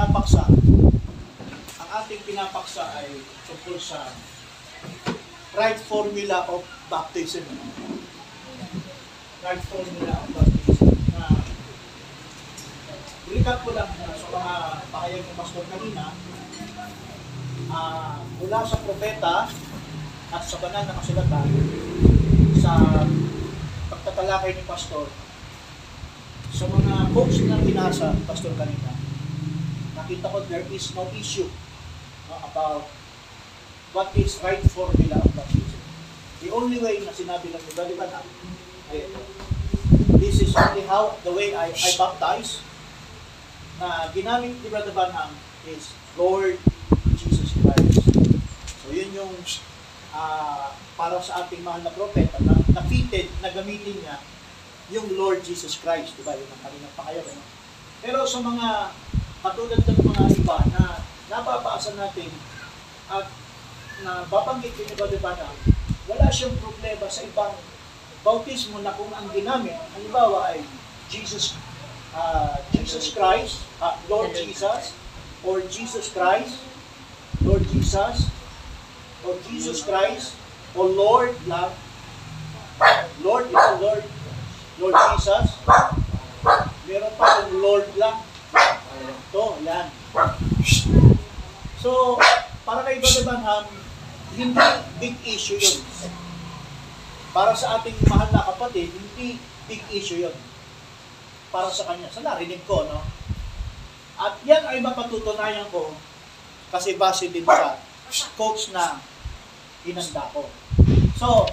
[0.00, 0.48] pinapaksa,
[1.76, 4.08] ang ating pinapaksa ay tungkol sa
[5.52, 7.44] right formula of baptism.
[9.44, 10.88] Right formula of baptism.
[11.12, 11.44] Na,
[13.28, 14.54] recap ko lang na sa mga
[14.88, 16.04] pakayag ng pastor kanina,
[17.68, 19.52] ah, mula sa propeta
[20.32, 21.48] at sa banal na kasulatan,
[22.56, 22.72] sa
[23.92, 25.12] pagtatalakay ni pastor,
[26.56, 28.99] sa mga quotes na binasa pastor kanina,
[30.00, 31.48] nakita ko there is no issue
[32.32, 32.88] no, about
[33.92, 35.80] what is right formula of baptism.
[36.40, 38.24] The only way na sinabi ng iba, di ba na,
[38.94, 39.20] ay ito.
[40.16, 42.64] This is only how, the way I, I baptize,
[43.80, 45.32] na ginamit ni Brother Banham
[45.68, 46.56] is Lord
[47.16, 48.04] Jesus Christ.
[48.84, 49.32] So yun yung
[50.16, 54.20] ah, para sa ating mahal na propeta na na-fitted na gamitin niya
[54.90, 56.36] yung Lord Jesus Christ, di ba?
[56.36, 57.24] Yun ang kanilang pakayag.
[57.24, 57.42] Ano?
[58.04, 58.68] Pero sa mga
[59.40, 60.82] katulad ng mga iba na
[61.32, 62.28] nababasa natin
[63.08, 63.26] at
[64.00, 65.56] na babanggit din ni Brother Banham,
[66.08, 67.52] wala siyang problema sa ibang
[68.20, 70.64] bautismo na kung ang ginamit, halimbawa ay
[71.08, 71.56] Jesus
[72.16, 74.96] ah, Jesus Christ, ah, Lord Jesus,
[75.44, 76.60] or Jesus Christ,
[77.40, 78.28] Lord Jesus,
[79.24, 80.36] or Jesus Christ,
[80.76, 81.72] o Lord lang,
[83.24, 84.04] Lord is Lord,
[84.80, 85.46] Lord Jesus,
[86.88, 88.20] meron pa yung Lord lang,
[88.50, 89.86] ito, yan.
[91.80, 92.20] So,
[92.66, 93.64] para kay Brother Banham,
[94.36, 94.66] hindi
[95.00, 95.78] big issue yun.
[97.30, 99.38] Para sa ating mahal na kapatid, hindi
[99.70, 100.36] big issue yun.
[101.50, 102.10] Para sa kanya.
[102.10, 103.02] Sa narinig ko, no?
[104.20, 105.96] At yan ay mapatutunayan ko
[106.70, 107.80] kasi base din sa
[108.36, 109.00] quotes na
[109.82, 110.46] inanda ko.
[111.16, 111.48] So,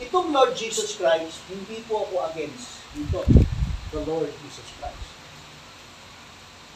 [0.00, 3.22] itong Lord Jesus Christ, hindi po ako against dito.
[3.92, 5.05] The Lord Jesus Christ.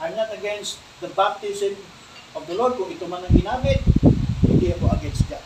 [0.01, 1.77] I'm not against the baptism
[2.33, 2.81] of the Lord.
[2.81, 3.85] Kung ito man ang ginamit,
[4.49, 5.45] hindi ako against that.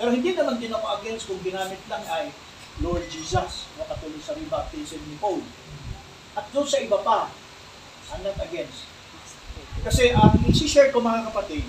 [0.00, 2.32] Pero hindi naman din ako against kung ginamit lang ay
[2.80, 5.44] Lord Jesus na katulad sa rebaptism ni Paul.
[6.36, 7.28] At doon sa iba pa,
[8.12, 8.88] I'm not against.
[9.84, 11.64] Kasi ang isi-share ko mga kapatid,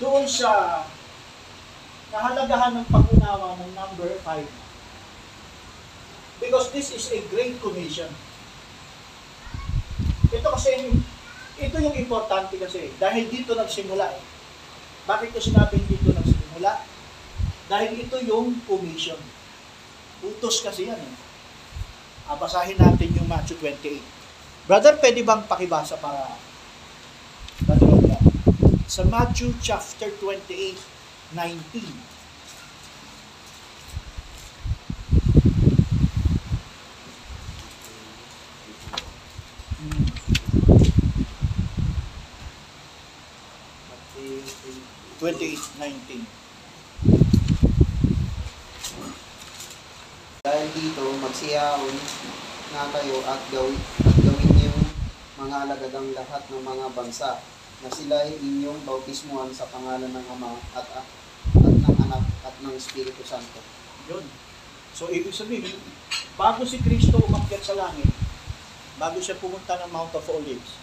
[0.00, 0.84] doon sa
[2.12, 4.44] kahalagahan ng pag-unawa ng number 5.
[6.40, 8.12] Because this is a great commission.
[10.34, 10.90] Ito kasi,
[11.62, 14.22] ito yung importante kasi, dahil dito nagsimula eh.
[15.06, 16.82] Bakit ko sinabing dito nagsimula?
[17.70, 19.20] Dahil ito yung commission.
[20.24, 21.14] Utos kasi yan eh.
[22.26, 24.00] Ah, basahin natin yung Matthew 28.
[24.64, 26.34] Brother, pwede bang pakibasa para
[27.68, 27.92] Brother?
[28.88, 30.80] Sa Matthew chapter 28,
[31.36, 32.13] 19.
[45.22, 46.26] 28, 19.
[50.42, 51.96] Dahil dito, magsiyahon
[52.74, 54.80] na kayo at gawin, at gawin yung
[55.38, 57.38] mga alagadang lahat ng mga bansa
[57.84, 61.06] na sila ay inyong bautismuhan sa pangalan ng Ama at, at,
[61.62, 63.62] at ng Anak at ng Espiritu Santo.
[64.10, 64.26] Yun.
[64.94, 65.78] So, ibig sabihin,
[66.34, 68.10] bago si Kristo umakyat sa langit,
[68.98, 70.78] bago siya pumunta ng Mount of Olives,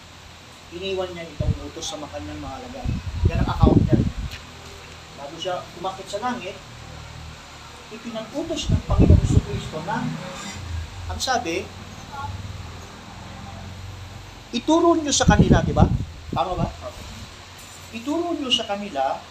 [0.71, 2.87] iniwan niya itong utos sa mga kanyang mga alagad.
[3.27, 4.10] Yan ang account niya.
[5.21, 6.57] Bago siya umakyat sa langit,
[7.93, 10.01] ipinag-utos ng Panginoong Hesus Kristo na,
[11.05, 11.61] ang sabi,
[14.49, 15.85] ituro niyo sa kanila, di ba?
[16.33, 16.67] Tama ba?
[17.93, 19.21] Ituro niyo sa kanila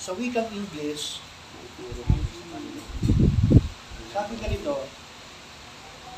[0.00, 1.22] sa wikang English,
[1.54, 2.02] Ituro.
[4.10, 4.74] Sabi ganito,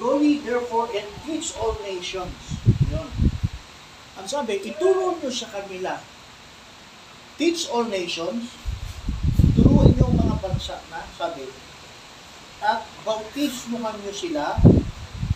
[0.00, 2.36] Go ye therefore and teach all nations.
[2.88, 3.08] Yun.
[4.20, 6.00] Ang sabi, ituro nyo sa kanila.
[7.36, 8.52] Teach all nations.
[9.58, 11.48] Turuan nyo mga bansa na, sabi,
[12.62, 14.56] at bautismuhan nyo sila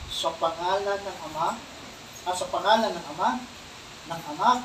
[0.06, 1.58] sa pangalan ng Ama,
[2.24, 3.30] ah, sa pangalan ng Ama,
[4.08, 4.60] ng Anak,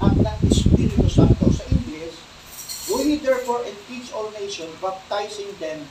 [0.00, 1.52] at ng Espiritu Santo.
[1.52, 2.16] Sa English,
[2.88, 5.88] Go ye therefore and teach all nations, baptizing them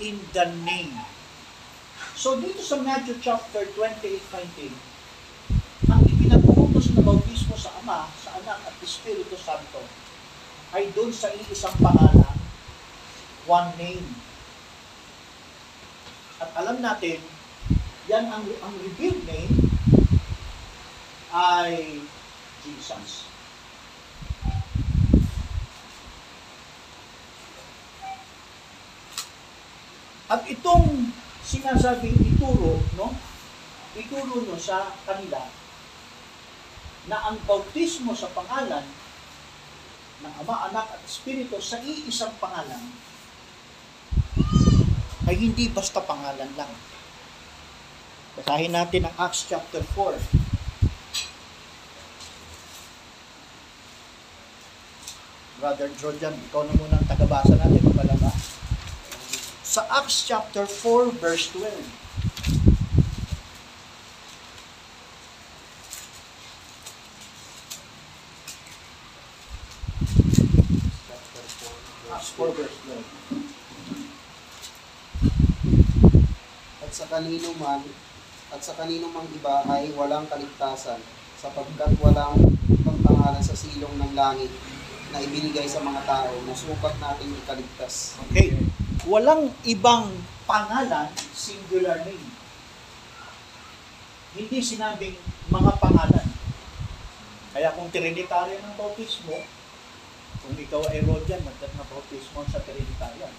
[0.00, 0.96] in the name.
[2.12, 4.20] So dito sa Matthew chapter 28,
[4.60, 9.80] 19, ang ipinag-uutos na bautismo sa Ama, sa Anak at Espiritu Santo
[10.76, 12.36] ay doon sa iisang pangalan,
[13.48, 14.06] one name.
[16.36, 17.20] At alam natin,
[18.08, 19.56] yan ang, ang revealed name
[21.32, 22.00] ay
[22.60, 23.24] Jesus.
[30.28, 31.12] At itong
[31.52, 33.12] sinasabing ituro, no?
[33.92, 35.44] Ituro nyo sa kanila
[37.12, 38.88] na ang bautismo sa pangalan
[40.22, 42.80] ng Ama, Anak at Espiritu sa iisang pangalan
[45.28, 46.72] ay hindi basta pangalan lang.
[48.32, 50.16] Basahin natin ang Acts chapter 4.
[55.60, 58.32] Brother Jordan, ikaw na muna ang tagabasa natin, magalaba.
[59.72, 61.64] Sa Acts chapter 4, verse 12.
[72.12, 73.00] Acts 4, verse 12.
[76.84, 77.80] At sa kanino man,
[78.52, 81.00] at sa kanino mang iba ay walang kaligtasan,
[81.40, 82.36] sapagkat walang
[82.84, 84.52] pagpangalan sa silong ng langit
[85.16, 88.20] na ibinigay sa mga tao na sukat nating ikaligtas.
[88.28, 88.52] Okay.
[89.02, 90.14] Walang ibang
[90.46, 92.22] pangalan, singular name.
[94.38, 95.18] Hindi sinabing
[95.50, 96.26] mga pangalan.
[97.52, 99.42] Kaya kung Trinitarian ang bautismo,
[100.40, 103.34] kung ikaw ay Rodian, magkat na bautismo sa Trinitarian.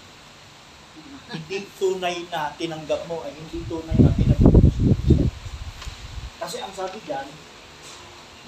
[1.32, 4.48] Hindi tunay na tinanggap mo ay hindi tunay na Kristo.
[6.38, 7.26] Kasi ang sabi diyan,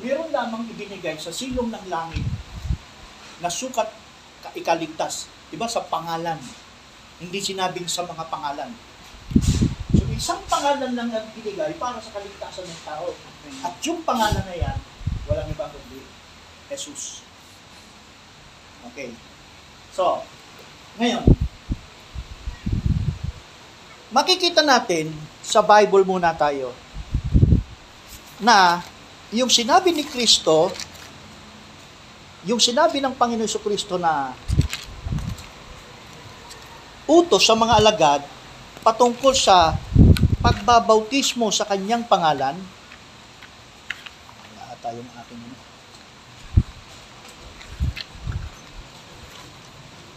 [0.05, 2.23] meron lamang ibinigay sa silong ng langit
[3.41, 3.89] na sukat
[4.45, 5.33] ka- ikaligtas.
[5.49, 6.37] Diba sa pangalan?
[7.17, 8.71] Hindi sinabing sa mga pangalan.
[9.97, 13.13] So isang pangalan lang ang binigay para sa kaligtasan ng tao.
[13.65, 14.79] At yung pangalan na yan,
[15.29, 16.03] walang iba kundi
[16.67, 17.23] Jesus.
[18.93, 19.15] Okay.
[19.95, 20.21] So,
[21.01, 21.25] ngayon,
[24.13, 26.75] makikita natin sa Bible muna tayo
[28.43, 28.85] na
[29.33, 30.71] yung sinabi ni Kristo,
[32.47, 34.37] yung sinabi ng Panginoon Kristo na
[37.07, 38.21] utos sa mga alagad
[38.83, 39.79] patungkol sa
[40.43, 42.55] pagbabautismo sa kanyang pangalan.
[44.43, 45.59] Wala ata yung aking ano.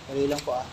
[0.09, 0.65] Dali lang po ah.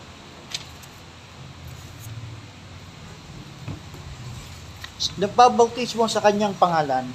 [5.17, 7.05] Nagbabautismo sa kanyang pangalan,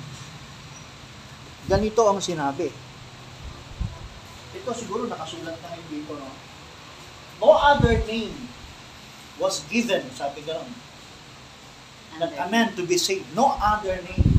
[1.66, 2.70] ganito ang sinabi.
[4.54, 6.30] Ito siguro nakasulat na rin dito, no?
[7.42, 8.51] No other name
[9.42, 10.70] was given, sabi gano'n,
[12.22, 13.26] that a man to be saved.
[13.34, 14.30] No other name.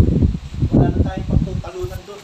[0.71, 2.23] Wala na tayong pagtutalunan doon.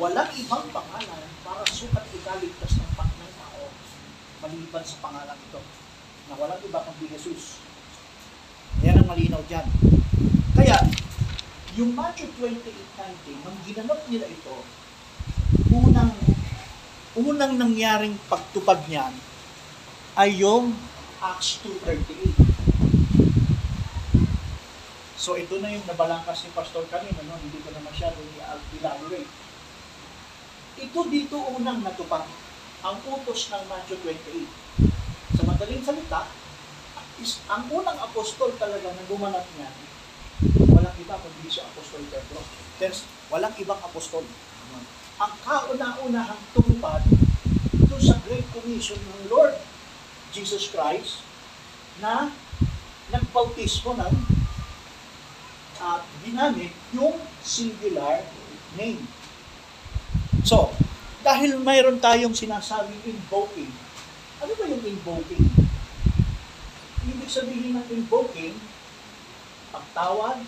[0.00, 3.68] Walang ibang pangalan para sukat ikaligtas ng, pa- ng tao
[4.40, 5.60] maliban sa pangalan ito
[6.32, 7.60] na walang iba kundi Jesus.
[8.80, 9.68] Yan ang malinaw dyan.
[10.56, 10.78] Kaya,
[11.76, 14.56] yung Matthew 28.19, nang ginanap nila ito,
[15.74, 16.14] unang
[17.18, 19.10] unang nangyaring pagtupad niyan
[20.14, 20.70] ay yung
[21.18, 22.30] Acts 2.38.
[25.18, 27.34] So ito na yung nabalangkas ni Pastor kanina, no?
[27.42, 29.26] hindi ko na masyado i-elaborate.
[30.78, 32.22] Ito dito unang natupad,
[32.86, 35.34] ang utos ng Matthew 28.
[35.34, 36.22] Sa madaling salita,
[37.18, 39.74] is, ang unang apostol talaga na gumanap niyan,
[40.70, 42.38] walang iba kundi si Apostol Pedro.
[42.78, 44.22] There's, walang ibang apostol.
[45.18, 47.02] Ang kauna-unahang tumupad
[47.90, 49.58] doon sa Great Commission ng Lord
[50.32, 51.24] Jesus Christ
[51.98, 52.30] na
[53.08, 54.14] nagbautismo ng
[55.78, 58.26] at ginamit yung singular
[58.74, 58.98] name.
[60.42, 60.74] So,
[61.22, 63.70] dahil mayroon tayong sinasabing invoking,
[64.42, 65.46] ano ba yung invoking?
[67.06, 68.58] Ibig sabihin ng invoking,
[69.70, 70.42] pagtawad,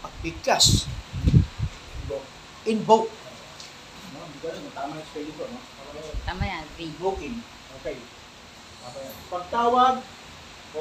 [0.00, 0.88] pagbigkas.
[2.64, 3.12] Invoke.
[4.12, 4.24] No,
[4.76, 5.60] tama yung spelling ko, no?
[6.28, 6.64] Tama yan.
[6.76, 7.40] Invoking.
[7.80, 7.96] Okay.
[9.32, 10.04] Pagtawag
[10.76, 10.80] o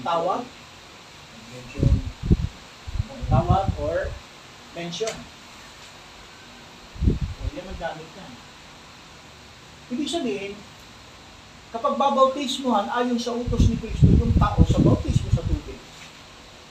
[0.00, 0.48] tawag,
[1.52, 1.94] mention,
[3.28, 4.08] tawag or
[4.72, 5.12] mention.
[7.04, 8.32] O yan ang gamit yan.
[9.92, 10.52] Ibig sabihin,
[11.68, 15.76] kapag babautismuhan ayon sa utos ni Kristo yung tao sa bautismo sa tubig,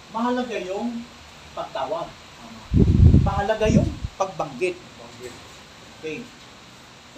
[0.09, 1.05] mahalaga yung
[1.53, 2.09] pagtawag.
[3.21, 4.81] Mahalaga yung pagbanggit.
[6.01, 6.25] Okay.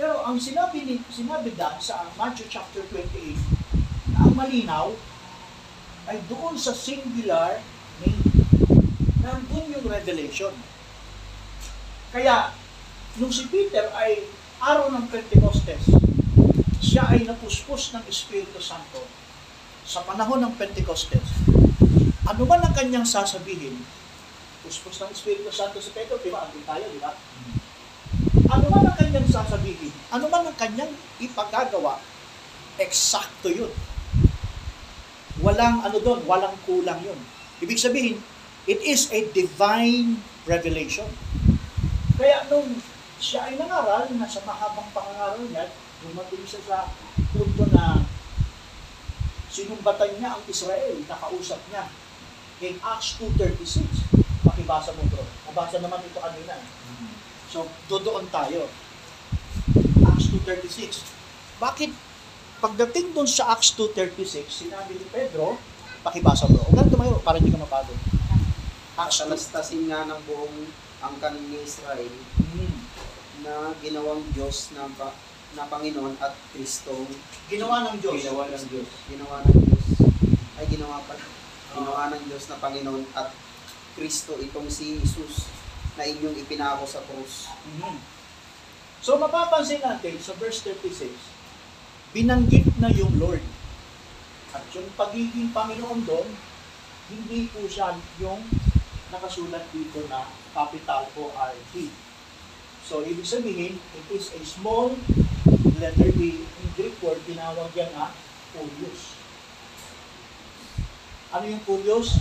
[0.01, 3.37] Pero ang sinabi ni sinabi da sa Matthew chapter 28
[4.09, 4.89] na ang malinaw
[6.09, 7.61] ay doon sa singular
[8.01, 8.25] name.
[9.21, 10.57] Nandun yung revelation.
[12.09, 12.49] Kaya,
[13.21, 14.25] nung si Peter ay
[14.57, 15.93] araw ng Pentecostes,
[16.81, 19.05] siya ay napuspos ng Espiritu Santo
[19.85, 21.29] sa panahon ng Pentecostes.
[22.25, 23.77] Ano man ang kanyang sasabihin,
[24.65, 26.49] puspos ng Espiritu Santo si Pedro, di ba?
[26.49, 27.13] Andun tayo, di ba?
[28.51, 30.91] Ano man ang kanyang sasabihin, ano man ang kanyang
[31.23, 32.03] ipagagawa,
[32.75, 33.71] eksakto yun.
[35.39, 37.15] Walang ano doon, walang kulang yun.
[37.63, 38.19] Ibig sabihin,
[38.67, 41.07] it is a divine revelation.
[42.19, 42.75] Kaya nung
[43.23, 45.71] siya ay nangaral, nasa mahabang pangangaral niya,
[46.03, 46.77] dumating siya sa
[47.31, 48.03] punto na
[49.47, 51.87] sinumbatan niya ang Israel, nakausap niya.
[52.61, 54.11] In Acts 2.36,
[54.43, 55.23] pakibasa mo bro.
[55.47, 56.59] Nabasa naman ito kanina.
[57.51, 58.71] So, doon tayo.
[60.07, 61.03] Acts 2.36.
[61.59, 61.91] Bakit
[62.63, 65.59] pagdating doon sa Acts 2.36, sinabi ni Pedro,
[65.99, 66.63] pakibasa bro.
[66.71, 67.99] Huwag lang tumayo para hindi ka mapagod.
[68.95, 69.35] Acts 2.
[69.35, 70.57] Kasalastasin nga ng buong
[71.03, 72.13] angkan ni Israel
[72.51, 72.71] Hmm.
[73.41, 74.87] na ginawang Diyos na,
[75.57, 77.07] na Panginoon at Kristong
[77.51, 78.21] Ginawa ng Diyos.
[78.21, 78.87] Ginawa ng Diyos.
[79.11, 79.85] Ginawa ng Diyos.
[80.55, 81.15] Ay, ginawa pa.
[81.73, 83.33] Ginawa ng Diyos na Panginoon at
[83.97, 85.60] Kristo itong si Jesus
[85.99, 87.51] na inyong ipinako sa krus.
[87.67, 87.97] Mhm.
[89.01, 91.17] So mapapansin natin sa verse 36,
[92.13, 93.41] binanggit na yung Lord.
[94.51, 96.27] At yung pagiging Panginoon doon,
[97.11, 98.45] hindi po siya yung
[99.11, 101.91] nakasulat dito na capital o RT.
[102.85, 104.95] So ibig sabihin, it is a small
[105.81, 106.43] letter B.
[106.43, 108.13] In Greek word, tinawag yan na
[108.53, 109.17] Kurios.
[111.31, 112.19] Ano yung Kurios?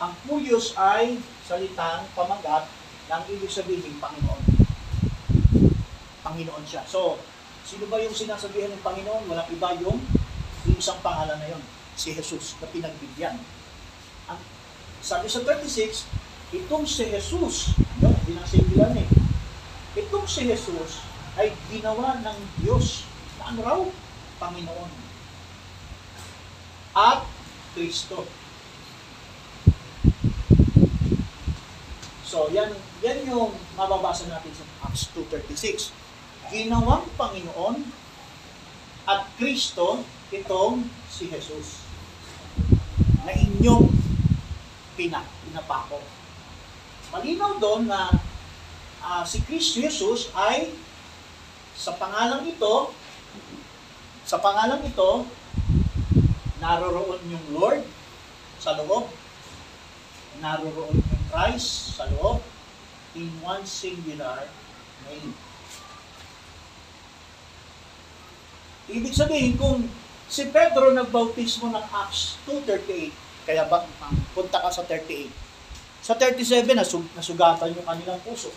[0.00, 2.68] Ang Kurios ay salitang pamagat
[3.08, 4.44] ng ibig sabihin Panginoon.
[6.20, 6.84] Panginoon siya.
[6.84, 7.16] So,
[7.64, 9.24] sino ba yung sinasabihan ng Panginoon?
[9.32, 9.96] Walang iba yung,
[10.68, 11.64] yung isang pangalan na yon,
[11.96, 13.40] si Jesus na pinagbigyan.
[14.28, 14.40] Ang,
[15.00, 16.04] sabi sa 36,
[16.52, 17.72] itong si Jesus,
[18.04, 19.08] yun, hindi na singular eh.
[19.96, 21.00] Itong si Jesus
[21.40, 23.08] ay ginawa ng Diyos
[23.40, 23.80] na raw?
[24.36, 24.92] Panginoon.
[26.92, 27.24] At
[27.72, 28.28] Kristo.
[32.28, 32.68] So, yan,
[33.00, 35.96] yan yung mababasa natin sa Acts 2.36.
[36.52, 37.80] Ginawang Panginoon
[39.08, 41.88] at Kristo itong si Jesus
[43.24, 43.88] na inyong
[44.92, 46.04] pina, pinapako.
[47.16, 48.12] Malinaw doon na
[49.00, 50.76] ah, si Kristo Jesus ay
[51.72, 52.92] sa pangalang ito,
[54.28, 55.24] sa pangalang ito,
[56.60, 57.80] naroroon yung Lord
[58.60, 59.08] sa loob,
[60.44, 62.40] naroroon yung Christ sa loob,
[63.16, 64.48] in one singular
[65.08, 65.32] name.
[68.88, 69.84] Ibig sabihin, kung
[70.28, 73.12] si Pedro nagbautismo ng Acts 2.38,
[73.48, 73.84] kaya ba,
[74.32, 75.28] punta ka sa 38.
[76.00, 78.48] Sa 37, nasug, nasugatan yung kanilang puso.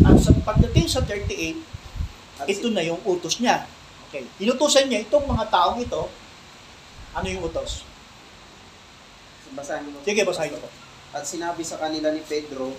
[0.00, 1.60] At sa pagdating sa 38,
[2.40, 3.68] At ito na yung utos niya.
[4.08, 4.24] Okay.
[4.40, 6.08] Inutusan niya itong mga taong ito.
[7.12, 7.84] Ano yung utos?
[9.54, 9.98] Basahin mo.
[10.02, 10.68] Sige, basahin ko.
[11.10, 12.74] At sinabi sa kanila ni Pedro,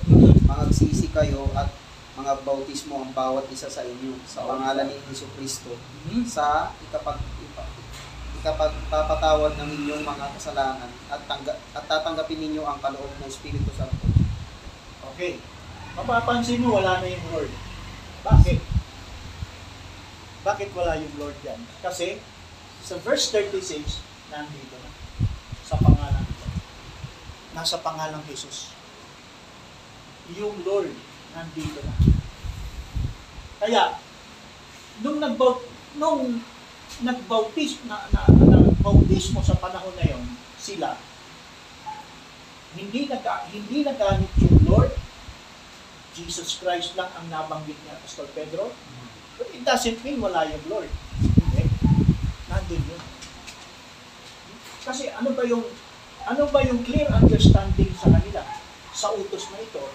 [0.51, 1.71] Mangagsisi kayo at
[2.19, 5.71] mga bautismo ang bawat isa sa inyo sa pangalan ni Hesus Kristo
[6.11, 6.27] Mhm.
[6.27, 7.23] sa ikapag
[8.41, 14.01] ikapagpapatawad ng inyong mga kasalanan at tangga, at tatanggapin ninyo ang kaloob ng Espiritu Santo.
[15.13, 15.39] Okay.
[15.93, 17.53] Mapapansin mo, wala na yung Lord.
[18.25, 18.59] Bakit?
[20.41, 21.61] Bakit wala yung Lord yan?
[21.85, 22.17] Kasi
[22.81, 24.01] sa verse 36,
[24.33, 24.89] nandito na.
[25.63, 26.25] Sa pangalan.
[27.51, 28.72] Nasa pangalang Jesus.
[30.36, 30.91] Yung Lord,
[31.36, 31.96] nandito na.
[33.62, 33.84] Kaya,
[35.03, 35.67] nung nagbaut
[36.00, 36.39] nung
[37.03, 40.24] nagbautis na, na, nagbautismo sa panahon na yon
[40.55, 40.96] sila
[42.75, 44.93] hindi nag hindi nagamit yung Lord.
[46.15, 48.72] Jesus Christ lang ang nabanggit niya Pastor Pedro.
[49.36, 50.91] But it doesn't mean wala yung Lord.
[51.20, 51.67] Hindi.
[52.48, 53.03] Nandun yun.
[54.88, 55.63] Kasi ano ba yung
[56.27, 58.41] ano ba yung clear understanding sa kanila
[58.91, 59.85] sa utos na ito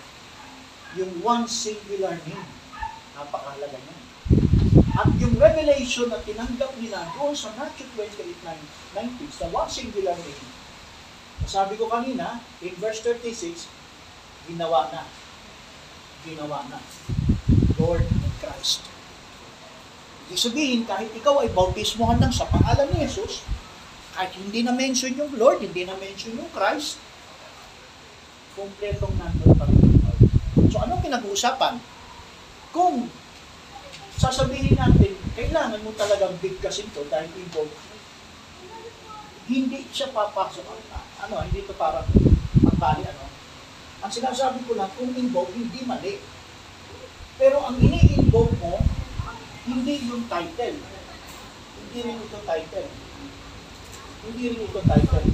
[0.96, 2.50] yung one singular name
[3.14, 3.98] napakahalaga niya
[4.96, 10.56] at yung revelation na tinanggap nila doon sa Matthew 28:19 sa one singular name
[11.46, 13.70] sabi ko kanina, in verse 36,
[14.50, 15.06] ginawa na.
[16.26, 16.82] Ginawa na.
[17.78, 18.82] Lord and Christ.
[20.26, 23.46] Ibig sabihin, kahit ikaw ay bautismohan lang sa pangalan ni Jesus,
[24.16, 26.96] kahit hindi na mention yung Lord, hindi na mention yung Christ,
[28.56, 29.76] kumpletong nandun pa rin.
[30.72, 31.76] So, anong pinag-uusapan?
[32.72, 33.12] Kung
[34.16, 37.76] sasabihin natin, kailangan mo talagang bigkasin to dahil involved
[39.46, 40.64] hindi siya papasok.
[41.22, 42.08] Ano, hindi ito parang
[42.66, 43.24] magbali, ano.
[44.02, 46.18] Ang sinasabi ko lang, kung involve, hindi mali.
[47.38, 48.82] Pero ang ini-involve mo,
[49.70, 50.82] hindi yung title.
[51.78, 52.90] Hindi rin ito title.
[54.26, 55.26] Hindi rin ito title.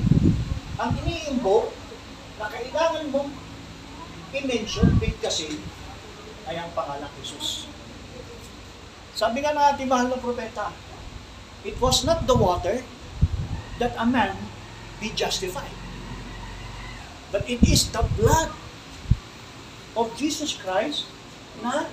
[0.76, 1.72] Ang ini-involve,
[2.36, 3.30] na kailangan mong
[4.34, 5.56] i-mention, bigkasin,
[6.50, 7.70] ay ang pangalang Jesus.
[9.14, 10.74] Sabi nga ng ating mahal na propeta,
[11.62, 12.82] it was not the water,
[13.78, 14.34] that a man
[14.98, 15.74] be justified.
[17.30, 18.52] But it is the blood
[19.96, 21.08] of Jesus Christ
[21.64, 21.88] na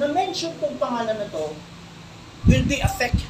[0.00, 1.54] na-mention tong pangalan na to
[2.48, 3.22] will be effect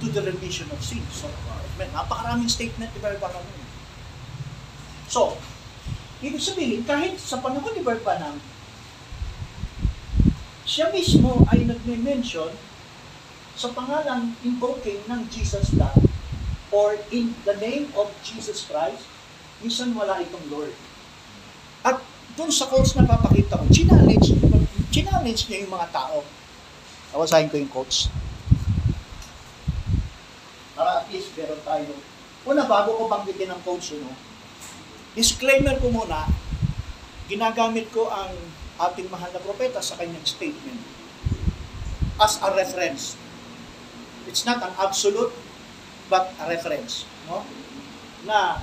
[0.00, 1.10] to the remission of sins.
[1.10, 1.28] So,
[1.76, 3.44] man, napakaraming statement ni Branham.
[3.44, 3.68] yun.
[5.08, 5.36] So,
[6.24, 8.40] ibig sabihin, kahit sa panahon ni Brother Branham,
[10.62, 12.54] siya mismo ay nagme-mention
[13.52, 16.08] sa pangalan invoking ng Jesus blood
[16.72, 19.04] or in the name of Jesus Christ,
[19.60, 20.72] minsan wala itong Lord.
[21.84, 22.00] At
[22.32, 24.32] doon sa quotes na papakita ko, challenge,
[24.88, 26.24] challenge niya yung mga tao.
[27.12, 28.08] Awasahin ko yung quotes.
[30.82, 31.94] Para at meron tayo.
[32.42, 34.18] Una, bago ko banggitin ang yun, no?
[35.14, 36.26] disclaimer ko muna,
[37.30, 38.34] ginagamit ko ang
[38.90, 40.82] ating mahal na propeta sa kanyang statement
[42.18, 43.14] as a reference.
[44.26, 45.30] It's not an absolute,
[46.10, 47.06] but a reference.
[47.30, 47.46] No?
[48.26, 48.58] Na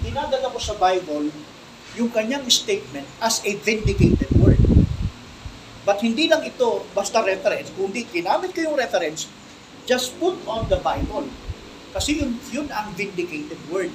[0.00, 1.36] dinadala ko sa Bible
[2.00, 4.64] yung kanyang statement as a vindicated word.
[5.84, 9.28] But hindi lang ito basta reference, kundi ginamit ko yung reference,
[9.86, 11.24] just put on the Bible.
[11.94, 13.94] Kasi yun, yun ang vindicated word.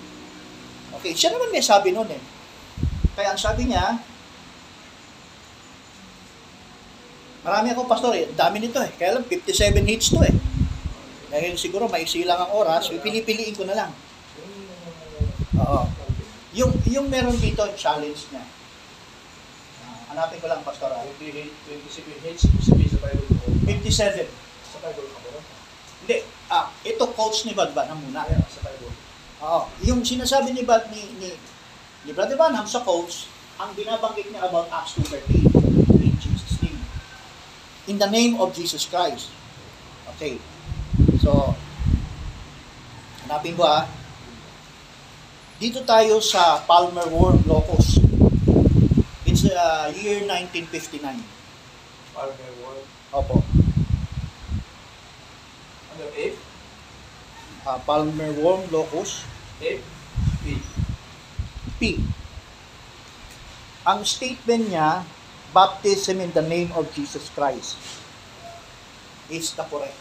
[0.98, 2.20] Okay, siya naman may sabi nun eh.
[3.14, 4.00] Kaya ang sabi niya,
[7.46, 8.90] marami ako pastor eh, dami nito eh.
[8.96, 10.34] Kaya lang 57 hits to eh.
[11.32, 13.92] Dahil siguro maiksi lang ang oras, pipili-piliin ko na lang.
[15.62, 15.88] Oo.
[16.52, 18.44] Yung, yung meron dito, challenge niya.
[19.88, 20.92] Ah, hanapin ko lang, pastor.
[20.92, 21.00] ah.
[21.20, 23.48] 27 hits, sabihin sa Bible ko.
[23.64, 24.28] 57.
[24.76, 25.21] Sa Bible?
[26.06, 26.18] Hindi,
[26.50, 28.22] ah, ito coach ni Badban na muna.
[28.26, 28.94] Yeah, sa Bible.
[29.42, 29.62] Oo.
[29.86, 31.30] Yung sinasabi ni Bad ni, ni,
[32.06, 33.30] ni Brother Banham sa quotes,
[33.62, 36.82] ang binabanggit niya about Acts 2.13 in Jesus' name.
[37.90, 39.30] In the name of Jesus Christ.
[40.18, 40.42] Okay.
[41.22, 41.54] So,
[43.26, 43.86] hanapin ko ah.
[45.62, 48.02] Dito tayo sa Palmer Worm Locus.
[49.30, 51.06] It's uh, year 1959.
[52.12, 52.86] Parang may word.
[53.16, 53.40] Opo.
[55.96, 56.36] Ano, F?
[57.62, 59.24] Uh, Palmer Worm Locus.
[59.62, 59.82] F?
[60.42, 60.58] P.
[61.78, 61.82] P.
[63.86, 65.06] Ang statement niya,
[65.54, 67.78] baptism in the name of Jesus Christ
[69.30, 69.98] is the correct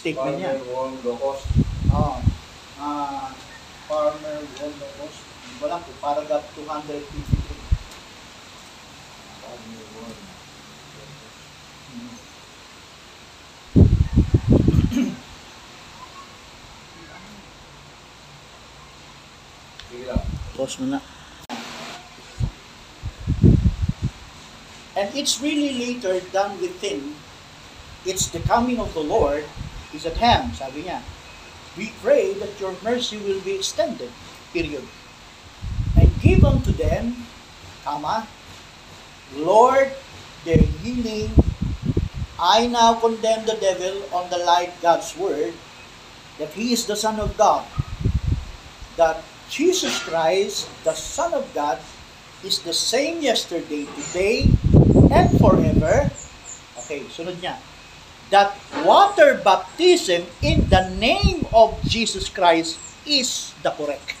[0.00, 0.56] statement niya.
[0.56, 1.40] Parang one locos.
[1.92, 2.16] Oh.
[2.80, 3.28] Ah,
[3.84, 5.14] farmer world locus.
[5.60, 7.59] Wala po, paragraph 253.
[24.96, 27.16] And it's really later done within.
[28.04, 29.44] It's the coming of the Lord
[29.94, 31.00] is at hand, sabi niya.
[31.76, 34.12] We pray that your mercy will be extended,
[34.52, 34.84] period.
[35.96, 37.24] And give unto them,
[37.84, 38.28] comma,
[39.36, 39.88] Lord,
[40.44, 41.30] their healing.
[42.40, 45.52] I now condemn the devil on the light God's word,
[46.36, 47.64] that he is the Son of God,
[48.96, 51.82] that Jesus Christ, the Son of God,
[52.46, 54.46] is the same yesterday, today,
[55.10, 56.06] and forever.
[56.78, 57.58] Okay, sunod niya.
[58.30, 58.54] That
[58.86, 64.14] water baptism in the name of Jesus Christ is the correct.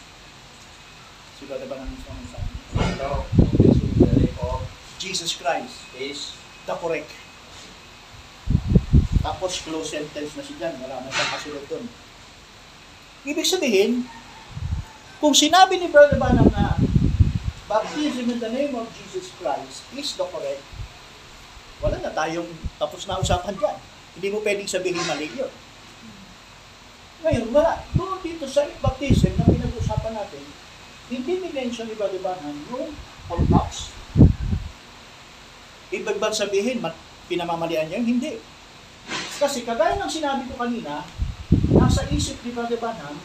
[1.38, 2.50] Siguro ba namin sa mga sabi?
[2.98, 3.22] Now,
[3.54, 4.66] this is the name of
[4.98, 6.34] Jesus Christ is
[6.66, 7.08] the correct.
[9.22, 10.74] Tapos close sentence na siya dyan.
[10.82, 11.86] Wala na siyang kasunod dun.
[13.22, 14.10] Ibig sabihin,
[15.20, 16.80] kung sinabi ni Brother Branham na
[17.68, 20.64] baptism in the name of Jesus Christ is the correct,
[21.84, 22.48] wala na tayong
[22.80, 23.76] tapos na usapan dyan.
[24.16, 25.52] Hindi mo pwedeng sabihin mali yun.
[27.20, 27.84] Ngayon, wala.
[27.94, 30.42] Doon dito sa baptism na pinag-usapan natin,
[31.12, 32.90] hindi ni-mention ni Brother Branham yung
[33.28, 33.92] orthodox.
[35.92, 36.80] Ibig ba sabihin,
[37.28, 38.00] pinamamalian niya?
[38.00, 38.40] Hindi.
[39.36, 41.04] Kasi kagaya ng sinabi ko kanina,
[41.76, 43.20] nasa isip ni Brother Branham,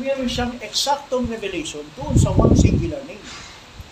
[0.00, 3.22] meron siyang eksaktong revelation doon sa one singular name.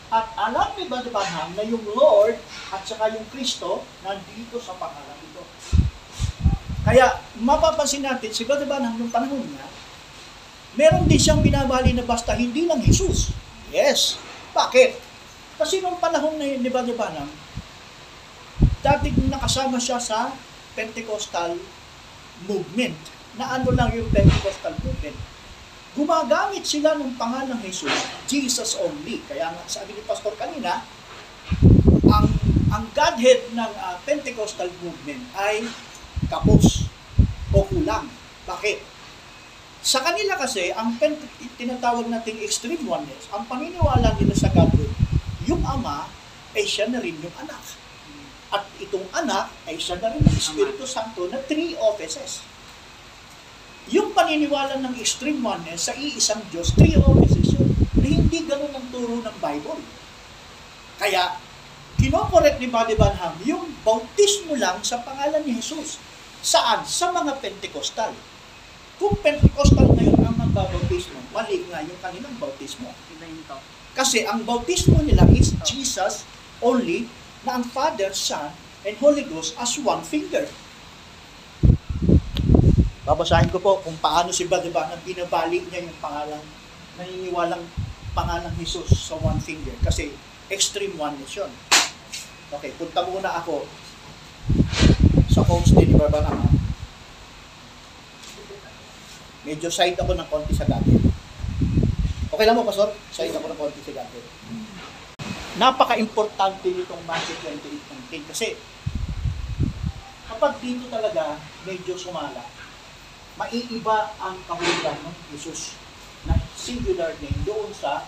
[0.08, 2.40] At alam ni Brother Branham na yung Lord
[2.72, 5.44] at saka yung Kristo nandito sa pangalan ito.
[6.88, 9.68] Kaya mapapansin natin, si Brother Branham yung panahon niya,
[10.80, 13.36] meron din siyang binabali na basta hindi lang Jesus.
[13.68, 14.16] Yes.
[14.56, 14.96] Bakit?
[15.60, 17.28] Kasi nung panahon na ni Brother Branham,
[18.80, 20.32] dating nakasama siya sa
[20.72, 21.60] Pentecostal
[22.48, 22.96] movement.
[23.36, 25.18] Na ano lang yung Pentecostal movement.
[25.96, 27.96] Gumagamit sila ng pangalan ng Jesus,
[28.28, 29.24] Jesus only.
[29.24, 30.84] Kaya nga sabi ni Pastor kanina,
[32.08, 32.28] ang
[32.68, 35.64] ang Godhead ng ah, Pentecostal movement ay
[36.28, 36.84] kapos
[37.52, 38.04] o kulang.
[38.44, 38.78] Bakit?
[39.80, 41.16] Sa kanila kasi, ang pen,
[41.56, 44.92] tinatawag nating extreme oneness, ang paniniwala nila sa Godhood,
[45.48, 46.10] yung ama
[46.52, 47.62] ay siya na rin yung anak.
[48.52, 52.44] At itong anak ay siya na rin ang Espiritu Santo na three offices.
[53.88, 58.86] Yung paniniwala ng extreme oneness sa iisang Diyos, three offices yun, na hindi ganun ang
[58.92, 59.80] turo ng Bible.
[61.00, 61.40] Kaya,
[61.96, 65.96] kinokorek ni Buddy Banham yung bautismo lang sa pangalan ni Jesus.
[66.44, 66.84] Saan?
[66.84, 68.12] Sa mga Pentecostal.
[69.00, 72.92] Kung Pentecostal ngayon ang magbabautismo, mali nga yung kanilang bautismo.
[73.98, 76.22] Kasi ang bautismo nila is Jesus
[76.62, 77.10] only
[77.42, 78.54] na ang Father, Son,
[78.86, 80.46] and Holy Ghost as one finger.
[83.08, 86.44] Babasahin ko po kung paano si Badiba nang binabali niya yung pangalan,
[87.00, 87.64] naniniwalang
[88.12, 89.72] pangalan Jesus sa one finger.
[89.80, 90.12] Kasi
[90.52, 91.48] extreme oneness yun.
[92.52, 93.64] Okay, punta muna ako
[95.32, 96.52] sa quotes ni Barbanama.
[99.48, 100.92] Medyo side ako ng konti sa dati.
[102.28, 102.92] Okay lang mo, Pastor?
[103.08, 104.20] Side ako ng konti sa dati.
[105.56, 107.56] Napaka-importante nitong Matthew
[108.12, 108.52] 28.19 kasi
[110.28, 112.57] kapag dito talaga medyo sumala,
[113.38, 115.78] maiiba ang kahulugan ng Jesus
[116.26, 118.02] na singular name doon sa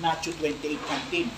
[0.00, 1.28] Matthew 28.19.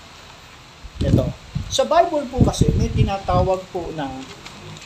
[1.03, 1.27] Ito.
[1.67, 4.07] Sa Bible po kasi may tinatawag po na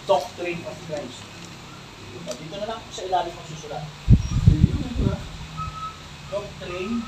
[0.09, 1.21] doctrine of Christ.
[2.25, 3.85] O, dito na lang sa ilalim ng susulat.
[6.33, 7.05] Doctrine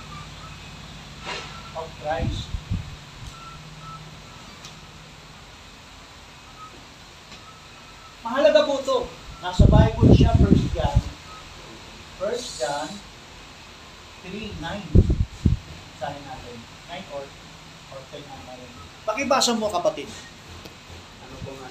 [1.73, 2.41] of Christ.
[8.23, 9.22] Mahalaga po ito.
[9.43, 10.97] Nasa Bible siya, 1 John.
[12.23, 12.88] 1 John
[14.23, 15.99] 3, 9.
[15.99, 16.56] Sahin natin.
[16.88, 17.27] 9 or,
[17.91, 18.69] or 10 ang natin.
[19.03, 20.08] Pakibasa mo kapatid.
[21.27, 21.67] Ano po nga?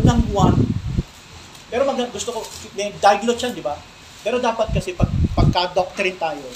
[0.00, 1.68] Unang 1.
[1.68, 2.40] Pero mag, gusto ko,
[2.72, 3.76] may diglot yan, di ba?
[4.24, 6.48] Pero dapat kasi pag, pagka-doctrine tayo,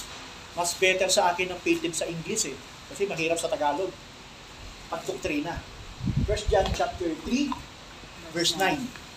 [0.56, 2.56] mas better sa akin ang painted sa English eh.
[2.88, 3.92] Kasi mahirap sa Tagalog.
[4.88, 5.60] Pag-doktrina.
[6.24, 9.09] 1 John chapter 3, verse 9.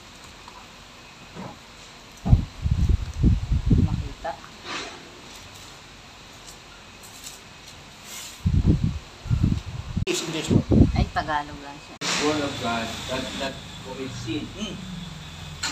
[10.04, 10.60] Is English mo.
[11.00, 11.96] Ay, Tagalog lang siya.
[12.24, 12.88] word of God
[13.40, 13.56] not
[13.88, 14.44] commit sin.
[14.60, 14.76] Hmm.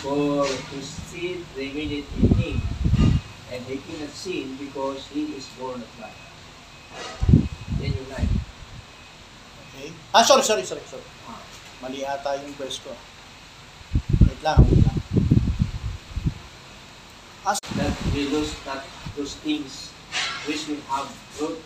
[0.04, 2.58] For his sin remaineth in him,
[3.52, 6.16] and he cannot sin because he is born of God.
[7.84, 8.34] Yan yung life.
[9.68, 9.92] Okay.
[10.16, 11.04] Ah, sorry, sorry, sorry, sorry.
[11.28, 11.40] Ah.
[11.84, 12.96] Mali ata yung verse ko.
[14.28, 14.98] Wait lang, wait lang.
[17.44, 18.84] As That we lose not
[19.16, 19.92] those things
[20.48, 21.08] which we have
[21.40, 21.60] wrote,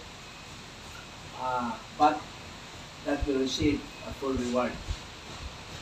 [1.37, 2.17] uh, but
[3.05, 4.73] that we receive a full reward.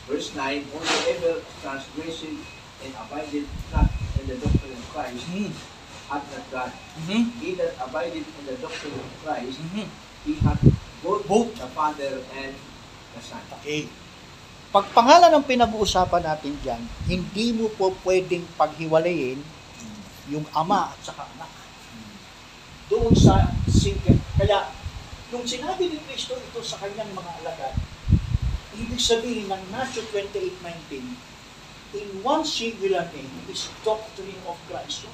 [0.04, 2.40] Verse 9, Whosoever transgresseth
[2.84, 3.88] and abideth not
[4.20, 5.50] in the doctrine of Christ Mhm.
[6.12, 6.72] hath not God.
[7.08, 7.32] Mhm.
[7.40, 9.88] He that abideth in the doctrine of Christ, Mhm.
[10.28, 10.60] he hath
[11.00, 11.56] both, Both.
[11.56, 12.52] the Father and
[13.16, 13.40] the Son.
[13.60, 13.88] Okay.
[14.68, 19.38] Pag pangalan ang pinag-uusapan natin dyan, hindi mo po pwedeng paghiwalayin
[20.28, 21.52] yung ama at saka anak.
[22.90, 24.18] Doon sa single.
[24.36, 24.83] Kaya,
[25.34, 27.74] nung sinabi ni Kristo ito sa kanyang mga alagad,
[28.78, 35.10] ibig sabihin ng Matthew 28.19, in one singular name is doctrine of Christ.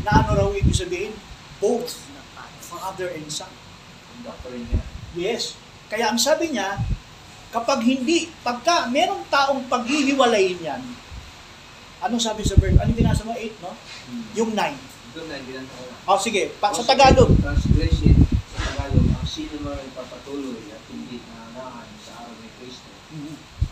[0.00, 1.12] Na ano raw ibig sabihin?
[1.60, 2.00] Both
[2.64, 3.52] Father and Son.
[4.16, 4.82] Ang doctrine niya.
[5.12, 5.60] Yes.
[5.92, 6.80] Kaya ang sabi niya,
[7.52, 10.82] kapag hindi, pagka merong taong paghihiwalayin yan,
[12.00, 12.80] anong sabi sa verse?
[12.80, 13.36] Ano binasa mo?
[13.36, 13.76] 8, no?
[14.40, 14.72] Yung 9.
[15.12, 15.84] Ito na ginagawa.
[16.08, 17.28] O sige, pa, sa Tagalog.
[17.44, 18.09] Transgression
[18.70, 22.86] Tagalog, ang sino man ang papatuloy at hindi nananahan sa araw ni Kristo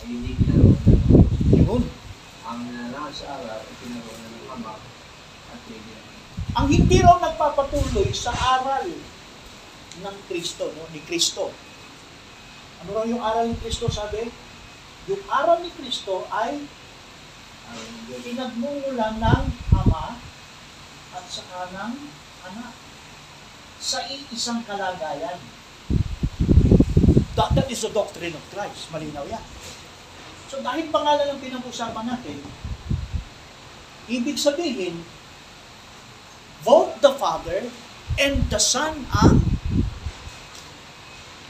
[0.03, 1.39] ay hindi kinaroon ng Diyos.
[1.55, 1.83] Yun.
[2.43, 4.75] Ang nananahan sa araw ay kinaroon ng Ama
[5.55, 6.07] at hindi ng
[6.59, 8.91] Ang hindi raw nagpapatuloy sa aral
[10.03, 10.91] ng Kristo, no?
[10.91, 11.55] ni Kristo.
[12.83, 14.27] Ano raw yung aral ni Kristo sabi?
[15.07, 16.67] Yung aral ni Kristo ay
[18.27, 19.45] pinagmumulan ng
[19.79, 20.19] Ama
[21.15, 21.95] at saka ng
[22.51, 22.88] Anak
[23.79, 25.39] sa iisang kalagayan.
[27.39, 28.91] That, that is the doctrine of Christ.
[28.91, 29.45] Malinaw yan.
[30.51, 32.43] So dahil pangalan ang pinag-usapan natin,
[34.11, 35.07] ibig sabihin,
[36.67, 37.71] both the Father
[38.19, 39.39] and the Son ang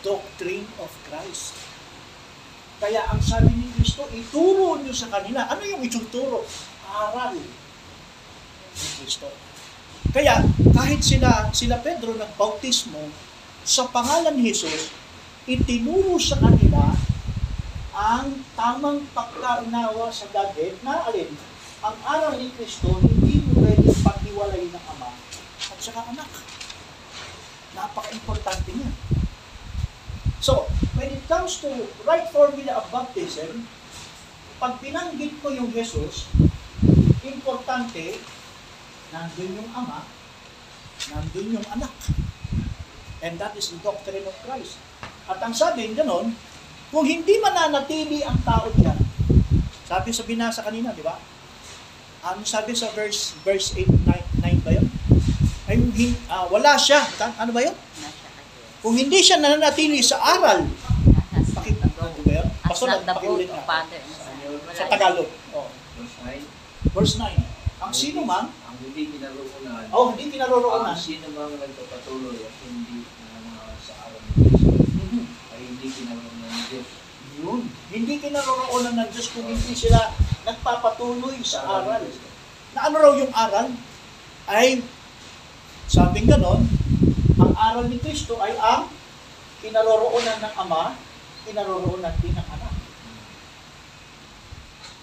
[0.04, 1.56] doctrine of Christ.
[2.78, 5.50] Kaya ang sabi ni Kristo, ituro niyo sa kanila.
[5.50, 6.46] Ano yung ituturo?
[6.86, 9.26] Aral ni Kristo.
[10.14, 13.12] Kaya kahit sila sila Pedro nagbautismo
[13.64, 14.90] sa pangalan ni Jesus,
[15.44, 16.96] itinuro sa kanila
[17.92, 21.30] ang tamang pagkaunawa sa Godhead na alin?
[21.78, 25.10] ang aral ni Kristo, hindi mo pwedeng paghiwalay ng Ama
[25.70, 26.30] at saka anak.
[27.78, 28.90] Napaka-importante niya.
[30.42, 30.66] So,
[30.98, 31.70] when it comes to
[32.02, 33.70] right formula of baptism,
[34.58, 36.26] pag binanggit ko yung Jesus,
[37.22, 38.18] importante,
[39.10, 40.04] nandun yung Ama,
[41.12, 41.92] nandun yung anak.
[43.18, 44.78] And that is the doctrine of Christ.
[45.26, 46.32] At ang sabi, ganon,
[46.88, 48.98] kung hindi mananatili ang tao diyan,
[49.84, 51.18] sabi sa binasa kanina, di ba?
[52.22, 53.88] Ano sabi sa verse verse 8,
[54.42, 54.86] 9, 9 ba yun?
[55.68, 57.04] Ay, hin- ah, wala siya.
[57.36, 57.76] Ano ba yun?
[58.78, 60.64] Kung hindi siya nananatili sa aral,
[62.68, 63.48] Pastor, pakiulit.
[63.66, 64.00] Father.
[64.76, 65.28] Sa Tagalog.
[65.50, 65.66] Oh.
[65.98, 66.94] Verse 9.
[66.94, 67.82] Verse 9.
[67.82, 68.52] Ang sino man,
[68.98, 69.84] hindi kinaroonan.
[69.94, 70.90] oh, hindi kinaroroonan.
[70.90, 75.22] Ang sino mang nagpapatuloy at hindi nananawa sa araw ng Kristo Mhm.
[75.54, 76.88] ay hindi kinaroonan ng Diyos.
[77.38, 77.60] Yun.
[77.94, 80.10] Hindi kinaroroonan ng Diyos kung hindi sila
[80.42, 82.02] nagpapatuloy sa aral.
[82.74, 83.70] Na ano raw yung aral?
[84.50, 84.82] Ay,
[85.86, 86.66] sabing ganon,
[87.38, 88.90] ang aral ni Kristo ay ang
[89.62, 90.98] kinaroroonan ng Ama,
[91.46, 92.74] kinaroroonan din ng Anak.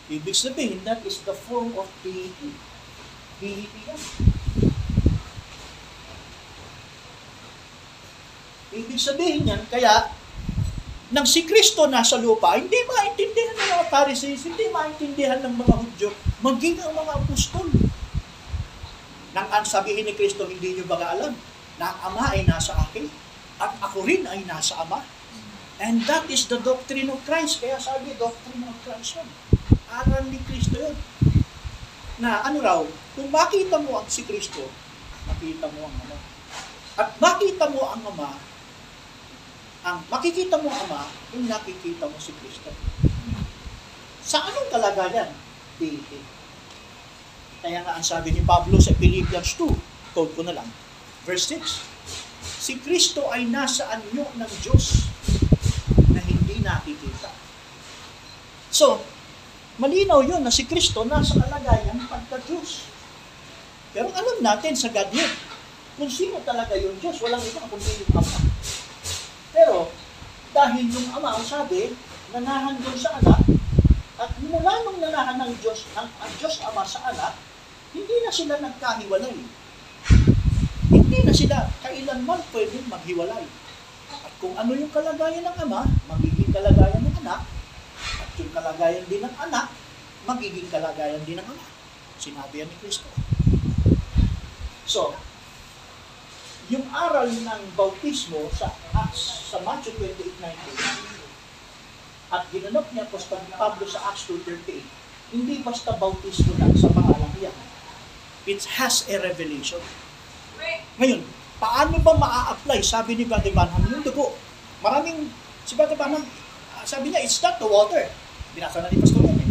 [0.05, 2.51] Ibig sabihin, that is the form of deity.
[3.39, 4.02] Deity yan.
[8.76, 10.12] Ibig sabihin yan, kaya
[11.15, 16.10] nang si Kristo nasa lupa, hindi maintindihan ng mga Pharisees, hindi maintindihan ng mga Hudyo,
[16.43, 17.67] maging ang mga apostol.
[19.32, 21.36] Nang ang sabihin ni Kristo, hindi nyo ba alam
[21.80, 23.08] na ang Ama ay nasa akin
[23.63, 25.04] at ako rin ay nasa Ama?
[25.80, 27.60] And that is the doctrine of Christ.
[27.60, 29.28] Kaya sabi, doctrine of Christ yun.
[29.91, 30.95] Aral ni Kristo yun.
[32.19, 32.82] Na ano raw,
[33.15, 34.71] kung makita mo ang si Kristo,
[35.28, 36.17] makita mo ang Ama.
[36.95, 38.32] At makita mo ang Ama,
[39.86, 41.01] ang makikita mo ang Ama,
[41.32, 42.71] kung nakikita mo si Kristo.
[44.25, 45.30] Sa anong kalagayan?
[45.78, 46.23] Deity.
[47.62, 50.69] Kaya nga ang sabi ni Pablo sa Philippians 2, quote ko na lang,
[51.28, 51.95] verse 6,
[52.65, 55.06] Si Kristo ay nasa anyo ng Diyos
[56.13, 57.30] na hindi nakikita.
[58.73, 59.01] So,
[59.75, 62.88] malinaw yun na si Kristo nasa kalagayan pagka-Diyos.
[63.95, 65.31] Pero alam natin sa Godhead,
[65.95, 68.39] kung sino talaga yung Diyos, walang iba kundi yung Ama.
[69.55, 69.77] Pero,
[70.51, 71.95] dahil yung Ama, ang sabi,
[72.35, 73.39] nanahan doon sa anak,
[74.15, 77.39] at mula nung nanahan ng Diyos, ang, ang Diyos Ama sa anak,
[77.95, 79.35] hindi na sila nagkahiwalay.
[80.91, 83.47] Hindi na sila kailanman pwedeng maghiwalay.
[84.11, 87.47] At kung ano yung kalagayan ng Ama, magiging kalagayan ng anak,
[88.39, 89.71] yung kalagayan din ng anak,
[90.26, 91.65] magiging kalagayan din ng Ama.
[92.17, 93.08] Sinabi yan ni Kristo.
[94.86, 95.15] So,
[96.69, 104.02] yung aral ng bautismo sa Acts, sa Matthew 28.19 at ginanap niya Apostol Pablo sa
[104.10, 104.82] Acts 2.38,
[105.38, 107.54] hindi basta bautismo lang sa pangalan niya.
[108.50, 109.82] It has a revelation.
[110.98, 111.21] Ngayon,
[111.62, 114.34] paano ba maa-apply, sabi ni Brother Branham, yung dugo?
[114.82, 115.30] Maraming,
[115.69, 116.26] si Brother Branham,
[116.78, 118.10] ah, sabi niya, it's not the water.
[118.55, 119.47] Binasa na ni Pastor yan eh.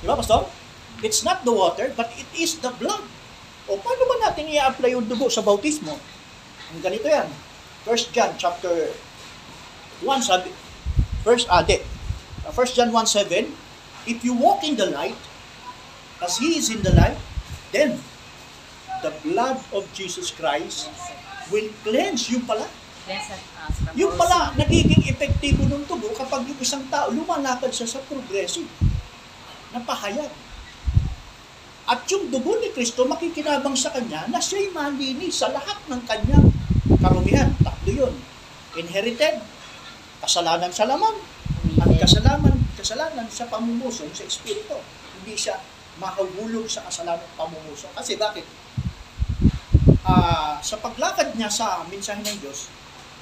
[0.00, 0.48] Di ba, Pastor?
[1.04, 3.04] It's not the water, but it is the blood.
[3.68, 5.92] O paano ba natin i-apply yung dugo sa bautismo?
[6.72, 7.28] Ang ganito yan.
[7.84, 8.96] First John chapter
[10.00, 10.48] 1 sabi,
[11.20, 11.84] first, ah, di.
[12.40, 13.52] Uh, First John 1 7,
[14.08, 15.16] if you walk in the light,
[16.24, 17.20] as He is in the light,
[17.76, 18.00] then
[19.04, 20.88] the blood of Jesus Christ
[21.52, 22.64] will cleanse yung pala.
[23.04, 23.49] Cleanse us
[23.98, 28.68] Yung pala, nagiging epektibo ng tubo kapag yung isang tao lumalakad siya sa progressive
[29.74, 30.30] na pahayag.
[31.90, 36.46] At yung dugo ni Kristo makikinabang sa kanya na siya'y malinis sa lahat ng kanyang
[37.02, 37.50] karumihan.
[37.66, 38.14] Tatlo yun.
[38.78, 39.42] Inherited,
[40.22, 41.18] kasalanan sa laman,
[41.82, 44.78] at kasalanan, kasalanan sa pamumuso sa Espiritu.
[45.18, 45.58] Hindi siya
[45.98, 47.90] mahulog sa kasalanan pamumuso.
[47.90, 48.46] Kasi bakit?
[50.06, 52.70] Ah, sa paglakad niya sa mensahe ng Diyos,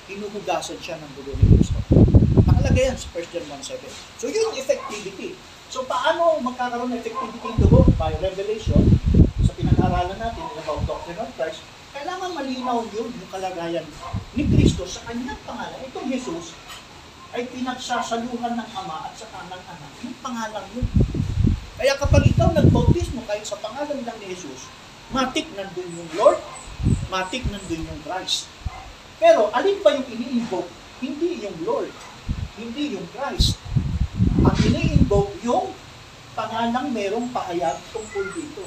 [0.08, 1.78] hinuhugasan siya ng dugo ni Kristo.
[2.48, 3.84] Nakalagay yan sa 1 John 1.7.
[4.16, 5.36] So yun yung effectivity.
[5.68, 7.84] So paano magkakaroon ng effectivity yung dugo?
[8.00, 8.80] By revelation,
[9.44, 11.60] sa pinag-aralan natin about doctrine of Christ,
[11.92, 13.84] kailangan malinaw yun yung kalagayan
[14.32, 15.76] ni Kristo sa kanyang pangalan.
[15.84, 16.56] Itong Jesus
[17.36, 19.92] ay pinagsasaluhan ng Ama at sa ng Anak.
[20.00, 20.88] Yung pangalan yun.
[21.76, 24.66] Kaya kapag ikaw nagbautismo kahit sa pangalan lang ni Jesus,
[25.12, 26.40] matik nandun yung Lord,
[27.12, 28.48] matik nandun yung Christ.
[29.18, 30.70] Pero alin ba yung ini-invoke?
[31.02, 31.90] Hindi yung Lord,
[32.58, 33.58] hindi yung Christ.
[34.42, 35.74] Ang ini-invoke yung
[36.38, 38.62] pangalang merong pahayag tungkol dito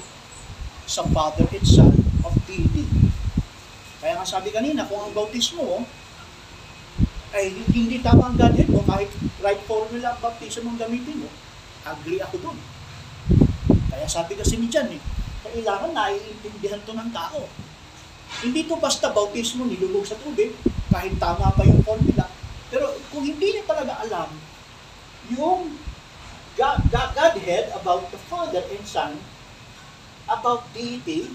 [0.84, 1.96] sa Father and Son
[2.28, 2.84] of deity.
[4.04, 5.80] Kaya nga sabi kanina, kung ang bautismo mo,
[7.32, 9.08] ay hindi tama ang Godhead mo, kahit
[9.40, 11.30] right formula ang baptism mong gamitin mo,
[11.88, 12.60] agree ako doon.
[13.88, 15.00] Kaya sabi kasi ni John eh,
[15.48, 17.48] kailangan naiintindihan to ng tao.
[18.40, 20.56] Hindi to basta bautismo, nilulog sa tubig,
[20.88, 22.32] kahit tama pa yung formula.
[22.72, 24.32] Pero kung hindi niya talaga alam
[25.28, 25.76] yung
[26.56, 29.20] God, God, Godhead about the Father and Son,
[30.28, 31.32] about deity,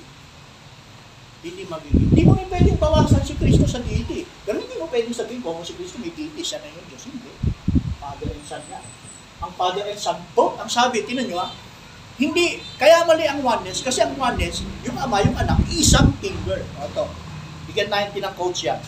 [1.44, 2.10] hindi magiging.
[2.10, 4.26] Hindi mo rin pwedeng bawasan si Kristo sa deity.
[4.42, 7.04] Pero hindi mo pwedeng sabihin ko, kung si Kristo may deity, siya na yung Diyos.
[7.06, 7.32] Hindi.
[8.02, 8.80] Father and Son niya.
[9.44, 11.48] Ang Father and Son, both, ang sabi, tinan nyo ha,
[12.16, 16.64] hindi, kaya mali ang oneness, kasi ang oneness, yung ama, yung anak, isang finger.
[16.80, 17.04] O ito,
[17.68, 18.80] bigyan natin ng coach yan.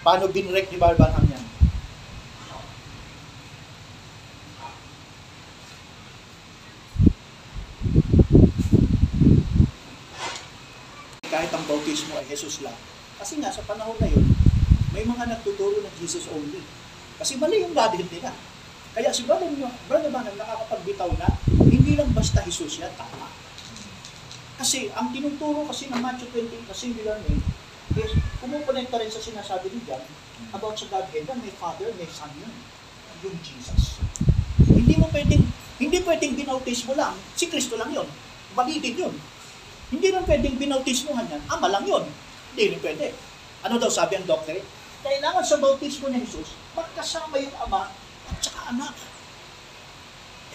[0.00, 1.44] Paano binrek ni Barbanham yan?
[11.38, 12.74] kahit ang bautismo ay Jesus lang.
[13.14, 14.26] Kasi nga, sa panahon na yun,
[14.90, 16.58] may mga nagtuturo ng Jesus only.
[17.14, 18.34] Kasi mali yung Godhead nila.
[18.90, 19.46] Kaya si Brother,
[19.86, 21.28] Brother Banham nakakapagbitaw na,
[21.88, 23.24] hindi lang basta Jesus yan, tama.
[24.60, 27.40] Kasi ang tinuturo kasi ng Matthew 20 na singular name
[27.96, 28.12] is
[28.44, 30.04] kumukonekta rin sa sinasabi ni John
[30.52, 32.52] about sa Godhead na may Father, may Son yun.
[33.24, 34.04] Yung Jesus.
[34.68, 35.40] Hindi mo pwedeng,
[35.80, 37.16] hindi pwedeng binautismo lang.
[37.32, 38.04] Si Kristo lang yun.
[38.52, 39.14] Mali din yun.
[39.88, 41.40] Hindi rin pwedeng binautismohan yan.
[41.48, 42.04] Ama lang yun.
[42.52, 43.16] Hindi rin pwede.
[43.64, 44.60] Ano daw sabi ang doctrine?
[45.00, 47.88] Kailangan sa bautismo ni Jesus, magkasama yung ama
[48.28, 48.92] at saka anak.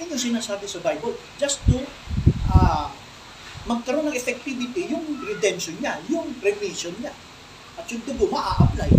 [0.04, 1.16] Yan yung sinasabi sa Bible.
[1.40, 1.80] Just to
[2.52, 2.92] ah,
[3.64, 7.16] magkaroon ng effectivity yung redemption niya, yung remission niya.
[7.80, 8.92] At yung dugo, maa-apply.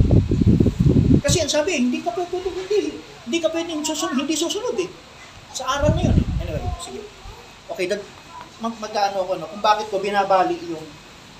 [1.20, 2.96] Kasi ang sabi, hindi ka pwede, hindi,
[3.28, 4.88] hindi ka pwedeng susunod, hindi susunod eh.
[5.52, 6.16] Sa aral na yun.
[6.40, 7.04] Anyway, sige.
[7.68, 8.00] Okay, that,
[8.64, 10.84] mag magkano ako no, kung bakit ko binabali yung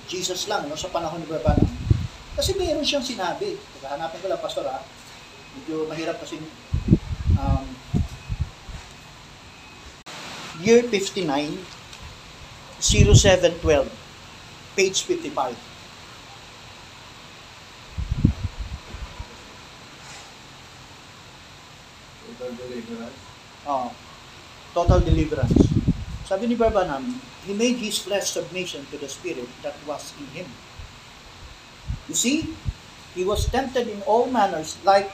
[0.05, 1.65] Jesus lang no, sa panahon ni Barbanam.
[2.37, 3.57] Kasi mayroon siyang sinabi.
[3.89, 4.85] Hanapin ko lang, Pastor ha.
[5.57, 6.37] Medyo mahirap kasi
[7.41, 7.65] um,
[10.61, 11.59] year 59
[12.81, 13.91] 0712
[14.77, 15.57] page 55
[22.39, 23.19] Total deliverance.
[23.67, 23.89] oh,
[24.75, 25.55] total deliverance.
[26.29, 30.49] Sabi ni Barbanam he made his flesh submission to the spirit that was in him.
[32.09, 32.53] You see
[33.15, 35.09] he was tempted in all manners like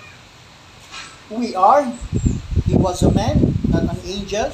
[1.31, 1.87] we are.
[2.67, 4.51] He was a man not an angel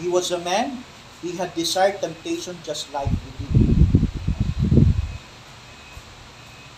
[0.00, 0.82] he was a man.
[1.20, 3.52] He had desired temptation just like we did.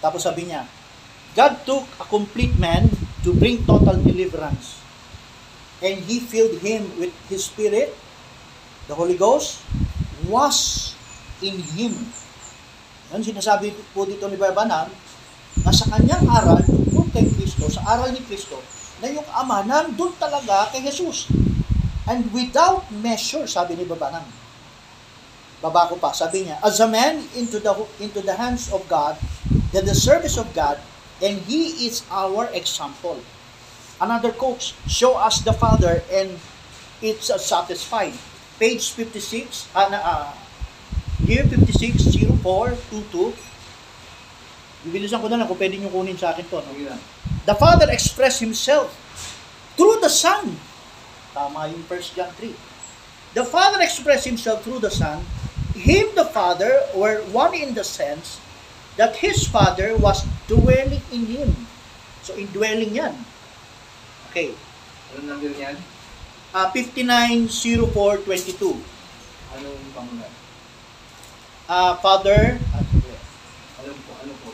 [0.03, 0.67] Tapos sabi niya
[1.33, 2.91] God took a complete man
[3.23, 4.83] to bring total deliverance.
[5.79, 7.95] And he filled him with his spirit
[8.91, 9.63] the Holy Ghost
[10.27, 10.93] was
[11.43, 11.95] in him.
[13.15, 14.91] Yan sinasabi po dito ni Barbanam
[15.63, 18.59] na sa kanyang aral tungkol kay Kristo, sa aral ni Kristo,
[18.99, 21.31] na yung Ama nandun talaga kay Jesus.
[22.09, 24.27] And without measure, sabi ni Babanang.
[25.63, 27.71] Baba ko pa, sabi niya, as a man into the
[28.03, 29.15] into the hands of God,
[29.71, 30.83] that the service of God,
[31.23, 33.23] and He is our example.
[34.03, 36.43] Another quote, show us the Father and
[36.99, 38.19] it's uh, satisfied.
[38.59, 40.35] Page 56, uh, uh,
[41.23, 42.11] year 56,
[42.43, 43.31] 0422,
[44.83, 46.59] Bibilisan ko na lang kung pwede nyo kunin sa akin to.
[46.59, 46.99] No?
[47.47, 48.91] The Father expressed Himself
[49.79, 50.59] through the Son.
[51.33, 52.55] Tama yung 1 John 3.
[53.33, 55.25] The Father expressed Himself through the Son.
[55.73, 58.41] Him, the Father, were one in the sense
[59.01, 61.57] that His Father was dwelling in Him.
[62.23, 63.17] So, indwelling yan.
[64.31, 64.53] Okay.
[65.17, 65.77] Anong number niyan?
[66.53, 68.77] Uh, 590422.
[69.57, 70.33] Anong pangunan?
[71.69, 73.17] Uh, Father, ah, sige.
[73.81, 74.13] Ano po?
[74.21, 74.53] Ano po?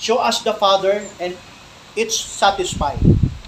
[0.00, 1.36] show us the Father and
[1.94, 2.98] it's satisfied.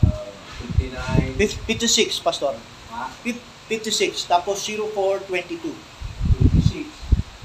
[0.04, 0.28] Uh,
[0.76, 1.31] 59.
[1.48, 2.54] 56, Pastor.
[2.92, 3.08] Ha?
[3.68, 5.72] 56, tapos 0422.
[6.62, 6.86] 56.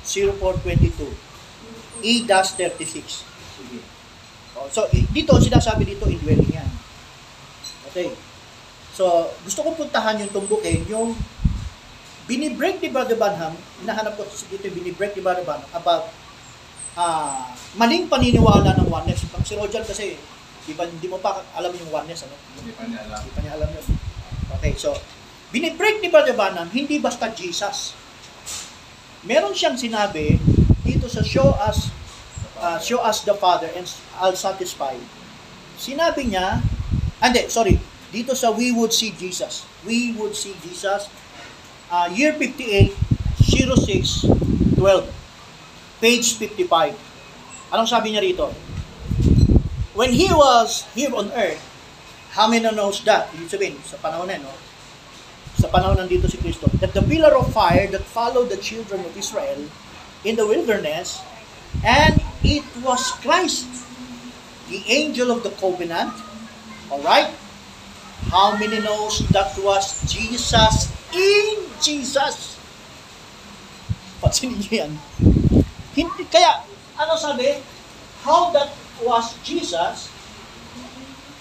[0.08, 1.12] 0422.
[2.04, 3.26] E-36.
[3.58, 3.80] Sige.
[4.58, 6.70] Oh, So, dito, sinasabi dito, indwelling yan.
[7.90, 8.14] Okay.
[8.98, 11.14] So, gusto kong puntahan yung tumbukin, yung
[12.26, 16.10] binibreak ni Brother Banham, hinahanap ko dito yung binibreak ni Brother Banham about
[16.98, 19.22] ah maling paniniwala ng oneness.
[19.30, 20.18] Pag si Roger kasi,
[20.66, 22.34] di ba, hindi mo pa alam yung oneness, ano?
[22.58, 23.22] Hindi pa niya alam.
[23.22, 23.86] Hindi pa niya alam yun.
[24.58, 24.98] Okay, so,
[25.54, 27.94] binibreak ni Brother Banham, hindi basta Jesus.
[29.22, 30.42] Meron siyang sinabi
[30.82, 31.94] dito sa show us
[32.58, 33.86] uh, show us the Father and
[34.18, 34.98] I'll satisfy.
[35.78, 36.66] Sinabi niya,
[37.22, 37.78] hindi, sorry,
[38.10, 39.62] dito sa we would see Jesus.
[39.86, 41.06] We would see Jesus.
[41.94, 42.98] Uh, year 58,
[43.38, 44.26] 06,
[44.74, 45.06] 12.
[46.02, 46.28] Page
[46.66, 46.98] 55.
[47.78, 48.50] Anong sabi niya rito?
[49.94, 51.62] When he was here on earth,
[52.38, 53.34] how many knows that?
[53.34, 54.54] Ibig sabihin, sa panahon na, no?
[55.58, 59.10] sa panahon nandito si Kristo, that the pillar of fire that followed the children of
[59.18, 59.58] Israel
[60.22, 61.18] in the wilderness,
[61.82, 63.66] and it was Christ,
[64.70, 66.14] the angel of the covenant.
[66.94, 67.34] All right?
[68.30, 72.54] How many knows that was Jesus in Jesus?
[74.22, 74.94] Pansinin niyo yan.
[75.98, 76.62] Hindi, kaya,
[77.02, 77.58] ano sabi?
[78.22, 78.70] How that
[79.02, 80.14] was Jesus,
[80.78, 81.37] Kunin ko lang sa inyo.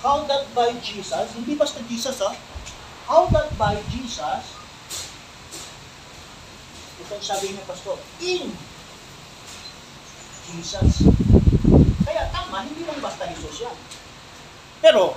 [0.00, 2.32] How that by Jesus, hindi basta Jesus ha,
[3.04, 4.56] how that by Jesus,
[7.00, 8.48] ito sabi niya, Pastor, in
[10.50, 11.04] Jesus.
[12.02, 13.76] Kaya tama, hindi lang basta Jesus yan.
[14.80, 15.14] Pero,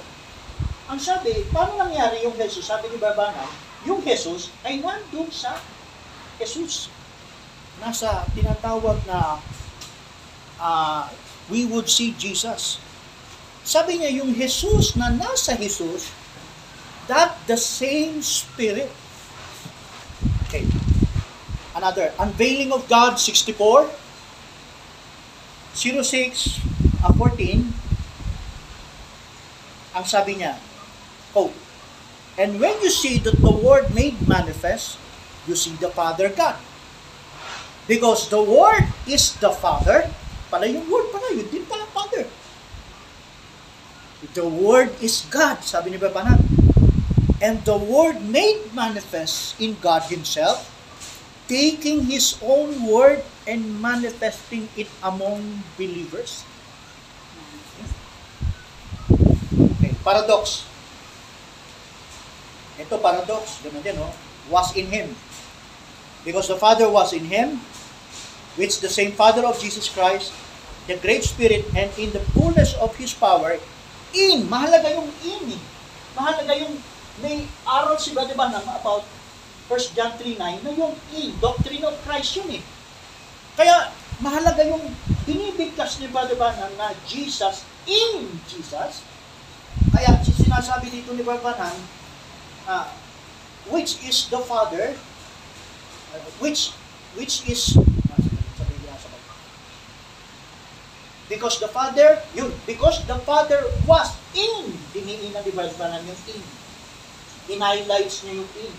[0.92, 2.68] ang sabi, paano nangyari yung Jesus?
[2.68, 3.48] Sabi ni Barbana,
[3.88, 5.56] yung Jesus ay nandun sa
[6.38, 6.92] Jesus.
[7.80, 9.40] Nasa tinatawag na
[10.60, 11.08] ah,
[11.50, 12.80] we would see Jesus.
[13.64, 16.12] Sabi niya, yung Jesus na nasa Jesus,
[17.08, 18.92] that the same Spirit.
[20.48, 20.68] Okay.
[21.76, 23.90] Another, Unveiling of God 64,
[25.74, 26.62] 06,
[27.02, 27.74] uh, 14,
[29.98, 30.62] ang sabi niya,
[31.34, 31.56] quote,
[32.38, 34.98] And when you see that the Word made manifest,
[35.46, 36.58] you see the Father God.
[37.86, 40.10] Because the Word is the Father,
[40.54, 42.30] pala yung Word pala, yun din pala Father.
[44.38, 46.38] The Word is God, sabi ni Babanat.
[47.42, 50.70] And the Word made manifest in God Himself,
[51.50, 56.46] taking His own Word and manifesting it among believers.
[59.58, 60.70] Okay, paradox.
[62.78, 64.14] Ito paradox, ganun din, no?
[64.54, 65.18] Was in Him.
[66.22, 67.60] Because the Father was in Him,
[68.56, 70.32] which the same Father of Jesus Christ,
[70.88, 73.58] the great Spirit, and in the fullness of His power,
[74.14, 75.62] in, mahalaga yung in, eh.
[76.14, 76.76] mahalaga yung,
[77.22, 79.06] may aral si Brother Banang about
[79.70, 82.64] 1 John 3.9 na yung in, doctrine of Christ yun eh.
[83.54, 84.82] Kaya, mahalaga yung
[85.26, 89.06] binibigkas ni Brother Banang na Jesus in Jesus.
[89.94, 91.78] Kaya, sinasabi dito ni Brother Banang,
[92.70, 92.90] ah,
[93.72, 94.94] which is the Father,
[96.14, 96.76] uh, which,
[97.16, 98.20] which is, ah,
[98.58, 99.34] sabi niya sa baba.
[101.32, 106.44] Because the Father, yun, because the Father was in, diniinan ni Brother Banang yung in.
[107.56, 108.74] In-highlights niya yung in.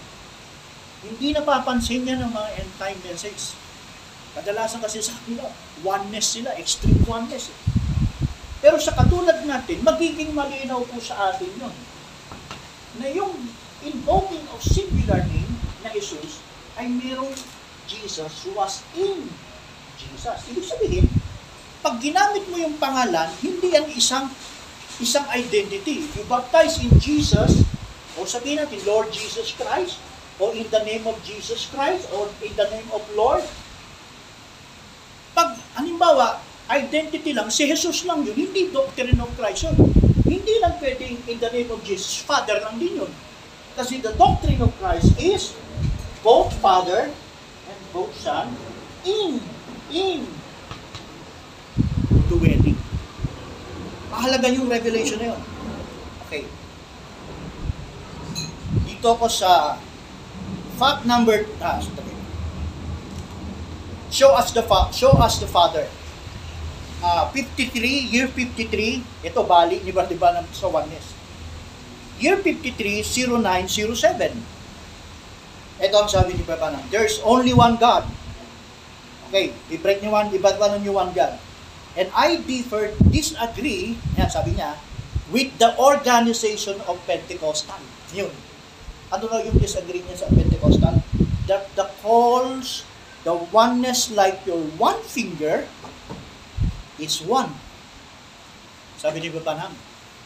[1.04, 3.56] Hindi napapansin niya ng mga end time message.
[4.36, 5.48] Kadalasan kasi sa kanila,
[5.84, 7.48] oneness sila, extreme oneness.
[7.48, 7.58] Eh.
[8.64, 11.74] Pero sa katulad natin, magiging malinaw po sa atin yun.
[13.00, 13.36] Na yung
[13.84, 15.52] invoking of singular name
[15.84, 16.40] na Jesus
[16.80, 17.32] ay merong
[17.84, 19.28] Jesus who was in
[20.00, 20.38] Jesus.
[20.48, 21.06] Ibig sabihin,
[21.84, 24.32] pag ginamit mo yung pangalan, hindi yan isang
[25.04, 26.08] isang identity.
[26.16, 27.60] You baptize in Jesus,
[28.16, 30.00] o sabihin natin, Lord Jesus Christ,
[30.40, 33.44] o in the name of Jesus Christ, or in the name of Lord.
[35.36, 36.40] Pag, halimbawa,
[36.72, 39.76] identity lang, si Jesus lang yun, hindi doctrine of Christ yun.
[40.24, 43.12] Hindi lang pwedeng in the name of Jesus, Father lang din yun.
[43.76, 45.52] Kasi the doctrine of Christ is
[46.24, 47.12] both Father
[47.68, 48.48] and both Son
[49.04, 49.36] in,
[49.92, 50.24] in
[52.34, 52.78] dwelling.
[54.10, 55.42] Mahalaga yung revelation na yun.
[56.26, 56.46] Okay.
[58.86, 59.78] Dito ako sa
[60.78, 61.78] fact number, ah.
[64.14, 65.90] Show us the fa- show us the Father.
[67.02, 71.12] Ah, 53, year 53, ito bali ni Bartiba ng sa oneness.
[72.22, 74.38] Year 53, 0907.
[75.82, 78.06] Ito ang sabi ni Baba There's only one God.
[79.28, 81.34] Okay, i-break ni one, ba yung one God.
[81.94, 84.74] And I differ, disagree, yan, sabi niya,
[85.30, 87.78] with the organization of Pentecostal.
[88.10, 88.34] Yun.
[89.14, 90.98] Ano na yung disagree niya sa Pentecostal?
[91.46, 92.82] That the calls,
[93.22, 95.70] the oneness like your one finger
[96.98, 97.54] is one.
[98.98, 99.70] Sabi ni Babanam.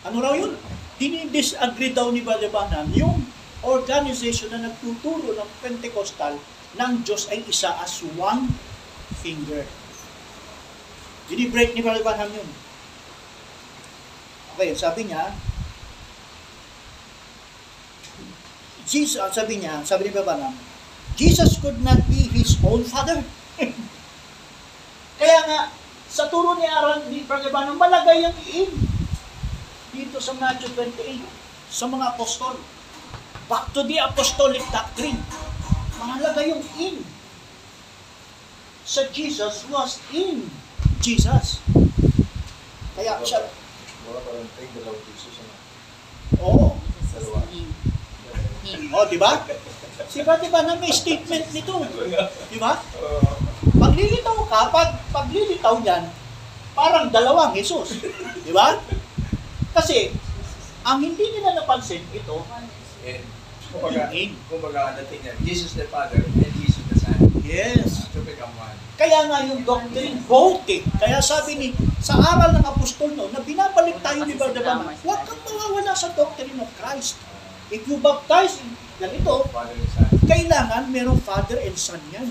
[0.08, 0.56] Ano raw yun?
[0.96, 3.28] Dini-disagree daw ni Babanam yung
[3.60, 6.38] organization na nagtuturo ng Pentecostal
[6.78, 8.54] ng Diyos ay isa as one
[9.20, 9.66] finger.
[11.28, 12.48] Dini-break ni Babanam yun.
[14.56, 15.30] Okay, sabi niya,
[18.88, 20.56] Jesus, ah, sabi niya, sabi ni Babanam,
[21.20, 23.20] Jesus could not be his own father.
[25.20, 25.60] Kaya nga,
[26.08, 28.72] sa turo ni Aaron, ni Brother Banam, malagay ang in
[29.92, 31.20] dito sa Matthew 28,
[31.68, 32.56] sa mga apostol.
[33.48, 35.20] Back to the apostolic doctrine.
[36.00, 37.00] Mahalaga yung in.
[38.88, 40.48] Sa Jesus was in
[40.98, 41.62] Jesus.
[42.92, 43.46] Kaya siya,
[44.04, 45.34] Wala pa rin tayong dalawang Jesus.
[45.38, 45.52] Ano?
[46.40, 46.66] oo,
[47.08, 47.40] Dalawa.
[47.50, 47.68] Him.
[48.64, 48.80] Him.
[48.90, 49.42] O, di ba?
[50.08, 51.74] Si Brother Branham may statement nito.
[52.48, 52.80] Di ba?
[53.74, 56.08] Paglilitaw ka, pag paglilitaw niyan,
[56.72, 58.00] parang dalawang Jesus.
[58.40, 58.78] Di ba?
[59.74, 60.10] Kasi,
[60.82, 62.42] ang hindi nila napansin, ito,
[62.98, 63.22] And,
[63.70, 64.34] kumbaga, In.
[64.48, 67.18] kumbaga, ang dating niya, Jesus the Father and Jesus the Son.
[67.44, 68.08] yes.
[68.10, 68.74] To become one.
[68.98, 70.18] Kaya nga yung doctrine,
[70.66, 70.82] eh.
[70.98, 71.68] Kaya sabi ni,
[72.02, 76.10] sa aral ng apostol no, na binabalik tayo ni Brother Branham, huwag kang mawawala sa
[76.18, 77.14] doctrine of Christ.
[77.70, 78.58] If you baptize
[78.98, 79.46] ganito,
[80.26, 82.26] kailangan merong father and son yan.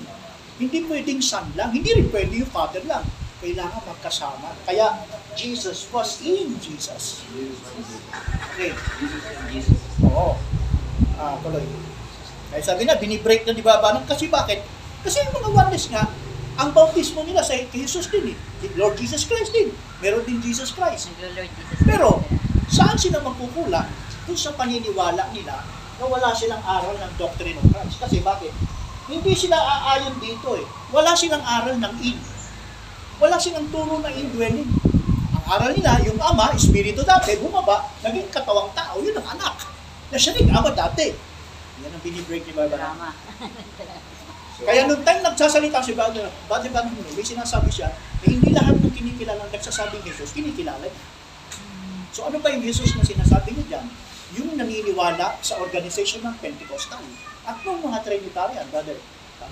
[0.60, 3.08] Hindi pwedeng son lang, hindi rin pwede yung father lang.
[3.40, 4.52] Kailangan magkasama.
[4.68, 5.08] Kaya
[5.40, 7.24] Jesus was in Jesus.
[8.52, 8.76] Okay.
[10.04, 10.36] Oo.
[11.16, 11.64] Ah, tuloy.
[12.52, 14.66] Kaya sabi na, binibreak na ni Baba ng kasi bakit?
[15.06, 16.10] Kasi yung mga oneness nga,
[16.58, 18.38] ang bautismo nila sa Jesus din eh.
[18.74, 19.70] Lord Jesus Christ din.
[20.02, 21.14] Meron din Jesus Christ.
[21.86, 22.26] Pero,
[22.66, 23.86] saan sila magkukulang?
[24.26, 25.62] Doon sa paniniwala nila
[25.98, 28.02] na wala silang aral ng doctrine of Christ.
[28.02, 28.50] Kasi bakit?
[29.06, 30.66] Hindi sila aayon dito eh.
[30.90, 32.18] Wala silang aral ng in.
[33.22, 34.68] Wala silang turo ng indwelling.
[35.38, 39.62] Ang aral nila, yung ama, espiritu dati, bumaba, naging katawang tao, yun ang anak.
[40.10, 41.14] Na siya rin ama dati.
[41.86, 42.74] Yan ang binibreak ni Baba.
[42.74, 43.10] Drama.
[44.58, 48.90] Kaya nung time nagsasalita si Brother, Brother Van may sinasabi siya na hindi lahat ng
[48.90, 50.90] kinikilala ng nagsasabing Jesus, kinikilala.
[52.10, 53.86] So ano ba yung Jesus na sinasabi niya dyan?
[54.42, 57.06] Yung naniniwala sa organization ng Pentecostal.
[57.46, 58.98] At nung mga Trinitarian, Brother,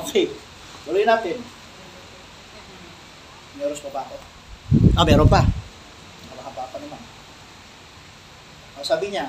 [0.00, 0.32] okay,
[0.88, 1.36] tuloy natin.
[3.60, 4.16] Meron pa ba ako?
[4.96, 5.44] Ah, meron pa.
[6.32, 7.00] Nakahaba pa naman.
[8.80, 9.28] Sabi niya,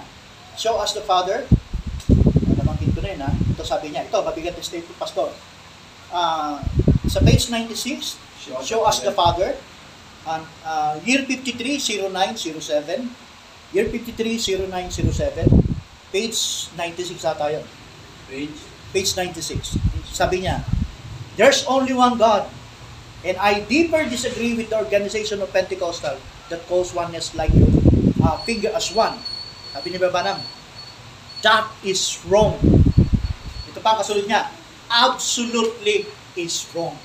[0.56, 1.44] show us the Father,
[2.94, 3.32] nabanggit ko ha.
[3.32, 5.30] Ito sabi niya, ito, mabigat yung statement, Pastor.
[6.14, 6.64] Ah,
[7.08, 8.16] sa page 96,
[8.64, 9.56] show us the Father.
[10.28, 13.12] And, ah, year 53, 0907.
[13.76, 15.48] Year 53, 0907.
[16.12, 16.40] Page
[16.76, 17.66] 96 ata yun.
[18.32, 18.58] Page.
[18.96, 19.76] Page 96.
[20.08, 20.64] Sabi niya,
[21.38, 22.50] There's only one God.
[23.22, 26.18] And I deeper disagree with the organization of Pentecostal
[26.50, 27.52] that calls oneness like
[28.24, 29.20] uh, finger as one.
[29.76, 30.40] Sabi ni Babanam,
[31.42, 32.58] that is wrong.
[33.70, 34.50] Ito pa ang kasunod niya,
[34.90, 36.08] absolutely
[36.38, 36.96] is wrong.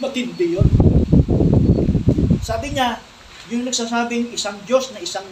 [0.00, 0.68] Matindi yun.
[2.40, 3.00] Sabi niya,
[3.52, 5.26] yung nagsasabing isang Diyos na isang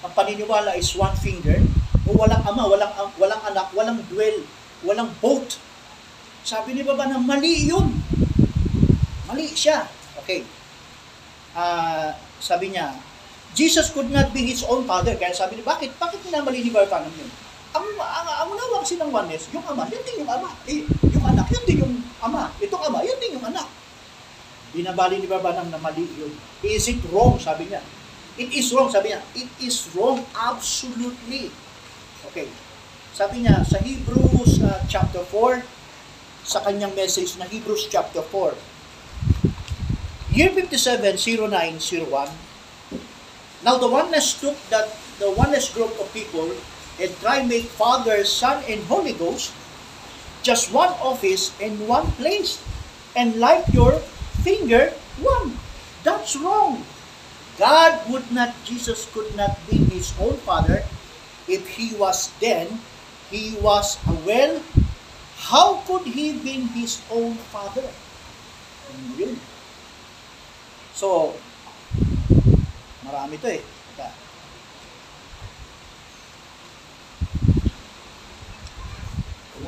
[0.00, 1.60] ang paniniwala is one finger,
[2.08, 4.38] o walang ama, walang walang anak, walang dwell,
[4.80, 5.60] walang boat.
[6.40, 8.00] Sabi ni Baba na mali yun.
[9.28, 9.84] Mali siya.
[10.24, 10.42] Okay.
[11.52, 12.96] Ah, sabi niya,
[13.54, 15.14] Jesus could not be his own father.
[15.18, 15.90] Kaya sabi niya, bakit?
[15.98, 17.30] Bakit minamali ni ng yun?
[17.70, 20.50] Ang, ang, ang unawang silang oneness, yung ama, yun din yung ama.
[20.66, 22.50] Eh, yung anak, yun din yung ama.
[22.58, 23.66] Itong ama, yun din yung anak.
[24.70, 26.30] Binabali ni Baba ng na mali yun.
[26.62, 27.38] Is it wrong?
[27.38, 27.82] Sabi niya.
[28.38, 29.20] It is wrong, sabi niya.
[29.34, 31.50] It is wrong, absolutely.
[32.30, 32.46] Okay.
[33.10, 35.60] Sabi niya, sa Hebrews uh, chapter 4,
[36.46, 38.54] sa kanyang message na Hebrews chapter 4,
[40.32, 42.49] year 57, 0901,
[43.64, 44.88] Now the oneness took that
[45.18, 46.50] the oneness group of people
[47.00, 49.52] and try make Father, Son, and Holy Ghost
[50.42, 52.62] just one office and one place.
[53.16, 54.00] And like your
[54.42, 55.58] finger, one.
[56.04, 56.84] That's wrong.
[57.58, 60.82] God would not, Jesus could not be his own father
[61.48, 62.80] if he was then,
[63.30, 64.62] he was well,
[65.36, 67.84] how could he be his own father?
[70.94, 71.34] So,
[73.06, 73.62] marami to eh.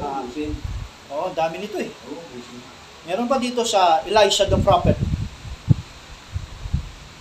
[0.02, 0.50] Oh, busin.
[1.12, 1.90] Oo, ang dami nito eh.
[2.10, 2.18] Oh.
[3.06, 4.96] Meron pa dito sa Elisha the prophet.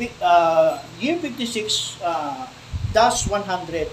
[0.01, 2.49] Uh, year 56 uh,
[2.89, 3.85] dash 100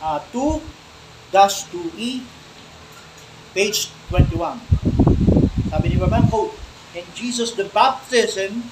[0.00, 2.24] uh, 2 dash 2e
[3.52, 4.56] page 21.
[5.68, 6.56] Sabi ni Baba, quote,
[6.96, 8.64] And Jesus the baptism,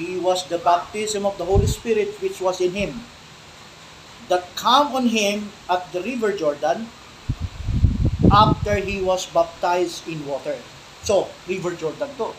[0.00, 3.04] he was the baptism of the Holy Spirit which was in him,
[4.32, 6.88] that come on him at the river Jordan
[8.32, 10.56] after he was baptized in water.
[11.04, 12.32] So, River Jordan to.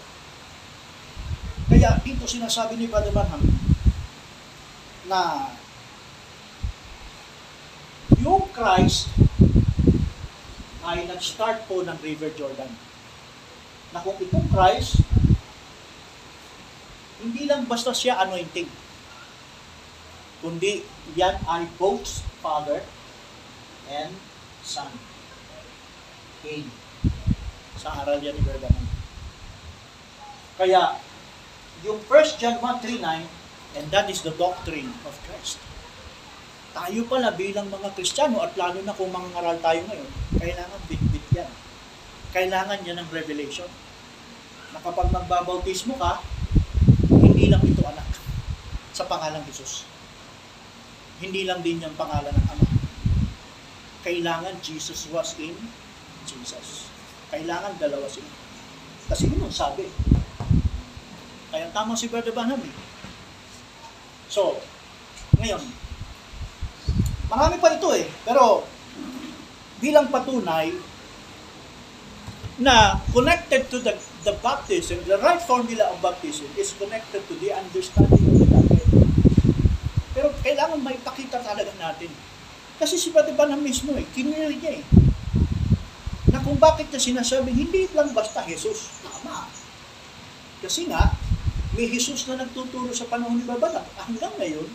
[1.70, 3.44] Kaya dito sinasabi ni Brother Branham
[5.08, 5.52] na
[8.20, 9.12] yung Christ
[10.82, 12.72] ay nag-start po ng River Jordan.
[13.92, 15.04] Na kung itong Christ,
[17.22, 18.68] hindi lang basta siya anointing,
[20.42, 20.82] kundi
[21.14, 22.82] yan ay both Father
[23.88, 24.14] and
[24.66, 24.90] Son.
[26.42, 26.66] Okay
[27.82, 28.78] sa aral yan ni Bergamo.
[30.62, 31.02] Kaya,
[31.82, 33.42] yung 1 John 1.39,
[33.72, 35.56] And that is the doctrine of Christ.
[36.76, 41.52] Tayo pala bilang mga Kristiyano at lalo na kung mangangaral tayo ngayon, kailangan bit-bit yan.
[42.36, 43.68] Kailangan yan ng revelation.
[44.76, 46.20] Na kapag magbabautismo ka,
[47.42, 48.06] hindi lang ito anak
[48.94, 49.90] sa pangalang Jesus.
[51.18, 52.68] Hindi lang din yung pangalan ng Ama.
[54.06, 55.58] Kailangan Jesus was in
[56.30, 56.86] Jesus.
[57.34, 58.30] Kailangan dalawa sila.
[59.10, 59.90] Kasi yun ang sabi.
[61.50, 62.76] Kaya tama si Brother Banham eh.
[64.30, 64.62] So,
[65.42, 65.66] ngayon,
[67.26, 68.06] marami pa ito eh.
[68.22, 68.70] Pero,
[69.82, 70.78] bilang patunay
[72.62, 77.50] na connected to the, the baptism, the right formula of baptism is connected to the
[77.54, 78.90] understanding of the Godhead.
[80.14, 82.12] Pero kailangan may pakita talaga natin.
[82.78, 84.84] Kasi si Banham mismo eh, kinil niya eh.
[86.34, 89.02] Na kung bakit niya sinasabing hindi lang basta Jesus.
[89.02, 89.50] Tama.
[90.62, 91.18] Kasi nga,
[91.74, 93.86] may Jesus na nagtuturo sa panahon ni Babalak.
[93.98, 94.70] Hanggang ngayon,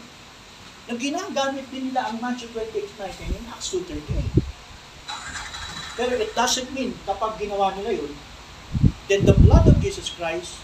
[0.87, 4.47] na ginagamit din nila ang Matthew 28.19 in Acts 2.38.
[5.99, 8.13] Pero it doesn't mean kapag ginawa nila yun,
[9.09, 10.59] then the blood of Jesus Christ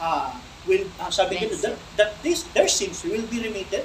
[0.00, 0.32] uh,
[0.66, 3.84] will, uh, sabi dito, that, that this, their sins will be remitted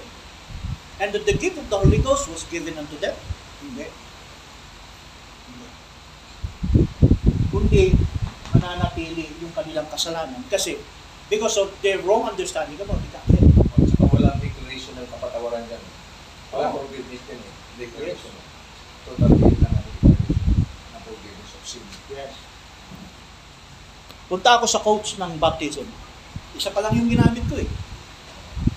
[0.99, 3.15] and that the gift of the Holy Ghost was given unto them.
[3.63, 3.88] Hindi.
[5.47, 5.67] Hindi.
[7.51, 7.84] Kundi
[8.53, 10.77] mananatili yung kanilang kasalanan kasi
[11.27, 13.45] because of their wrong understanding about the Godhead.
[13.73, 15.84] At saka walang declaration ng kapatawaran dyan.
[16.53, 16.86] Walang Oo.
[16.86, 17.53] forgiveness din eh.
[17.81, 18.34] Declaration.
[19.03, 20.38] Total faith lang ang declaration
[20.93, 21.84] ng forgiveness of sin.
[22.13, 22.34] Yes.
[24.32, 25.88] Punta ako sa coach ng baptism.
[26.55, 27.69] Isa pa lang yung ginamit ko eh.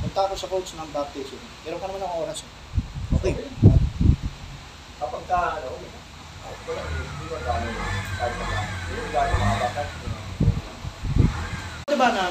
[0.03, 1.38] Punta ako sa coach ng baptism.
[1.62, 2.42] Meron ka naman ng oras.
[2.42, 2.51] eh.
[3.20, 3.34] Okay.
[4.97, 6.01] Kapag ka, ano, na.
[11.86, 12.24] Diba na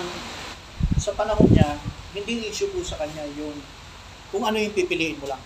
[0.99, 1.80] sa panahon niya,
[2.16, 3.55] hindi issue po sa kanya yung
[4.34, 5.41] kung ano yung pipiliin mo lang.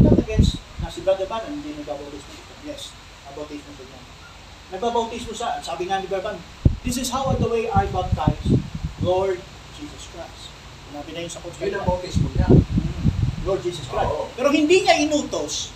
[0.00, 2.54] Not against na si Brother Ban, hindi nagbabautismo dito.
[2.66, 2.90] Yes,
[3.28, 4.03] nabautismo sa niya.
[4.74, 6.38] Nagbabautismo sa, sabi nga ni Brother Ban,
[6.82, 8.42] this is how the way I baptize
[8.98, 9.38] Lord
[9.78, 10.50] Jesus Christ.
[10.90, 12.50] Sinabi na yun sa coach Yun ang bautismo niya.
[13.46, 14.10] Lord Jesus Christ.
[14.10, 14.26] Oo.
[14.34, 15.70] Pero hindi niya inutos,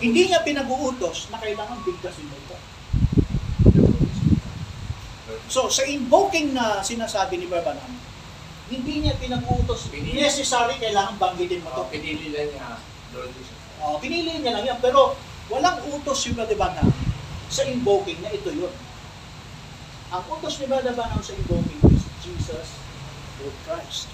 [0.00, 2.56] hindi niya pinag-uutos na kailangan bigkasin mo ito.
[5.44, 7.92] So, sa invoking na sinasabi ni Barbanam,
[8.72, 10.16] hindi niya pinag-uutos, Pinili.
[10.16, 11.92] necessary kailangan banggitin mo Oh, to.
[11.92, 12.80] pinili lang niya
[13.12, 13.52] Lord Jesus.
[13.84, 15.12] Oh, pinili niya lang yan, pero
[15.52, 16.88] walang utos Brother Banham
[17.54, 18.74] sa invoking na ito yun.
[20.10, 22.82] Ang utos ni Banham sa invoking is Jesus,
[23.38, 24.10] Lord Christ.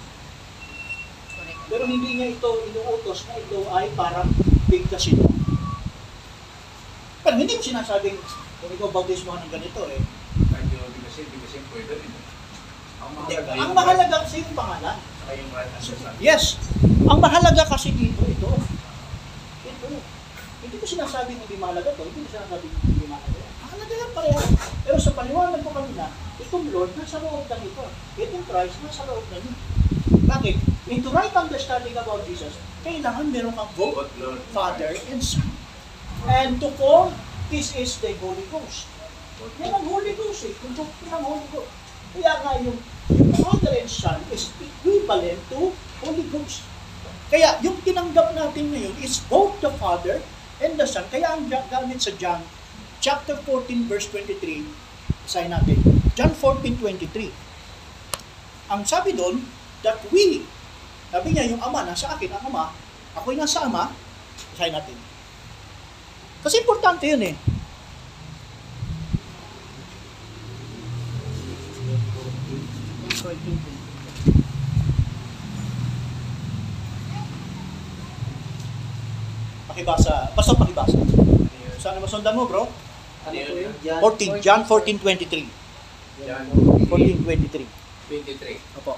[1.32, 1.60] Correct.
[1.72, 4.28] Pero hindi niya ito inuutos na ito ay parang
[4.68, 5.32] bigkasin mo.
[7.24, 8.20] Pero hindi ko sinasabing
[8.60, 10.00] kung ikaw bautismo ng ganito eh.
[10.52, 12.12] Kahit yung bigasin, bigasin pwede rin.
[13.00, 14.96] Ang mahalaga Ang mahalaga kasi yung pangalan.
[16.20, 16.60] Yes.
[17.08, 18.50] Ang mahalaga kasi dito, ito.
[19.64, 19.88] Ito.
[20.60, 22.04] Hindi ko sinasabing hindi mahalaga to.
[22.04, 23.29] Hindi ko sinasabing hindi mahalaga
[24.10, 24.18] yan.
[24.18, 24.40] Yan pareho.
[24.82, 26.10] Pero sa paliwanag ko kanina,
[26.42, 27.84] itong Lord nasa loob na ito.
[28.18, 29.50] Itong Christ nasa loob na ito.
[30.26, 30.56] Bakit?
[30.90, 34.10] In to right understanding about Jesus, kailangan meron kang both.
[34.50, 35.46] Father and Son.
[36.26, 37.14] And to form,
[37.54, 38.90] this is the Holy Ghost.
[39.62, 40.54] Yan ang Holy Ghost eh.
[40.58, 41.70] Kung yung ang Holy Ghost.
[42.10, 42.78] Kaya nga yung,
[43.14, 45.70] yung Father and Son is equivalent to
[46.02, 46.66] Holy Ghost.
[47.30, 50.18] Kaya yung tinanggap natin ngayon is both the Father
[50.58, 51.06] and the Son.
[51.08, 52.42] Kaya ang ga- gamit sa John
[53.00, 54.68] chapter 14 verse 23,
[55.24, 55.80] sign natin.
[56.12, 57.32] John 14:23.
[58.70, 59.40] Ang sabi doon,
[59.80, 60.44] that we,
[61.08, 62.70] sabi niya yung Ama nasa akin, ang Ama,
[63.16, 63.90] ako'y nasa Ama,
[64.54, 64.94] sign natin.
[66.44, 67.34] Kasi importante yun eh.
[79.68, 80.32] Pakibasa.
[80.36, 80.98] Basta pakibasa.
[81.80, 82.89] Sana masundan mo, bro?
[83.20, 83.72] Ano po yun?
[83.84, 84.00] yan.
[84.00, 85.44] 14, John 14.23.
[86.24, 86.44] John
[86.88, 87.64] 14.23.
[88.08, 88.78] 23.
[88.80, 88.94] Opo.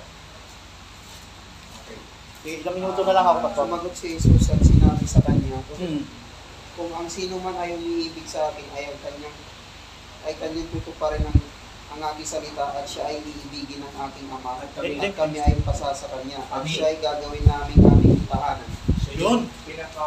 [1.83, 1.99] Okay.
[2.45, 3.65] Eh, ilang minuto na lang ako, Pastor.
[3.67, 6.03] Sumagot si Jesus at sinabi sa kanya, Hmm.
[6.73, 9.37] kung ang sino man ay umiibig sa akin ay ang kanyang
[10.23, 11.37] ay kanyang tutuparin ang
[11.93, 15.13] ang aking salita at siya ay iibigin ng aking ama At at kami, Hindi.
[15.13, 18.71] kami ay pasa sa kanya at siya ay gagawin namin aming tahanan.
[19.05, 19.45] So, Yun.
[19.69, 20.07] Pinaka,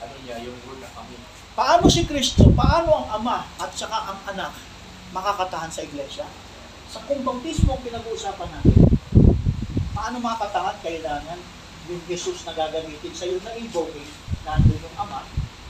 [0.00, 1.20] ano niya, yung word na kami.
[1.60, 4.56] Paano si Kristo, paano ang Ama at saka ang Anak
[5.12, 6.24] makakatahan sa iglesia?
[6.88, 8.80] Sa kung bautismo ang pinag-uusapan natin,
[9.92, 10.80] paano makakatahan?
[10.80, 11.36] Kailangan
[11.92, 14.08] yung Jesus na gagamitin sa iyo na invoking,
[14.40, 15.20] nandun yung Ama,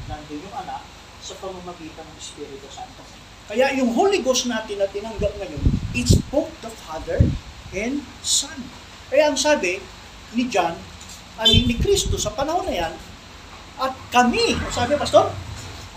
[0.06, 0.86] nandun yung Anak,
[1.18, 3.02] sa pamamagitan ng Espiritu Santo.
[3.50, 7.18] Kaya yung Holy Ghost natin na tinanggap ngayon, it's both the Father
[7.74, 8.62] and Son.
[9.10, 9.82] Kaya ang sabi
[10.38, 10.78] ni John,
[11.34, 12.94] ani ni Kristo sa panahon na yan,
[13.82, 15.49] at kami, sabi pastor,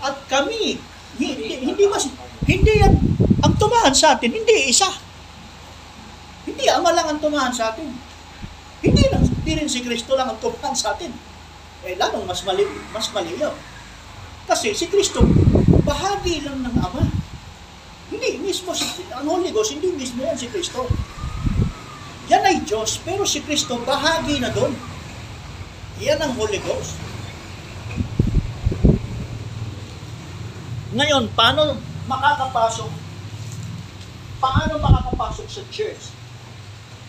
[0.04, 0.76] at kami,
[1.16, 2.12] hindi, hindi mas,
[2.44, 2.92] hindi yan,
[3.40, 4.92] ang tumahan sa atin, hindi isa.
[6.44, 7.88] Hindi ama lang ang tumahan sa atin.
[8.84, 11.08] Hindi lang, hindi rin si Kristo lang ang tumahan sa atin.
[11.88, 13.56] Eh, lalong mas mali, mas mali yun.
[14.44, 15.24] Kasi si Kristo,
[15.88, 17.04] bahagi lang ng Ama.
[18.12, 20.84] Hindi mismo si, ang Holy Ghost, hindi mismo yan si Kristo.
[22.28, 24.72] Yan ay Diyos, pero si Kristo bahagi na doon.
[26.04, 27.03] Yan ang Holy Ghost.
[30.94, 31.74] Ngayon, paano
[32.06, 32.86] makakapasok?
[34.38, 36.14] Paano makakapasok sa church?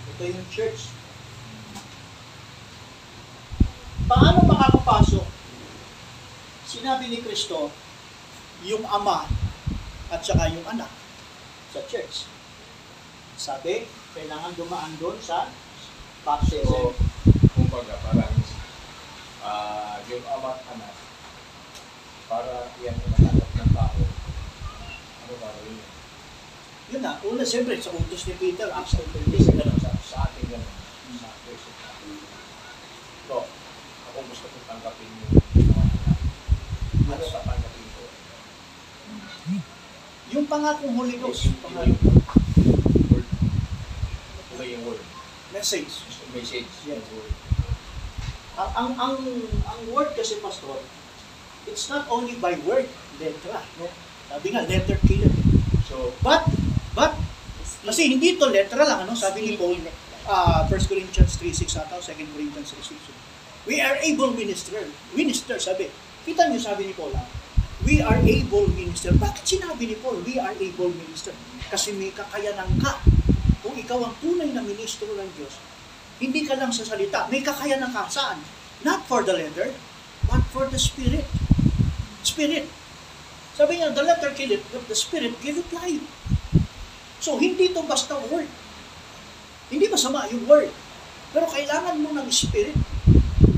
[0.10, 0.90] Ito yung church.
[4.10, 5.26] Paano makakapasok?
[6.66, 7.70] Sinabi ni Kristo,
[8.66, 9.30] yung Ama
[10.10, 10.90] at saka yung Anak
[11.70, 12.26] sa church.
[13.38, 13.86] Sabi,
[14.18, 15.46] kailangan dumaan doon sa
[16.26, 16.66] baptism.
[16.66, 16.98] So,
[17.54, 18.34] kumbaga, parang
[19.46, 20.94] ah yung ama at anak,
[22.26, 22.52] para
[22.82, 24.00] yan yung natanggap ng tao,
[25.22, 25.90] ano ba rin yun?
[26.86, 29.58] Yun na, una siyempre sa utos ni Peter, Acts 10.36, Kasi ganun.
[29.62, 30.74] ganun, sa, sa ating ganun,
[31.18, 32.14] sa person natin.
[33.26, 33.36] So,
[34.06, 35.34] ako gusto kong tanggapin yung
[35.66, 36.20] mga anak.
[37.06, 38.02] Ano tatanggapin ko?
[40.26, 41.98] Yung pangakong Holy Ghost, Yung pangakong
[43.10, 43.28] word.
[44.50, 45.02] Ito yung word.
[45.54, 45.94] message.
[46.34, 46.70] Message.
[46.84, 47.02] Yes.
[47.14, 47.34] Word.
[48.56, 49.16] Ang, ang, ang,
[49.64, 50.80] ang word kasi, Pastor,
[51.68, 52.88] it's not only by word,
[53.18, 53.90] letra, no?
[54.30, 55.32] Sabi nga, letter killer.
[55.86, 56.46] So, But,
[56.98, 57.14] but,
[57.86, 59.14] kasi hindi ito letra lang, ano?
[59.14, 59.78] Sabi ni Paul,
[60.26, 63.14] uh, 1 Corinthians 3.6 ata, 2 Corinthians 3.6.
[63.66, 64.78] We are able minister.
[65.18, 65.90] Minister, sabi.
[66.26, 67.26] Kita niyo sabi ni Paul, ah,
[67.86, 69.14] we are able minister.
[69.14, 71.34] Bakit sinabi ni Paul, we are able minister?
[71.70, 73.02] Kasi may kakayanan ka.
[73.62, 75.58] Kung ikaw ang tunay na ministro ng Diyos,
[76.22, 78.42] hindi ka lang sa salita, may kakayanan ka saan?
[78.86, 79.74] Not for the letter,
[80.30, 81.26] but for the spirit.
[82.26, 82.66] Spirit.
[83.56, 86.04] Sabi niya, the letter kill it, but the spirit give it life.
[87.24, 88.50] So, hindi to basta word.
[89.72, 90.74] Hindi masama yung word.
[91.32, 92.76] Pero kailangan mo ng spirit.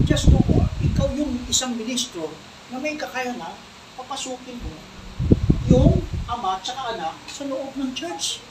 [0.05, 0.39] Just to,
[0.84, 2.30] ikaw yung isang ministro
[2.70, 3.55] na may kakayanan,
[3.97, 4.76] papasukin mo
[5.68, 8.43] yung ama at saka anak sa loob ng church.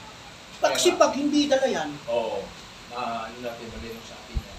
[0.60, 2.44] Kasi pag hindi dala yan, Oo,
[2.92, 4.58] na ano natin malinaw sa atin yan.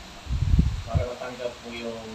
[0.86, 2.06] Para matanggap mo yung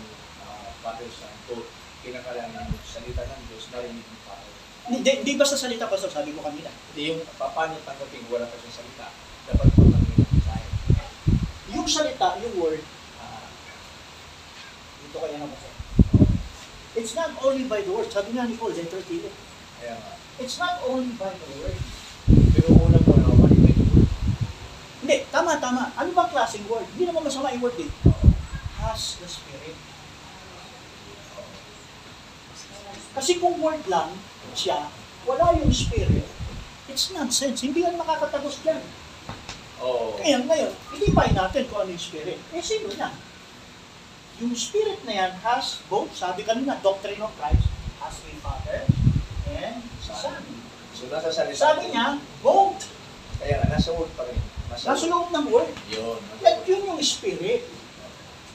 [0.47, 1.67] uh, Father Santo,
[2.03, 4.43] kinakailangan mo salita ng Diyos, narinig ng tao.
[4.91, 6.69] hindi, hindi basta salita pa sabi ko kanina.
[6.91, 9.07] Hindi yung pa- paano tanggapin wala pa siyang salita,
[9.47, 10.67] dapat matanggapin ng mensahe.
[11.71, 12.83] Yung salita, yung word,
[13.17, 13.47] Ah,
[14.99, 15.69] dito kaya na kasi.
[16.93, 18.11] It's not only by the word.
[18.11, 19.25] Sabi nga ni Paul, letter it.
[19.79, 20.13] kaya nga.
[20.37, 21.79] It's not only by the word.
[22.53, 24.11] Pero unang mo naman, may word.
[25.01, 25.95] Hindi, tama, tama.
[25.95, 26.85] Ano bang klaseng word?
[26.93, 27.91] Hindi naman masama yung word eh.
[28.83, 29.79] Has the Spirit.
[33.13, 34.17] Kasi kung word lang
[34.57, 34.89] siya,
[35.29, 36.25] wala yung Spirit,
[36.89, 37.61] it's nonsense.
[37.61, 38.81] Hindi yan makakatagos dyan.
[39.83, 40.17] Oo.
[40.17, 42.39] Kaya ngayon, ilipay natin kung ano yung Spirit.
[42.57, 43.13] Eh, sino yan?
[44.41, 47.69] Yung Spirit na yan has both, sabi kanina, doctrine of Christ,
[48.01, 48.81] has a Father
[49.53, 50.43] and Son.
[50.97, 51.59] So, nasa salita.
[51.59, 52.89] Sabi niya, both.
[53.43, 54.39] Kaya nga, nasa word pa rin.
[54.73, 55.73] Nasa loob ng word.
[55.93, 56.17] Yun.
[56.17, 57.69] nasa At yun yung Spirit.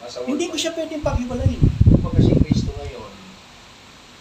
[0.02, 1.62] Nasa Hindi ko siya pwedeng paghiwalayin.
[2.08, 2.37] Kasi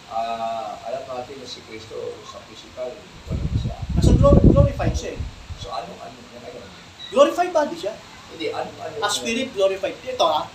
[0.07, 2.91] ah alam natin na si Kristo sa physical,
[3.27, 3.77] walang siya.
[3.93, 5.21] Nasa glor- glorified siya eh.
[5.57, 6.65] So ano, ano niya ngayon?
[7.11, 7.93] Glorified body siya.
[8.31, 8.95] Hindi, ano, ano.
[8.99, 9.95] A spirit glorified.
[9.99, 10.45] Ito ah.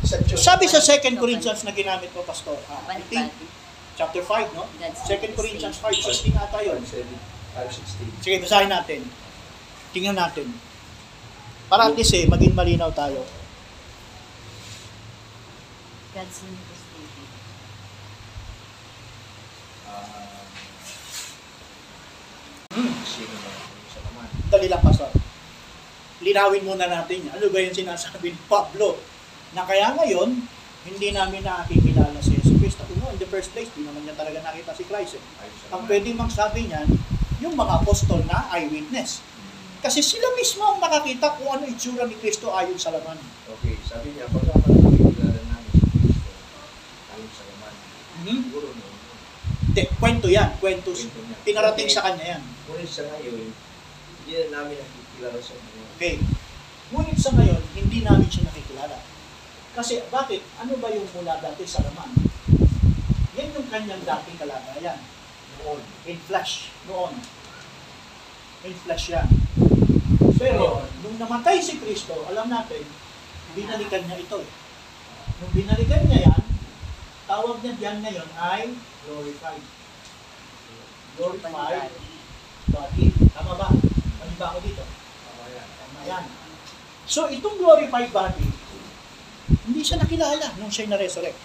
[0.00, 0.40] Sa Diyos.
[0.40, 3.32] Sabi sa 2 Corinthians na ginamit ko, Pastor, ah, I think
[3.96, 4.64] chapter 5, no?
[4.80, 6.80] That's 2 Corinthians 5, 16 ata yun.
[6.80, 8.24] 5.16.
[8.24, 9.04] Sige, basahin natin.
[9.92, 10.48] Tingnan natin.
[11.68, 13.22] Para at least eh, maging malinaw tayo.
[16.10, 17.26] God's manifestation.
[19.86, 20.42] Ah,
[22.70, 22.86] Hmm.
[23.02, 23.50] sino ba
[24.06, 24.26] naman?
[24.46, 25.10] Dali lang, Pastor.
[26.22, 27.26] Linawin muna natin.
[27.26, 28.94] Ano ba yung sinasabi ni Pablo?
[29.50, 30.38] Na kaya ngayon,
[30.86, 32.86] hindi namin nakikilala si Jesus Cristo.
[32.86, 35.18] Ano, in the first place, di naman niya talaga nakita si Christ.
[35.18, 35.22] Eh.
[35.74, 36.86] Ang pwede magsabi niyan,
[37.42, 39.18] yung mga apostol na eyewitness.
[39.82, 43.18] Kasi sila mismo ang nakakita kung ano itsura ni Kristo ayon sa laman.
[43.50, 46.30] Okay, sabi niya, pagka makikilala namin si Kristo,
[47.10, 47.72] ayon sa naman,
[48.20, 48.40] Hmm?
[48.46, 48.94] siguro noon,
[49.66, 50.50] Hindi, kwento yan.
[50.56, 50.90] Kwento.
[50.92, 51.36] kwento niya.
[51.42, 51.96] Pinarating Okay.
[51.96, 52.42] sa kanya yan.
[52.70, 56.14] Ngunit sa ngayon, hindi na namin nakikilala sa mga Okay.
[56.94, 58.94] Ngunit sa ngayon, hindi namin siya nakikilala.
[59.74, 60.46] Kasi bakit?
[60.62, 62.14] Ano ba yung mula dati sa laman?
[63.34, 65.02] Yan yung kanyang dating kalagayan.
[65.60, 65.82] noon.
[66.06, 66.70] In flesh.
[66.86, 67.10] Noon.
[68.62, 69.26] In flesh yan.
[70.38, 72.86] Pero, nung namatay si Kristo, alam natin,
[73.58, 74.46] binalikan niya ito.
[74.46, 74.50] eh.
[75.42, 76.42] Nung binalikan niya yan,
[77.26, 79.64] tawag niya diyan ngayon ay glorified.
[81.18, 82.09] Glorified
[82.70, 83.06] body.
[83.34, 83.68] Tama ba?
[84.22, 84.82] Mali ba ako dito?
[84.82, 86.24] Tama yan.
[87.10, 88.46] So, itong glorified body,
[89.66, 91.38] hindi siya nakilala nung siya na-resurrect.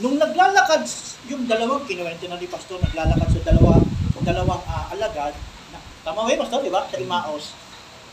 [0.00, 0.86] Nung naglalakad,
[1.28, 3.82] yung dalawang kinuwento na ni Pastor, naglalakad sa dalawa,
[4.22, 5.34] dalawang ah, alagad,
[5.74, 6.86] na, tama ba Pastor, di ba?
[6.86, 7.52] Sa Imaos.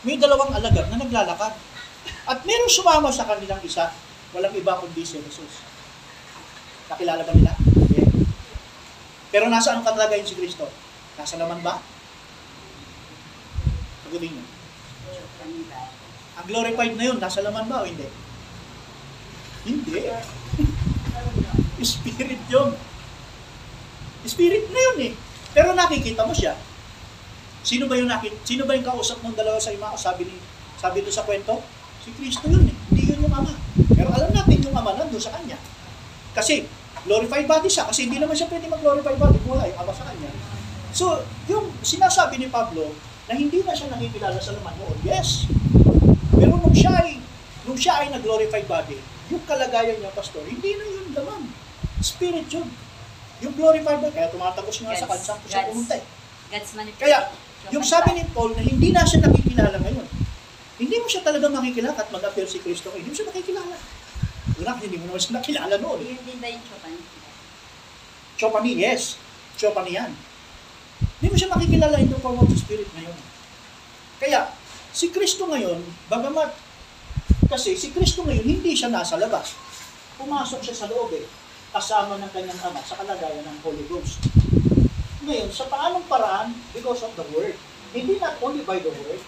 [0.02, 1.54] May dalawang alagad na naglalakad.
[2.26, 3.94] At merong sumama sa kanilang isa,
[4.34, 5.62] walang iba kundi si Jesus.
[6.90, 7.54] Nakilala ba nila?
[7.54, 8.02] Hindi.
[9.30, 10.66] Pero nasa ang kalagayan si Kristo?
[11.14, 11.78] Nasa laman ba?
[14.10, 14.46] Sagutin niyo.
[16.34, 18.10] Ang glorified na yun, nasa laman ba o hindi?
[19.62, 20.10] Hindi.
[21.94, 22.74] Spirit yun.
[24.26, 25.12] Spirit na yun eh.
[25.54, 26.58] Pero nakikita mo siya.
[27.62, 28.34] Sino ba yung nakit?
[28.42, 29.94] Sino ba yung kausap ng dalawa sa ima?
[29.94, 30.34] Sabi ni
[30.74, 31.62] sabi doon sa kwento,
[32.02, 32.74] si Kristo yun eh.
[32.90, 33.54] Hindi yun yung ama.
[33.94, 35.60] Pero alam natin yung ama nandun sa kanya.
[36.34, 36.66] Kasi
[37.06, 40.34] glorified body siya kasi hindi naman siya pwede mag-glorified body wala yung ama sa kanya.
[40.90, 42.90] So, yung sinasabi ni Pablo
[43.30, 45.46] na hindi na siya nakikilala sa laman noon, yes.
[46.34, 47.22] Pero nung siya ay,
[47.62, 48.98] nung siya ay nag-glorified body,
[49.30, 51.46] yung kalagayan niya, pastor, hindi na yun laman.
[52.02, 52.66] Spirit yun.
[53.38, 56.04] Yung glorified body, kaya tumatagos nga sa kansa siya God's- pumunta eh.
[56.50, 56.70] God's.
[56.98, 57.18] Kaya,
[57.70, 60.08] Yung sabi ni Paul na hindi na siya nakikilala ngayon.
[60.80, 62.90] Hindi mo siya talaga makikilala at mag-appear si Kristo.
[62.90, 63.76] Hindi mo siya nakikilala.
[64.58, 66.00] Una, hindi mo naman siya nakilala noon.
[66.02, 66.96] Yun din ba yung chopan?
[68.40, 69.20] Chopani, yes.
[69.60, 70.10] Chopani yan.
[71.20, 73.18] Hindi mo siya makikilala in the form of the Spirit ngayon.
[74.20, 74.52] Kaya,
[74.92, 76.52] si Kristo ngayon, bagamat,
[77.48, 79.56] kasi si Kristo ngayon, hindi siya nasa labas.
[80.20, 81.24] Pumasok siya sa loob eh,
[81.72, 84.20] kasama ng kanyang ama sa kalagayan ng Holy Ghost.
[85.24, 86.56] Ngayon, sa paanong paraan?
[86.72, 87.56] Because of the Word.
[87.90, 89.20] Hindi not only by the Word,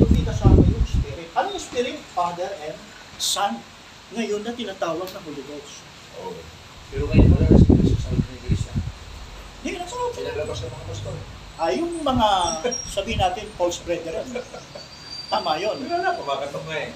[0.00, 1.28] kundi kasama yung Spirit.
[1.36, 1.98] Ano yung Spirit?
[2.16, 2.78] Father and
[3.20, 3.60] Son.
[4.16, 5.84] Ngayon na tinatawag na Holy Ghost.
[6.18, 6.34] Oh.
[6.88, 8.74] Pero ngayon wala na si Kristo sa loob ng iglesia.
[9.68, 11.14] Hindi na sa Pinalabas ng mga pastor.
[11.60, 12.26] Ah, yung mga,
[12.88, 14.24] sabihin natin, false brethren.
[15.28, 15.76] Tama yun.
[15.84, 16.90] Wala na, kumakatok nga eh.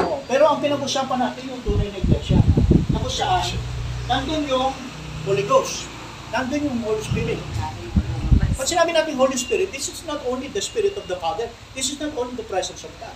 [0.00, 0.24] Oo.
[0.24, 2.40] Pero ang pinag-usapan natin yung tunay na iglesia.
[2.88, 3.44] Na kung saan,
[4.08, 4.72] nandun yung
[5.28, 5.92] Holy Ghost.
[6.32, 7.36] Nandun yung Holy Spirit.
[8.56, 11.92] Pag sinabi natin Holy Spirit, this is not only the Spirit of the Father, this
[11.92, 13.12] is not only the presence of God.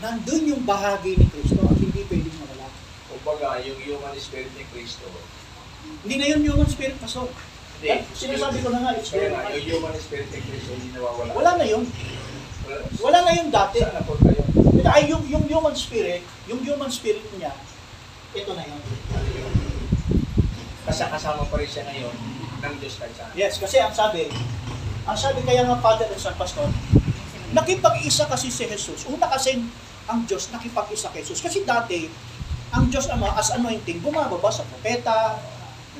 [0.00, 2.72] Nandun yung bahagi ni Kristo at hindi pwedeng mawala.
[3.12, 5.04] Kumbaga, yung human spirit ni Kristo.
[6.00, 7.28] Hindi na yun human spirit, Pastor.
[7.76, 8.08] Hindi.
[8.16, 11.30] Sinasabi ko na nga, it's very yung human spirit Kristo hindi nawawala.
[11.36, 11.84] Wala na yun.
[13.04, 13.18] Wala.
[13.22, 13.78] Na yung dati.
[13.84, 14.42] Saan na kayo?
[14.86, 17.52] Ay, yung, yung human spirit, yung human spirit niya,
[18.32, 18.80] ito na yun.
[20.86, 22.14] Kasi kasama pa rin siya ngayon
[22.62, 23.30] ng Diyos saan.
[23.34, 24.30] Yes, kasi ang sabi,
[25.04, 26.70] ang sabi kaya nga Father and Son Pastor,
[27.52, 29.06] nakipag-isa kasi si Jesus.
[29.10, 29.58] Una kasi
[30.06, 31.42] ang Diyos nakipag-isa kay Jesus.
[31.42, 32.06] Kasi dati,
[32.74, 35.38] ang Diyos Ama as anointing, bumababa sa propeta,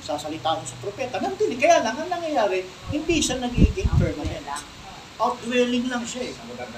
[0.07, 1.19] nagsasalita siya sa propeta.
[1.19, 1.59] Nandun eh.
[1.59, 2.63] Kaya lang, ang nangyayari,
[2.95, 4.47] hindi siya nagiging permanent.
[5.19, 6.35] Outdwelling lang siya eh.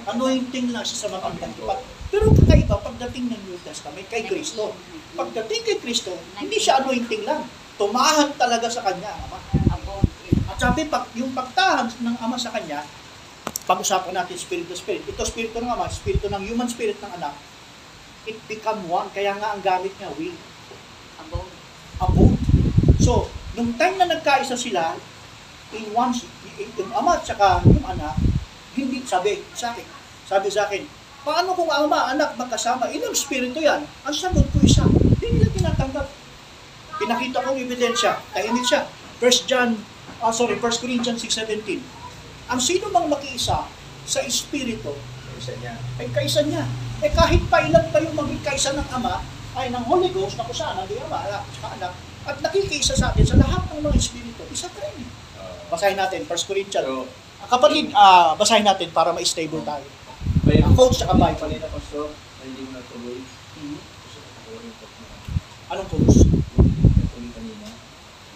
[0.09, 1.85] Anointing lang siya sa magandang tipat.
[2.09, 4.72] Pero kakaiba, pagdating ng New Testament kay Kristo,
[5.12, 7.45] pagdating kay Kristo, hindi siya anointing lang.
[7.76, 9.39] Tumahan talaga sa kanya, Ama.
[9.55, 10.35] It.
[10.49, 12.83] At sabi, pag, yung pagtahan ng Ama sa Kanya,
[13.68, 15.07] pag-usapan natin spirit to spirit.
[15.07, 17.39] Ito spirito ng Ama, spirito ng human spirit ng anak,
[18.26, 19.07] it become one.
[19.14, 20.35] Kaya nga ang gamit niya, will,
[21.22, 21.51] Above.
[22.03, 22.38] abode.
[22.99, 24.99] So, nung time na nagkaisa sila,
[25.74, 26.14] in one,
[26.59, 28.18] yung Ama at saka yung anak,
[28.74, 29.86] hindi, sabi sa akin,
[30.26, 30.82] sabi sa akin,
[31.22, 32.90] paano kung Ama, anak, magkasama?
[32.90, 33.86] Ilang spirito yan?
[34.07, 36.07] Ang sagot ko isa, hindi nila tinatanggap.
[36.99, 38.86] Pinakita kong ebidensya, tahimik siya.
[39.22, 39.78] 1 John,
[40.18, 41.78] ah sorry, 1 Corinthians 6.17.
[42.49, 43.66] Ang sino mang makiisa
[44.09, 44.94] sa Espiritu,
[45.38, 45.78] Isa niya.
[46.03, 46.66] ay kaisa niya.
[46.99, 49.22] Eh kahit pa ilan pa yung maging kaisa ng Ama,
[49.55, 51.18] ay ng Holy Ghost, na kung saan, ang Ama,
[51.55, 51.92] saka anak,
[52.29, 55.01] at nakikiisa sa atin sa lahat ng mga Espiritu, isa pa rin.
[55.41, 57.09] Uh, Basahin natin, 1 Corinthians.
[57.41, 59.87] Ah, Kapatid, ah, basahin natin para ma-stable tayo.
[60.45, 61.09] may Ang quotes sa.
[61.09, 63.18] Kanina, Pastor, na hindi mo natuloy.
[63.18, 63.81] Na.
[65.68, 65.89] Anong.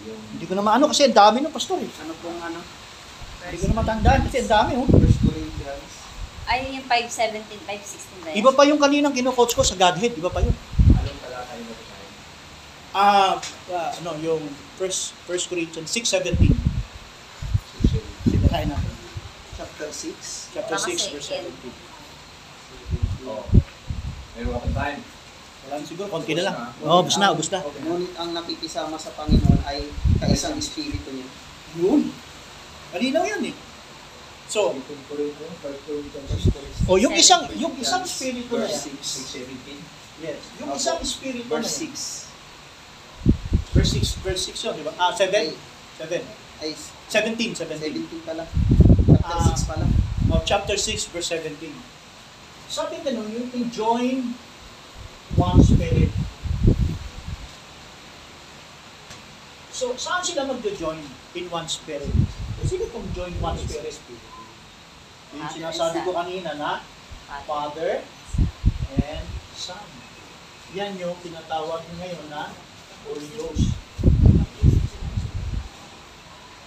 [0.03, 1.89] Yung Hindi ko na maano kasi ang dami ng pastor eh.
[2.03, 2.59] Ano pong ano?
[3.47, 4.85] Hindi ko na matandaan kasi ang dami oh.
[4.85, 5.91] First Corinthians.
[6.43, 8.35] Ay, yung 517, 516 ba yan?
[8.43, 10.51] Iba pa yung kaninang kino-coach ko sa Godhead, iba pa yun.
[10.91, 11.71] anong talata yung
[12.93, 13.41] Ah,
[13.73, 14.41] ah, ano, yung
[14.77, 16.53] 1 First Corinthians 6:17.
[17.81, 18.05] Susunod.
[18.45, 18.93] Basahin natin.
[19.57, 20.53] Chapter 6.
[20.53, 21.53] Chapter Baka 6 sa verse Ekel.
[21.57, 23.25] 17.
[23.25, 23.41] Oh.
[24.37, 25.01] Meron ka pa time.
[25.63, 26.55] Wala na siguro, konti na lang.
[26.85, 27.65] Oo, oh, ubus na, ubus na.
[27.65, 27.81] Okay.
[27.81, 29.89] Ngunit ang nakikisama sa Panginoon ay
[30.21, 31.25] kaisang espiritu niya.
[31.81, 32.13] Yun.
[32.93, 33.55] Malinaw yan eh.
[34.45, 35.45] So, Tuloy ko rin ito.
[35.65, 36.85] First Corinthians First Corinthians.
[36.85, 39.81] o yung isang yung isang spirito na verse yan, 6, 17.
[40.21, 40.39] Yes.
[40.61, 41.95] Yung isang espiritu na Verse yun.
[41.95, 42.32] 6.
[43.73, 44.21] Verse 6.
[44.21, 44.93] Verse 6 yun, di ba?
[44.95, 45.33] Ah, 7?
[45.33, 45.49] Ay,
[45.97, 46.21] 7.
[46.61, 46.71] ay
[47.09, 48.05] 17, 17.
[48.07, 48.45] 17 pala.
[49.05, 49.49] Chapter Ah.
[49.57, 49.85] 6 pala.
[50.29, 51.73] O, chapter 6, verse 17.
[52.69, 54.33] Sabi ganun, you can join
[55.37, 56.09] one spirit.
[59.73, 61.01] So, saan sila magjo-join
[61.33, 62.09] in one spirit?
[62.61, 63.97] Eh, sino kung join one spirit?
[65.33, 66.81] Yung sinasabi ko kanina na
[67.49, 68.05] Father
[69.01, 69.25] and
[69.57, 69.81] Son.
[70.73, 72.53] Yan yung tinatawag ngayon na
[73.03, 73.67] Holy Ghost.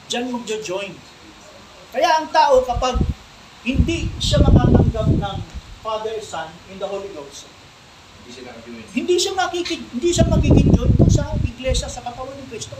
[0.06, 0.92] Diyan magjo-join.
[1.90, 3.00] Kaya ang tao kapag
[3.66, 5.36] hindi siya makatanggap ng
[5.82, 7.46] Father, Son, in the Holy Ghost,
[8.22, 8.86] Hindi sila kabiwin.
[8.90, 12.74] hindi siya makikig, hindi siya magiging join kung sa iglesia sa katawan ng Kristo.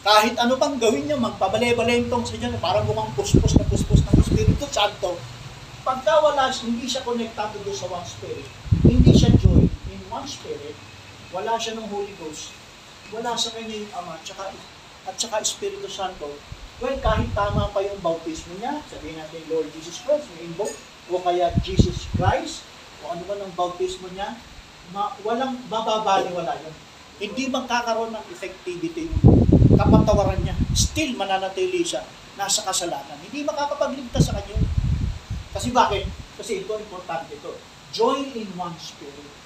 [0.00, 4.66] Kahit ano pang gawin niya, magpabale-balentong sa dyan, para mukhang puspos na puspos ng Espiritu
[4.70, 5.18] Santo.
[5.82, 8.46] Pagka wala, siya- hindi siya connectado doon sa one spirit,
[8.82, 10.74] hindi siya join in one spirit,
[11.32, 12.56] wala siya ng Holy Ghost,
[13.12, 14.52] wala sa kanya yung Ama, tsaka,
[15.08, 16.28] at saka Espiritu Santo,
[16.78, 20.72] well, kahit tama pa yung bautismo niya, sabihin natin Lord Jesus Christ, may invoke,
[21.08, 22.64] o kaya Jesus Christ,
[23.04, 24.36] o ano man ang bautismo niya,
[24.92, 26.74] ma, walang bababali wala yun.
[27.18, 30.54] Hindi magkakaroon ng effectivity yung kapatawaran niya.
[30.70, 32.06] Still mananatili siya
[32.38, 33.18] nasa kasalanan.
[33.26, 34.54] Hindi makakapagligtas sa kanya.
[35.50, 36.06] Kasi bakit?
[36.38, 37.58] Kasi ito, importante ito.
[37.90, 39.37] Join in one spirit.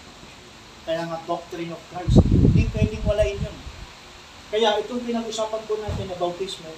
[0.82, 2.18] Kaya nga, doctrine of Christ.
[2.26, 3.56] Hindi pwedeng walain yun.
[4.52, 6.68] Kaya itong pinag-usapan ko natin na bautismo,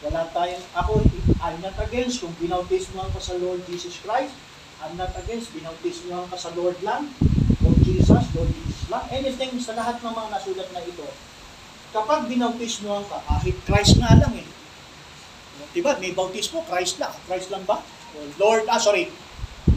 [0.00, 1.04] wala tayong, ako,
[1.42, 4.32] I'm not against kung binautismohan ka sa Lord Jesus Christ,
[4.80, 7.10] I'm not against binautismohan ka sa Lord lang,
[7.60, 11.06] Lord Jesus, Lord Jesus lang, anything sa lahat ng mga nasulat na ito.
[11.92, 14.48] Kapag binautismohan ka, kahit Christ nga lang eh.
[15.76, 17.12] Diba, may bautismo, Christ lang.
[17.28, 17.84] Christ lang ba?
[18.40, 19.12] Lord, ah sorry,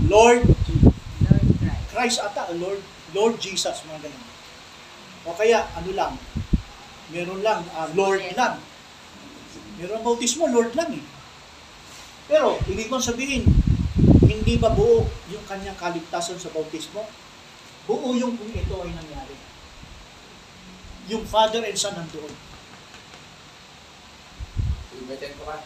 [0.07, 1.85] Lord Lord Christ.
[1.91, 2.79] Christ ata, Lord,
[3.11, 4.27] Lord Jesus, mga ganun.
[5.27, 6.13] O kaya, ano lang,
[7.11, 8.57] meron lang, ah, Lord lang.
[9.77, 11.05] Meron ang bautismo, Lord lang eh.
[12.31, 13.43] Pero, ibig kong sabihin,
[14.23, 17.03] hindi ba buo yung kanyang kaligtasan sa bautismo?
[17.85, 19.35] Buo yung kung ito ay nangyari.
[21.11, 22.31] Yung Father and Son nandoon.
[25.01, 25.59] Ibetin ko ka.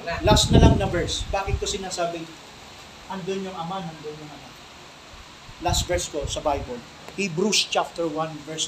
[0.00, 0.12] Wala.
[0.24, 1.28] Last na lang na verse.
[1.28, 2.24] Bakit ko sinasabing
[3.12, 4.51] andun yung Ama, nandun yung Anak?
[5.62, 6.82] Last verse ko sa Bible.
[7.14, 8.66] Hebrews chapter 1 verse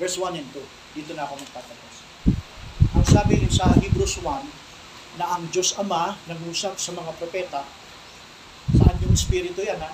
[0.00, 0.64] verse 1 and 2.
[0.96, 1.94] Dito na ako magtatapos.
[2.96, 7.68] Ang sabi sa Hebrews 1 na ang Diyos Ama nag-usap sa mga propeta
[8.72, 9.92] saan yung Espiritu yan ha?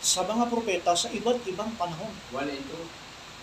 [0.00, 2.12] Sa mga propeta sa iba't ibang panahon.
[2.32, 2.88] One and two.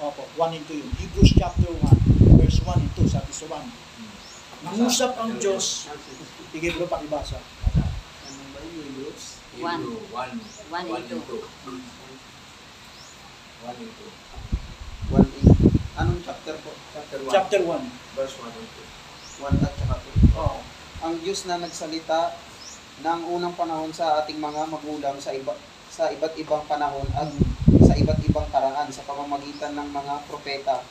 [0.02, 0.90] Opo, 1 and 2 yun.
[0.98, 4.66] Hebrews chapter 1 verse 1 and 2 sabi sa 1.
[4.66, 5.86] Nangusap ang Diyos.
[6.50, 7.38] Sige bro, pakibasa.
[7.38, 9.24] Ano ba yung Hebrews?
[9.62, 9.84] One.
[9.86, 10.34] Hebrew, One.
[10.74, 11.42] One and two.
[13.70, 14.10] One and two.
[15.14, 16.02] 1.8.
[16.02, 16.74] Anong chapter po?
[16.90, 17.30] Chapter one.
[17.30, 18.18] Chapter 1.
[18.18, 18.86] Verse one and two.
[19.46, 19.96] 1 at saka
[20.34, 20.42] 2.
[20.42, 20.60] Oo.
[21.06, 22.34] Ang Diyos na nagsalita
[23.06, 25.54] ng unang panahon sa ating mga magulang sa iba
[25.86, 27.30] sa iba't ibang panahon at
[27.86, 30.82] sa iba't ibang paraan sa pamamagitan ng mga propeta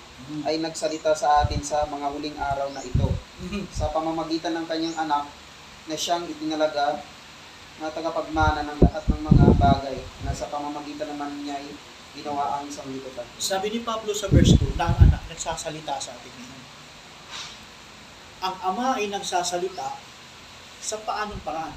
[0.47, 3.11] ay nagsalita sa atin sa mga huling araw na ito
[3.75, 5.27] sa pamamagitan ng kanyang anak
[5.91, 7.03] na siyang itinalaga
[7.83, 11.67] na tagapagmana ng lahat ng mga bagay na sa pamamagitan naman niya ay
[12.19, 13.25] ginawa ang sanglibutan.
[13.39, 16.65] Sabi ni Pablo sa verse 2 na ang anak nagsasalita sa atin ngayon.
[18.39, 19.99] Ang ama ay nagsasalita
[20.79, 21.75] sa paanong paraan?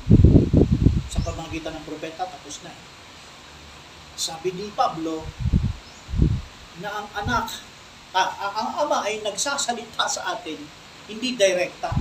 [1.14, 2.74] Sa pamamagitan ng propeta, tapos na.
[4.18, 5.26] Sabi ni Pablo
[6.82, 7.62] na ang anak,
[8.18, 10.58] ah, ang, ang ama ay nagsasalita sa atin,
[11.10, 11.94] hindi direkta.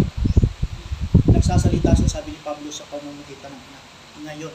[1.29, 3.85] Nagsasalita siya, sabi ni Pablo, sa pamamagitan ng anak.
[4.21, 4.55] Ngayon.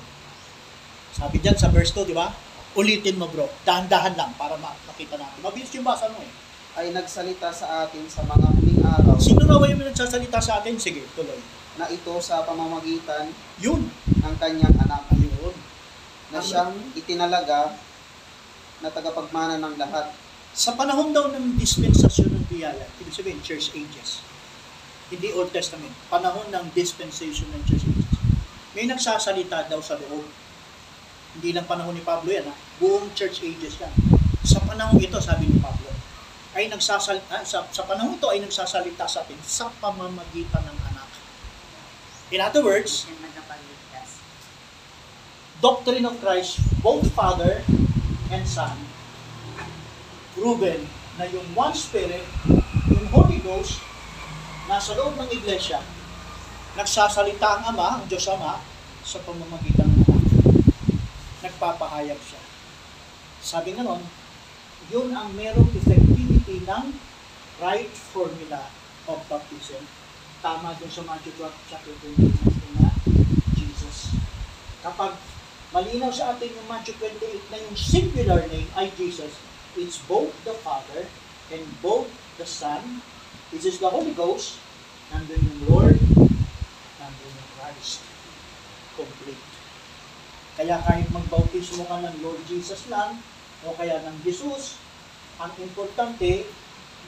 [1.16, 2.30] Sabi diyan sa verse 2, di ba?
[2.76, 5.40] Ulitin mo bro, dahan-dahan lang para ma- makita natin.
[5.40, 6.32] Mabilis yung basa mo eh.
[6.76, 10.76] Ay nagsalita sa atin sa mga huling araw Sino raw yung nagsasalita sa atin?
[10.76, 11.40] Sige, tuloy.
[11.76, 13.88] na ito sa pamamagitan Yun.
[14.20, 15.56] ng kanyang anak Ayun.
[16.32, 17.76] na siyang itinalaga
[18.80, 20.12] na tagapagmana ng lahat
[20.52, 24.24] Sa panahon daw ng dispensasyon ng biyaya, ibig sabihin, church ages.
[25.08, 25.92] Hindi Old Testament.
[26.08, 28.08] Panahon ng dispensation ng church ages.
[28.72, 30.24] May nagsasalita daw sa loob.
[31.36, 32.56] Hindi lang panahon ni Pablo yan, ha?
[32.80, 33.94] Buong church ages yan.
[34.46, 35.90] Sa panahon ito, sabi ni Pablo,
[36.56, 41.10] ay nagsasalita, sa, sa panahon ito ay nagsasalita sa atin sa pamamagitan ng anak.
[42.32, 43.06] In other words,
[45.66, 47.66] doctrine of Christ, both Father
[48.30, 48.78] and Son,
[50.38, 50.86] proven
[51.18, 52.22] na yung one Spirit,
[52.92, 53.82] yung Holy Ghost,
[54.70, 55.82] nasa loob ng iglesia,
[56.78, 58.62] nagsasalita ang Ama, ang Diyos Ama,
[59.02, 60.26] sa pamamagitan ng anak.
[61.50, 62.45] Nagpapahayag siya.
[63.46, 64.02] Sabi nga nun,
[64.90, 66.98] yun ang merong effectivity ng
[67.62, 68.74] right formula
[69.06, 69.86] of baptism.
[70.42, 72.26] Tama dun sa Matthew 12, chapter 28
[72.82, 72.90] na
[73.54, 74.18] Jesus.
[74.82, 75.14] Kapag
[75.70, 79.38] malinaw sa atin yung Matthew 28 na yung singular name ay Jesus,
[79.78, 81.06] it's both the Father
[81.54, 82.10] and both
[82.42, 83.06] the Son,
[83.54, 84.58] which is the Holy Ghost,
[85.14, 86.02] nandun yung Lord,
[86.98, 88.02] nandun yung Christ.
[88.98, 89.46] Complete.
[90.58, 93.22] Kaya kahit magbautismo ka ng Lord Jesus lang,
[93.66, 94.78] o kaya ng Jesus,
[95.42, 96.46] ang importante,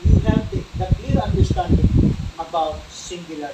[0.04, 1.90] you have the, the clear understanding
[2.38, 3.54] about singular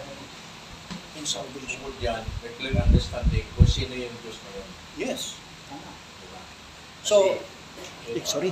[1.13, 1.77] in salvation.
[1.83, 4.67] Bukod yan, may clear understanding kung sino yung Diyos na yun.
[4.97, 5.37] Yes.
[5.69, 5.91] Tama.
[6.19, 6.41] Diba?
[7.05, 7.15] So,
[8.07, 8.51] Yun eh, sorry.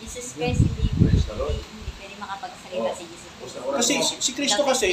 [0.00, 1.56] Jesus Christ, hindi, Praise the Lord.
[1.56, 2.94] hindi, hindi pwede makapagsalita Oh.
[2.96, 3.54] si Jesus Christ.
[3.76, 4.90] Kasi si, si Kristo the kasi,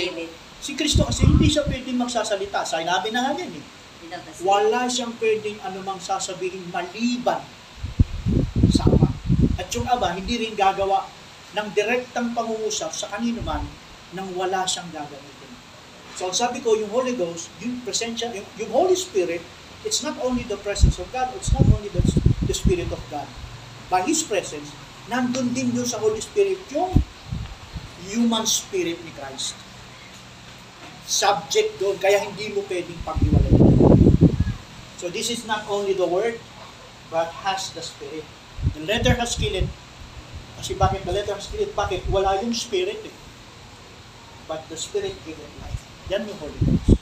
[0.64, 2.64] si Kristo kasi hindi siya pwedeng magsasalita.
[2.64, 3.66] Sinabi na nga yan eh.
[4.04, 4.46] The.
[4.46, 7.42] Wala siyang pwedeng anumang sasabihin maliban
[8.74, 9.10] sa Ama.
[9.62, 11.06] At yung Ama, hindi rin gagawa
[11.54, 13.62] ng direktang pangungusap sa kanino man
[14.18, 15.52] nang wala siyang gagamitin.
[16.18, 19.42] So ang sabi ko, yung Holy Ghost, yung presensya, yung, yung Holy Spirit,
[19.86, 22.02] it's not only the presence of God, it's not only the,
[22.46, 23.26] the Spirit of God.
[23.90, 24.70] By His presence,
[25.10, 26.94] nandun din doon sa Holy Spirit yung
[28.10, 29.58] human spirit ni Christ.
[31.04, 33.56] Subject doon, kaya hindi mo pwedeng paghiwalay.
[35.02, 36.40] So this is not only the Word,
[37.12, 38.24] but has the Spirit.
[38.72, 39.68] The letter has killed.
[40.60, 41.76] Kasi bakit the letter has killed?
[41.76, 42.08] Bakit?
[42.08, 43.16] Wala yung Spirit eh.
[44.48, 45.84] But the Spirit gave it life.
[46.12, 47.00] Yan yung Holy Ghost.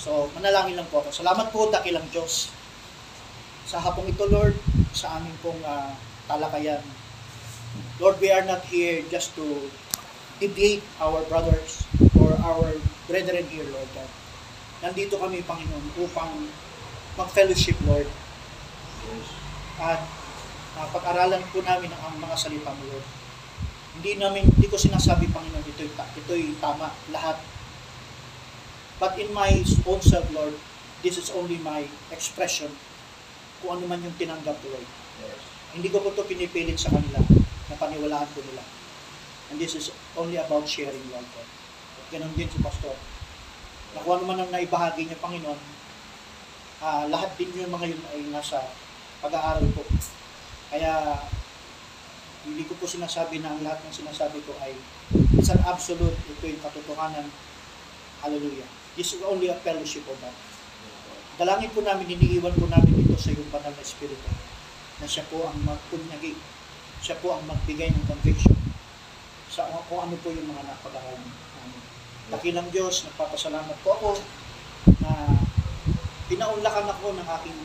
[0.00, 1.12] So, manalangin lang po ako.
[1.12, 2.50] Salamat po, dakilang Diyos.
[3.68, 4.56] Sa hapong ito, Lord,
[4.90, 5.94] sa aming pong ah,
[6.26, 6.82] talakayan.
[8.00, 9.44] Lord, we are not here just to
[10.40, 11.84] debate our brothers
[12.16, 12.74] or our
[13.04, 14.10] brethren here, Lord God.
[14.80, 16.48] Nandito kami, Panginoon, upang
[17.20, 18.08] mag-fellowship, Lord.
[19.76, 20.00] At
[20.78, 23.06] uh, pag-aralan po namin ang mga salita mo, Lord.
[23.98, 27.40] Hindi namin, hindi ko sinasabi, Panginoon, ito'y, ito'y tama, lahat.
[29.00, 29.50] But in my
[29.88, 30.54] own self, Lord,
[31.00, 32.70] this is only my expression
[33.60, 34.88] kung ano man yung tinanggap ko, Lord.
[35.24, 35.40] Yes.
[35.76, 37.20] Hindi ko po ito pinipilit sa kanila
[37.70, 38.64] na paniwalaan ko nila.
[39.50, 41.48] And this is only about sharing, Lord God.
[41.98, 42.94] At ganun din si Pastor.
[43.92, 45.60] Na kung ano man ang naibahagi niya, Panginoon,
[46.80, 48.62] ah, lahat din yung mga yun ay nasa
[49.20, 49.84] pag-aaral po.
[50.70, 51.18] Kaya,
[52.46, 54.72] hindi ko po sinasabi na ang lahat ng sinasabi ko ay
[55.36, 57.26] it's an absolute, ito yung katotohanan.
[58.24, 58.68] Hallelujah.
[58.96, 60.36] This is only a fellowship of that.
[61.36, 64.30] Dalangin po namin, iniiwan po namin ito sa iyong banal na Espiritu
[65.00, 66.36] na siya po ang magpunyagi,
[67.00, 68.52] siya po ang magbigay ng conviction
[69.48, 71.82] sa kung ano po yung mga napag-aralan namin.
[72.30, 74.10] Dakilang Diyos, nagpapasalamat po ako
[75.00, 75.34] na
[76.28, 77.58] pinaunlakan ako ng aking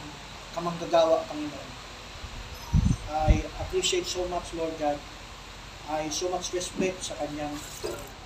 [0.56, 1.75] kamanggagawa, Panginoon.
[3.16, 5.00] I appreciate so much, Lord God.
[5.88, 7.56] I so much respect sa kanyang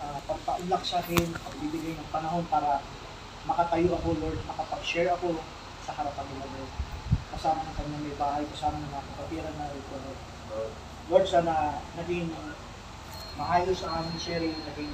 [0.01, 2.81] uh, pagpaunlak sa akin, pagbibigay ng panahon para
[3.45, 5.37] makatayo ako, Lord, makapag-share ako
[5.85, 6.73] sa harapan nila, Lord.
[7.37, 10.73] Kasama ng kanyang may bahay, kasama ng mga kapatiran na ito, Lord.
[11.13, 11.25] Lord.
[11.29, 12.33] Sana naging
[13.37, 14.89] maayos ang aming sharing, naging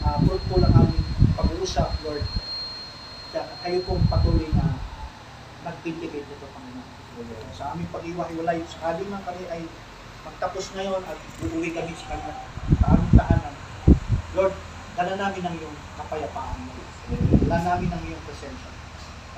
[0.00, 1.04] uh, fruitful ang aming
[1.36, 2.24] pag-uusap, Lord.
[3.28, 4.72] Kaya kayo pong patuloy na
[5.68, 6.63] mag-vindicate ito, Panginoon.
[7.54, 9.62] Sa aming pag-iwahiwalay, sakaling man kami ay
[10.26, 12.34] magtapos ngayon at uuwi kami sa kanya,
[12.82, 13.54] sa aming.
[14.34, 14.54] Lord,
[14.98, 16.58] dala namin ang iyong kapayapaan.
[17.46, 18.66] Dala namin ang iyong presensya.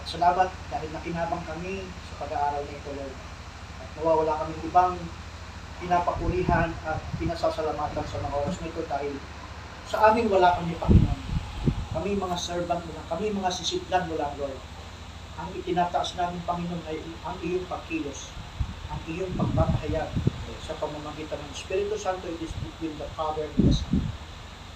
[0.01, 3.17] At salamat dahil nakinabang kami sa pag-aaral na ito, Lord.
[3.85, 4.97] At nawawala kami ibang
[5.77, 9.13] pinapakulihan at pinasasalamatan sa mga oras na ito dahil
[9.85, 11.21] sa amin wala kami Panginoon.
[11.93, 14.57] Kami mga servant mo lang, kami mga sisidlan mo lang, Lord.
[15.37, 18.33] Ang itinataas namin, Panginoon, ay ang iyong pagkilos,
[18.89, 20.09] ang iyong pagpapahayag
[20.65, 24.01] sa pamamagitan ng Espiritu Santo, it is between the Father and the Son.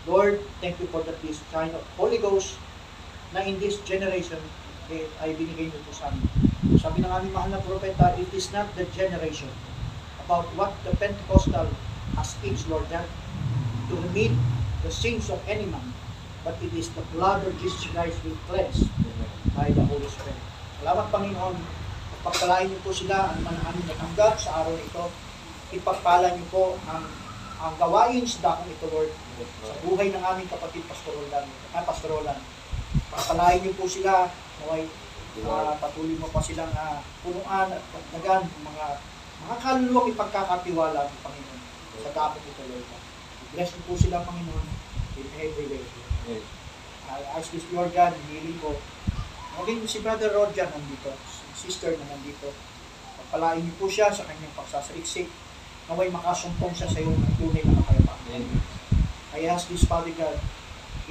[0.05, 2.61] Lord, thank you for that this kind of Holy Ghost
[3.33, 4.39] na in this generation
[4.93, 6.29] eh, ay binigay niyo po sa amin.
[6.77, 9.49] Sabi ng aming mahal na propeta, it is not the generation
[10.21, 11.73] about what the Pentecostal
[12.21, 13.09] has teach, Lord God,
[13.89, 14.37] to remit
[14.85, 15.97] the sins of any man,
[16.45, 18.93] but it is the blood of Jesus Christ will cleanse
[19.57, 20.50] by the Holy Spirit.
[20.81, 21.61] Salamat Panginoon,
[22.25, 25.13] pagpalain niyo po sila ang mga aming natanggap sa araw ito.
[25.77, 27.05] Ipagpala niyo po ang
[27.61, 29.13] ang gawain sa dakong ito, Lord,
[29.61, 32.41] sa buhay ng aming kapatid Pastoral ah, Pastoralan.
[33.13, 34.33] Pagpalain niyo po sila,
[34.65, 34.89] naway
[35.45, 38.87] uh, patuloy mo pa silang uh, punuan at pagdagan ng mga
[39.45, 41.61] mga kaluluwang ipagkakatiwala ng Panginoon
[42.01, 42.89] sa dakong ito, Lord.
[43.53, 44.67] Bless niyo po sila, Panginoon,
[45.21, 45.85] in every way.
[47.11, 48.79] I ask this, Lord God, hinihiling ko.
[49.61, 52.49] Maging si Brother Roger nandito, si sister na nandito.
[53.29, 55.29] palain niyo po siya sa kanyang pagsasaliksik.
[55.85, 58.45] Naway makasumpong siya sa iyo ng tunay na kapayapaan.
[59.37, 60.41] I ask this, Father God,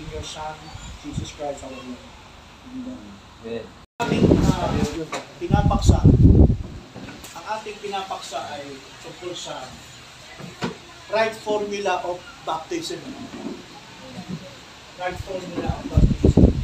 [0.01, 0.57] in your Son,
[1.05, 2.01] Jesus Christ, our Lord.
[3.45, 3.63] Amen.
[4.01, 6.01] Ating uh, pinapaksa,
[7.37, 8.65] ang ating pinapaksa ay
[9.05, 9.61] tungkol sa
[11.13, 12.17] right formula of
[12.49, 12.97] baptism.
[14.97, 16.58] Right formula of baptism.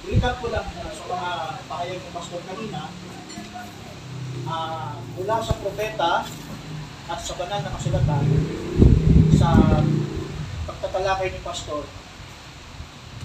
[0.00, 1.30] Na, recap ko lang uh, sa mga
[1.68, 2.88] pahayag ng pastor kanina,
[4.48, 6.24] ah, mula sa propeta
[7.10, 8.24] at sa banal na kasulatan,
[9.36, 9.48] sa
[10.64, 11.84] pagtatalakay ni pastor,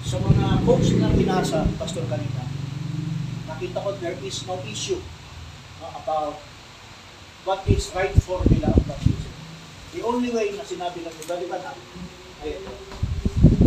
[0.04, 2.44] sa mga books na binasa, Pastor kanina,
[3.48, 5.00] nakita ko there is no issue
[5.80, 6.38] no, about
[7.48, 9.32] what is right formula of baptism.
[9.96, 11.78] The only way na sinabi lang ni Brother Banham
[12.44, 12.74] ay ito.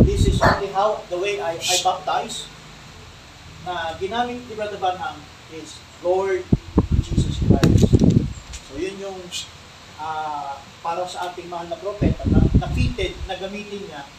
[0.05, 2.47] This is only how, the way I, I baptize,
[3.69, 5.13] na ginamit ni Brother Banham
[5.53, 6.41] is Lord
[7.05, 7.85] Jesus Christ.
[8.65, 9.21] So yun yung
[10.01, 14.09] ah, para sa ating mahal na propeta na, na fitted na gamitin niya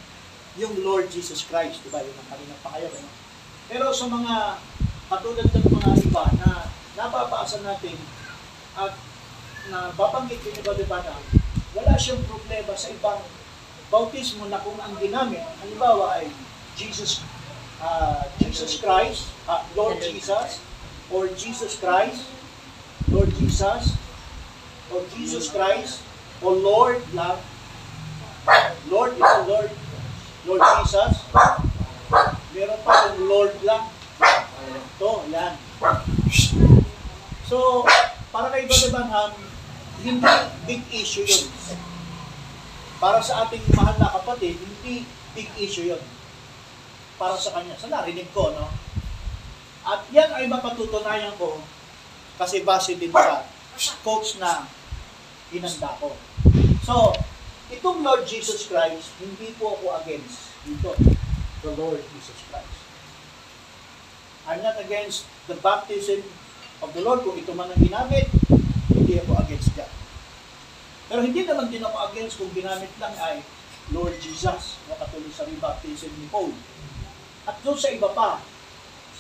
[0.54, 1.98] yung Lord Jesus Christ, di ba?
[1.98, 2.94] Yun ang kanilang pakayag.
[2.94, 3.10] Ano?
[3.66, 4.34] Pero sa mga
[5.10, 6.50] katulad ng mga iba na
[6.94, 7.98] nababasa natin
[8.78, 8.94] at
[9.66, 11.22] na babanggit din ni Brother Banham,
[11.74, 13.18] wala siyang problema sa ibang
[13.90, 16.30] bautismo na kung ang ginamit, halimbawa ay
[16.78, 17.26] Jesus
[17.80, 20.60] ah, Jesus Christ, ah, Lord Jesus,
[21.10, 22.28] or Jesus Christ,
[23.08, 23.96] Lord Jesus,
[24.92, 26.04] or Jesus Christ,
[26.40, 27.40] o Lord lang,
[28.88, 29.70] Lord, ito Lord,
[30.48, 31.14] Lord Jesus.
[32.56, 33.84] Meron pa yung Lord lang.
[34.70, 35.54] Ito, yan.
[37.46, 37.86] So,
[38.34, 39.32] para kay Brother Banham,
[40.00, 40.32] hindi
[40.64, 41.44] big issue yun.
[43.00, 45.04] Para sa ating mahal na kapatid, hindi
[45.36, 46.02] big issue yun.
[47.20, 47.76] Para sa kanya.
[47.76, 48.72] Sa narinig ko, no?
[49.84, 51.60] At yan ay mapatutunayan ko
[52.40, 54.64] kasi base din sa coach na
[55.52, 56.16] inanda ko.
[56.80, 57.12] So,
[57.68, 60.96] itong Lord Jesus Christ, hindi po ako against dito.
[61.60, 62.76] The Lord Jesus Christ.
[64.48, 66.24] I'm not against the baptism
[66.80, 67.20] of the Lord.
[67.20, 68.32] Kung ito man ang ginamit,
[68.88, 69.92] hindi ako against that.
[71.12, 73.44] Pero hindi naman din ako against kung ginamit lang ay
[73.90, 76.54] Lord Jesus, na katulad sa rebaptism ni Paul.
[77.50, 78.38] At doon sa iba pa,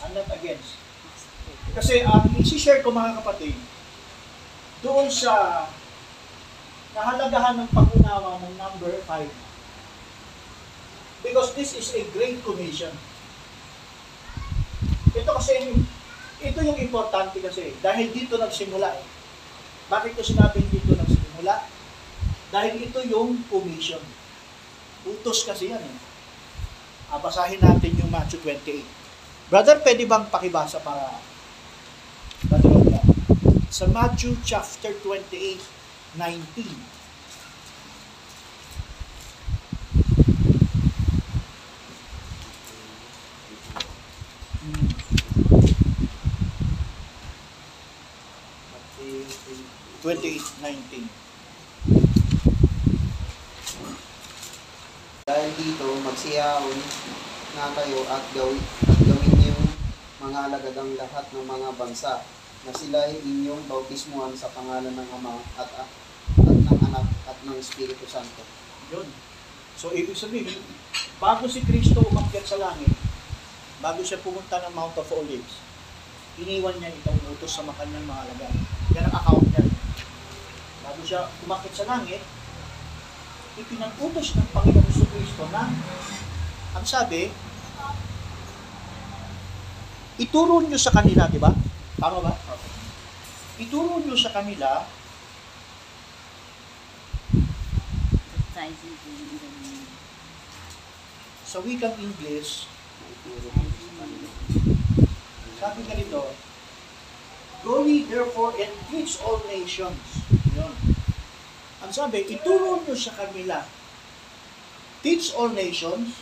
[0.06, 0.78] I'm not against.
[1.74, 3.58] Kasi ang isi-share ko mga kapatid,
[4.86, 5.66] doon sa
[6.94, 9.26] kahalagahan ng pag-unawa ng number 5.
[11.26, 12.94] Because this is a great commission.
[15.10, 15.74] Ito kasi,
[16.38, 19.02] ito yung importante kasi, dahil dito nagsimula eh.
[19.90, 21.66] Bakit ko sinabing dito nagsimula?
[22.54, 24.00] Dahil ito yung commission.
[25.02, 26.09] Utos kasi yan eh.
[27.10, 28.86] Ah, basahin natin yung Matthew 28.
[29.50, 31.18] Brother, pwede bang pakibasa para
[32.46, 33.02] Brother Olga?
[33.66, 35.58] Sa Matthew chapter 28,
[36.14, 36.38] 19.
[44.62, 44.86] Hmm.
[48.70, 49.26] Matthew
[50.06, 51.10] 28, 19.
[55.30, 56.74] Dahil dito, magsiyaon
[57.54, 59.54] na kayo at gawin, at gawin
[60.18, 62.18] mga alagadang lahat ng mga bansa
[62.66, 65.90] na sila ay inyong bautismuhan sa pangalan ng Ama at, at,
[66.34, 68.42] ng Anak at ng Espiritu Santo.
[68.90, 69.06] Yun.
[69.78, 70.66] So, ibig sabihin,
[71.22, 72.90] bago si Kristo umakyat sa langit,
[73.78, 75.62] bago siya pumunta ng Mount of Olives,
[76.42, 78.54] iniwan niya itong utos sa mga kanyang mga alagad.
[78.98, 79.64] Yan ang account niya.
[80.82, 82.18] Bago siya umakyat sa langit,
[83.58, 85.66] ipinag-utos ng Panginoon Hesus Kristo na,
[86.76, 87.32] ang sabi,
[90.20, 91.50] ituro niyo sa kanila, di ba?
[91.98, 92.34] Tama ba?
[93.58, 94.86] Ituro niyo sa kanila
[101.50, 102.70] sa wikang English.
[105.58, 106.30] Sabi ganito,
[107.66, 109.98] Go ye therefore and teach all nations.
[110.54, 110.99] Yun.
[111.80, 113.64] Ang sabi, ituro nyo sa kanila.
[115.00, 116.12] Teach all nations.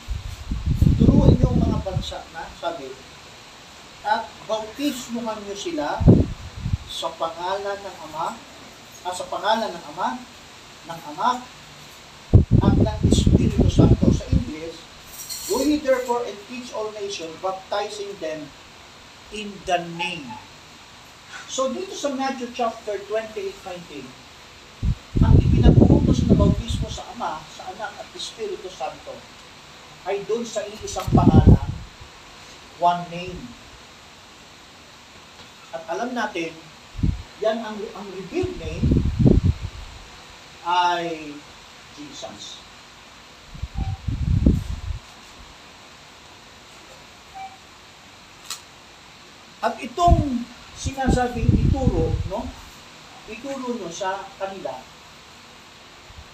[1.02, 2.94] Turuan nyo mga bansa na, sabi,
[4.06, 5.98] at bautismuhan nyo sila
[6.86, 8.38] sa pangalan ng Ama,
[9.02, 10.08] ah, sa pangalan ng Ama,
[10.86, 11.38] ng Anak,
[12.62, 14.14] at ng Espiritu Santo.
[14.14, 14.78] Sa English,
[15.48, 18.52] Go ye therefore and teach all nations, baptizing them
[19.32, 20.28] in the name.
[21.48, 24.27] So dito sa Matthew chapter 28, 19, ang ipinag-uutos na
[26.48, 29.12] bautismo sa Ama, sa Anak at Espiritu Santo
[30.08, 31.68] ay doon sa iisang pangalan,
[32.80, 33.36] one name.
[35.76, 36.56] At alam natin
[37.44, 38.88] yan ang, ang revealed name
[40.64, 41.36] ay
[41.92, 42.64] Jesus.
[49.60, 50.48] At itong
[50.80, 52.48] sinasabing ituro, no?
[53.28, 54.97] Ituro nyo sa kanila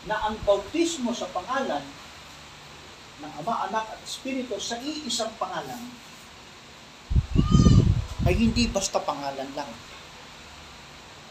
[0.05, 1.85] na ang bautismo sa pangalan
[3.25, 5.81] ng Ama, Anak at Espiritu sa iisang pangalan
[8.25, 9.69] ay hindi basta pangalan lang.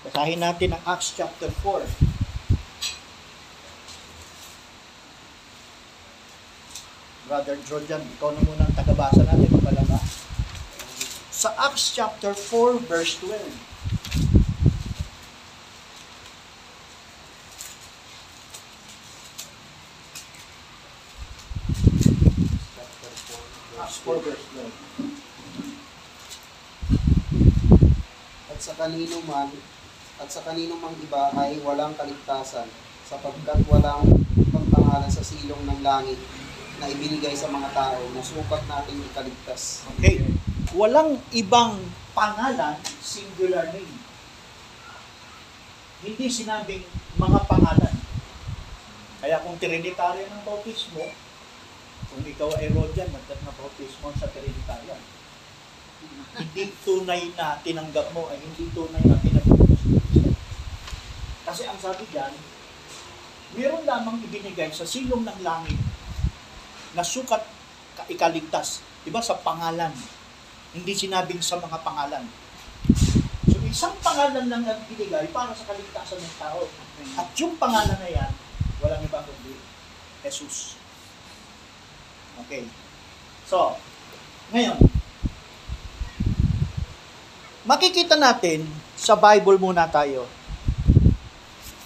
[0.06, 1.86] Basahin natin ang Acts chapter 4.
[7.24, 9.98] Brother Jordan, ikaw na muna ang tagabasa natin, magpalaba.
[11.34, 13.73] Sa Acts chapter 4, verse 12.
[24.04, 24.68] 4, verse 12.
[28.52, 29.48] At sa kanino man,
[30.20, 32.68] at sa kanino mang iba ay walang kaligtasan,
[33.08, 34.04] sapagkat walang
[34.52, 36.20] pagpangalan sa silong ng langit
[36.84, 39.88] na ibinigay sa mga tao na sukat nating ikaligtas.
[39.96, 40.20] Okay.
[40.76, 41.80] Walang ibang
[42.12, 43.96] pangalan, singular name.
[46.04, 46.84] Hindi sinabing
[47.16, 47.96] mga pangalan.
[49.24, 51.08] Kaya kung Trinitarian ang bautismo,
[52.14, 55.02] kung ikaw ay Rodian, magkat na bautismo sa Trinitarian.
[56.38, 59.58] hindi tunay na tinanggap mo ay hindi tunay na mo.
[61.42, 62.34] Kasi ang sabi diyan,
[63.58, 65.78] meron lamang ibinigay sa silong ng langit
[66.94, 67.42] na sukat
[67.98, 68.86] ka- ikaligtas.
[69.02, 69.22] Diba?
[69.22, 69.94] Sa pangalan.
[70.74, 72.30] Hindi sinabing sa mga pangalan.
[73.50, 76.70] So isang pangalan lang ang binigay para sa kaligtasan ng tao.
[77.18, 78.32] At yung pangalan na yan,
[78.82, 79.58] walang iba kundi
[80.24, 80.83] Jesus.
[82.42, 82.66] Okay.
[83.46, 83.78] So,
[84.50, 84.82] ngayon,
[87.64, 88.66] makikita natin
[88.98, 90.26] sa Bible muna tayo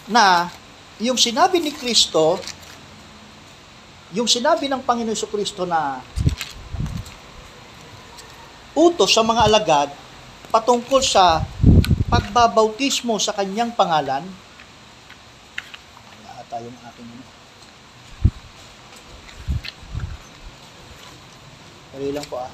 [0.07, 0.47] na
[0.97, 2.39] yung sinabi ni Kristo,
[4.15, 5.99] yung sinabi ng Panginoon Hesus Kristo na
[8.71, 9.89] utos sa mga alagad
[10.47, 11.43] patungkol sa
[12.07, 14.23] pagbabautismo sa kanyang pangalan.
[16.23, 17.25] Wala tayong aking ano.
[21.97, 22.53] Dali lang po ah.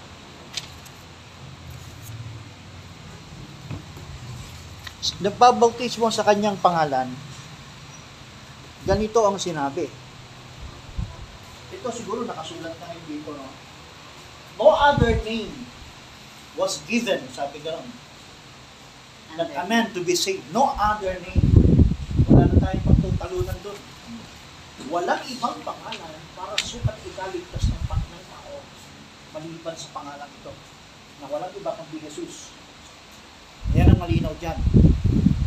[5.20, 7.12] Nagbabautismo sa kanyang pangalan,
[8.88, 9.92] ganito ang sinabi.
[11.76, 13.52] Ito siguro nakasulat na ngayon dito, no?
[14.64, 15.52] No other name
[16.56, 17.92] was given, sabi gano'n,
[19.36, 20.48] that a man to be saved.
[20.56, 21.44] No other name.
[22.32, 23.80] Wala na tayong pagtutalunan doon.
[24.88, 27.83] Walang ibang pangalan para sukat ikaligtas ng
[29.34, 30.54] maliban sa pangalan ito
[31.20, 32.54] na walang iba kundi Jesus.
[33.74, 34.58] Yan ang malinaw dyan.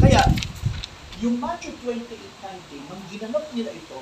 [0.02, 0.22] Kaya,
[1.22, 4.00] yung Matthew 28.19, nung ginanap nila ito,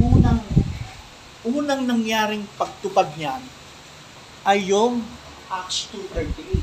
[0.00, 0.40] unang
[1.40, 3.40] unang nangyaring pagtupad niyan
[4.44, 5.00] ay yung
[5.50, 6.62] Acts 2.38.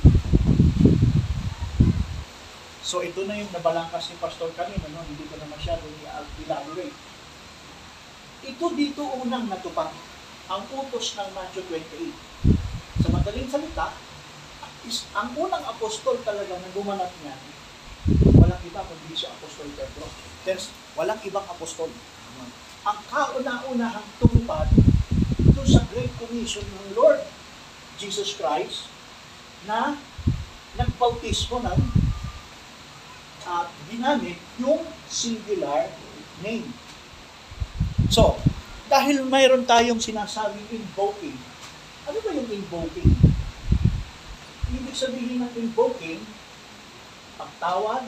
[2.88, 5.04] So ito na yung nabalangkas ni Pastor kanina, no?
[5.04, 6.96] hindi ko na masyado i-elaborate.
[8.48, 9.92] Ito dito unang natupad
[10.48, 13.04] ang utos ng Matthew 28.
[13.04, 13.92] Sa madaling salita,
[14.88, 17.42] is, ang unang apostol talaga na gumanap niyan,
[18.40, 20.08] walang iba kundi si Apostol Pedro.
[20.48, 21.92] There's, walang ibang apostol.
[22.88, 24.72] Ang kauna-unahang tumupad
[25.44, 27.20] ito sa Great Commission ng Lord
[28.00, 28.88] Jesus Christ
[29.68, 30.00] na
[30.80, 31.80] nagbautismo ng
[33.48, 35.88] at ginamit yung singular
[36.44, 36.68] name.
[38.12, 38.40] So,
[38.88, 41.36] dahil mayroon tayong sinasabing invoking,
[42.08, 43.12] ano ba yung invoking?
[44.68, 46.24] Ibig sabihin ng invoking,
[47.36, 48.08] pagtawad,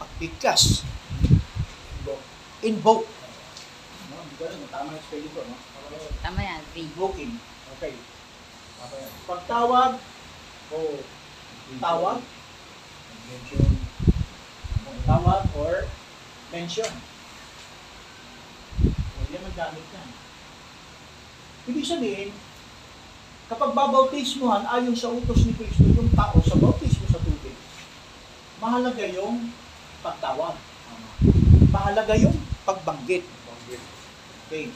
[0.00, 0.84] pagbigkas.
[2.00, 2.24] Invoke.
[2.64, 3.08] Invoke.
[4.08, 5.56] No, alam, tama yung spelling ko, no?
[6.20, 6.62] Tama yan.
[6.76, 7.32] Invoking.
[7.76, 7.96] Okay.
[9.28, 10.00] Pagtawag
[10.70, 10.78] o
[11.80, 12.20] tawag,
[13.30, 13.70] Mention.
[15.06, 15.86] tawag or
[16.50, 16.90] mention.
[19.30, 20.08] O yan ang gamit yan.
[21.70, 22.30] Ibig sabihin,
[23.46, 27.54] kapag babautismuhan ayon sa utos ni Kristo yung tao sa bautismo sa tubig,
[28.58, 29.54] mahalaga yung
[30.02, 30.58] pagtawag.
[31.70, 32.34] Mahalaga yung
[32.66, 33.22] pagbanggit.
[34.50, 34.74] Okay.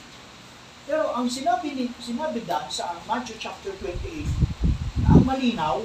[0.86, 5.82] Pero ang sinabi ni sinabi dan sa Matthew chapter 28 na ang malinaw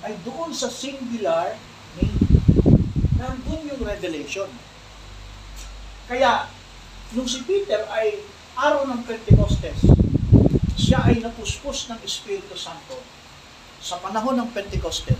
[0.00, 1.60] ay doon sa singular
[2.00, 2.24] name.
[3.20, 4.48] Nandun yung revelation.
[6.08, 6.48] Kaya,
[7.10, 8.22] nung si Peter ay
[8.54, 9.82] araw ng Pentecostes,
[10.78, 13.02] siya ay napuspos ng Espiritu Santo
[13.82, 15.18] sa panahon ng Pentecostes.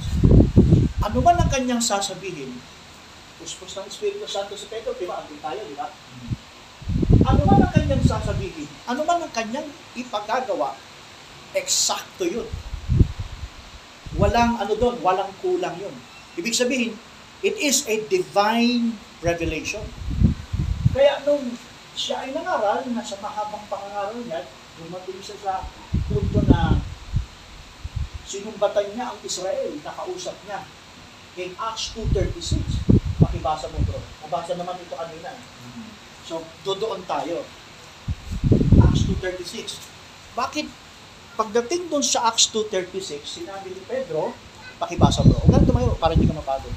[1.01, 2.55] ano man ang kanyang sasabihin,
[3.43, 5.19] puspos ng Espiritu Santo sa Pedro, di ba?
[5.25, 5.89] Andun tayo, di ba?
[7.27, 9.67] Ano man ang kanyang sasabihin, ano man ang kanyang
[9.99, 10.77] ipagagawa,
[11.57, 12.47] eksakto yun.
[14.21, 15.95] Walang ano doon, walang kulang yun.
[16.39, 16.95] Ibig sabihin,
[17.41, 18.95] it is a divine
[19.25, 19.83] revelation.
[20.93, 21.57] Kaya nung
[22.01, 24.49] siya ay nangaral, nasa mahabang pangangaral niya,
[24.81, 25.55] dumating siya sa
[26.09, 26.81] punto na
[28.25, 30.65] sinumbatan niya ang Israel, nakausap niya.
[31.37, 32.89] In Acts 2.36,
[33.21, 34.01] pakibasa mo bro.
[34.25, 35.37] Nabasa naman ito kanina.
[36.25, 37.45] So, doon tayo.
[38.81, 39.77] Acts 2.36.
[40.33, 40.67] Bakit
[41.37, 44.33] pagdating doon sa Acts 2.36, sinabi ni Pedro,
[44.81, 45.37] pakibasa bro.
[45.45, 46.73] Huwag tumayo para hindi ka mapagod.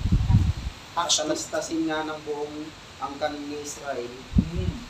[0.99, 1.31] Acts 2.
[1.31, 2.67] Talastasin nga ng buong
[2.99, 4.11] angkan ni Israel
[4.53, 4.82] Hmm.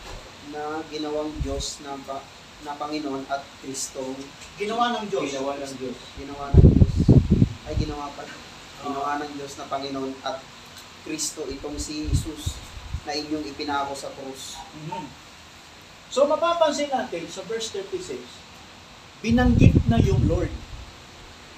[0.53, 2.21] Na ginawang Diyos na, pa,
[2.63, 4.13] na Panginoon at Kristo
[4.55, 5.33] Ginawa ng Diyos.
[5.33, 5.97] Ginawa ng Diyos.
[6.15, 6.95] ginawa ng Diyos
[7.63, 8.23] ay ginawa pa
[8.83, 10.37] ginawa ng Diyos na Panginoon at
[11.07, 12.59] Kristo itong si Jesus
[13.03, 14.59] na inyong ipinako sa krus.
[14.87, 15.07] Mhm.
[16.13, 18.21] So mapapansin natin sa verse 36,
[19.23, 20.51] binanggit na yung Lord.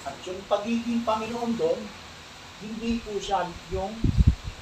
[0.06, 1.80] At yung pagiging Panginoon doon,
[2.62, 3.92] hindi po siya yung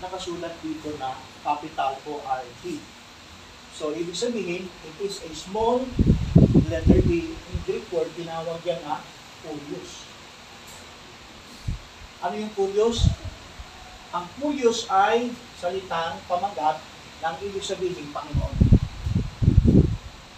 [0.00, 2.80] nakasulat dito na capital O R T.
[3.74, 5.82] So ibig sabihin, it is a small
[6.70, 7.26] letter D.
[7.34, 9.02] In Greek word, tinawag yan na
[9.42, 10.06] Kurios.
[12.22, 13.10] Ano yung Kurios?
[14.14, 16.78] Ang Kurios ay salitang pamagat
[17.18, 18.54] ng ibig sabihin Panginoon.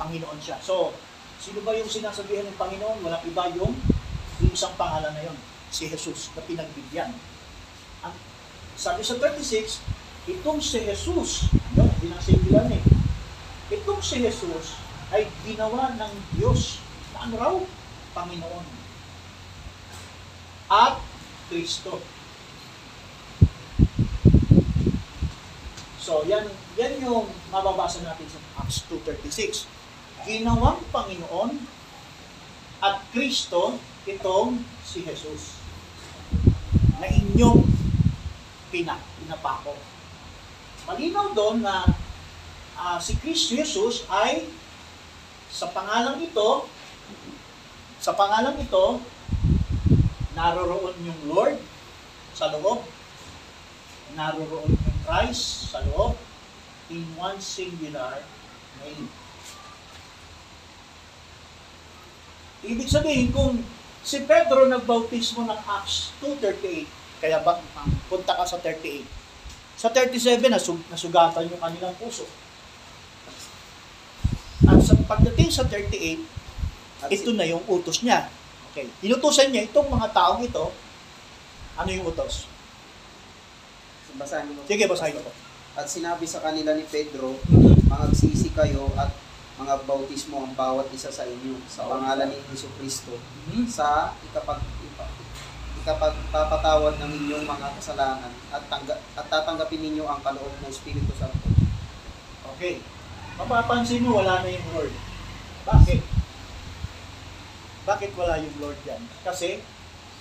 [0.00, 0.56] Panginoon siya.
[0.64, 0.96] So,
[1.36, 3.04] sino ba yung sinasabihan ng Panginoon?
[3.04, 3.76] Walang iba yung,
[4.40, 5.36] yung isang pangalan na yon,
[5.68, 7.12] si Jesus na pinagbigyan.
[8.00, 8.16] Ang,
[8.80, 9.84] sabi sa 36,
[10.24, 12.95] itong si Jesus, yun, hindi na singular eh.
[13.66, 14.78] Itong si Jesus
[15.10, 16.78] ay ginawa ng Diyos
[17.10, 17.55] na ano raw?
[18.14, 18.66] Panginoon.
[20.70, 21.02] At
[21.51, 21.98] Kristo.
[25.98, 26.47] So, yan,
[26.78, 29.66] yan yung mababasa natin sa Acts 2.36.
[30.22, 31.59] Ginawang Panginoon
[32.78, 35.59] at Kristo itong si Jesus
[37.02, 37.66] na inyong
[38.70, 39.74] pina, pinapako.
[40.86, 42.05] Malinaw doon na
[42.76, 44.44] ah, si Kristo Jesus ay
[45.48, 46.68] sa pangalang ito,
[47.96, 49.00] sa pangalang ito,
[50.36, 51.56] naroroon yung Lord
[52.36, 52.84] sa loob,
[54.12, 56.12] naroroon yung Christ sa loob,
[56.92, 58.20] in one singular
[58.84, 59.08] name.
[62.66, 63.64] Ibig sabihin, kung
[64.04, 67.58] si Pedro nagbautismo ng Acts 2.38, kaya ba,
[68.12, 69.08] punta ka sa 38.
[69.76, 72.28] Sa 37, nasug, nasugatan yung kanilang puso.
[74.64, 76.24] At sa pagdating sa 38,
[77.04, 78.32] At ito na yung utos niya.
[78.72, 78.88] Okay.
[79.04, 80.72] Inutusan niya itong mga taong ito.
[81.76, 82.48] Ano yung utos?
[84.16, 84.64] basahin mo.
[84.64, 85.28] Sige, basahin ko.
[85.76, 87.36] At sinabi sa kanila ni Pedro,
[87.86, 89.14] Mangagsisi kayo at
[89.56, 93.14] mga bautismo ang bawat isa sa inyo sa pangalan ni Hesus Kristo
[93.46, 93.70] Mhm.
[93.70, 94.58] sa ikapag
[95.86, 101.46] ikapagpapatawad ng inyong mga kasalanan at tangga, at tatanggapin ninyo ang kaloob ng Espiritu Santo.
[102.58, 102.82] Okay.
[103.36, 104.94] Mapapansin mo, wala na yung Lord.
[105.68, 106.00] Bakit?
[107.86, 109.02] Bakit wala yung Lord yan?
[109.22, 109.60] Kasi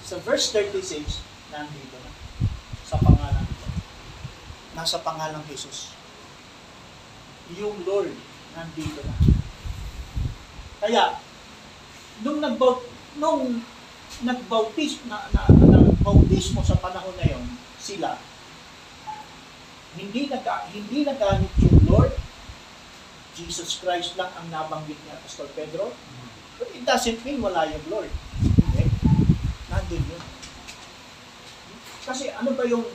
[0.05, 2.11] sa verse 36, nandito na.
[2.85, 3.47] Sa pangalan.
[4.75, 5.95] Nasa pangalang Jesus.
[7.55, 8.11] Yung Lord,
[8.53, 9.15] nandito na.
[10.83, 11.03] Kaya,
[12.21, 12.83] nung nagbaut
[13.15, 13.63] nung
[14.23, 17.43] nagbautis na, na, na bautismo sa panahon na yon
[17.79, 18.15] sila
[19.95, 22.13] hindi nag hindi nagamit yung Lord
[23.35, 25.91] Jesus Christ lang ang nabanggit niya Pastor Pedro.
[26.55, 28.87] But it doesn't mean wala yung Lord hindi
[29.67, 30.23] nandun yun.
[32.07, 32.85] Kasi ano ba yung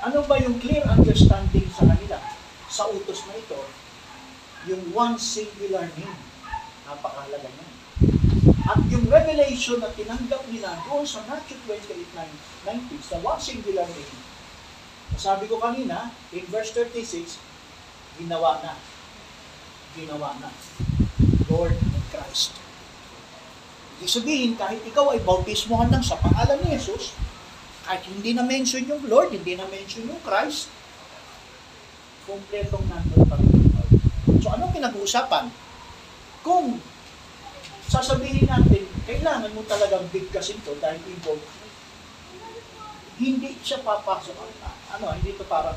[0.00, 2.16] ano ba yung clear understanding sa kanila?
[2.70, 3.60] Sa utos na ito
[4.70, 6.18] yung one singular name.
[6.86, 7.68] Napakahalaga niya
[8.70, 14.14] at yung revelation na tinanggap nila doon sa Matthew 28:19 sa one singular name
[15.18, 17.42] sabi ko kanina in verse 36
[18.22, 18.78] ginawa na
[19.98, 20.50] ginawa na
[21.50, 22.60] Lord and Christ
[24.00, 27.12] Ibig sabihin, kahit ikaw ay bautismohan lang sa pangalan ni Jesus,
[27.84, 30.72] kahit hindi na mention yung Lord, hindi na mention yung Christ,
[32.24, 33.60] kumpletong nandun pa rin.
[34.40, 35.52] So, anong pinag-uusapan?
[36.40, 36.80] Kung
[37.92, 41.44] sasabihin natin, kailangan mo talagang bigkasin to dahil involved,
[43.20, 44.32] hindi siya papasok.
[44.96, 45.76] Ano, hindi to parang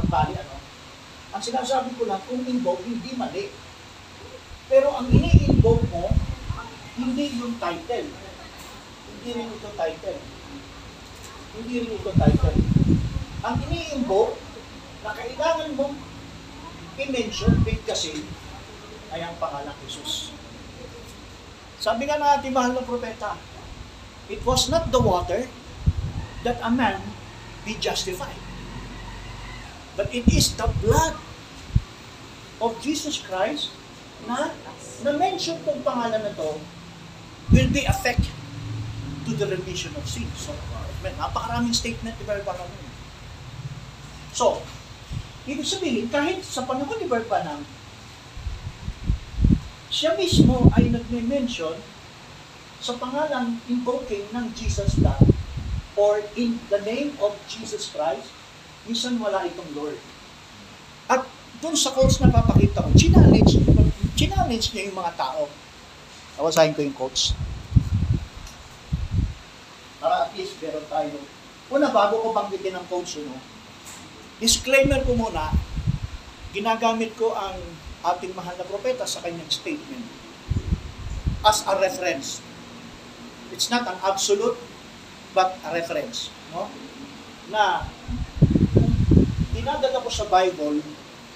[0.00, 0.59] pagkali, ano.
[1.30, 3.54] Ang sinasabi ko lang, kung involved, hindi mali.
[4.66, 6.10] Pero ang ini-involve mo,
[6.98, 8.10] hindi yung title.
[9.10, 10.20] Hindi rin ito title.
[11.54, 12.58] Hindi rin ito title.
[13.46, 14.34] Ang iniimbo
[15.06, 15.94] na kailangan mong
[16.98, 18.26] i-mention, bigkasin,
[19.14, 20.34] ay ang pangalang Jesus.
[21.80, 23.38] Sabi nga ng ating mahal na propeta,
[24.28, 25.48] it was not the water
[26.44, 27.00] that a man
[27.64, 28.49] be justified.
[29.98, 31.18] But it is the blood
[32.60, 33.72] of Jesus Christ
[34.28, 34.52] na
[35.00, 36.60] na-mention tong pangalan na to
[37.50, 38.28] will be effect
[39.26, 40.32] to the remission of sins.
[40.36, 40.52] So,
[41.00, 42.94] man, napakaraming statement ni yun.
[44.30, 44.62] So,
[45.48, 47.66] ibig sabihin, kahit sa panahon ni Brother Branham,
[49.90, 51.74] siya mismo ay nagme-mention
[52.80, 55.26] sa pangalan invoking ng Jesus blood
[55.98, 58.32] or in the name of Jesus Christ,
[58.88, 59.98] minsan wala itong Lord.
[61.10, 61.26] At
[61.60, 63.60] doon sa quotes na papakita ko, challenge,
[64.16, 65.50] challenge niya yung mga tao.
[66.40, 67.36] Tawasahin ko yung quotes.
[70.00, 71.16] Para at least meron tayo.
[71.70, 73.36] Una, bago ko banggitin ang quotes, no,
[74.40, 75.52] disclaimer ko muna,
[76.56, 77.60] ginagamit ko ang
[78.00, 80.08] ating mahal na propeta sa kanyang statement
[81.44, 82.40] as a reference.
[83.52, 84.56] It's not an absolute,
[85.36, 86.32] but a reference.
[86.52, 86.68] No?
[87.52, 87.84] Na
[89.60, 90.80] dinadala ko sa Bible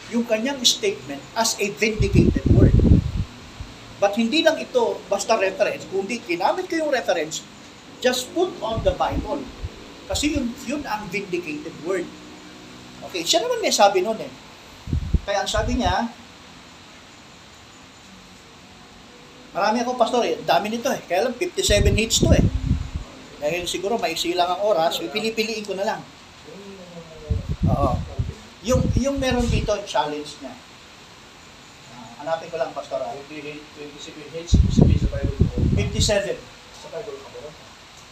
[0.08, 2.72] yung kanyang statement as a vindicated word.
[4.00, 7.44] But hindi lang ito basta reference, kundi ginamit ko yung reference,
[8.00, 9.44] just put on the Bible.
[10.08, 12.08] Kasi yun, yun ang vindicated word.
[13.12, 14.32] Okay, siya naman may sabi nun eh.
[15.24, 16.08] Kaya ang sabi niya,
[19.56, 21.00] marami ako pastor eh, dami nito eh.
[21.04, 22.44] Kaya lang 57 hits to eh.
[23.40, 26.00] Dahil siguro may silang ang oras, so pipiliin ko na lang.
[27.72, 28.03] Oo.
[28.64, 30.54] Yung, yung meron dito, challenge niya.
[31.94, 33.00] Ah, hanapin ko lang, pastor.
[33.04, 33.12] ah.
[33.28, 35.54] 28, 27 hits, sabihin sa Bible ko.
[35.76, 36.36] 57.
[36.80, 37.28] Sa Bible ko.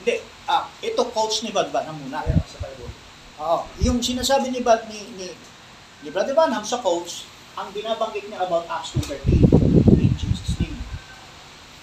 [0.02, 0.18] Hindi,
[0.50, 2.20] ah, ito coach ni Badban na muna.
[2.26, 2.90] Yeah, sa Bible.
[3.38, 3.58] Oo.
[3.82, 5.30] Yung sinasabi ni Bad ni ni
[6.02, 9.46] ni Brother Branham sa quotes, ang binabanggit niya about Acts 2:13
[9.98, 10.78] in Jesus name.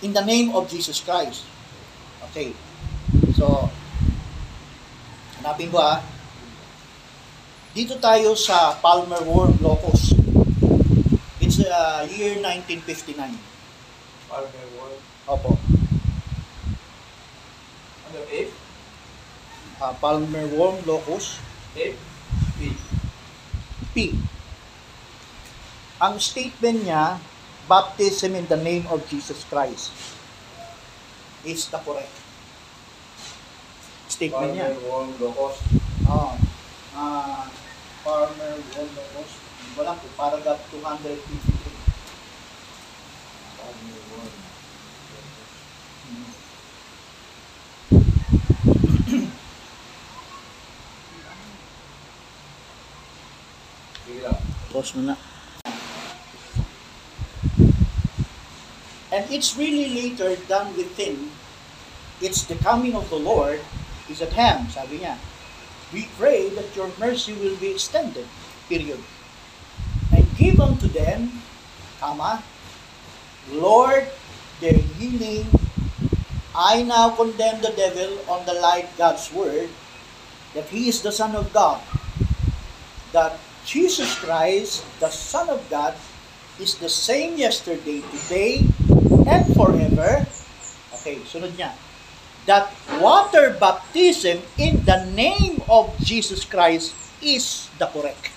[0.03, 1.47] In the name of Jesus Christ.
[2.31, 2.51] Okay.
[3.35, 3.71] So
[5.39, 6.03] hanapin ko ah.
[7.69, 10.17] Dito tayo sa Palmer Worm Locus.
[11.37, 13.13] It's uh, year 1959.
[14.25, 14.97] Palmer word.
[15.29, 15.53] Opo.
[18.09, 18.49] Ano, F?
[19.77, 21.37] Uh, Palmer Worm Locus.
[21.77, 21.93] F?
[22.57, 22.73] B.
[23.93, 24.17] P.
[26.01, 27.21] Ang statement niya,
[27.69, 29.93] baptism in the name of Jesus Christ
[31.45, 32.17] is the correct
[34.09, 34.73] statement niya.
[34.73, 35.57] Palmer word, locos.
[36.09, 36.48] Oh.
[36.95, 37.45] Ah,
[38.03, 38.57] farmer.
[39.77, 41.29] Wala po, paragraph 253.
[43.59, 44.33] Palmer word.
[54.69, 55.15] Pause mo na.
[59.09, 61.33] And it's really later than within.
[62.21, 63.61] It's the coming of the Lord
[64.09, 65.17] is at hand, sabi niya.
[65.93, 68.25] We pray that your mercy will be extended,
[68.69, 69.01] period.
[70.13, 71.41] And give unto them,
[71.99, 72.43] comma,
[73.51, 74.05] Lord,
[74.61, 75.49] their healing.
[76.53, 79.69] I now condemn the devil on the light God's word,
[80.53, 81.81] that he is the Son of God,
[83.13, 85.95] that Jesus Christ, the Son of God,
[86.59, 88.67] is the same yesterday, today,
[89.25, 90.25] and forever.
[90.99, 91.71] Okay, sunod niya.
[92.49, 98.33] That water baptism in the name of Jesus Christ is the correct.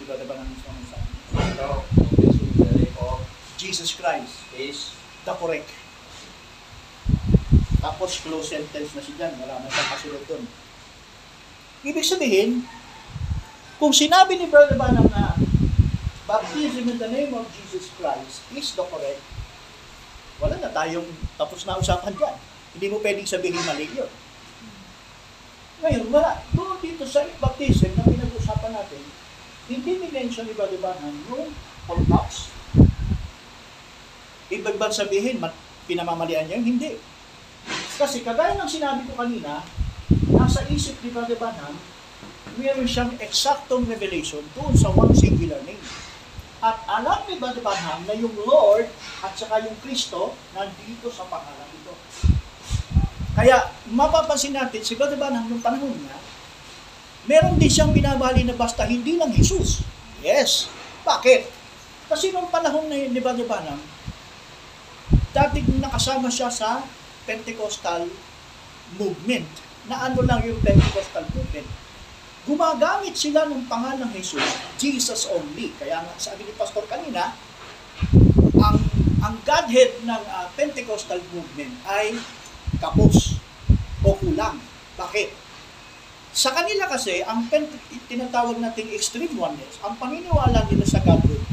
[0.00, 0.96] Sino ba naman sa sa
[1.60, 1.84] Now,
[2.16, 3.20] this is the name of
[3.60, 4.96] Jesus Christ, is
[5.28, 5.68] the correct.
[7.84, 10.44] Tapos close sentence na siya dyan, wala na siyang kasunod doon.
[11.84, 12.64] Ibig sabihin,
[13.76, 15.36] kung sinabi ni Brother Branham na
[16.24, 19.20] baptism in the name of Jesus Christ is the correct,
[20.40, 21.04] wala na tayong
[21.36, 22.51] tapos na usapan dyan.
[22.72, 24.10] Hindi mo pwedeng sabihin mali yun.
[25.82, 26.38] Ngayon, wala.
[26.54, 29.02] Doon dito sa baptism na pinag-usapan natin,
[29.66, 31.50] hindi ni-mention ni Branham yung
[31.90, 32.54] orthodox.
[34.52, 35.58] Ibig bang sabihin, mat-
[35.90, 36.60] pinamamalian niya?
[36.62, 36.76] yun?
[36.76, 36.90] Hindi.
[37.98, 39.66] Kasi kagaya ng sinabi ko kanina,
[40.30, 41.74] nasa isip ni Branham,
[42.60, 45.80] meron siyang eksaktong revelation doon sa one singular name.
[46.62, 48.86] At alam ni Branham na yung Lord
[49.24, 51.71] at saka yung Kristo nandito sa pangalan.
[53.32, 56.16] Kaya mapapansin natin, si Brother Branham nung panahon niya,
[57.24, 59.80] meron din siyang binabali na basta hindi lang Jesus.
[60.20, 60.68] Yes.
[61.02, 61.48] Bakit?
[62.12, 63.80] Kasi nung panahon na ni Brother Branham,
[65.32, 66.84] dating nakasama siya sa
[67.24, 68.08] Pentecostal
[69.00, 69.48] movement.
[69.90, 71.66] na ano lang yung Pentecostal movement.
[72.46, 74.46] Gumagamit sila ng pangalang Jesus,
[74.78, 75.74] Jesus only.
[75.74, 77.34] Kaya nga sabi ni Pastor kanina,
[78.62, 78.78] ang
[79.22, 82.14] ang Godhead ng ah, Pentecostal movement ay
[82.80, 83.40] kapos
[84.06, 84.60] o kulang.
[84.96, 85.28] Bakit?
[86.32, 87.68] Sa kanila kasi, ang pen,
[88.08, 91.44] tinatawag nating extreme oneness, ang paniniwala nila sa Godhead,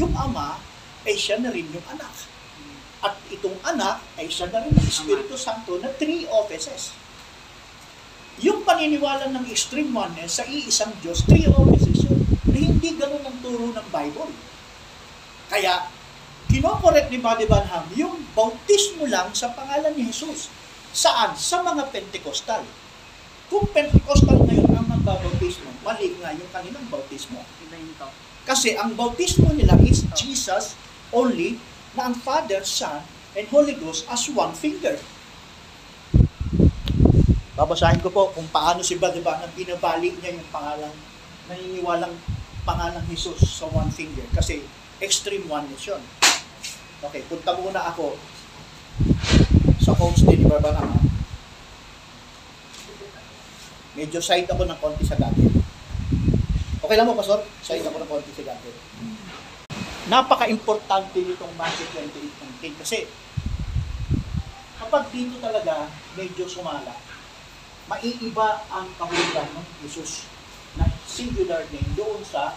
[0.00, 0.56] yung ama
[1.04, 2.12] ay siya na rin yung anak.
[3.04, 6.96] At itong anak ay siya na rin ang Espiritu Santo na three offices.
[8.40, 12.24] Yung paniniwala ng extreme oneness sa iisang Diyos, three offices yun.
[12.48, 14.32] Na hindi ganun ang turo ng Bible.
[15.52, 15.92] Kaya,
[16.48, 20.48] kinokorek ni Buddy Banham yung bautismo lang sa pangalan ni Jesus.
[20.92, 21.32] Saan?
[21.40, 22.68] Sa mga Pentecostal.
[23.48, 27.40] Kung Pentecostal ngayon ang magbabautismo, mali nga yung kanilang bautismo.
[28.42, 30.76] Kasi ang bautismo nila is Jesus
[31.14, 31.56] only
[31.96, 33.00] na ang Father, Son,
[33.32, 35.00] and Holy Ghost as one finger.
[37.56, 40.92] Babasahin ko po kung paano si Badiba nang binabali niya yung pangalan,
[41.48, 42.12] naniniwalang
[42.64, 44.24] pangalang Jesus sa one finger.
[44.32, 44.64] Kasi
[45.00, 46.02] extreme oneness yun.
[47.02, 48.16] Okay, punta muna ako
[49.82, 50.94] sa quotes ni Barbanama.
[53.98, 55.42] Medyo side ako ng konti sa dati.
[56.78, 57.42] Okay lang mo, Pastor?
[57.60, 58.70] Side ako ng konti sa dati.
[60.06, 61.86] Napaka-importante nitong Matthew
[62.62, 63.10] 28.19 kasi
[64.78, 66.94] kapag dito talaga medyo sumala,
[67.90, 70.30] maiiba ang kahulugan ng Jesus
[70.78, 72.54] na singular name doon sa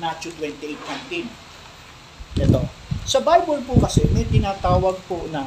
[0.00, 1.28] Matthew 28.19.
[2.40, 2.60] Ito.
[3.06, 5.46] Sa Bible po kasi may tinatawag po na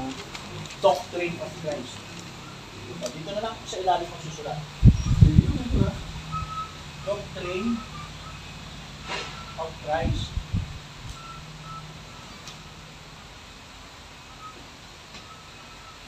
[0.80, 1.95] doctrine of Christ.
[2.99, 4.60] O, Dito na lang sa ilalim ng susulat.
[7.03, 7.69] Doctrine
[9.60, 10.26] of Christ.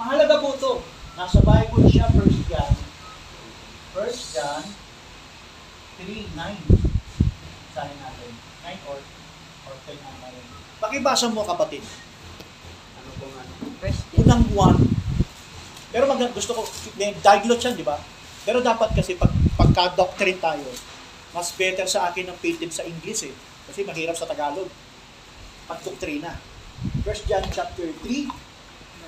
[0.01, 0.73] Mahalaga po ito.
[1.13, 2.73] Nasa Bible siya, 1 John.
[3.93, 4.63] 1 John
[6.01, 7.75] 3, 9.
[7.75, 8.31] Sahin natin.
[8.65, 8.97] 9 or,
[9.69, 10.43] or 10 natin.
[10.81, 11.85] Pakibasa mo kapatid.
[12.97, 13.43] Ano po nga?
[13.45, 13.70] First,
[14.21, 14.77] Unang 1.
[15.89, 16.61] Pero mag, gusto ko,
[17.01, 17.97] may diglot yan, di ba?
[18.45, 20.69] Pero dapat kasi pag, pagka-doctrine tayo,
[21.33, 23.33] mas better sa akin ng patent sa English eh.
[23.65, 24.69] Kasi mahirap sa Tagalog.
[25.65, 26.37] Pag-doktrina.
[27.01, 28.29] 1 John chapter 3,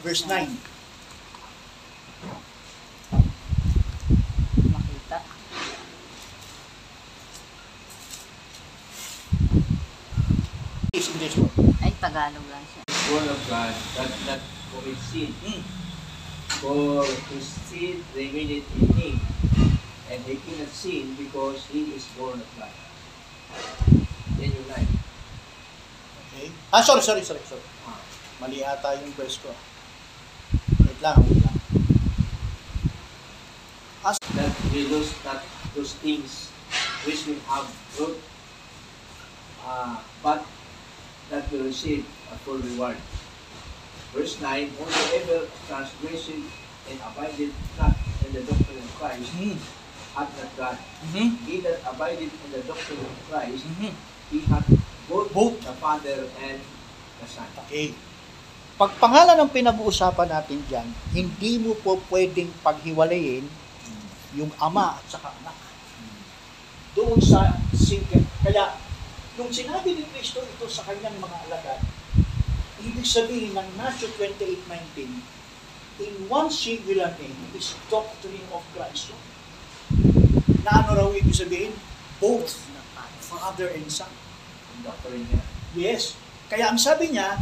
[0.01, 0.57] verse 9.
[4.73, 5.17] Makita.
[10.97, 11.53] Is in this one.
[11.81, 12.81] Ay, Tagalog lang siya.
[13.13, 15.61] Word of God does not commit sin, Hmm.
[16.61, 19.21] for his seed remaineth in him,
[20.09, 22.73] and he cannot sin because he is born of God.
[24.41, 24.89] Yan yung line.
[26.33, 26.49] Okay.
[26.73, 27.61] Ah, sorry, sorry, sorry, sorry.
[27.85, 27.99] Ah.
[28.41, 29.53] Mali ata yung verse ko.
[30.81, 31.57] Wait lang, wait lang.
[34.33, 35.45] That we lose not
[35.77, 36.49] those things
[37.05, 38.17] which we have wrote,
[39.61, 40.41] uh, but
[41.29, 42.01] that we receive
[42.33, 42.97] a full reward.
[44.13, 46.45] Verse 9, Whosoever transgression
[46.85, 49.57] and abideth not in the doctrine of Christ Hmm.
[50.13, 50.77] hath not God.
[51.09, 51.41] Mhm.
[51.49, 53.93] He that abideth in the doctrine of Christ, Mhm.
[54.29, 54.69] he hath
[55.09, 55.65] both, Both.
[55.65, 56.61] the Father and
[57.17, 57.49] the Son.
[57.65, 57.97] Okay.
[58.77, 63.45] Pag pangalan ang pinag-uusapan natin dyan, hindi mo po pwedeng paghiwalayin
[64.33, 65.57] yung ama at saka anak.
[66.93, 68.25] Doon sa single.
[68.45, 68.77] Kaya,
[69.37, 71.81] nung sinabi ni Kristo ito sa kanyang mga alagad,
[72.83, 79.15] ibig sabihin ng Matthew 28.19, in one singular name is doctrine of Christ.
[80.63, 81.71] Na ano raw ibig sabihin?
[82.19, 82.59] Both
[83.23, 84.11] Father and Son.
[84.83, 85.41] Doctrine niya.
[85.73, 86.13] Yes.
[86.51, 87.39] Kaya ang sabi niya,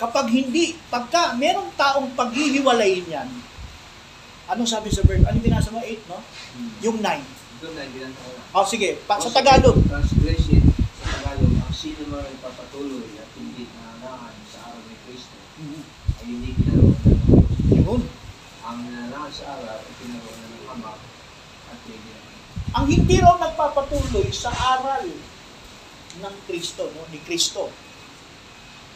[0.00, 3.28] kapag hindi, pagka merong taong paghihiwalayin yan,
[4.48, 5.22] anong sabi sa verse?
[5.28, 5.84] Ano binasa mo?
[5.84, 6.18] 8, no?
[6.80, 7.04] Yung 9.
[7.60, 8.42] Doon na, ginanto ko na.
[8.56, 9.76] O sige, pa, sa Tagalog.
[9.84, 10.64] Transgression
[10.96, 16.24] sa Tagalog, ang sino man ay papatuloy at hindi nananahan sa araw ni Kristo ay
[16.24, 18.06] hindi kinaroon ng Yun.
[18.62, 22.06] Ang nananahan sa araw ay kinaroon na ng Ama at ng
[22.70, 25.10] Ang hindi raw nagpapatuloy sa aral
[26.22, 27.02] ng Kristo, no?
[27.10, 27.66] ni Kristo.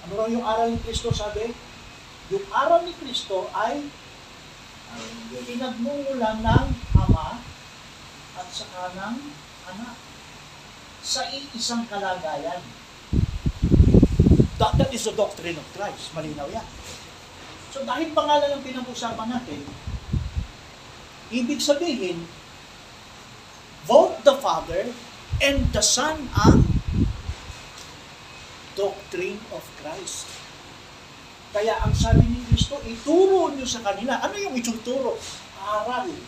[0.06, 1.50] Ano raw yung aral ni Kristo sabi?
[2.30, 3.90] Yung aral ni Kristo ay
[5.42, 7.42] pinagmumulan ng Ama
[8.38, 9.16] at saka ng
[9.74, 9.96] Anak
[11.02, 12.62] sa iisang kalagayan.
[14.62, 16.14] That, that is the doctrine of Christ.
[16.14, 16.83] Malinaw yan.
[17.74, 19.58] So dahil pangalan ang pinag-usapan natin,
[21.34, 22.22] ibig sabihin,
[23.90, 24.94] both the Father
[25.42, 26.62] and the Son ang
[28.78, 30.30] doctrine of Christ.
[31.50, 34.22] Kaya ang sabi ni Kristo, ituro nyo sa kanila.
[34.22, 35.18] Ano yung ituturo?
[35.58, 36.22] Aral ni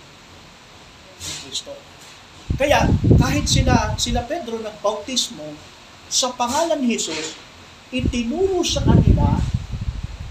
[1.47, 1.79] Kristo.
[2.59, 2.91] Kaya
[3.23, 5.55] kahit sila sila Pedro nagbautismo
[6.11, 7.39] sa pangalan ni Jesus,
[7.95, 9.39] itinuro sa kanila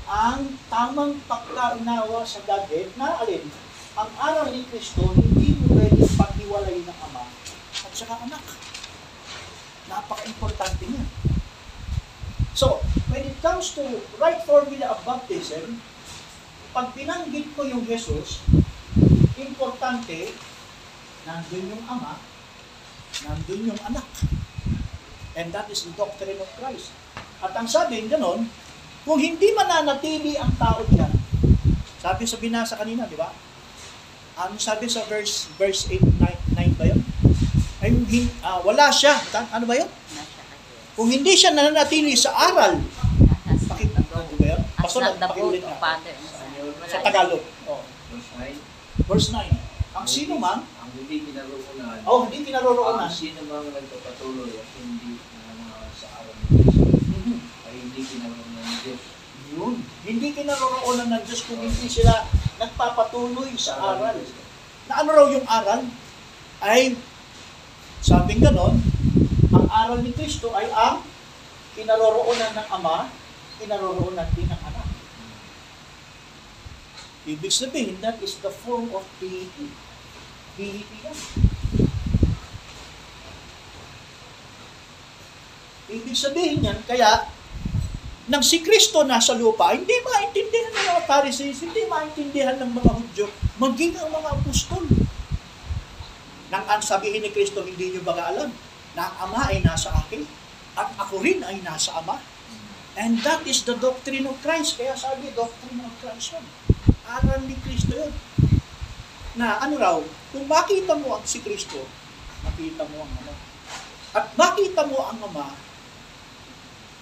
[0.06, 3.42] ang tamang pagkaunawa sa Godhead na alin,
[3.98, 7.26] ang aral ni Kristo hindi mo pwedeng paghiwalay ng Ama
[7.86, 8.46] at saka anak.
[9.90, 11.06] Napaka-importante niya.
[12.54, 13.84] So, when it comes to
[14.22, 15.82] right formula of baptism,
[16.70, 18.46] pag binanggit ko yung Jesus,
[19.42, 20.38] importante,
[21.26, 22.22] nandun yung Ama,
[23.26, 24.06] nandun yung anak.
[25.36, 26.94] And that is the doctrine of Christ.
[27.44, 28.48] At ang sabi, ganon,
[29.06, 31.14] kung hindi mananatili ang tao diyan,
[32.02, 33.30] sabi sa binasa kanina, di ba?
[34.36, 37.00] Ano sabi sa verse verse 8, 9, 9 ba yun?
[37.80, 37.94] Ay,
[38.42, 39.14] ah, wala siya.
[39.54, 39.88] Ano ba yun?
[40.96, 42.82] Kung hindi siya nananatili sa aral,
[43.70, 44.62] pakit ano ba yun?
[44.66, 45.62] as Pastor, pakiulit.
[45.66, 47.02] Wala Sa.
[47.02, 47.44] Tagalog.
[47.66, 47.82] Oh.
[48.10, 49.06] Verse 9.
[49.06, 49.96] Verse 9.
[49.96, 51.98] Ang sino man, Ang hindi kinaroonan.
[52.06, 53.08] oh, hindi kinaroroonan.
[53.08, 56.48] Ang sino mang nagpapatuloy at hindi nananawa sa araw ng
[57.12, 57.38] Mhm.
[57.66, 58.45] ay hindi Diyos.
[59.54, 59.78] Yun.
[60.02, 62.26] Hindi kinaroroonan ng Diyos kung hindi sila
[62.58, 64.18] nagpapatuloy sa aral.
[64.90, 65.86] Na ano raw yung aral?
[66.64, 66.98] Ay,
[68.02, 68.82] sabing ganon,
[69.54, 71.06] ang aral ni Kristo ay ang
[71.78, 73.12] kinaroroonan ng Ama,
[73.62, 74.88] kinaroroonan din ng Anak.
[77.26, 79.74] Ibig sabihin, that is the form of deity.
[80.58, 81.18] Deity yan.
[85.90, 87.30] Ibig sabihin yan, kaya
[88.26, 93.26] nang si Kristo nasa lupa, hindi maintindihan ng mga Pharisees, hindi maintindihan ng mga Hudyo,
[93.62, 94.84] maging ang mga apostol.
[96.50, 98.50] Nang ang sabihin ni Kristo, hindi nyo ba alam
[98.98, 100.26] na ang Ama ay nasa akin
[100.74, 102.18] at ako rin ay nasa Ama.
[102.98, 104.82] And that is the doctrine of Christ.
[104.82, 106.46] Kaya sabi, doctrine of Christ yun.
[107.06, 108.14] Aral ni Kristo yun.
[109.38, 109.98] Na ano raw,
[110.34, 111.78] kung makita mo ang si Kristo,
[112.42, 113.34] makita mo ang Ama.
[114.16, 115.65] At makita mo ang Ama,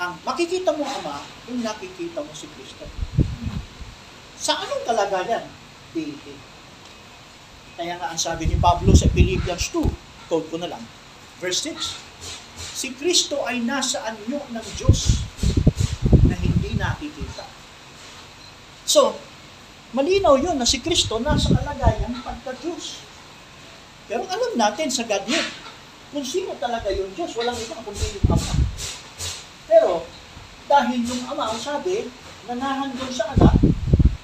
[0.01, 2.85] ang makikita mo Ama, yung nakikita mo si Kristo.
[4.39, 5.45] Sa anong kalagayan?
[5.93, 6.35] Deity.
[7.77, 10.83] Kaya nga ang sabi ni Pablo sa Philippians 2, quote ko na lang,
[11.41, 12.13] verse 6,
[12.73, 15.25] Si Kristo ay nasa anyo ng Diyos
[16.25, 17.45] na hindi nakikita.
[18.85, 19.17] So,
[19.93, 23.01] malinaw yun na si Kristo nasa kalagayan pagka-Diyos.
[24.09, 25.47] Pero alam natin sa Godhead,
[26.13, 28.53] kung sino talaga yung Diyos, walang iba kundi yung Ama.
[29.67, 30.03] Pero,
[30.67, 32.11] dahil yung Ama, sabi,
[32.47, 33.55] nanahan doon sa anak,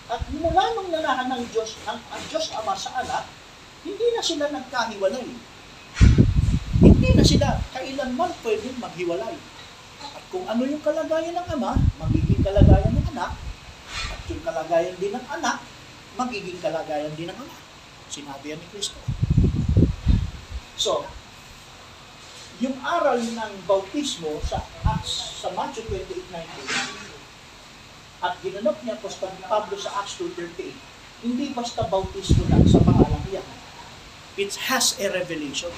[0.09, 3.29] at mula nung nanahan ng Diyos, ang, ang Diyos Ama sa anak,
[3.85, 5.29] hindi na sila nagkahiwalay.
[6.79, 9.37] Hindi na sila kailanman pwedeng maghiwalay.
[9.99, 13.37] At kung ano yung kalagayan ng Ama, magiging kalagayan ng anak,
[13.89, 15.63] at yung kalagayan din ng anak,
[16.17, 17.55] magiging kalagayan din ng Ama.
[18.09, 18.97] Sinabi yan ni Kristo.
[20.79, 21.05] So,
[22.59, 30.03] yung aral ng bautismo sa Acts, sa Matthew 28.19 at ginanap niya Apostol Pablo sa
[30.03, 33.47] Acts 2.38, hindi basta bautismo lang sa pangalang iyan.
[34.35, 35.71] It has a revelation.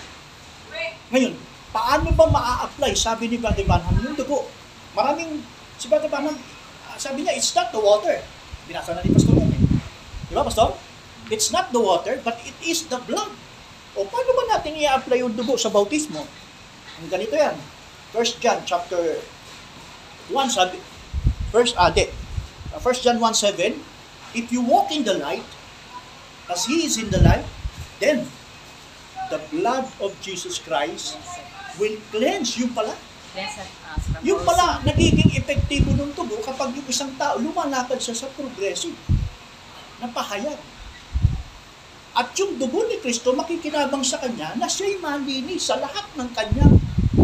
[1.13, 1.37] Ngayon,
[1.69, 2.97] paano ba maa-apply?
[2.97, 4.49] Sabi ni Brother Banham, yung dugo.
[4.97, 5.45] Maraming,
[5.77, 6.33] si Brother Banham,
[6.89, 8.17] ah, sabi niya, it's not the water.
[8.65, 9.61] Binasa na ni Pastor yan eh.
[10.29, 10.73] Di ba, Pastor?
[11.29, 13.29] It's not the water, but it is the blood.
[13.93, 16.25] O paano ba natin i-apply yung dugo sa bautismo?
[17.01, 17.57] Ang ganito yan.
[18.13, 19.17] First John chapter
[20.29, 20.77] 1 sabi,
[21.49, 22.05] first, ah, di.
[22.71, 23.73] Uh, First John 1, 7,
[24.31, 25.43] If you walk in the light,
[26.47, 27.43] as He is in the light,
[27.99, 28.29] then
[29.33, 31.19] the blood of Jesus Christ
[31.79, 32.95] will cleanse you pala.
[34.27, 38.95] Yung pala, nagiging epektibo ng tubo kapag yung isang tao lumalakad siya sa progressive
[40.03, 40.59] na pahayag.
[42.11, 46.75] At yung dugo ni Kristo makikinabang sa kanya na siya'y malinis sa lahat ng kanyang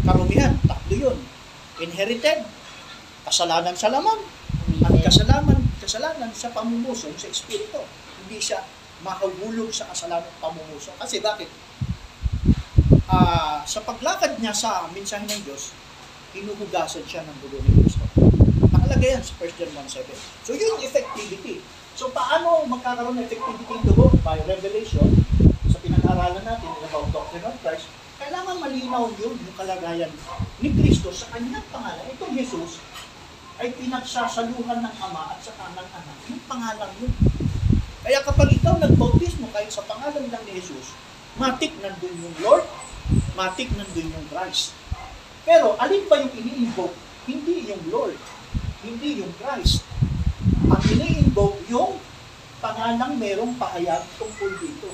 [0.07, 0.55] karumihan.
[0.63, 1.17] Tatlo yun.
[1.83, 2.47] Inherited,
[3.27, 4.17] kasalanan sa laman,
[4.79, 7.83] at kasalanan, kasalanan sa pamumuso sa Espiritu.
[8.23, 8.63] Hindi siya
[9.03, 10.95] mahulog sa kasalanan pamumuso.
[10.95, 11.51] Kasi bakit?
[13.11, 15.75] Ah, sa paglakad niya sa mensahe ng Diyos,
[16.35, 18.03] hinuhugasan siya ng dugo ni Kristo.
[18.73, 20.11] Nakalagay yan sa 1 John 1.7.
[20.43, 21.63] So yun yung effectivity.
[21.97, 24.11] So paano magkakaroon ng effectivity yung dugo?
[24.21, 25.07] By revelation,
[25.71, 27.87] sa pinag-aralan natin about doctrine of Christ,
[28.57, 30.11] kailangan malinaw yun yung kalagayan
[30.65, 32.09] ni Kristo sa kanyang pangalan.
[32.09, 32.81] Itong Jesus
[33.61, 36.17] ay pinagsasaluhan ng Ama at sa kanang anak.
[36.25, 37.13] Yung pangalan yun.
[38.01, 40.97] Kaya kapag ikaw nagbautismo kahit sa pangalan lang ni Jesus,
[41.37, 42.65] matik nandun yung Lord,
[43.37, 44.73] matik nandun yung Christ.
[45.45, 46.97] Pero alin ba yung ini-invoke?
[47.29, 48.17] Hindi yung Lord,
[48.81, 49.85] hindi yung Christ.
[50.67, 52.01] ang ini-invoke yung
[52.57, 54.89] pangalang merong pahayag tungkol dito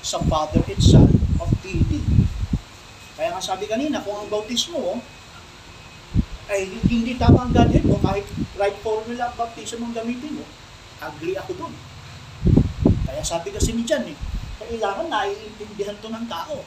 [0.00, 1.89] sa Father and Son of deity.
[3.20, 4.94] Kaya nga sabi kanina, kung ang bautismo mo
[6.48, 8.24] ay hindi tama ang Godhead mo, kahit
[8.56, 10.44] right formula ang baptism ang gamitin mo,
[11.04, 11.74] agree ako doon.
[13.04, 14.16] Kaya sabi kasi ni John eh,
[14.56, 16.64] kailangan naiintindihan to ng tao.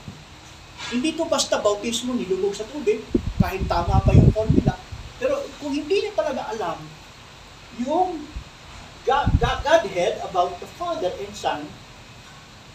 [0.93, 3.01] Hindi to basta bautismo, nilubog sa tubig,
[3.41, 4.77] kahit tama pa yung formula.
[5.17, 6.77] Pero kung hindi niya talaga alam
[7.81, 8.30] yung
[9.09, 11.65] God, God, Godhead about the Father and Son,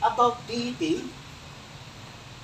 [0.03, 1.07] about deity,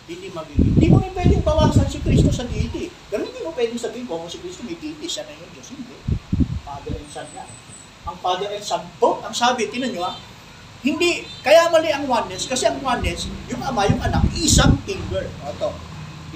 [0.05, 0.77] hindi magiging.
[0.77, 2.93] Hindi mo rin pwedeng bawasan si Kristo sa deity.
[3.09, 5.69] Pero hindi mo pwedeng sabihin kung si Kristo may deity, siya na yung Diyos.
[5.73, 5.97] Hindi.
[6.65, 7.45] Father and Son niya.
[8.05, 10.13] Ang Father and Son, both, ang sabi, tinan nyo ha,
[10.85, 15.25] hindi, kaya mali ang oneness, kasi ang oneness, yung ama, yung anak, isang finger.
[15.41, 15.73] O ito,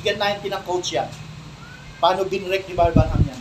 [0.00, 1.04] bigyan natin ng coach yan.
[2.00, 3.40] Paano binrek ni Barbanham yan?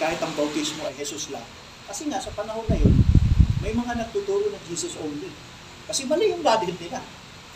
[0.00, 1.44] Kahit ang bautismo ay Jesus lang.
[1.84, 2.96] Kasi nga, sa panahon na yun,
[3.60, 5.28] may mga nagtuturo ng Jesus only.
[5.84, 7.04] Kasi mali yung Godhead nila.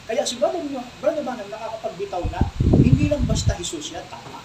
[0.04, 0.60] Kaya si Brother,
[1.00, 2.44] Brother Banham nakakapagbitaw na,
[2.76, 4.44] hindi lang basta Jesus yan, tama.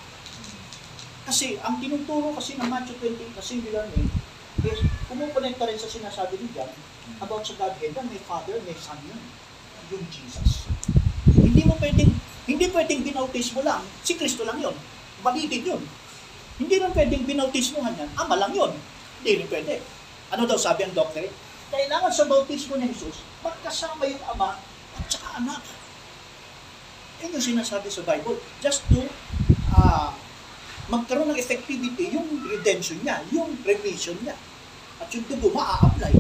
[1.28, 4.08] Kasi ang tinuturo kasi ng Matthew 28 na singular name,
[4.64, 4.80] is
[5.12, 6.72] kumukonekta rin sa sinasabi ni John
[7.20, 9.20] about sa Godhead na may Father, may Son yun.
[9.92, 10.72] Yung Jesus.
[11.36, 12.16] Hindi mo pwedeng,
[12.48, 14.76] hindi pwedeng binautismo lang, si Kristo lang yun.
[15.20, 15.84] Mali din yun.
[16.60, 18.10] Hindi rin pwedeng binautismohan yan.
[18.20, 18.76] Ama lang yun.
[19.24, 19.80] Hindi rin pwede.
[20.36, 21.32] Ano daw sabi ang doctrine?
[21.70, 24.58] Kailangan sa bautismo ni Jesus, magkasama yung ama
[24.98, 25.62] at saka anak.
[27.22, 28.42] Yan yung sinasabi sa Bible.
[28.58, 29.06] Just to
[29.74, 30.12] ah,
[30.90, 34.34] magkaroon ng effectivity yung redemption niya, yung remission niya.
[35.00, 36.12] At yung dugo, maa-apply.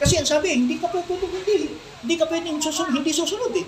[0.00, 3.66] Kasi ang sabi, hindi ka pwede, hindi, hindi ka pwedeng susunod, hindi susunod eh.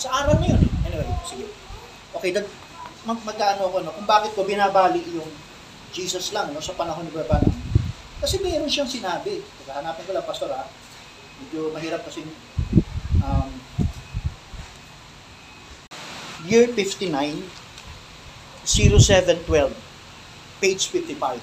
[0.00, 0.62] Sa araw na yun.
[0.88, 1.46] Anyway, sige.
[2.16, 2.48] Okay, that,
[3.02, 5.26] mag magkano ko no kung bakit ko binabali yung
[5.90, 7.50] Jesus lang no sa panahon ni Barbana.
[8.22, 9.42] Kasi mayroon siyang sinabi.
[9.42, 10.62] Teka, hanapin ko lang pastor ha.
[11.42, 12.22] Medyo mahirap kasi
[13.18, 13.50] um,
[16.46, 17.42] year 59
[18.62, 19.74] 0712
[20.62, 21.42] page 55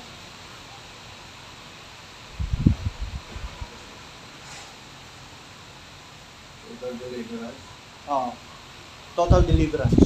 [6.80, 7.60] Total deliverance.
[8.08, 8.32] Oh,
[9.12, 10.00] total deliverance.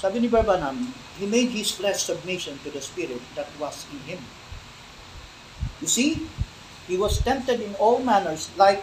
[0.00, 4.20] Sabi ni Barbanam, he made his flesh submission to the spirit that was in him.
[5.84, 6.24] You see,
[6.88, 8.80] he was tempted in all manners like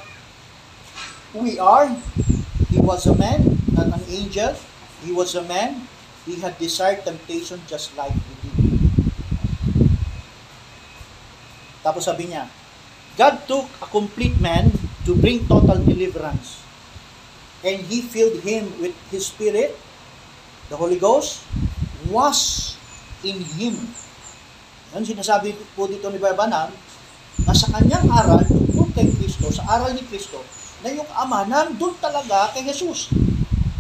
[1.34, 1.89] we are.
[2.69, 4.53] He was a man, not an angel.
[5.02, 5.89] He was a man.
[6.30, 8.77] He had desired temptation just like we do.
[11.81, 12.45] Tapos sabi niya,
[13.18, 14.69] God took a complete man
[15.10, 16.61] to bring total deliverance
[17.65, 19.73] and he filled him with his spirit
[20.68, 21.44] the Holy Ghost
[22.11, 22.73] was
[23.23, 23.76] in him.
[24.95, 26.72] Yan sinasabi po dito ni Barbanam
[27.44, 30.39] na sa kanyang aral tungkol kay Kristo sa aral ni Kristo
[30.84, 33.11] na yung Ama nandun talaga kay Jesus.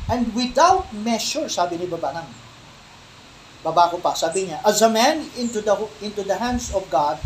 [0.07, 2.27] And without measure sabi ni Barbanam.
[3.65, 7.19] Baba ko pa sabi niya as a man into the into the hands of God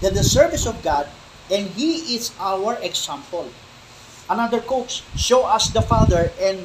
[0.00, 1.06] to the service of God
[1.52, 3.46] and he is our example.
[4.26, 6.64] Another quote, show us the Father and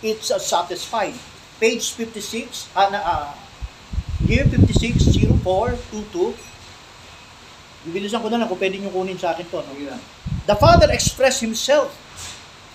[0.00, 1.14] it's satisfied.
[1.56, 3.32] Page 56, uh, uh,
[4.28, 6.36] year 56, 0422.
[7.86, 9.62] Bibilisan ko na lang kung pwede nyo kunin sa akin to.
[9.64, 9.72] No?
[10.44, 11.94] The Father expressed Himself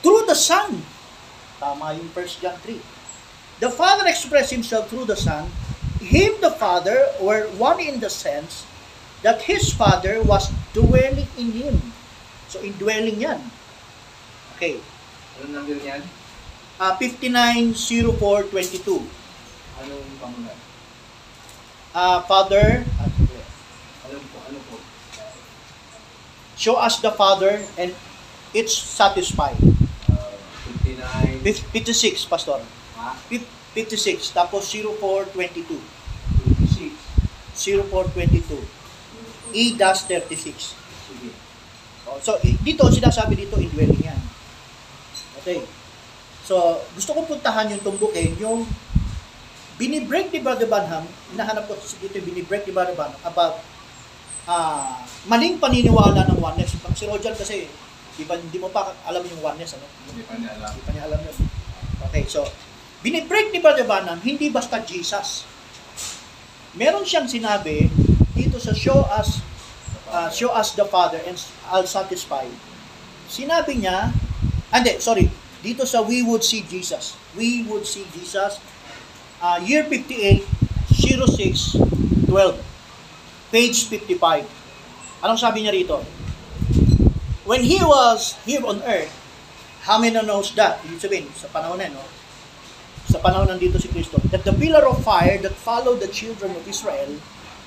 [0.01, 0.81] through the Son.
[1.61, 2.79] Tama yung 1 John 3.
[3.61, 5.45] The Father expressed Himself through the Son.
[6.01, 8.65] Him, the Father, were one in the sense
[9.21, 11.93] that His Father was dwelling in Him.
[12.49, 13.39] So, indwelling yan.
[14.57, 14.81] Okay.
[15.37, 16.01] Anong number niyan?
[16.81, 19.05] Uh, 590422.
[19.85, 20.57] Anong pamunan?
[21.93, 23.05] Uh, Father, ah.
[24.09, 24.81] Alam po, ano po?
[26.57, 27.93] show us the Father and
[28.57, 29.61] it's satisfied.
[30.09, 30.33] Uh,
[30.81, 31.45] 59.
[31.45, 32.65] Fif- 56, Pastor.
[32.97, 33.13] Ha?
[33.29, 33.45] Fif-
[33.77, 35.77] 56, tapos 0422.
[36.65, 36.97] 56.
[37.53, 38.57] 0422.
[39.53, 40.73] E-36.
[41.05, 41.29] Sige.
[42.09, 44.17] Oh, So, dito, sinasabi dito, indwelling yan.
[45.45, 45.61] Okay.
[46.52, 48.68] So, gusto kong puntahan yung tumbukin, yung
[49.80, 53.64] binibreak ni Brother Banham, hinahanap ko dito yung binibreak ni Brother Banham about
[54.52, 54.99] ah
[55.32, 56.76] maling paniniwala ng oneness.
[56.99, 57.72] Si Roger kasi,
[58.19, 59.88] di, ba, di mo pa alam yung oneness, ano?
[60.11, 60.76] Hindi pa niya alam.
[60.76, 61.38] Hindi pa niya alam yun.
[62.11, 62.44] Okay, so,
[62.99, 65.48] binibreak ni Brother Banham, hindi basta Jesus.
[66.76, 67.88] Meron siyang sinabi
[68.36, 69.40] dito sa show us
[70.11, 71.40] uh, show us the Father and
[71.72, 72.44] I'll satisfy.
[73.32, 74.11] Sinabi niya,
[74.68, 77.15] ah, hindi, sorry, dito sa We Would See Jesus.
[77.38, 78.57] We Would See Jesus.
[79.41, 80.45] Uh, year 58,
[80.93, 81.77] 06,
[82.29, 82.57] 12.
[83.53, 84.45] Page 55.
[85.21, 86.01] Anong sabi niya rito?
[87.45, 89.09] When he was here on earth,
[89.85, 90.77] how many knows that?
[90.85, 92.05] Ibig sabihin, sa panahon na, no?
[93.09, 96.63] Sa panahon nandito si Kristo, that the pillar of fire that followed the children of
[96.69, 97.17] Israel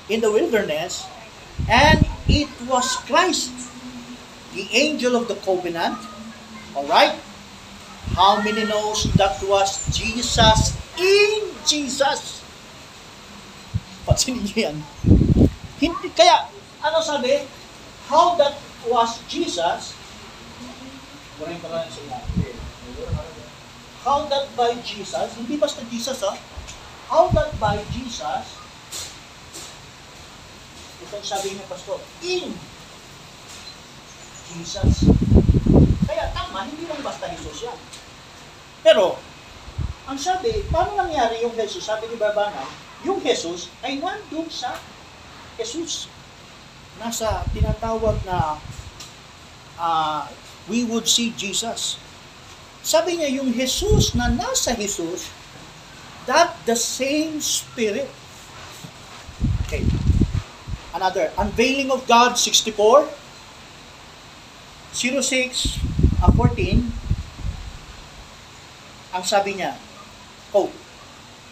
[0.07, 1.03] in the wilderness,
[1.67, 3.51] and it was Christ,
[4.55, 5.99] the angel of the covenant.
[6.71, 7.19] Alright?
[8.13, 12.45] How many knows that was Jesus in Jesus?
[14.05, 14.77] Pansinin niyo yan.
[15.81, 16.45] Hindi, kaya,
[16.85, 17.41] ano sabi?
[18.05, 18.53] How that
[18.85, 19.97] was Jesus,
[21.35, 21.83] Burahin ko lang.
[24.05, 26.31] How that by Jesus, hindi basta Jesus ha,
[27.11, 28.45] how that by Jesus,
[31.03, 32.53] itong sabi niya pastor, in
[34.53, 35.14] Jesus.
[36.05, 37.79] Kaya tama, hindi lang basta Jesus yan.
[38.85, 39.17] Pero,
[40.05, 41.89] ang sabi, paano nangyari yung Jesus?
[41.89, 42.61] Sabi ni Barbana,
[43.01, 44.77] yung Jesus ay nandun sa
[45.57, 46.05] Jesus.
[47.01, 48.61] Nasa tinatawag na
[49.81, 50.29] ah,
[50.69, 51.97] we would see Jesus.
[52.85, 55.33] Sabi niya, yung Jesus na nasa Jesus,
[56.29, 58.09] that the same Spirit.
[59.65, 59.81] Okay.
[60.93, 63.24] Another, Unveiling of God 64,
[64.95, 66.87] 06, uh, 14,
[69.11, 69.75] ang sabi niya,
[70.55, 70.71] quote,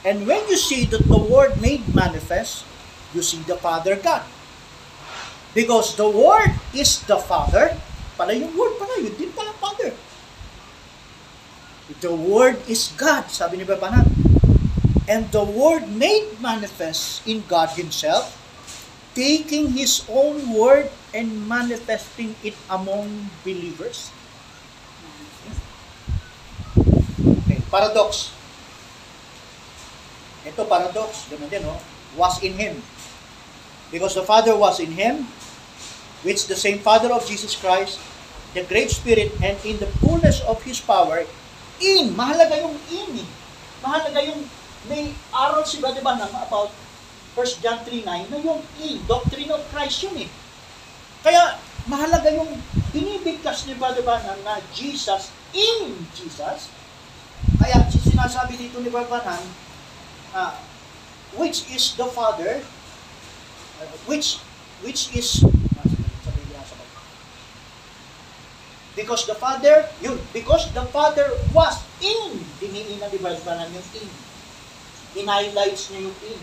[0.07, 2.63] And when you see that the Word made manifest,
[3.11, 4.23] you see the Father God.
[5.51, 7.75] Because the Word is the Father,
[8.15, 9.91] pala yung Word pala, yun din pala Father.
[11.99, 14.07] The Word is God, sabi ni Babanan.
[15.07, 18.39] And the Word made manifest in God Himself,
[19.15, 24.09] taking His own Word and manifesting it among believers.
[27.45, 28.33] Okay, paradox.
[30.43, 31.77] Ito paradox, ganun din, no?
[32.17, 32.81] Was in Him.
[33.93, 35.29] Because the Father was in Him,
[36.25, 38.01] which the same Father of Jesus Christ,
[38.57, 41.23] the great Spirit, and in the fullness of His power,
[41.77, 43.29] in, mahalaga yung in eh.
[43.85, 44.41] Mahalaga yung,
[44.89, 46.73] may aral si ba, di ba, ng about
[47.37, 50.29] 1 John 3.9, na yung in, doctrine of Christ yun eh.
[51.23, 51.55] Kaya,
[51.87, 52.51] mahalaga yung
[52.91, 56.67] binibigkas ni ba, di ba, na, Jesus, in Jesus.
[57.63, 59.39] Kaya, sinasabi dito ni Barbanan,
[60.35, 60.59] ah,
[61.39, 62.59] which is the Father,
[63.79, 64.43] uh, which,
[64.83, 65.47] which is.
[68.93, 74.11] Because the Father, yun, because the Father was in, diniin na ni Barbanan yung in.
[75.17, 76.39] In-highlights niya yung in.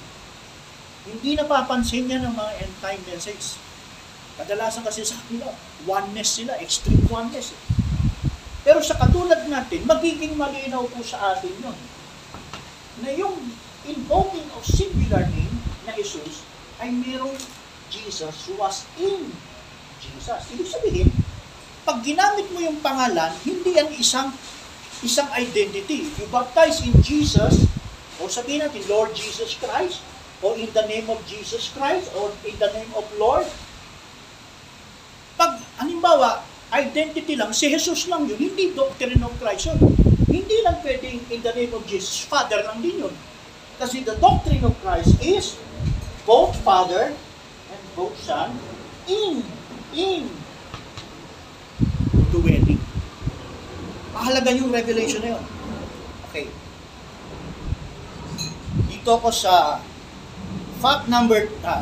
[1.06, 3.54] Hindi napapansin niya ng mga end time messages.
[4.40, 5.52] Kadalasan kasi sa kanila,
[5.84, 7.52] oneness sila, extreme oneness.
[7.52, 7.60] Eh.
[8.64, 11.78] Pero sa katulad natin, magiging malinaw po sa atin yun.
[13.04, 13.36] Na yung
[13.84, 15.52] invoking of singular name
[15.84, 16.44] na Jesus
[16.80, 17.36] ay merong
[17.92, 19.28] Jesus who was in
[20.00, 20.40] Jesus.
[20.56, 21.08] Ibig sabihin,
[21.84, 24.32] pag ginamit mo yung pangalan, hindi yan isang
[25.00, 26.08] isang identity.
[26.20, 27.64] You baptize in Jesus,
[28.20, 30.04] o sabihin natin, Lord Jesus Christ,
[30.44, 33.48] o in the name of Jesus Christ, or in the name of Lord,
[35.40, 39.80] pag, halimbawa, identity lang, si Jesus lang yun, hindi doctrine of Christ yun.
[40.28, 43.14] Hindi lang pwedeng in the name of Jesus, Father lang din yun.
[43.80, 45.56] Kasi the doctrine of Christ is
[46.28, 47.16] both Father
[47.72, 48.52] and both Son
[49.08, 49.40] in,
[49.96, 50.28] in
[52.12, 52.76] the wedding.
[54.12, 55.44] Mahalaga yung revelation na yun.
[56.28, 56.52] Okay.
[58.92, 59.80] Dito ko sa
[60.84, 61.80] fact number, ah.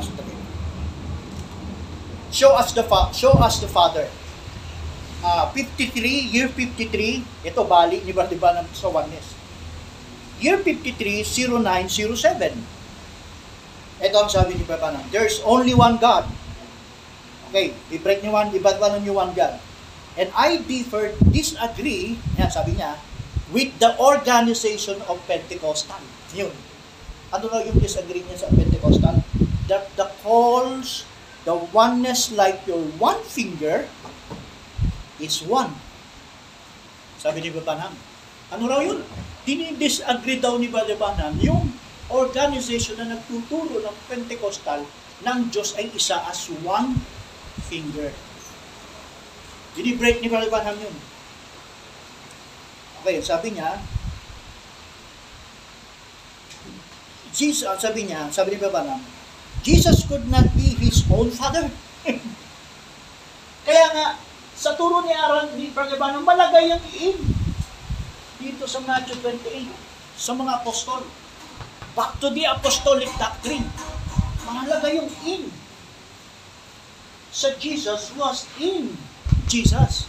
[2.38, 4.06] Show us the fa- show us the Father.
[5.26, 5.90] Ah, 53,
[6.30, 9.34] year 53, ito bali ni ba diba ng sa oneness.
[10.38, 12.54] Year 53, 0907.
[13.98, 16.30] Ito ang sabi ni na, there's only one God.
[17.50, 19.58] Okay, i-break niyo one, iba't one niyo one God.
[20.14, 23.02] And I differ, disagree, yan sabi niya,
[23.50, 25.98] with the organization of Pentecostal.
[26.38, 26.54] Yun.
[27.34, 29.26] Ano na yung disagree niya sa Pentecostal?
[29.66, 31.07] That the calls,
[31.48, 33.88] the oneness like your one finger
[35.16, 35.72] is one.
[37.16, 37.96] Sabi ni Babanam.
[38.52, 39.00] Ano raw yun?
[39.48, 41.72] Dini-disagree daw ni Babanam yung
[42.12, 44.84] organization na nagtuturo ng Pentecostal
[45.24, 47.00] ng Diyos ay isa as one
[47.64, 48.12] finger.
[49.72, 50.96] Dini-break ni Babanam yun.
[53.00, 53.80] Okay, sabi niya,
[57.32, 59.00] Jesus, sabi niya, sabi ni Babanam,
[59.62, 61.68] Jesus could not be his own father.
[63.68, 64.06] Kaya nga,
[64.58, 67.18] sa turo ni Aaron, ni Brother Banam, malagay ang in.
[68.68, 69.64] sa Matthew 28,
[70.18, 71.00] sa mga apostol.
[71.96, 73.64] Back to the apostolic doctrine.
[74.44, 75.48] Mahalaga yung in.
[77.32, 78.92] Sa Jesus was in
[79.48, 80.04] Jesus.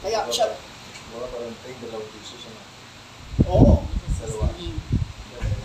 [0.00, 0.56] Kaya siya,
[1.08, 2.40] Wala pa rin tayo dalawang Jesus.
[2.48, 2.60] Ano?
[3.48, 3.74] oo.
[4.60, 4.76] Him.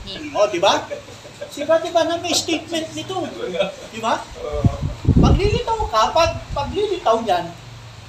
[0.08, 0.24] Him.
[0.36, 0.84] Oh, di ba?
[1.52, 3.26] Siba, di ba na may statement nito?
[3.92, 4.22] Di ba?
[5.20, 7.46] Paglilitaw ka, pag paglilitaw niyan,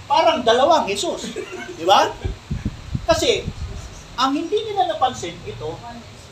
[0.06, 1.34] parang dalawang Jesus.
[1.74, 2.12] Di ba?
[3.08, 3.44] Kasi,
[4.14, 5.74] ang hindi nila napansin, ito,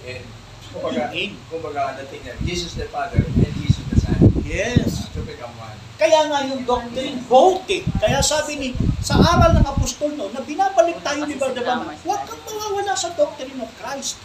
[0.03, 0.27] And,
[0.74, 1.39] kumbaga, in.
[1.47, 4.19] kumbaga, ang dating niya, Jesus the Father and Jesus the Son.
[4.43, 5.07] Yes.
[5.15, 5.79] To become one.
[5.95, 7.87] Kaya nga yung doctrine, both eh.
[8.03, 8.69] Kaya sabi ni,
[8.99, 13.59] sa aral ng apostol no, na binabalik tayo ni Branham, huwag kang mawawala sa doctrine
[13.62, 14.19] of Christ.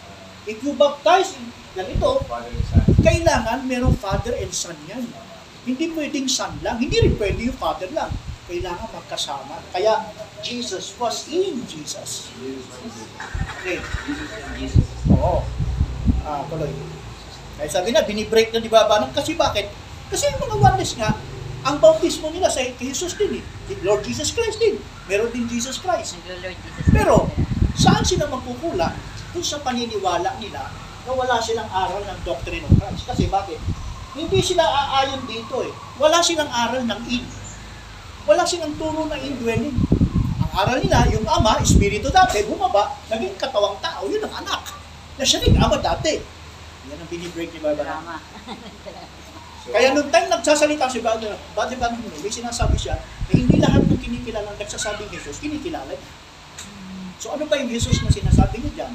[0.49, 2.84] If you baptize in ganito, Father and Son.
[3.06, 5.06] kailangan merong father and son yan.
[5.68, 8.10] Hindi pwedeng son lang, hindi rin pwede yung father lang.
[8.48, 9.60] Kailangan magkasama.
[9.76, 10.08] Kaya
[10.40, 12.32] Jesus was in Jesus.
[12.40, 13.28] Jesus and Jesus.
[13.60, 13.78] Okay.
[15.12, 15.44] Oo.
[16.24, 16.72] Ah, tuloy.
[17.60, 19.68] Kaya sabi na, binibreak na ni Baba ng kasi bakit?
[20.08, 21.12] Kasi yung mga oneness nga,
[21.68, 23.44] ang bautismo nila sa kay Jesus din eh.
[23.84, 24.80] Lord Jesus Christ din.
[25.12, 26.16] Meron din Jesus Christ.
[26.95, 27.28] Pero,
[27.76, 28.95] saan sila magkukulang?
[29.36, 33.08] Kung sa paniniwala nila na wala silang aral ng doctrine of Christ.
[33.08, 33.58] Kasi bakit?
[34.12, 35.72] Hindi sila aayon dito eh.
[35.96, 37.24] Wala silang aral ng in.
[38.28, 39.78] Wala silang turo ng indwelling.
[40.44, 44.76] Ang aral nila, yung ama, espiritu dati, bumaba, naging katawang tao, yun ang anak.
[45.16, 46.20] Na siya rin ama dati.
[46.92, 47.80] Yan ang binibreak ni Baba.
[47.80, 48.20] Drama.
[49.64, 53.64] So, Kaya nung time nagsasalita si Brother, Brother Van Huno, may sinasabi siya na hindi
[53.64, 56.12] lahat ng kinikilala ng nagsasabing Jesus, kinikilala niya.
[57.18, 58.94] So ano ba yung Jesus na sinasabi niya dyan?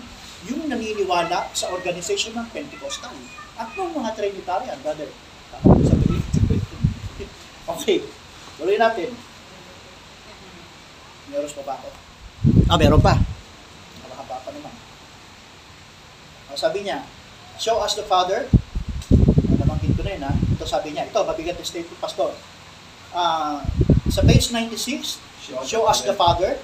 [0.51, 3.14] Yung naniniwala sa organization ng Pentecostal.
[3.55, 5.10] At nung mga Trinitarian, Brother,
[5.55, 5.97] tama sa
[7.62, 8.02] Okay,
[8.59, 9.14] tuloy natin.
[11.31, 11.89] Meron pa ba ako?
[12.66, 13.14] Ah, meron pa.
[14.02, 14.74] Nakakaba pa naman.
[16.51, 17.06] Ah, sabi niya,
[17.56, 18.51] show us the Father,
[19.62, 20.35] nabanggit ko na yun ha.
[20.35, 22.35] Ito sabi niya, ito, mabigat na statement, Pastor.
[23.14, 23.62] Ah,
[24.10, 25.23] sa page 96,
[25.62, 26.59] show us the Father.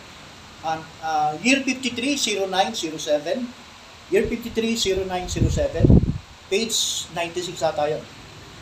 [0.67, 2.19] And, ah, year 53,
[2.51, 3.68] 0907.
[4.09, 5.85] Year 53, 0907.
[6.49, 6.77] Page
[7.13, 8.05] 96 ata yun.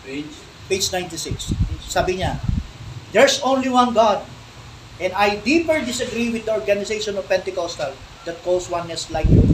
[0.03, 0.33] Page.
[0.67, 1.55] Page 96.
[1.87, 2.43] Sabi niya,
[3.15, 4.27] There's only one God.
[4.99, 7.95] And I deeper disagree with the organization of Pentecostal
[8.25, 9.45] that calls oneness like you,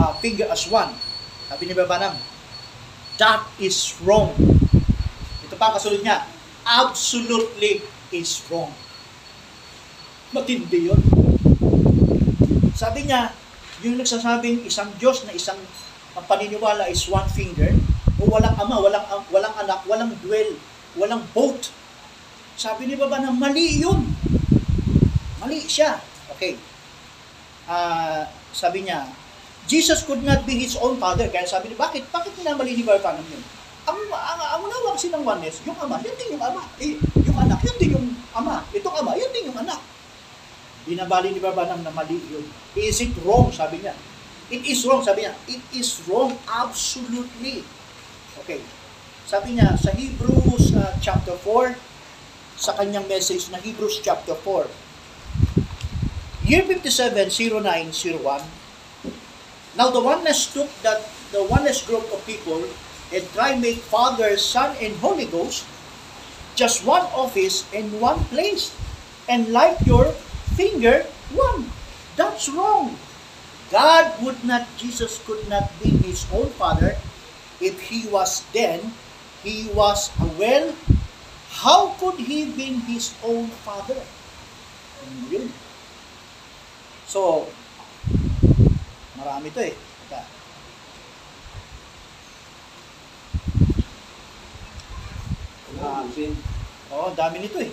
[0.00, 0.90] uh, figure as one.
[1.46, 2.16] Sabi ni Babanam,
[3.20, 4.34] that is wrong.
[5.46, 6.26] Ito pa ang kasunod niya,
[6.66, 8.72] absolutely is wrong.
[10.34, 11.00] Matindi yun.
[12.74, 13.30] Sabi niya,
[13.84, 15.58] yung nagsasabing isang Diyos na isang
[16.16, 17.76] ang paniniwala is one finger,
[18.16, 20.56] o walang ama, walang walang anak, walang dwell,
[20.96, 21.68] walang boat.
[22.56, 24.00] Sabi ni Baba na mali yun.
[25.44, 26.00] Mali siya.
[26.32, 26.56] Okay.
[27.68, 28.24] Ah,
[28.56, 29.04] sabi niya,
[29.68, 31.28] Jesus could not be his own father.
[31.28, 32.08] Kaya sabi niya, bakit?
[32.08, 33.44] Bakit minamali ni Baba Branham yun?
[33.86, 36.64] Ang, ang, ang unawa kasi ng oneness, yung ama, yun din yung ama.
[36.80, 36.96] Eh,
[37.28, 38.64] yung anak, yun din yung ama.
[38.72, 39.78] Itong ama, yun din yung anak.
[40.86, 42.46] Binabali ni Baba Branham na mali yun.
[42.78, 43.50] Is it wrong?
[43.50, 43.94] Sabi niya.
[44.46, 45.34] It is wrong, sabi niya.
[45.50, 47.66] It is wrong, absolutely.
[48.46, 48.62] Okay.
[49.26, 51.74] Sabi niya, sa Hebrews uh, chapter 4,
[52.54, 54.70] sa kanyang message na Hebrews chapter 4,
[56.46, 57.90] year 57, 0901,
[59.76, 61.04] Now the oneness took that
[61.34, 62.64] the oneness group of people
[63.12, 65.68] and try make Father, Son, and Holy Ghost
[66.56, 68.72] just one office and one place.
[69.28, 70.16] And like your
[70.56, 71.04] finger,
[71.36, 71.70] one.
[72.16, 72.96] That's wrong.
[73.70, 76.96] God would not, Jesus could not be his own father
[77.60, 78.92] if he was then,
[79.44, 80.74] he was a well,
[81.60, 84.00] how could he be his own father?
[85.30, 85.52] Yun.
[87.06, 87.46] So,
[89.16, 89.76] marami to eh.
[96.16, 96.32] Ubusin.
[96.88, 97.68] Oo, dami nito eh.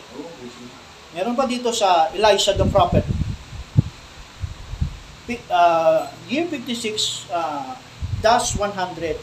[1.13, 3.05] Meron pa dito sa Elisha the prophet.
[5.47, 7.77] Uh, year 56 uh,
[8.19, 9.15] dash 100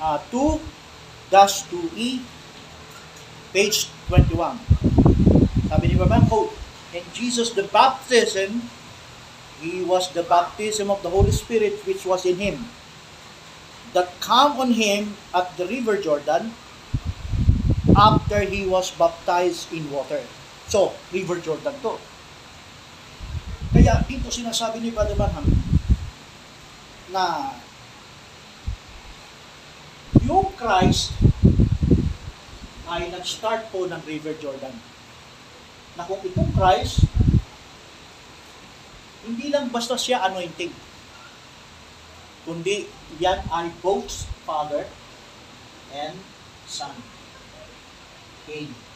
[0.00, 0.56] uh, 2
[1.28, 2.24] dash 2e
[3.52, 4.56] page 21
[5.68, 6.56] sabi ni Baban quote
[6.96, 8.64] and Jesus the baptism
[9.60, 12.64] he was the baptism of the Holy Spirit which was in him
[13.92, 16.56] that come on him at the river Jordan
[17.92, 20.24] after he was baptized in water
[20.68, 21.96] So, River Jordan to.
[23.72, 25.48] Kaya dito sinasabi ni Brother Branham
[27.08, 27.56] na
[30.24, 31.16] yung Christ
[32.88, 34.72] ay nag-start po ng River Jordan.
[35.96, 37.04] Na kung itong Christ
[39.28, 40.72] hindi lang basta siya anointing.
[42.48, 42.88] Kundi
[43.20, 44.88] yan ay both Father
[45.92, 46.16] and
[46.64, 46.96] Son.
[48.48, 48.87] Cain.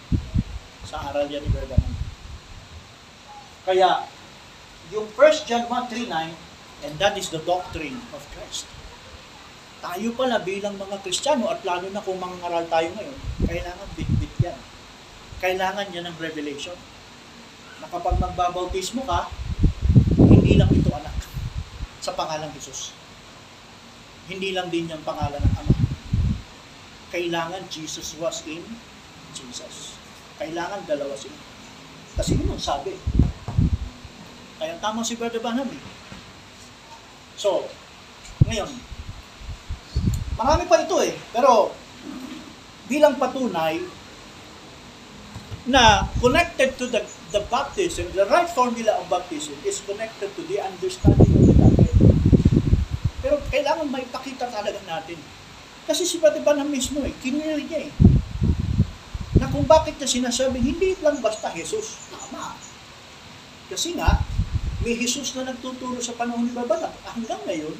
[0.92, 1.92] Sa aral yan ni Ham.
[3.64, 4.04] Kaya,
[4.92, 6.12] yung 1 John 1.3.9,
[6.84, 8.68] and that is the doctrine of Christ.
[9.80, 14.58] Tayo pala bilang mga Kristiyano at lalo na kung mangangaral tayo ngayon, kailangan bit-bit yan.
[15.40, 16.76] Kailangan yan ng revelation.
[17.80, 19.32] Na kapag magbabautismo ka,
[20.28, 21.16] hindi lang ito anak
[22.04, 22.92] sa pangalang Jesus.
[24.28, 25.74] Hindi lang din yung pangalan ng Ama.
[27.10, 28.62] Kailangan Jesus was in
[29.34, 29.91] Jesus.
[30.40, 31.36] Kailangan dalawa sila.
[32.16, 32.92] Kasi yun ang sabi.
[34.60, 35.82] Kaya tama si Brother Banham eh.
[37.34, 37.66] So,
[38.46, 38.70] ngayon,
[40.38, 41.16] marami pa ito eh.
[41.32, 41.74] Pero,
[42.86, 43.80] bilang patunay
[45.66, 50.58] na connected to the, the baptism, the right formula of baptism is connected to the
[50.58, 51.96] understanding of the Godhead.
[53.22, 55.18] Pero kailangan may pakita talaga natin.
[55.86, 58.11] Kasi si Brother Banham mismo eh, kinili niya eh.
[59.42, 62.06] Na kung bakit niya sinasabi, hindi lang basta Jesus.
[62.14, 62.54] Tama.
[63.66, 64.22] Kasi nga,
[64.86, 66.94] may Jesus na nagtuturo sa panahon ni Babanap.
[67.10, 67.74] Hanggang ngayon,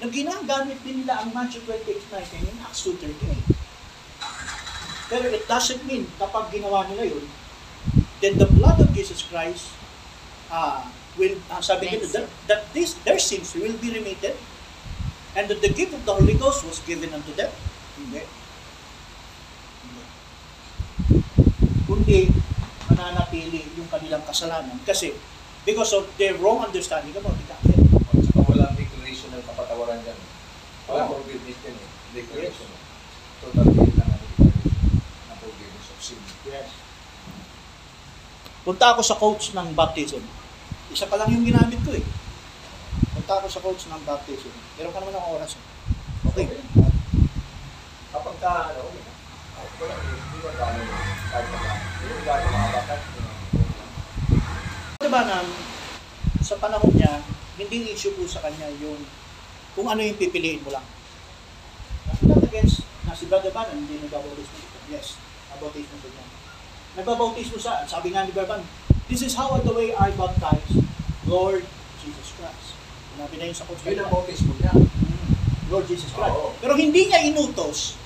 [0.00, 3.52] na ginagamit din nila ang Matthew 28.19 in Acts 2.38.
[5.12, 7.24] Pero it doesn't mean kapag ginawa nila yun,
[8.24, 9.70] then the blood of Jesus Christ
[10.48, 10.88] uh,
[11.20, 14.34] will, uh, sabi nila, that, that this, their sins will be remitted
[15.36, 17.52] and that the gift of the Holy Ghost was given unto them.
[18.00, 18.24] Hindi.
[19.84, 20.04] Hindi.
[22.02, 22.26] Kundi,
[22.90, 25.14] mananatili yung kanilang kasalanan kasi
[25.62, 27.78] because of their wrong understanding about the Godhead.
[28.10, 30.18] At saka walang declaration ng kapatawaran dyan.
[30.90, 31.22] Walang Oo.
[31.22, 31.88] forgiveness dyan eh.
[32.10, 32.66] Declaration.
[33.38, 34.74] Total faith lang ang declaration
[35.30, 36.18] ng forgiveness of sin.
[36.50, 36.74] Yes.
[38.66, 40.26] Punta ako sa coach ng baptism.
[40.90, 42.02] Isa pa lang yung ginamit ko eh.
[43.14, 44.50] Punta ako sa coach ng baptism.
[44.74, 45.54] Meron ka naman akong oras.
[45.54, 45.62] eh.
[46.34, 46.50] Okay.
[48.10, 48.90] Kapag ka, ano,
[49.86, 49.96] na.
[49.96, 50.84] Ah, Wala, hindi mo tayo
[51.32, 51.80] kahit pa lang.
[51.96, 53.72] Hindi.
[55.02, 55.38] Diba na
[56.42, 57.22] sa panahon niya,
[57.56, 58.98] hindi issue po sa kanya yung
[59.72, 60.84] kung ano yung pipiliin mo lang.
[62.26, 64.78] Not against na si Brother Bannon, hindi nagbabautismo dito.
[64.92, 65.16] Yes,
[65.54, 66.24] nabautismo po niya.
[67.00, 68.68] Nagbabautismo sa, sabi nga ni Brother Bannon,
[69.08, 70.76] this is how the way I baptize
[71.24, 71.64] Lord
[72.04, 72.76] Jesus Christ.
[73.16, 73.80] Sinabi na yun sa coach.
[73.88, 74.72] Yun ang bautismo niya.
[75.72, 76.36] Lord Jesus Christ.
[76.36, 76.52] Oo.
[76.60, 77.96] Pero hindi niya inutos,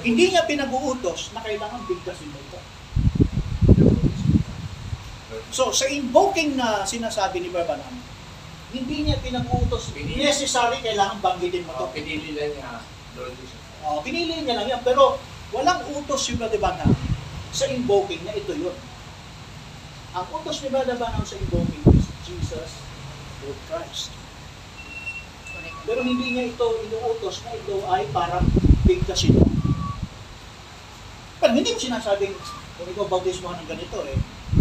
[0.00, 2.60] hindi niya pinag-uutos na kailangan bigkasin mo ito.
[5.50, 7.90] So, sa invoking na sinasabi ni Barbanam,
[8.70, 10.22] hindi niya pinag-uutos, Pinili.
[10.22, 11.84] necessary kailangan banggitin mo ito.
[11.84, 12.70] Oh, pinili lang niya.
[13.82, 15.18] Oh, pinili niya lang yan, pero
[15.50, 16.94] walang utos si Brother Banham
[17.50, 18.76] sa invoking na ito yun.
[20.14, 22.70] Ang utos ni Brother Banham sa invoking is Jesus,
[23.42, 24.14] Lord Christ.
[25.82, 28.46] Pero hindi niya ito inuutos na ito ay parang
[28.86, 29.59] bigkasin mo.
[31.40, 32.36] Pero hindi mo sinasabing,
[32.76, 34.16] kung ikaw bautismo ng ganito eh.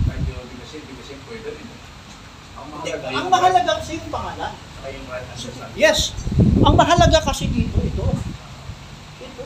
[0.07, 1.67] Kahit yung bigasin, bigasin pwede rin.
[2.55, 4.53] Ang Hindi, mahalaga ang mahalaga kasi yung pangalan.
[5.75, 6.15] Yes.
[6.63, 8.07] Ang mahalaga kasi dito, ito.
[9.19, 9.43] Ito.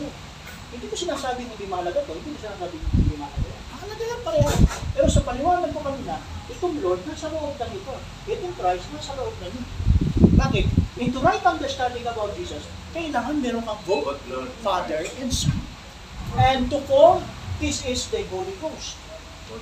[0.73, 2.13] Hindi ko sinasabing hindi mahalaga to.
[2.13, 3.53] Hindi ko sinasabing hindi mahalaga.
[3.73, 4.49] Mahalaga yan pareho.
[4.93, 6.15] Pero sa paliwanag ko kanina,
[6.53, 7.95] itong Lord nasa loob ng ito.
[8.29, 9.73] Itong Christ nasa loob ng ito.
[10.37, 10.65] Bakit?
[11.01, 14.21] In to right understanding about Jesus, kailangan meron kang both
[14.61, 15.62] Father and Son.
[16.37, 17.21] And to form,
[17.61, 18.97] this is the Holy Ghost.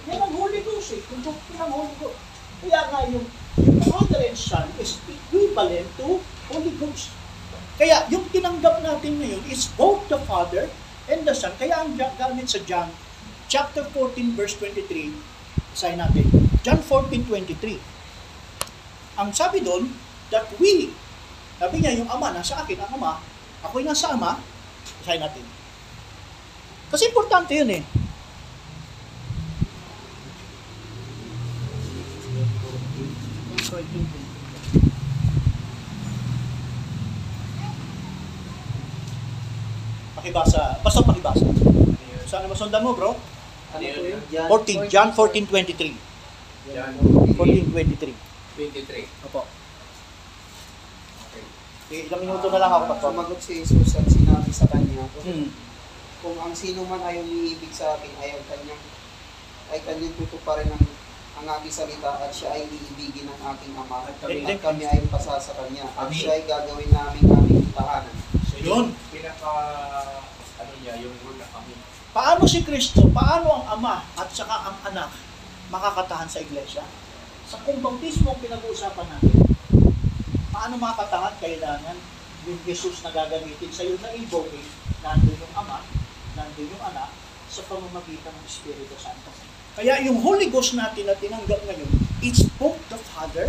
[0.08, 1.02] Yan ang Holy Ghost eh.
[1.04, 2.20] Kung doktrine ng Holy Ghost.
[2.64, 3.28] Kaya nga yung,
[3.92, 7.12] Father and Son is equivalent to Holy Ghost.
[7.76, 10.72] Kaya yung tinanggap natin ngayon is both the Father
[11.12, 11.52] and the Son.
[11.60, 12.88] Kaya ang ga- gamit sa John
[13.52, 15.12] chapter 14 verse 23,
[15.76, 16.24] isahin natin.
[16.64, 17.76] John 14, 23.
[19.20, 19.92] Ang sabi doon,
[20.32, 20.96] that we,
[21.60, 23.20] sabi niya yung Ama nasa akin, ang Ama,
[23.60, 24.40] ako'y nasa Ama,
[25.04, 25.44] isahin natin.
[26.92, 27.84] Kasi importante yun eh.
[40.16, 40.76] Pakibasa.
[40.84, 41.46] Basta pakibasa.
[42.28, 43.16] Saan mo sundan mo, bro?
[43.72, 43.96] Ano Yun.
[43.96, 44.20] po yun?
[44.28, 45.96] John 14, John 14:23.
[46.76, 46.92] John
[47.40, 48.12] 14:23.
[48.60, 49.08] 23.
[49.32, 49.48] Opo.
[51.32, 51.44] Okay.
[51.96, 53.00] Eh, ilang minuto na lang ako.
[53.00, 55.71] Sumagot si Jesus at sinabi sa kanya, Hmm.
[56.22, 58.82] Kung ang sino man ay umiibig sa akin ay ang kanyang
[59.70, 60.84] ay kanyang tutuparin ang
[61.32, 65.02] ang aking salita at siya ay iibigin ng aking ama At at kami- kami, ay
[65.10, 66.14] pasa sa kanya at Kami.
[66.14, 68.14] siya ay gagawin namin aming tahanan.
[68.46, 68.94] So, Yun.
[69.10, 69.52] Pinaka,
[70.60, 71.74] ano niya, yung word na kami.
[72.12, 75.10] Paano si Kristo, paano ang Ama at saka ang Anak
[75.72, 76.84] makakatahan sa iglesia?
[77.48, 79.36] sa kung bautismo ang pinag-uusapan natin,
[80.52, 81.98] paano makakatangat kailangan
[82.44, 84.68] yung Jesus na gagamitin sa iyo na invoking,
[85.00, 85.84] nandun yung Ama,
[86.36, 87.10] nandun yung Anak,
[87.52, 89.28] sa pamamagitan ng Espiritu Santo.
[89.76, 91.90] Kaya yung Holy Ghost natin na tinanggap ngayon,
[92.24, 93.48] it's both the Father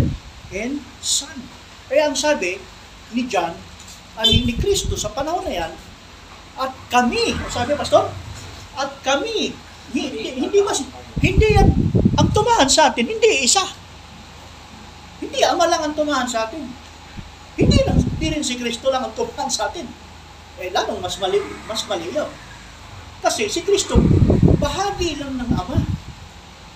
[0.50, 1.38] and Son.
[1.86, 2.58] Kaya ang sabi
[3.14, 3.54] ni John,
[4.18, 5.72] ani ni Kristo sa panahon na yan,
[6.58, 8.10] at kami, sabi pastor,
[8.76, 9.54] at kami,
[9.94, 10.82] hindi, hindi mas,
[11.22, 11.68] hindi yan,
[12.18, 13.62] ang tumahan sa atin, hindi isa.
[15.22, 16.66] Hindi ama lang ang tumahan sa atin.
[17.54, 19.86] Hindi lang, hindi rin si Kristo lang ang tumahan sa atin.
[20.60, 22.28] Eh, lalong mas mali, mas mali yun.
[23.22, 24.02] Kasi si Kristo,
[24.58, 25.78] bahagi lang ng Ama.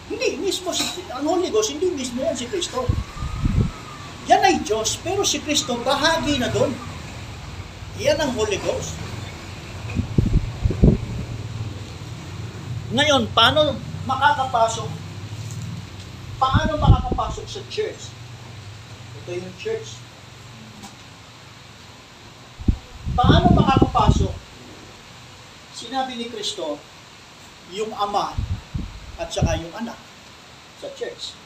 [0.06, 2.86] Hindi mismo si, ang Holy Ghost, hindi mismo yan si Kristo.
[4.30, 6.70] Yan ay Diyos, pero si Kristo bahagi na doon.
[7.98, 8.94] Yan ang Holy Ghost.
[12.94, 13.74] Ngayon, paano
[14.06, 14.90] makakapasok?
[16.38, 18.14] Paano makakapasok sa church?
[19.22, 19.98] Ito yung church.
[23.18, 24.45] Paano makakapasok?
[25.76, 26.80] Sinabi ni Kristo,
[27.68, 28.32] yung Ama
[29.20, 30.00] at saka yung Anak
[30.80, 31.36] sa church.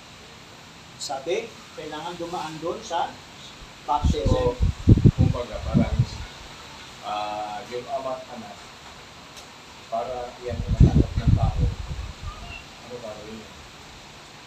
[1.03, 3.11] Sabi, kailangan dumaan doon sa
[3.91, 4.31] baptism.
[4.31, 4.55] So,
[5.19, 5.97] kumbaga, parang
[7.03, 8.55] ah yung ama at anak,
[9.89, 11.63] para yan yung natanggap ng tao,
[12.87, 13.53] ano gagawin yun?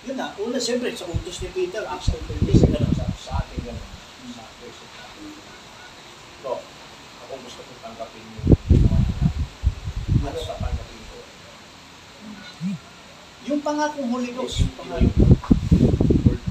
[0.03, 2.87] Yun na, una siyempre sa utos ni Peter, Acts 10.30, Kasi ganun.
[2.87, 3.89] ganun, sa, sa atin ganun,
[4.35, 5.27] sa person natin.
[6.43, 6.59] So,
[7.23, 8.27] ako gusto kong tanggapin.
[10.23, 11.17] Ano tatanggapin ko?
[13.43, 15.11] Yung pangakong Holy Ghost, Yung pangakong
[16.23, 16.41] word.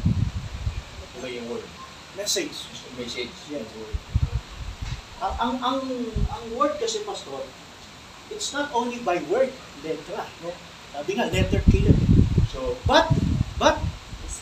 [1.16, 1.64] Ano yung word?
[2.12, 2.68] message.
[3.00, 3.32] Message.
[3.48, 3.64] Yes.
[3.72, 3.96] Word.
[5.22, 5.80] Ang, ang, ang,
[6.28, 7.40] ang word kasi, Pastor,
[8.28, 9.48] it's not only by word,
[9.80, 10.28] letra.
[10.44, 10.52] No?
[10.92, 11.96] Sabi nga, letter killer.
[12.52, 13.08] So, But,
[13.56, 13.80] but,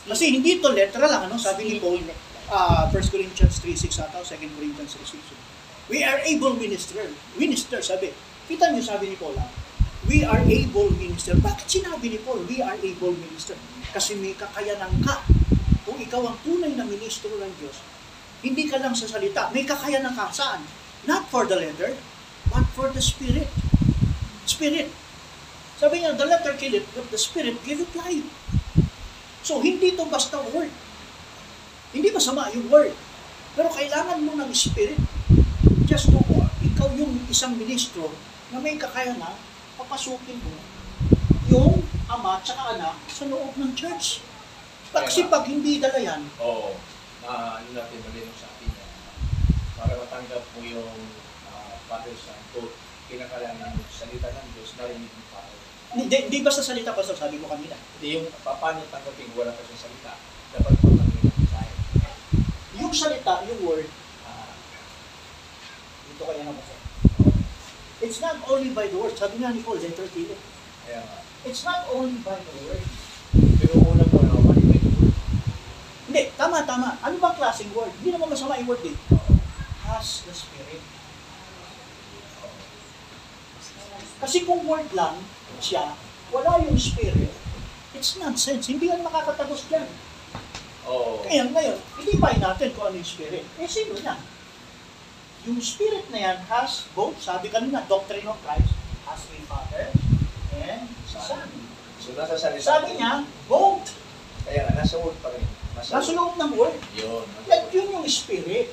[0.03, 1.39] kasi hindi to letra lang, ano?
[1.39, 2.03] Sabi ni Paul,
[2.51, 5.31] uh, 1 Corinthians 3.6 ata, o 2 Corinthians 3.6.
[5.87, 7.07] We are able minister.
[7.39, 8.11] Minister, sabi.
[8.49, 9.37] Kita niyo sabi ni Paul,
[10.09, 11.37] we are able minister.
[11.37, 13.53] Bakit sinabi ni Paul, we are able minister?
[13.93, 15.21] Kasi may kakayanan ka.
[15.85, 17.77] Kung ikaw ang tunay na ministro ng Diyos,
[18.41, 20.65] hindi ka lang sa salita, may kakayanan ka saan?
[21.05, 21.93] Not for the letter,
[22.49, 23.49] but for the spirit.
[24.45, 24.89] Spirit.
[25.77, 28.25] Sabi niya, the letter kill it, but the spirit give it life.
[29.41, 30.69] So, hindi to basta word.
[31.93, 32.93] Hindi masama yung word.
[33.57, 34.97] Pero kailangan mo ng spirit.
[35.89, 36.21] Just to,
[36.61, 38.13] ikaw yung isang ministro
[38.51, 39.35] na may kakayanan,
[39.75, 40.53] papasukin mo
[41.47, 44.19] yung ama at saka anak sa loob ng church.
[44.91, 46.75] Kasi pag hindi dala yan, Oo,
[47.21, 48.85] na ano natin malinaw sa atin na
[49.73, 50.95] para matanggap mo yung
[51.47, 52.75] uh, Father Santo,
[53.07, 55.51] kinakailangan mo salita ng Diyos narinig ng tao.
[55.91, 57.75] hindi, hindi basta salita pa sabi mo kanina.
[57.95, 60.11] Hindi yung pa- paano tanggapin wala ka sa salita,
[60.51, 61.71] dapat mo tanggapin ang mensahe.
[62.75, 63.87] Yung salita, yung word,
[64.21, 64.51] Ah,
[66.05, 66.75] dito kaya na basa.
[68.01, 69.13] It's not only by the word.
[69.13, 71.17] Sabi nga ni Paul, letter kaya nga.
[71.45, 72.83] It's not only by the word.
[73.61, 74.61] Pero una mo na word.
[76.09, 76.97] Hindi, tama, tama.
[77.05, 77.93] Ano bang klaseng word?
[78.01, 78.97] Hindi naman masama yung word eh.
[79.85, 80.81] Has the Spirit.
[84.21, 85.17] Kasi kung word lang
[85.57, 85.97] siya,
[86.29, 87.33] wala yung Spirit,
[87.97, 88.69] it's nonsense.
[88.69, 89.89] Hindi yan makakatagos dyan.
[90.85, 91.25] Oo.
[91.25, 93.45] Kaya ngayon, identify natin kung ano yung Spirit.
[93.57, 94.17] Eh, sino yan?
[95.49, 98.77] Yung Spirit na yan has both, sabi kanina, doctrine of Christ,
[99.09, 99.89] has a Father
[100.61, 101.49] and Son.
[101.97, 102.61] So nasa salita.
[102.61, 103.89] Sabi niya, both.
[104.45, 105.41] Kaya nga, nasa word pa rin.
[105.73, 106.77] Nasa, Nasa loob ng word.
[106.93, 107.25] Yun.
[107.49, 108.69] Yan, yun yung Spirit.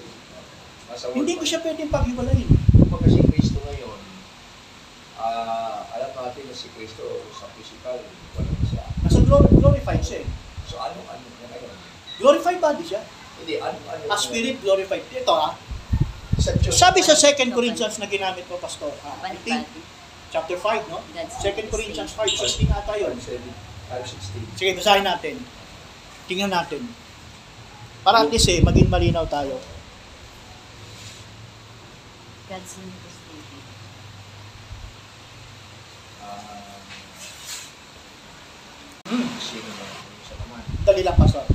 [0.92, 2.50] Nasa word Hindi ko siya pwedeng paghiwalayin.
[2.88, 4.00] Kung kasi Kristo ngayon,
[5.16, 7.96] ah alam natin na si Kristo sa physical,
[8.36, 8.84] wala siya.
[9.04, 10.28] Nasa glor- glorified siya eh.
[10.68, 11.72] So ano ano niya ngayon?
[12.20, 13.00] Glorified body siya.
[13.40, 15.04] Hindi, ano ano A spirit glorified.
[15.08, 15.56] Ito ah.
[16.38, 18.94] Sabi sa 2 Corinthians na ginamit ko, Pastor.
[19.02, 19.66] Ah, I think,
[20.30, 21.02] chapter 5, no?
[21.10, 23.14] 2 Corinthians 5, 16 ata yun.
[23.18, 24.54] 5.16.
[24.54, 25.34] Sige, basahin natin.
[26.30, 26.86] Tingnan natin.
[28.06, 29.58] Para at least eh, maging malinaw tayo.
[32.46, 33.60] God's manifestation.
[36.22, 36.68] Ah,
[39.08, 39.24] Hmm.
[40.84, 41.48] Dali lang, Pastor.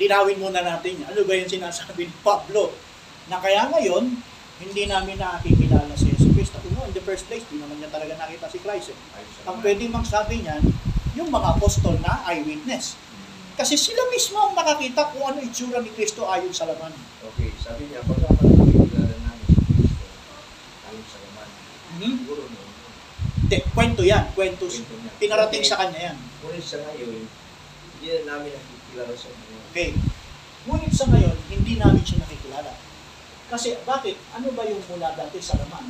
[0.00, 1.04] Linawin muna natin.
[1.04, 2.72] Ano ba yung sinasabi ni Pablo?
[3.28, 4.04] Na kaya ngayon,
[4.58, 6.52] hindi namin nakikilala si Jesus Christ.
[6.56, 8.90] Ako in the first place, di naman niya talaga nakita si Christ.
[8.90, 8.96] Eh.
[9.44, 10.64] Sa Ang pwedeng magsabi niyan,
[11.14, 12.96] yung mga apostol na eyewitness.
[12.96, 13.60] Hmm.
[13.60, 16.90] Kasi sila mismo ang nakakita kung ano itsura ni Kristo ayon sa laman.
[17.34, 20.32] Okay, sabi niya, pagka makikilala namin si Kristo,
[20.88, 21.48] ayon sa naman.
[22.00, 22.16] Hmm?
[22.24, 22.60] Siguro no,
[23.44, 24.24] Hindi, kwento yan.
[24.32, 24.64] Kwento.
[24.66, 25.12] kwento niya.
[25.20, 25.70] Pinarating Okay.
[25.70, 26.16] sa kanya yan.
[26.40, 27.12] Ngunit sa ngayon,
[27.92, 29.62] hindi na namin nakikilala na yun.
[29.68, 29.90] Okay.
[30.64, 32.37] Ngunit sa ngayon, hindi namin siya nakikilala.
[33.48, 34.20] Kasi bakit?
[34.36, 35.88] Ano ba yung mula dati sa laman?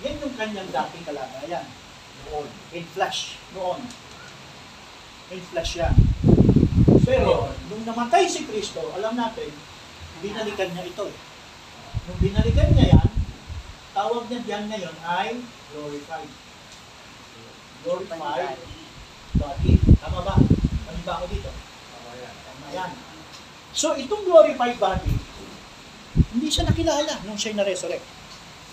[0.00, 1.66] Yan yung kanyang dating kalagayan.
[2.24, 2.48] Noon.
[2.72, 3.36] In flesh.
[3.52, 3.80] Noon.
[5.28, 5.92] In flesh yan.
[7.04, 9.52] Pero, nung namatay si Kristo, alam natin,
[10.20, 11.04] binalikan niya ito.
[11.04, 11.16] eh.
[12.08, 13.08] Nung binalikan niya yan,
[13.92, 16.30] tawag niya diyan ngayon ay glorified.
[17.84, 18.56] Glorified
[19.36, 19.72] body.
[20.00, 20.34] Tama ba?
[20.88, 21.50] Ano ba ako dito?
[21.52, 22.34] Tama yan.
[22.34, 22.90] Tama yan.
[23.70, 25.12] So, itong glorified body,
[26.14, 28.02] hindi siya nakilala nung siya na-resurrect.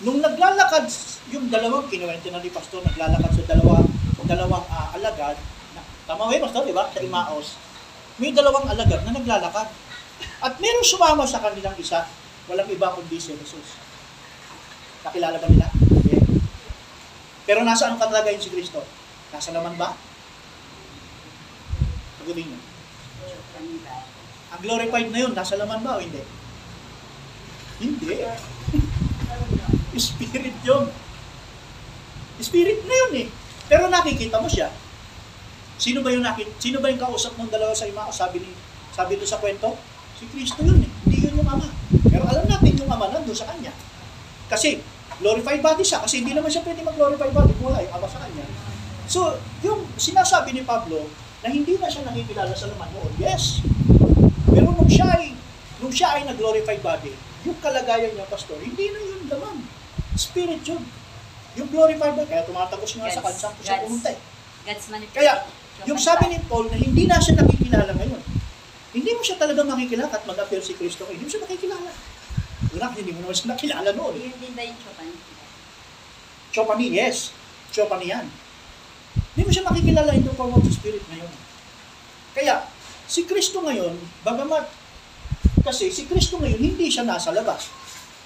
[0.02, 0.86] Nung naglalakad,
[1.34, 3.82] yung dalawang kinuwento na ni Pastor, naglalakad sa dalawa,
[4.28, 5.40] dalawang ah, alagad,
[5.72, 6.86] na, tama ba yun, Pastor, di ba?
[6.92, 7.56] Sa Imaos.
[8.20, 9.68] May dalawang alagad na naglalakad.
[10.42, 12.04] At merong sumama sa kanilang isa,
[12.46, 13.78] walang iba kundi si Jesus.
[15.02, 15.70] Nakilala ba nila?
[15.70, 16.18] Hindi.
[17.46, 18.82] Pero nasaan ang kalagayan si Kristo?
[19.32, 19.94] Nasa naman ba?
[22.20, 22.60] Sagutin niyo.
[24.48, 26.20] Ang glorified na yun, nasa laman ba o hindi?
[27.78, 28.26] Hindi.
[29.98, 30.84] Spirit yun.
[32.38, 33.28] Spirit na yun eh.
[33.66, 34.70] Pero nakikita mo siya.
[35.78, 38.10] Sino ba yung nakit Sino ba yung kausap ng dalawa sa ima?
[38.10, 38.50] Sabi ni
[38.98, 39.78] sabi doon sa kwento,
[40.18, 40.90] si Kristo yun eh.
[41.06, 41.70] Hindi yun yung ama.
[42.10, 43.70] Pero alam natin yung ama nandun sa kanya.
[44.50, 44.82] Kasi
[45.22, 48.22] glorified body siya kasi hindi naman siya pwede mag-glorified body kung wala yung ama sa
[48.26, 48.42] kanya.
[49.08, 51.06] So, yung sinasabi ni Pablo
[51.42, 53.62] na hindi na siya nakikilala sa laman noon, yes.
[54.50, 55.32] Pero nung siya ay,
[55.78, 57.14] nung siya ay nag-glorified body,
[57.48, 59.64] yung kalagayan niya, pastor, hindi na yun laman.
[60.14, 60.84] Spirit yun.
[61.56, 64.20] Yung glorified body, kaya tumatagos nga sa God's- kanya, siya pumunta eh.
[64.68, 64.86] God's.
[65.16, 65.34] Kaya,
[65.86, 68.22] Yung sabi ni Paul na hindi na siya nakikilala ngayon.
[68.90, 71.06] Hindi mo siya talaga makikilala at mag-appear si Kristo.
[71.06, 71.90] Hindi mo siya nakikilala.
[72.74, 74.14] Una, hindi mo naman siya nakilala noon.
[74.18, 75.14] Yun din ba yung Chopin?
[76.50, 77.30] Chopani, yes.
[77.70, 78.26] Chopani yan.
[79.38, 81.30] Hindi mo siya makikilala in the form of the Spirit ngayon.
[82.34, 82.66] Kaya,
[83.06, 83.94] si Kristo ngayon,
[84.26, 84.66] bagamat,
[85.64, 87.72] kasi si Kristo ngayon, hindi siya nasa labas.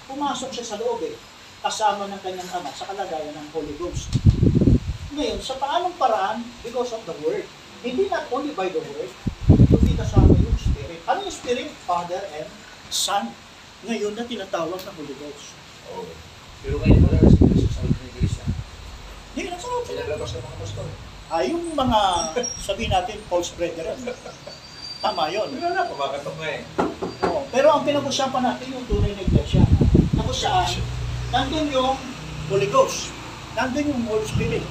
[0.05, 1.15] Pumasok siya sa loob eh,
[1.63, 4.11] kasama ng kanyang ama sa kalagayan ng Holy Ghost.
[5.13, 6.41] Ngayon, sa paanong paraan?
[6.65, 7.45] Because of the Word.
[7.85, 9.11] Hindi not only by the Word,
[9.69, 10.99] kundi kasama yung Spirit.
[11.05, 11.69] Ano yung Spirit?
[11.85, 12.49] Father and
[12.89, 13.29] Son.
[13.83, 15.53] Ngayon na tinatawag na Holy Ghost.
[15.93, 16.07] Oh.
[16.63, 18.45] Pero ngayon wala na si Kristo sa ng iglesia.
[19.35, 19.83] Hindi, nasa loob.
[19.85, 20.87] Pinalabas ng mga pastor.
[21.33, 21.99] Ah, yung mga,
[22.61, 23.97] sabihin natin, false brethren.
[25.03, 25.49] Tama yun.
[25.59, 26.61] Wala na, kumakatok nga eh.
[27.27, 27.47] Oo.
[27.49, 29.63] Pero ang pinag-usapan natin yung tunay na iglesia.
[30.15, 30.67] Na kung saan,
[31.31, 31.95] nandun yung
[32.51, 33.09] Holy Ghost.
[33.55, 34.65] Nandun yung Holy Spirit.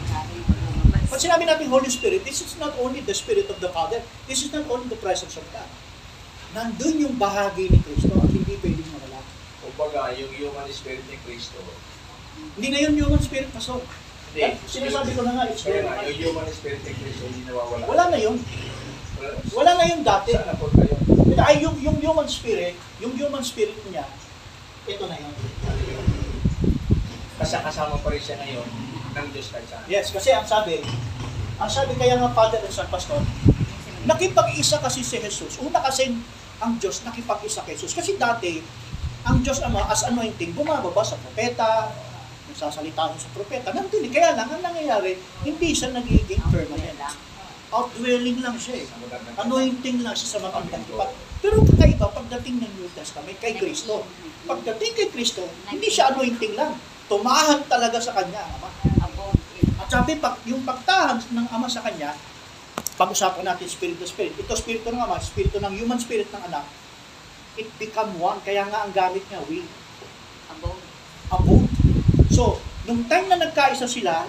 [1.12, 4.44] Pag sinabi natin Holy Spirit, this is not only the Spirit of the Father, this
[4.44, 5.68] is not only the presence of God.
[6.52, 9.20] Nandun yung bahagi ni Kristo at hindi pwedeng mawala.
[9.64, 11.56] Kumbaga, yung human spirit ni Kristo.
[12.56, 13.80] Hindi na yun human spirit, Pastor.
[14.32, 14.56] Hindi.
[14.68, 17.84] Sinasabi ko na nga, it's nga, yung human spirit ni Kristo hindi nawawala.
[17.88, 18.36] Wala na yun.
[19.54, 19.70] Wala.
[19.78, 20.32] Na yung dati.
[21.42, 24.06] Ay, yung, yung human spirit, yung human spirit niya,
[24.86, 25.34] ito na yun.
[27.42, 28.68] Kasi kasama pa rin siya ngayon
[29.12, 29.82] ng Diyos saan.
[29.90, 30.78] Yes, kasi ang sabi,
[31.58, 33.18] ang sabi kaya ng Father and Son Pastor,
[34.06, 35.58] nakipag-isa kasi si Jesus.
[35.62, 36.14] Una kasi
[36.62, 37.94] ang Diyos nakipag-isa kay Jesus.
[37.98, 38.62] Kasi dati,
[39.26, 41.90] ang Diyos Ama as anointing, bumababa sa propeta,
[42.50, 43.70] nagsasalita sa propeta.
[43.74, 46.98] Nandun, kaya lang, ang nangyayari, hindi siya nagiging permanent.
[47.72, 48.86] Outdwelling lang siya eh.
[49.40, 51.08] Anointing lang siya sa matandang tupat.
[51.40, 54.04] Pero kakaiba pagdating ng New Testament kay Kristo.
[54.44, 56.76] Pagdating kay Kristo, hindi siya anointing lang.
[57.08, 58.70] Tumahan talaga sa kanya ang Ama.
[59.82, 62.14] At sabi, pag, yung pagtahan ng Ama sa Kanya,
[62.94, 64.36] pag-usapan natin spirit to spirit.
[64.38, 66.62] Ito spirito ng Ama, spirito ng human spirit ng anak,
[67.58, 68.38] it become one.
[68.46, 69.66] Kaya nga ang gamit niya, will,
[71.32, 71.68] abode.
[72.30, 74.28] So, nung time na nagkaisa sila,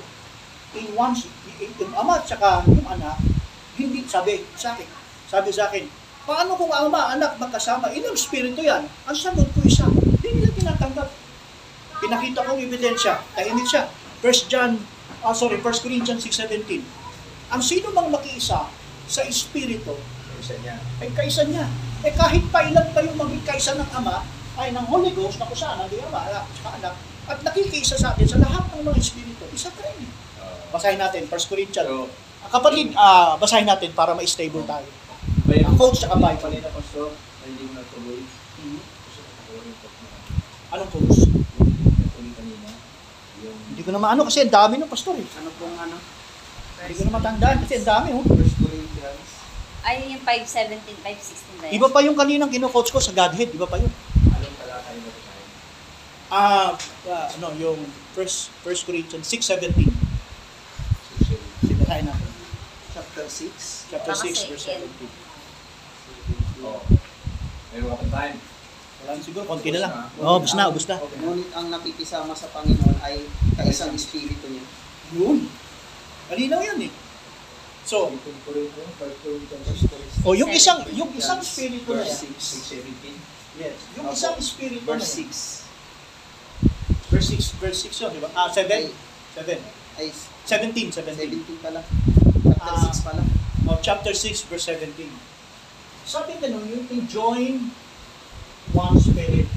[0.74, 1.14] in one,
[1.61, 3.22] yung Ama at saka yung anak,
[3.84, 4.88] hindi, sabi sa akin,
[5.27, 5.84] sabi sa akin,
[6.23, 7.91] paano kung Ama, anak, magkasama?
[7.91, 8.88] Ilang spirito yan?
[9.03, 11.10] Ang sagot ko isa, hindi nila tinatanggap.
[11.99, 13.88] Pinakita kong ebidensya, tahimik siya.
[14.19, 14.80] 1 John,
[15.19, 16.80] ah sorry, 1 Corinthians 6.17.
[17.51, 18.72] Ang sino mang makiisa
[19.03, 19.95] sa Espiritu,
[20.39, 20.76] Isa niya.
[20.99, 21.68] ay kaisa niya.
[22.03, 24.23] Eh kahit pa ilan pa yung maging kaisa ng Ama,
[24.60, 26.93] ay ng Holy Ghost na kung saan ang Ama, anak, saka anak,
[27.23, 30.03] at nakikiisa sa atin sa lahat ng mga Espiritu, isa pa rin.
[30.35, 31.88] Uh, Basahin natin, 1 Corinthians.
[31.88, 32.07] so, Ah,
[32.52, 34.88] Kapatid, ah, basahin natin para ma-stable tayo.
[35.48, 36.60] may Ang quotes saka Bible.
[36.64, 38.20] Pastor, na hindi mo natuloy.
[38.24, 38.80] Mhm.
[38.80, 38.82] Mo.
[40.74, 40.90] Anong.
[43.44, 45.28] Yung Hindi ko na maano kasi ang dami ng pastor eh.
[45.44, 45.95] Ano pong ano?
[46.84, 48.24] Hindi ko na matandaan kasi ang dami oh.
[48.24, 49.28] First Corinthians.
[49.84, 51.76] Ay, yung 517, 516 ba yan?
[51.76, 53.91] Iba pa yung kaninang kino-coach ko sa Godhead, iba pa yun.
[54.32, 55.44] anong yung natin?
[56.32, 56.72] Ah,
[57.11, 57.80] ah, ano, yung
[58.15, 60.12] 1 First Corinthians 6.17.
[61.94, 62.32] Basahin natin.
[62.90, 63.94] Chapter 6.
[63.94, 65.14] Chapter Baka 6, sa verse Ezekiel.
[66.57, 66.65] 17.
[66.65, 66.82] Oo.
[67.70, 68.38] Meron ka time.
[69.03, 69.94] Wala na siguro, konti na lang.
[70.18, 70.98] Oo, oh, ubus na, ubus na.
[70.98, 71.22] Okay.
[71.22, 73.30] Ngunit ang nakikisama sa Panginoon ay
[73.61, 74.65] kaisang espiritu niya.
[75.22, 75.45] Yun.
[76.34, 76.94] Malinaw yan eh.
[77.86, 79.68] So, Second Corinthians, First Corinthians,
[80.26, 82.34] o yung isang yung isang spirito na verse yan.
[82.41, 83.61] 6, 17.
[83.61, 83.78] Yes.
[84.02, 85.30] Yung isang spirito na Verse yan.
[85.30, 88.34] 6 Verse 6, verse 6 yun, di ba?
[88.34, 88.90] Ah, 7.
[89.38, 89.61] 7.
[90.02, 90.10] ay
[90.45, 91.15] 17, 17.
[91.15, 91.82] 17 pala.
[92.44, 92.91] Chapter Ah.
[92.91, 93.24] 6 pala.
[93.64, 95.07] Oh, chapter 6, verse 17.
[96.03, 97.72] Sabi ganun, yung enjoin
[98.76, 99.48] one spirit.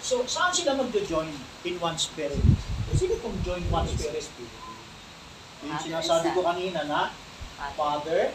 [0.00, 1.28] So, saan sila magjo-join
[1.66, 2.38] in one spirit?
[2.94, 4.24] Sino kung join one spirit?
[5.66, 7.10] Yung sinasabi ko kanina na
[7.74, 8.30] Father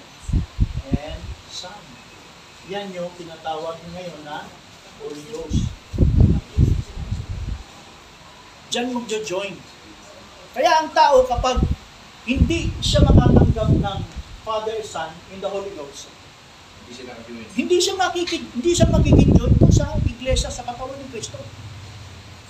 [0.92, 1.80] and Son.
[2.68, 4.46] Yan yung tinatawag ngayon na
[5.02, 5.66] Holy Ghost.
[8.72, 9.56] Diyan magjo-join.
[10.56, 11.60] Kaya ang tao kapag
[12.24, 14.00] hindi siya makatanggap ng
[14.48, 16.08] Father, Son, in the Holy Ghost,
[16.88, 17.48] Hindi sila nag-join.
[17.56, 21.36] hindi siya makikig, hindi siya magiging join po sa iglesia sa katawan ni Kristo.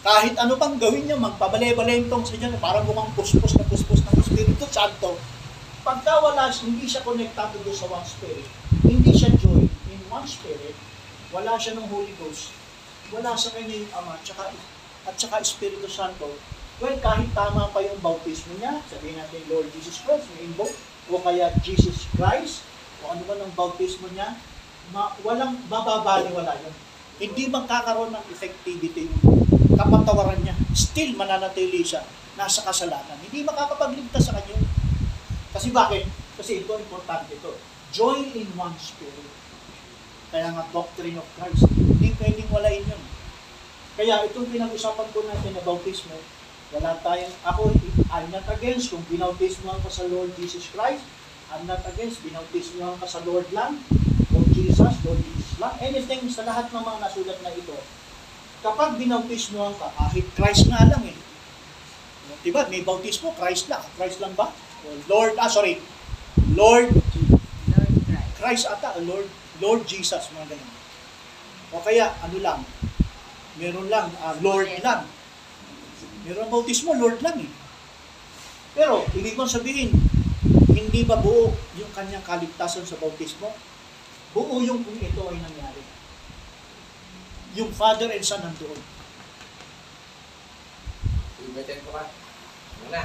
[0.01, 4.65] Kahit ano pang gawin niya, magpabale-balentong sa dyan, parang mukhang puspos na puspos ng Espiritu
[4.69, 5.17] Santo.
[5.81, 8.45] Pagka wala, hindi siya connectado doon sa one spirit,
[8.85, 10.77] hindi siya join in one spirit,
[11.33, 12.53] wala siya ng Holy Ghost,
[13.09, 14.53] wala sa kanya yung Ama, tsaka,
[15.05, 16.29] at saka Espiritu Santo,
[16.81, 20.73] well, kahit tama pa yung bautismo niya, sabihin natin Lord Jesus Christ, may invoke,
[21.09, 22.65] o kaya Jesus Christ,
[23.01, 24.37] o ano man ang bautismo niya,
[24.93, 26.75] ma- walang mababaliwala yun.
[27.21, 29.21] Hindi magkakaroon ng effectivity yung
[29.77, 30.57] kapatawaran niya.
[30.73, 32.01] Still mananatili siya
[32.33, 33.17] nasa kasalanan.
[33.21, 34.57] Hindi makakapagligtas sa kanya.
[35.53, 36.09] Kasi bakit?
[36.39, 37.53] Kasi ito, importante ito.
[37.93, 39.29] Join in one spirit.
[40.31, 41.67] Kaya nga doctrine of Christ.
[41.69, 43.03] Hindi pwedeng walain yun.
[44.01, 46.17] Kaya itong pinag-usapan ko natin na bautismo,
[46.73, 47.69] wala tayong, ako,
[48.09, 51.05] I'm not against kung binautismohan ka sa Lord Jesus Christ,
[51.53, 53.77] I'm not against, binautismohan ka sa Lord lang,
[54.33, 57.77] Lord Jesus, Lord Jesus lang, anything sa lahat ng mga nasulat na ito,
[58.65, 61.17] kapag binautismohan ka, kahit Christ nga lang eh.
[62.41, 63.85] Diba, may bautismo, Christ lang.
[64.01, 64.49] Christ lang ba?
[65.05, 65.77] Lord, ah sorry,
[66.57, 68.33] Lord Lord Christ.
[68.41, 69.29] Christ ata, Lord,
[69.61, 70.73] Lord Jesus, mga ganun.
[71.69, 72.65] O kaya, ano lang,
[73.61, 75.05] meron lang, ah, Lord lang.
[76.25, 77.51] Meron ang bautismo, Lord lang eh.
[78.73, 79.93] Pero, ibig kong sabihin,
[80.73, 83.53] hindi ba buo yung kanyang kaligtasan sa bautismo?
[84.33, 85.83] Buo yung kung ito ay nangyari.
[87.53, 88.79] Yung Father and Son nandoon.
[91.51, 92.09] Ulitin ko ka.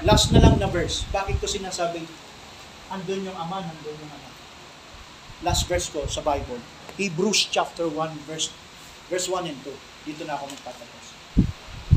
[0.07, 1.05] Last na lang na verse.
[1.13, 2.07] Bakit ko sinasabi,
[2.89, 4.35] andun yung Ama, nandun yung Anak.
[5.45, 6.63] Last verse ko sa Bible.
[6.97, 8.49] Hebrews chapter 1 verse
[9.13, 9.96] verse 1 and 2.
[10.07, 11.05] Dito na ako magtatapos.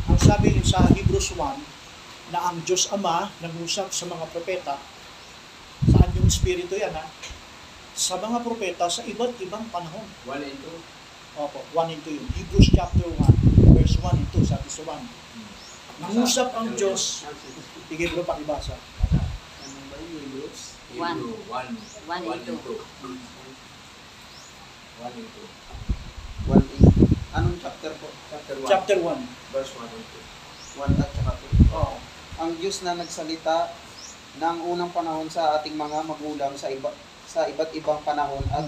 [0.09, 4.81] Ang sabi sa Hebrews 1 na ang Diyos Ama nag-usap sa mga propeta
[5.85, 7.05] saan yung Espiritu yan ha?
[7.93, 10.09] Sa mga propeta sa iba't ibang panahon.
[10.25, 11.37] 1 and 2.
[11.37, 12.25] Opo, 1 and 2 yun.
[12.33, 15.05] Hebrews chapter 1 verse 1 and 2 sabi sa 1.
[16.01, 17.29] Nangusap ang Diyos.
[17.93, 18.73] Sige bro, pakibasa.
[18.73, 20.81] Ano ba yung Hebrews?
[20.97, 21.21] One.
[21.21, 21.77] Hebrew 1.
[22.09, 22.81] One and two.
[24.97, 25.29] 1 and
[27.05, 27.08] 2.
[27.29, 27.37] 1.8.
[27.37, 28.07] Anong chapter po?
[28.29, 28.69] Chapter 1.
[28.69, 29.53] Chapter 1.
[29.53, 30.05] Verse 1 and
[30.97, 31.31] 1 at saka
[31.69, 31.77] 2.
[31.77, 31.95] Oo.
[32.39, 33.69] Ang Diyos na nagsalita
[34.39, 36.89] ng unang panahon sa ating mga magulang sa iba
[37.29, 38.65] sa iba't ibang panahon at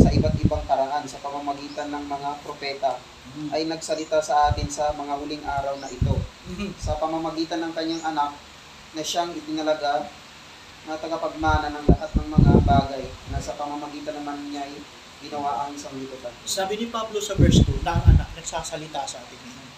[0.00, 2.96] sa iba't ibang paraan sa pamamagitan ng mga propeta
[3.52, 6.16] ay nagsalita sa atin sa mga huling araw na ito
[6.80, 8.32] sa pamamagitan ng kanyang anak
[8.96, 10.08] na siyang itinalaga
[10.88, 14.72] na tagapagmana ng lahat ng mga bagay na sa pamamagitan naman niya ay
[15.18, 16.30] ginawa ang sanglibutan.
[16.46, 19.70] Sabi ni Pablo sa verse 2, na ang anak nagsasalita sa atin ngayon.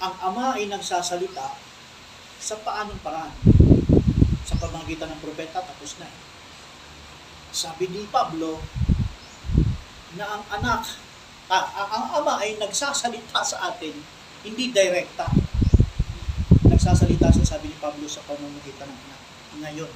[0.00, 1.54] Ang ama ay nagsasalita
[2.40, 3.36] sa paanong paraan?
[4.48, 6.10] Sa pamamagitan ng propeta, tapos na.
[7.54, 8.58] Sabi ni Pablo
[10.18, 10.98] na ang anak,
[11.46, 13.94] ah, ang, ang ama ay nagsasalita sa atin,
[14.42, 15.30] hindi direkta.
[16.66, 19.20] Nagsasalita sa sabi ni Pablo sa pamamagitan ng anak.
[19.60, 19.92] Ngayon.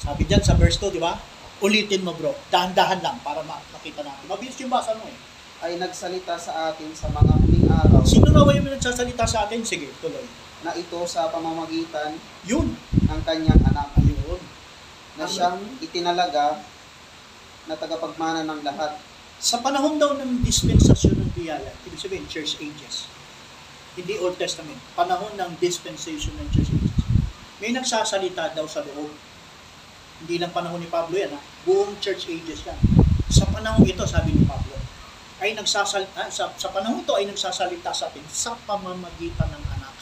[0.00, 1.33] Sabi diyan sa verse 2, di ba?
[1.64, 4.28] Ulitin mo bro, dahan-dahan lang para ma- makita natin.
[4.28, 5.16] Mabilis yung basa mo eh.
[5.64, 9.64] Ay nagsalita sa atin sa mga huling araw Sino raw yung nagsasalita sa atin?
[9.64, 10.28] Sige, tuloy.
[10.60, 12.72] na ito sa pamamagitan Yun.
[13.04, 14.40] ng kanyang anak Ayun.
[15.16, 16.60] na siyang itinalaga
[17.64, 19.00] na tagapagmana ng lahat.
[19.40, 23.08] Sa panahon daw ng dispensasyon ng biyaya, ibig sabihin, church ages.
[23.92, 24.80] Hindi Old Testament.
[24.92, 26.96] Panahon ng dispensation ng church ages.
[27.60, 29.12] May nagsasalita daw sa loob.
[30.22, 31.40] Hindi lang panahon ni Pablo yan, ha?
[31.64, 32.78] buong church ages yan.
[33.32, 34.76] Sa panahon ito, sabi ni Pablo,
[35.42, 39.96] ay nagsasalita, sa, sa panahon ito ay nagsasalita sa atin sa pamamagitan ng anak.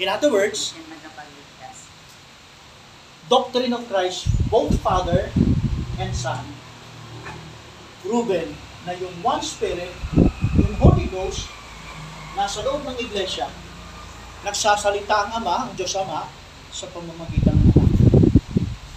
[0.00, 0.72] In other words,
[3.26, 5.34] doctrine of Christ, both Father
[5.98, 6.46] and Son,
[8.06, 8.54] proven
[8.86, 9.90] na yung one Spirit,
[10.54, 11.50] yung Holy Ghost,
[12.38, 13.50] nasa loob ng iglesia,
[14.46, 16.30] nagsasalita ang Ama, ang Diyos Ama,
[16.70, 17.85] sa pamamagitan ng Anak.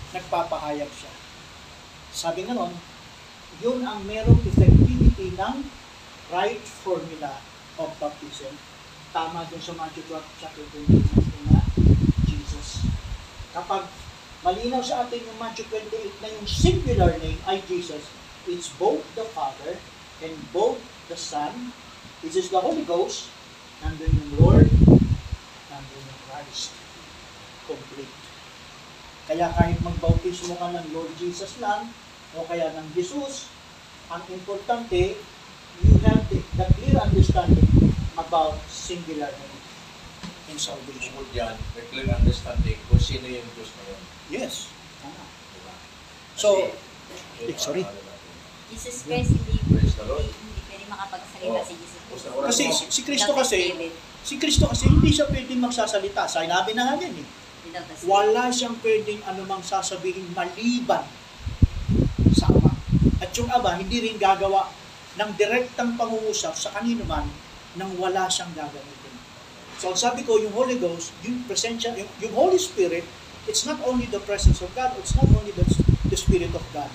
[0.10, 1.14] Nagpapahayag siya.
[2.10, 2.74] Sabi nga nun,
[3.62, 5.56] yun ang merong effectivity ng
[6.34, 7.38] right formula
[7.78, 8.54] of baptism.
[9.14, 11.62] Tama dun sa Matthew 12, chapter 28, na
[12.26, 12.86] Jesus.
[13.54, 13.86] Kapag
[14.46, 18.06] malinaw sa atin yung Matthew 28 na yung singular name ay Jesus,
[18.46, 19.78] it's both the Father
[20.22, 21.74] and both the Son.
[22.22, 23.34] This is the Holy Ghost,
[23.82, 24.70] nandun yung Lord,
[25.70, 26.74] nandun yung Christ.
[27.66, 28.19] Complete.
[29.30, 31.94] Kaya kahit magbautismo ka ng Lord Jesus lang,
[32.34, 33.46] o kaya ng Jesus,
[34.10, 35.22] ang importante,
[35.86, 39.58] you have the, the clear understanding about singular name
[40.50, 41.14] in salvation.
[41.14, 44.02] Bukod dyan, may clear understanding kung sino yung Diyos na yun.
[44.34, 44.74] Yes.
[44.98, 45.24] Tama.
[45.54, 45.74] Diba?
[46.34, 46.90] So, Yun
[47.40, 47.86] Eh, sorry.
[48.70, 51.66] Jesus Christ, hindi, the hindi, pwede makapagsalita Oh.
[51.66, 52.26] si Jesus Christ.
[52.34, 53.60] Kasi si, si Kristo the kasi,
[54.26, 56.26] si Kristo kasi hindi siya pwedeng magsasalita.
[56.30, 57.39] Sinabi na nga yan eh.
[58.06, 61.06] Wala siyang pwedeng anumang sasabihin maliban
[62.34, 62.74] sa Ama.
[63.20, 64.70] At yung Ama, hindi rin gagawa
[65.20, 67.28] ng direktang pangungusap sa kanino man
[67.76, 69.14] nang wala siyang gagamitin.
[69.80, 73.08] So, ang sabi ko, yung Holy Ghost, yung presensya, yung, yung Holy Spirit,
[73.48, 75.64] it's not only the presence of God, it's not only the,
[76.12, 76.92] the Spirit of God.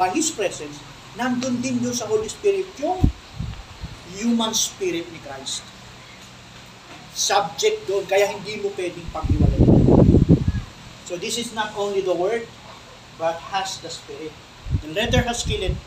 [0.00, 0.80] By His presence,
[1.20, 2.98] nandun din doon sa Holy Spirit yung
[4.14, 5.73] human spirit ni Christ.
[7.14, 9.62] Subject doon, kaya hindi mo pwedeng paghiwalay.
[11.06, 12.42] So this is not only the Word,
[13.22, 14.34] but has the Spirit.
[14.82, 15.78] The letter has killed.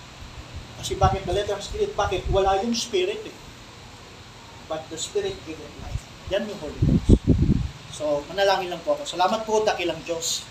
[0.79, 1.91] Kasi bakit the letter has killed?
[1.99, 2.31] Bakit?
[2.31, 3.37] Wala yung Spirit eh.
[4.71, 6.03] But the Spirit gave it life.
[6.31, 7.19] Yan yung Holy Ghost.
[7.91, 9.03] So, manalangin lang po ako.
[9.09, 10.45] Salamat po, dakilang Diyos.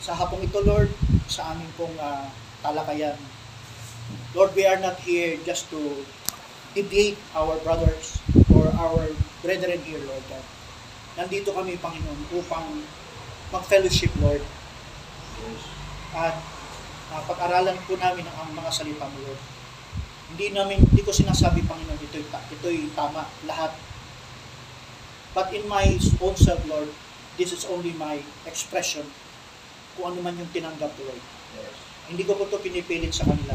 [0.00, 0.88] Sa hapong ito, Lord,
[1.26, 2.30] sa aming pong ah,
[2.62, 3.18] talakayan.
[4.32, 6.06] Lord, we are not here just to
[6.76, 8.20] debate our brothers
[8.52, 9.08] or our
[9.40, 10.44] brethren here, Lord God.
[11.18, 12.84] Nandito kami, Panginoon, upang
[13.50, 14.42] mag-fellowship, Lord.
[16.14, 16.36] At
[17.14, 19.40] ah, pag-aralan po namin ang, ang mga salita mo, Lord.
[20.34, 23.72] Hindi namin, hindi ko sinasabi, Panginoon, ito'y, ito'y tama, lahat.
[25.32, 26.90] But in my own self, Lord,
[27.38, 29.06] this is only my expression
[29.98, 31.22] kung ano man yung tinanggap Lord.
[31.58, 31.74] Yes.
[32.06, 33.54] Hindi ko po ito pinipilit sa kanila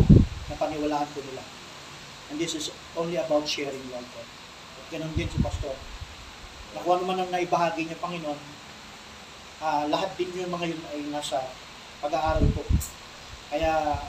[0.51, 1.43] na paniwalaan ko nila.
[2.33, 4.25] And this is only about sharing, Lord God.
[4.81, 5.77] At ganun din si Pastor.
[6.73, 8.41] Na kung ano man ang naibahagi niya, Panginoon,
[9.61, 11.45] ah, lahat din yung mga yun ay nasa
[12.01, 12.65] pag-aaral po.
[13.53, 14.01] Kaya,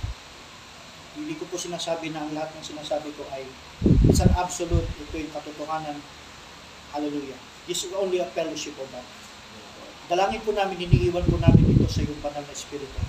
[1.21, 3.45] hindi ko po sinasabi na ang lahat ng sinasabi ko ay
[4.09, 6.01] it's an absolute, ito yung katotohanan.
[6.97, 7.37] Hallelujah.
[7.69, 9.05] This is only a fellowship of that.
[10.09, 13.05] Dalangin po namin, iniiwan po namin ito sa iyong banal na Espiritu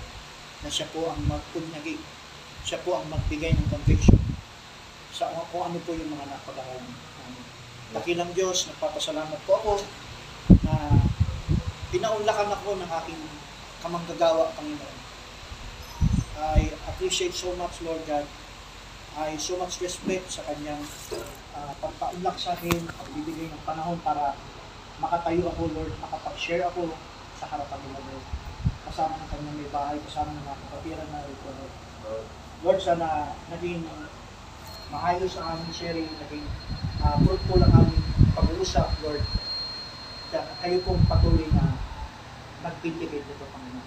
[0.60, 1.96] na siya po ang magpunyagi,
[2.68, 4.35] siya po ang magbigay ng conviction
[5.16, 7.44] sa kung ano po yung mga napag-aralan namin.
[7.96, 9.72] Dakilang Diyos, nagpapasalamat po ako
[10.68, 10.92] na
[11.88, 13.22] pinaunlakan ako ng aking
[13.80, 14.96] kamanggagawa, Panginoon.
[16.36, 18.28] I appreciate so much, Lord God.
[19.16, 20.84] I so much respect sa kanyang
[21.56, 24.36] uh, pagpaunlak sa akin, pagbibigay ng panahon para
[25.00, 26.92] makatayo ako, Lord, makapag-share ako
[27.40, 28.26] sa harapan nila, Lord.
[28.84, 31.74] Kasama ng kanyang may bahay, kasama ng mga kapatiran na ito, Lord.
[32.60, 33.80] Lord, sana naging
[34.90, 36.46] maayos ang aming sharing, naging
[37.02, 38.02] uh, fruitful ang aming
[38.38, 39.22] pag-uusap, Lord.
[40.30, 41.74] Kaya kayo pong patuloy na
[42.62, 43.86] nag-vindicate ito, Panginoon.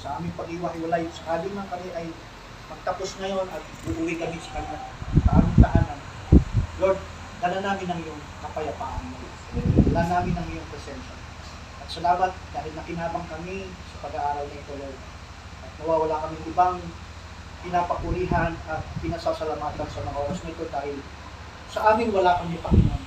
[0.00, 2.06] Sa aming pag-iwahiwalay, sakaling man kami ay
[2.72, 3.62] magtapos ngayon at
[3.92, 4.78] uuwi kami sa kanya,
[5.22, 6.00] sa aming tahanan.
[6.80, 6.98] Lord,
[7.38, 9.16] dala namin ang iyong kapayapaan mo.
[9.92, 11.14] Dala namin ang iyong presensya.
[11.82, 14.98] At salamat dahil nakinabang kami sa pag-aaral na ito, Lord.
[15.62, 16.80] At nawawala kami ibang
[17.62, 20.96] pinapakurihan at pinasasalamatan sa mga oras na ito dahil
[21.70, 23.04] sa amin wala kami Panginoon.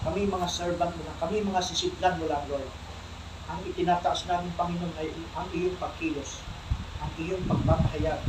[0.00, 2.70] Kami mga servant mo kami mga sisidlan mo lang, Lord.
[3.50, 6.40] Ang itinataas namin, Panginoon, ay ang iyong pagkilos,
[7.02, 8.22] ang iyong pagpapahayag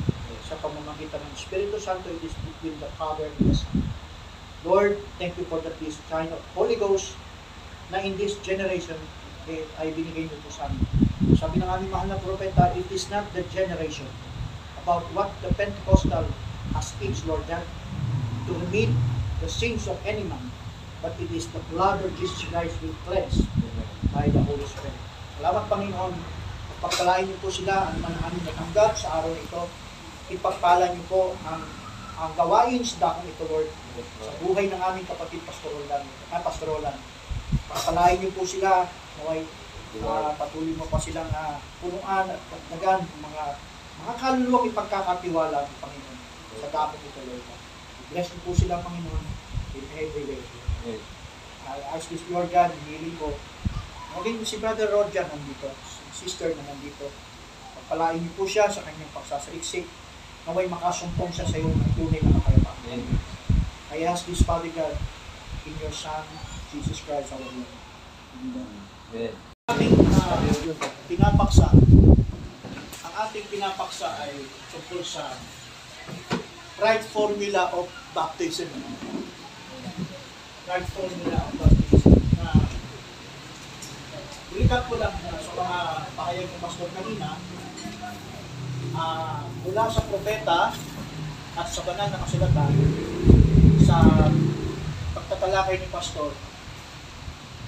[0.43, 3.85] sa pamamagitan ng Espiritu Santo, it is between the Father and the Son.
[4.67, 7.15] Lord, thank you for that this kind of Holy Ghost
[7.93, 8.99] na in this generation
[9.47, 10.83] eh, ay binigay niyo po sa amin.
[11.39, 14.09] Sabi ng aming mahal na propeta, it is not the generation
[14.81, 16.25] about what the Pentecostal
[16.73, 17.63] has teach, Lord God,
[18.47, 18.89] to remit
[19.41, 20.49] the sins of any man,
[21.01, 23.45] but it is the blood of Jesus Christ will cleanse
[24.09, 24.97] by the Holy Spirit.
[25.37, 26.13] Salamat Panginoon,
[26.81, 29.63] pagpalain niyo po sila ang man aming natanggap sa araw ito.
[30.33, 31.61] Ipagpala niyo po ang
[32.21, 33.69] ang gawain sa dakong ito, Lord,
[34.21, 36.99] sa buhay ng aming kapatid Pastor Roland, ah, Pastor Roland.
[37.65, 38.85] Pagpalain niyo po sila,
[39.21, 39.41] naway
[39.99, 43.43] Ah, patuloy mo pa silang uh, punuan at dagdagan ng mga
[44.01, 46.19] mga kaluluwang ipagkakatiwala ng Panginoon
[46.57, 47.45] sa dapit ito, Lord.
[48.11, 49.23] Bless mo po sila, Panginoon,
[49.77, 50.41] in every way.
[50.89, 51.01] Yes.
[51.69, 53.29] I ask this, Lord God, hinihiling ko.
[54.17, 57.07] Maging si Brother Roger nandito, si sister na nandito.
[57.77, 59.87] Pagpalain niyo po siya sa kanyang pagsasaliksik.
[60.49, 63.01] Naway makasumpong siya sa iyo ng tunay na kapayapaan.
[63.93, 64.97] I ask this, Father God,
[65.63, 66.25] in your Son,
[66.73, 67.69] Jesus Christ, our Lord.
[68.41, 68.67] Amen.
[69.13, 69.51] Amen.
[69.71, 70.39] ating uh,
[71.07, 72.20] pinapaksa, ang
[73.21, 74.33] ating pinapaksa ay
[74.73, 75.37] tungkol sa
[76.81, 77.85] right formula of
[78.17, 78.65] baptism.
[80.65, 82.17] Right formula of baptism.
[82.41, 82.65] Na,
[84.57, 85.79] recap ko lang uh, sa mga
[86.17, 87.29] pakayag ng pastor kanina,
[88.97, 90.73] ah, mula sa propeta
[91.61, 92.73] at sa banal na kasulatan,
[93.85, 93.97] sa
[95.13, 96.33] pagtatalakay ni pastor,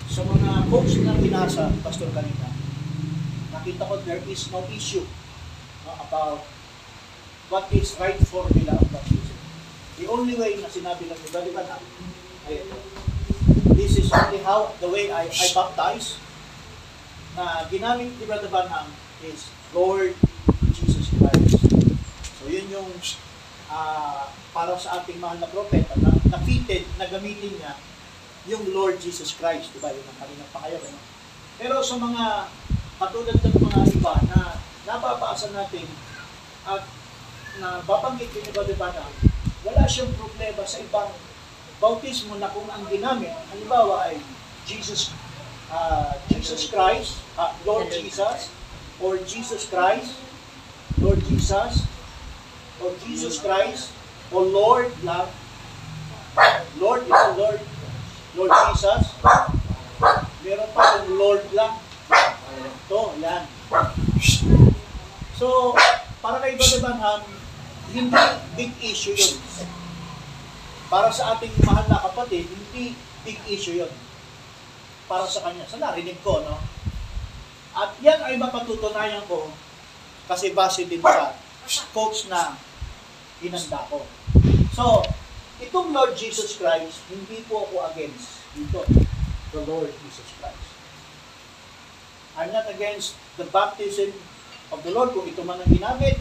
[0.10, 2.50] sa mga books na binasa, Pastor kanina,
[3.50, 5.06] nakita ko there is no issue
[6.08, 6.44] about
[7.48, 9.38] what is right formula of baptism.
[10.00, 11.82] The only way na sinabi ng Brother Banam
[12.50, 12.78] ay ito.
[13.74, 16.20] This is only how, the way I, I baptize,
[17.34, 18.90] na ginamit ni Brother Banam
[19.26, 20.14] is Lord
[20.76, 21.62] Jesus Christ.
[22.42, 22.90] So yun yung
[23.74, 27.74] ah, para sa ating mahal na propeta na, na fitted, na gamitin niya
[28.46, 29.90] yung Lord Jesus Christ, di ba?
[29.90, 30.84] Yun ang kanilang pakayag.
[30.84, 31.00] Ano?
[31.58, 32.26] Pero sa mga
[33.00, 34.40] katulad ng mga iba na
[34.84, 35.88] nababasa natin
[36.68, 36.84] at
[37.62, 39.12] na babanggit din ni Banam,
[39.64, 41.12] wala siyang problema sa ibang
[41.78, 44.18] bautismo na kung ang ginamit, halimbawa ay
[44.66, 45.14] Jesus
[45.70, 48.50] ah, Jesus Christ, ah, Lord Jesus,
[48.98, 50.18] or Jesus Christ,
[50.98, 51.86] Lord Jesus,
[52.82, 53.94] or Jesus Christ,
[54.34, 55.30] or Lord lang,
[56.82, 57.62] Lord is Lord,
[58.34, 59.14] Lord Jesus,
[60.42, 61.78] meron pa yung Lord lang,
[62.64, 63.53] ito, yan.
[65.38, 65.76] So,
[66.24, 67.22] para kay Brother Banham,
[67.94, 68.24] hindi
[68.56, 69.36] big issue yun.
[70.88, 72.96] Para sa ating mahal na kapatid, hindi
[73.28, 73.92] big issue yun.
[75.06, 75.68] Para sa kanya.
[75.68, 76.58] Sa narinig ko, no?
[77.74, 79.50] At yan ay mapatutunayan ko
[80.30, 82.56] kasi base din sa coach na
[83.44, 84.06] hinanda ko.
[84.72, 85.04] So,
[85.60, 88.86] itong Lord Jesus Christ, hindi po ako against dito.
[89.54, 90.63] The Lord Jesus Christ.
[92.34, 94.10] I'm not against the baptism
[94.74, 95.14] of the Lord.
[95.14, 96.18] Kung ito man ang ginamit,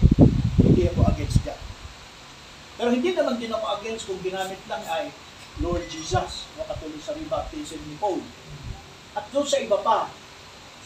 [0.60, 1.60] hindi ako against that.
[2.76, 5.08] Pero hindi naman din ako against kung ginamit lang ay
[5.60, 8.20] Lord Jesus na katuloy sa rebaptism ni Paul.
[9.12, 10.08] At doon sa iba pa,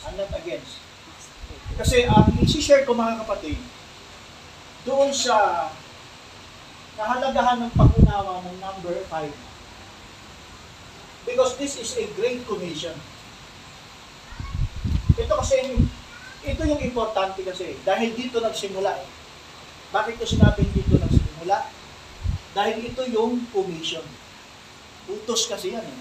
[0.06, 0.78] I'm not against.
[1.74, 3.58] Kasi ang isi-share ko mga kapatid,
[4.86, 5.66] doon sa
[6.94, 9.30] kahalagahan ng pag-unawa ng number 5.
[11.26, 12.94] Because this is a great commission.
[15.16, 15.56] Ito kasi,
[16.44, 19.08] ito yung importante kasi, dahil dito nagsimula eh.
[19.90, 21.72] Bakit ko sinabing dito nagsimula?
[22.52, 24.04] Dahil ito yung commission.
[25.08, 26.00] Utos kasi yan eh.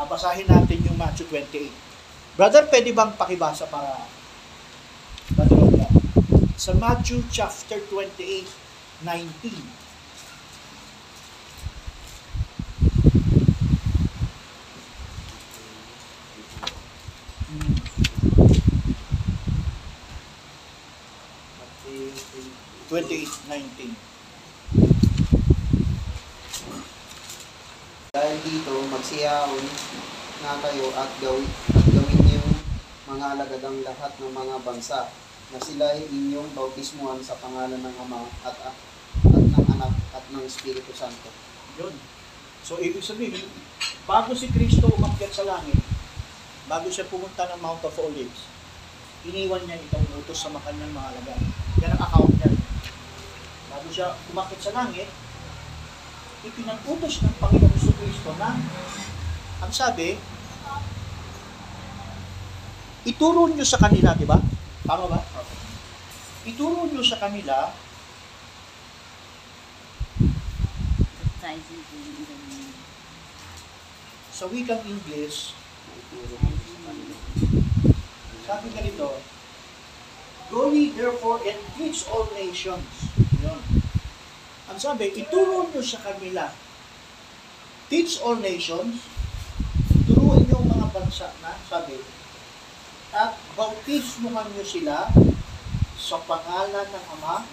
[0.00, 1.68] Ah, natin yung Matthew 28.
[2.40, 4.08] Brother, pwede bang pakibasa para
[5.36, 5.88] Brother Olga?
[6.56, 8.48] Sa Matthew chapter 28,
[9.04, 9.79] 19.
[22.90, 23.92] Twenty-eight, nineteen.
[28.10, 29.64] Dahil dito, magsiyaon
[30.42, 32.50] nga kayo at gawin, at gawin yung
[33.06, 35.06] mga alagadang lahat ng mga bansa
[35.54, 38.76] na sila ay inyong bautismuhan sa pangalan ng Ama at, at,
[39.30, 41.30] at ng Anak at ng Espiritu Santo.
[41.78, 41.94] Yun.
[42.66, 43.46] So, ibig sabihin,
[44.10, 45.78] bago si Kristo umakyat sa langit,
[46.66, 48.49] bago siya pumunta ng Mount of Olives,
[49.28, 51.40] iniwan niya itong utos sa mga kanyang mga alagad.
[51.84, 52.50] Yan ang account niya.
[53.68, 55.08] Bago siya umakyat sa langit,
[56.40, 58.56] ipinag-utos ng Panginoon Hesus Kristo na,
[59.60, 60.16] ang sabi,
[63.04, 64.40] ituro niyo sa kanila, di ba?
[64.88, 65.20] Tama ba?
[66.48, 67.68] Ituro niyo sa kanila
[71.40, 72.76] Baptizing them in the name.
[74.28, 75.56] sa wikang English,
[78.50, 79.14] sabi ganito,
[80.50, 82.82] Go ye therefore and teach all nations.
[83.38, 83.62] Yun.
[84.66, 86.50] Ang sabi, ituro nyo sa kanila.
[87.86, 89.06] Teach all nations.
[90.10, 92.02] Turuan nyo mga bansa na, sabi,
[93.14, 95.06] at bautismuhan nyo sila
[95.94, 97.46] sa pangalan ng Ama,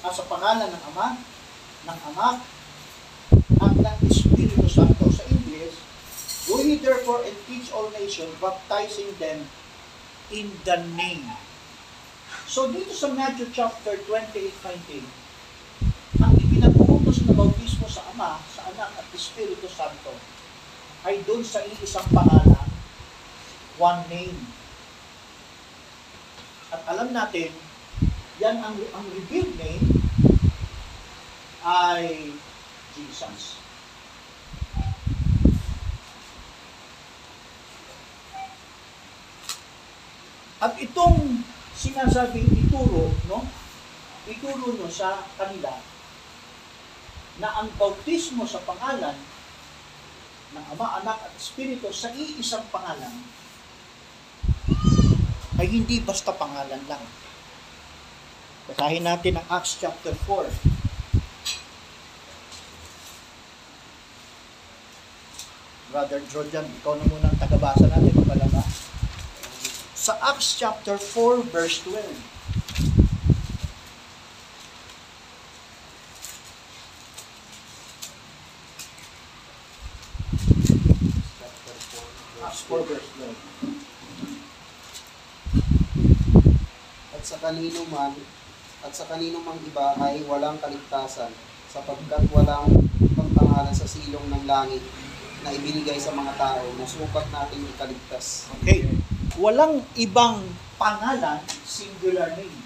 [0.00, 1.20] ah, sa pangalan ng Ama,
[1.84, 2.36] ng Anak,
[3.60, 5.12] at ng Espiritu Santo.
[5.12, 5.76] Sa English,
[6.48, 9.44] Go ye therefore and teach all nations, baptizing them
[10.30, 11.26] in the name.
[12.50, 14.50] So dito sa Matthew chapter 28,
[16.18, 20.14] 19, ang ipinag-uutos na bautismo sa Ama, sa Anak at Espiritu Santo
[21.06, 22.68] ay doon sa iisang pangalan,
[23.78, 24.38] one name.
[26.70, 27.50] At alam natin,
[28.42, 29.86] yan ang, ang revealed name
[31.62, 32.32] ay
[32.96, 33.59] Jesus.
[40.60, 41.40] At itong
[41.72, 43.48] sinasabing ituro, no?
[44.28, 45.80] Ituro nyo sa kanila
[47.40, 49.16] na ang bautismo sa pangalan
[50.52, 53.24] ng Ama, Anak at Espiritu sa iisang pangalan
[55.56, 57.04] ay hindi basta pangalan lang.
[58.68, 60.48] Basahin natin ang Acts chapter 4.
[65.90, 68.62] Brother Jordan, ikaw na muna ang tagabasa natin magpalaba.
[70.00, 72.00] Sa Acts chapter 4 verse 12.
[82.40, 83.36] Acts 4 verse 12.
[87.12, 88.16] At sa kanino man,
[88.80, 91.28] at sa kanino mang iba ay walang kaligtasan,
[91.68, 92.72] sapagkat walang
[93.12, 94.80] pagpangalan sa silong ng langit
[95.40, 98.52] na ibinigay sa mga tao na sukat nating ikaligtas.
[98.60, 98.84] Okay.
[99.40, 100.44] Walang ibang
[100.76, 102.60] pangalan, singular name.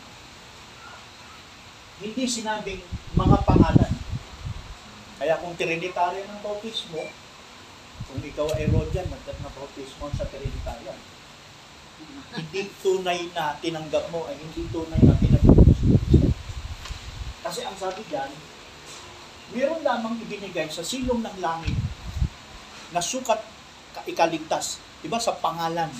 [2.02, 2.82] Hindi sinabing
[3.14, 3.92] mga pangalan.
[5.22, 7.06] Kaya kung Trinitarian ang bautismo,
[8.10, 10.98] kung ikaw ay Rodian, magkat na bautismo sa Trinitarian.
[12.34, 15.94] hindi tunay na tinanggap mo ay hindi tunay na tinanggap mo.
[17.46, 18.30] Kasi ang sabi diyan,
[19.54, 21.78] meron lamang ibinigay sa silong ng langit
[22.94, 23.42] na sukat
[23.92, 24.78] ka- ikaligtas.
[25.02, 25.90] Diba sa pangalan?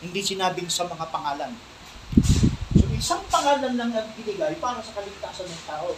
[0.00, 1.52] Hindi sinabing sa mga pangalan.
[2.74, 5.92] So isang pangalan lang ang binigay para sa kaligtasan ng tao.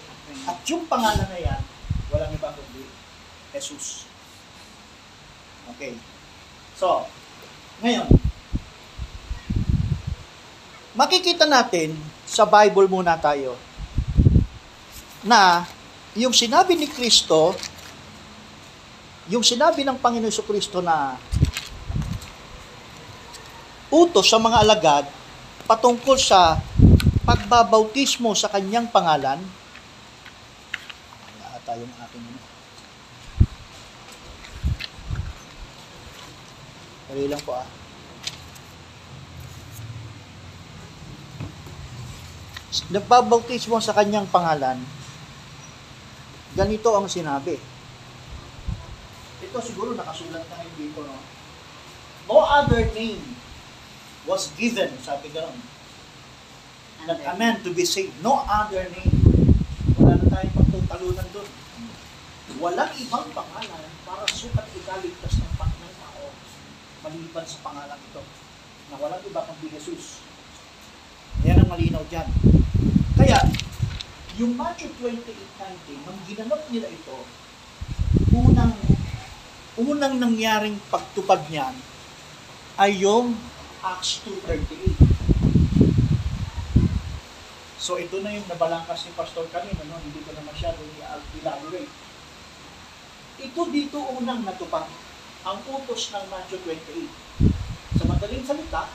[0.51, 1.63] At yung pangalan na yan,
[2.11, 2.85] walang iba kundi
[3.57, 4.05] Jesus.
[5.75, 5.97] Okay.
[6.77, 7.09] So,
[7.81, 8.05] ngayon,
[10.93, 11.97] makikita natin
[12.29, 13.57] sa Bible muna tayo
[15.25, 15.65] na
[16.17, 17.57] yung sinabi ni Kristo,
[19.27, 21.19] yung sinabi ng Panginoon Hesus Kristo na
[23.91, 25.05] utos sa mga alagad
[25.67, 26.63] patungkol sa
[27.27, 29.43] pagbabautismo sa kanyang pangalan.
[31.43, 32.41] Wala tayong aking ano.
[37.11, 37.67] Dali lang po ah.
[42.87, 44.79] Nagbabautismo sa kanyang pangalan.
[46.55, 47.76] Ganito ang sinabi.
[49.47, 51.17] Ito siguro nakasulat na ngayon dito, no?
[52.27, 53.23] No other name
[54.27, 55.55] was given, sabi gano'n,
[57.07, 58.19] that a man to be saved.
[58.19, 59.15] No other name.
[59.95, 61.49] Wala na tayong pagtutalunan doon.
[62.59, 66.25] Walang ibang pangalan para sukat ikaligtas ng ng tao
[67.07, 68.23] maliban sa pangalan ito
[68.91, 70.19] na walang iba kundi Jesus.
[71.47, 72.27] Yan ang malinaw dyan.
[73.15, 73.39] Kaya,
[74.41, 77.17] yung Matthew 28.19, nang ginanap nila ito,
[78.35, 78.75] unang
[79.77, 81.77] unang nangyaring pagtupad niyan
[82.81, 83.37] ay yung
[83.85, 84.97] Acts 2.38.
[87.77, 90.01] So ito na yung nabalangkas ni Pastor kanina, no?
[90.01, 91.93] hindi ko na masyado i-elaborate.
[93.37, 94.89] Ito dito unang natupad
[95.47, 98.01] ang utos ng Matthew 28.
[98.01, 98.91] Sa madaling salita,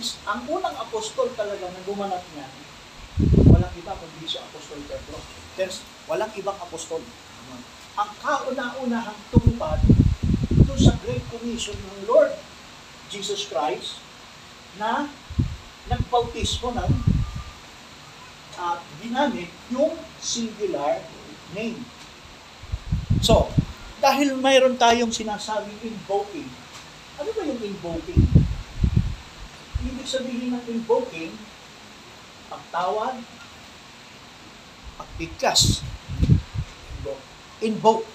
[0.00, 2.52] is, ang unang apostol talaga na gumanap niyan,
[3.52, 5.20] walang iba kundi si Apostol Pedro.
[5.54, 7.04] There's walang ibang apostol.
[7.92, 9.76] Ang kauna-unahang tumupad
[10.48, 12.32] ito sa Great Commission ng Lord
[13.12, 14.00] Jesus Christ
[14.80, 15.12] na
[15.92, 16.92] nagbautismo ng
[18.62, 21.02] at ginamit yung singular
[21.52, 21.82] name.
[23.20, 23.50] So,
[24.00, 26.48] dahil mayroon tayong sinasabing invoking,
[27.18, 28.22] ano ba yung invoking?
[29.82, 31.34] Ibig sabihin ng invoking,
[32.48, 33.18] pagtawad,
[34.96, 35.82] pagbigkas.
[37.62, 38.06] Invoke.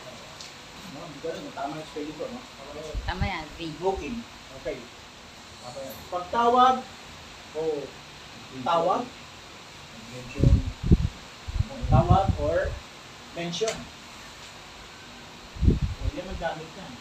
[0.92, 2.40] No, hindi ko tama yung spelling ko, no?
[3.08, 3.72] Tama yan, V.
[3.72, 4.18] Invoking.
[4.60, 4.78] Okay.
[6.12, 6.84] Pagtawad
[7.56, 7.62] o
[8.64, 9.04] tawag,
[10.08, 10.52] Mention.
[11.92, 12.72] tawag or
[13.36, 13.76] mention.
[15.68, 16.94] O, yan ang gamit yan.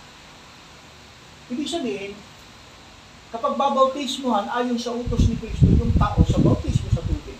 [1.54, 2.12] Ibig sabihin,
[3.30, 7.38] kapag babautismuhan ayon sa utos ni Kristo yung tao sa bautismo sa tubig,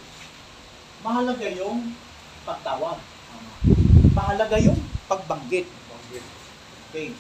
[1.03, 1.95] mahalaga yung
[2.47, 2.99] pagtawag.
[4.15, 5.67] Mahalaga yung pagbanggit.
[6.91, 7.15] Okay.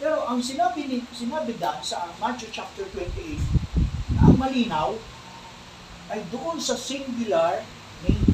[0.00, 4.96] Pero ang sinabi ni sinabi da sa Matthew chapter 28 na ang malinaw
[6.08, 7.60] ay doon sa singular
[8.02, 8.24] name.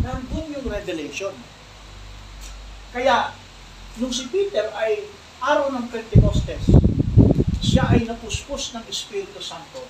[0.00, 1.34] Nandun yung revelation.
[2.94, 3.34] Kaya,
[4.00, 5.04] nung si Peter ay
[5.44, 6.72] araw ng Pentecostes,
[7.60, 9.84] siya ay napuspos ng Espiritu Santo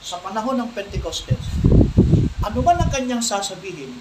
[0.00, 1.60] sa panahon ng Pentecostes.
[2.40, 4.00] Ano man ang kanyang sasabihin,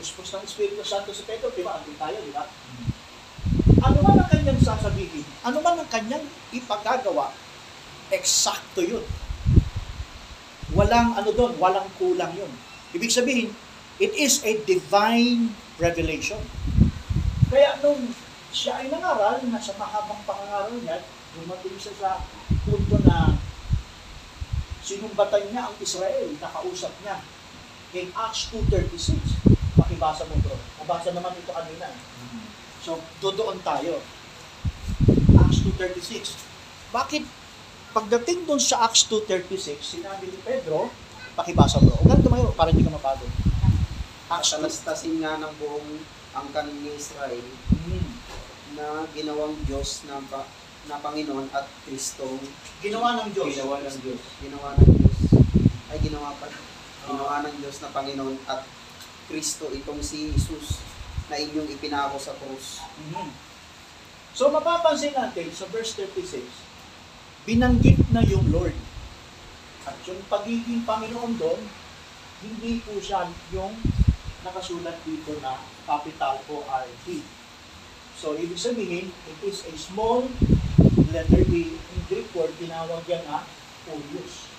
[0.00, 1.76] puspos ng Espiritu Santo si Pedro, di ba?
[1.76, 2.48] Andun tayo, di ba?
[3.84, 6.24] Ano man ang kanyang sasabihin, ano man ang kanyang
[6.56, 7.36] ipagagawa,
[8.08, 9.04] eksakto yun.
[10.72, 12.48] Walang ano doon, walang kulang yun.
[12.96, 13.52] Ibig sabihin,
[14.00, 16.40] it is a divine revelation.
[17.52, 18.16] Kaya nung
[18.56, 21.04] siya ay nangaral, nasa mahabang pangangaral niya,
[21.36, 22.10] dumating siya sa
[22.64, 23.36] punto na
[24.80, 27.20] sinumbatan niya ang Israel, nakausap niya.
[27.90, 29.59] In Acts 2.36,
[30.00, 30.56] pakibasa mo bro.
[30.80, 31.92] Nabasa naman ito kanina.
[32.80, 34.00] So, doon tayo.
[35.36, 36.40] Acts 2.36.
[36.88, 37.28] Bakit
[37.92, 40.88] pagdating doon sa Acts 2.36, sinabi ni Pedro,
[41.36, 41.92] pakibasa bro.
[42.00, 43.28] Huwag kang tumayo para hindi ka mapagod.
[44.32, 44.64] Acts 2.
[44.64, 46.00] Katalastasin nga ng buong
[46.32, 48.06] angkan ni Israel Hmm.
[48.78, 50.46] na ginawang Diyos na, pa,
[50.86, 52.38] na Panginoon at Kristong
[52.80, 53.52] Ginawa ng Diyos.
[53.56, 54.20] Ginawa ng Diyos.
[54.38, 55.18] ginawa ng Diyos
[55.90, 56.46] ay ginawa pa
[57.02, 58.62] ginawa ng Diyos na Panginoon at
[59.30, 60.82] Kristo itong si Jesus
[61.30, 62.82] na inyong ipinako sa krus.
[62.98, 63.30] Mhm.
[64.34, 66.42] So mapapansin natin sa verse 36,
[67.46, 68.74] binanggit na yung Lord.
[69.86, 71.62] At yung pagiging Panginoon doon,
[72.42, 73.78] hindi po siya yung
[74.42, 77.22] nakasulat dito na capital o RT.
[78.18, 80.26] So ibig sabihin, it is a small
[81.14, 81.78] letter B.
[81.78, 83.44] In Greek word, tinawag yan na
[83.88, 84.50] kurios.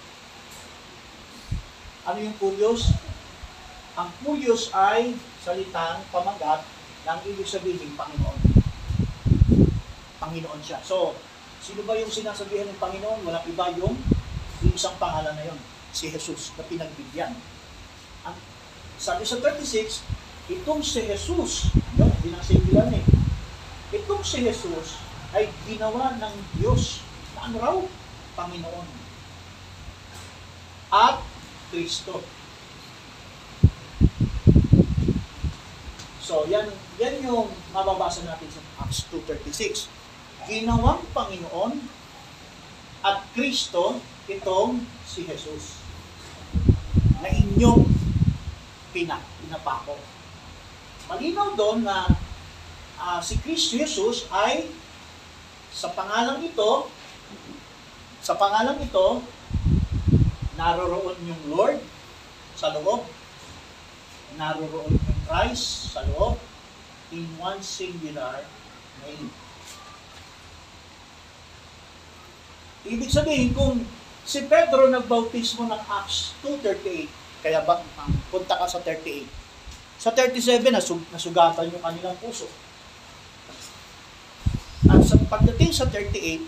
[2.05, 2.89] Ano yung kurios?
[3.99, 6.63] Ang kurios ay salitang pamagat
[7.03, 8.39] ng ibig sabihin Panginoon.
[10.21, 10.79] Panginoon siya.
[10.79, 11.17] So,
[11.59, 13.27] sino ba yung sinasabihan ng Panginoon?
[13.27, 13.99] Walang iba yung,
[14.63, 15.59] yung isang pangalan na yon,
[15.91, 17.35] si Jesus na pinagbigyan.
[18.23, 18.37] Ang,
[18.95, 20.07] sabi sa 36,
[20.47, 23.03] itong si Jesus, yun, hindi na singular eh.
[23.91, 25.03] Itong si Jesus
[25.35, 27.03] ay ginawa ng Diyos
[27.35, 27.77] na ano raw?
[28.39, 28.87] Panginoon.
[30.91, 31.19] At
[31.71, 32.23] Kristo.
[36.21, 36.69] So, yan,
[37.01, 39.89] yan yung mababasa natin sa Acts 2.36.
[40.45, 41.81] Ginawang Panginoon
[43.01, 43.97] at Kristo
[44.29, 45.81] itong si Jesus
[47.25, 47.89] na inyong
[48.93, 49.97] pina, pinapako.
[51.09, 52.05] Malinaw doon na
[53.01, 54.69] ah, si Kristo Jesus ay
[55.73, 56.85] sa pangalang ito,
[58.21, 59.25] sa pangalang ito,
[60.53, 61.81] naroroon yung Lord
[62.53, 63.09] sa loob,
[64.37, 66.35] naroroon Christ sa loob,
[67.15, 68.43] in one singular
[69.07, 69.31] name.
[72.83, 73.79] Ibig sabihin, kung
[74.27, 77.79] si Pedro nagbautismo ng Acts 2.38, kaya ba,
[78.27, 79.23] punta ka sa 38.
[80.03, 82.51] Sa 37, nasug, nasugatan yung kanilang puso.
[84.91, 86.43] At sa pagdating sa 38,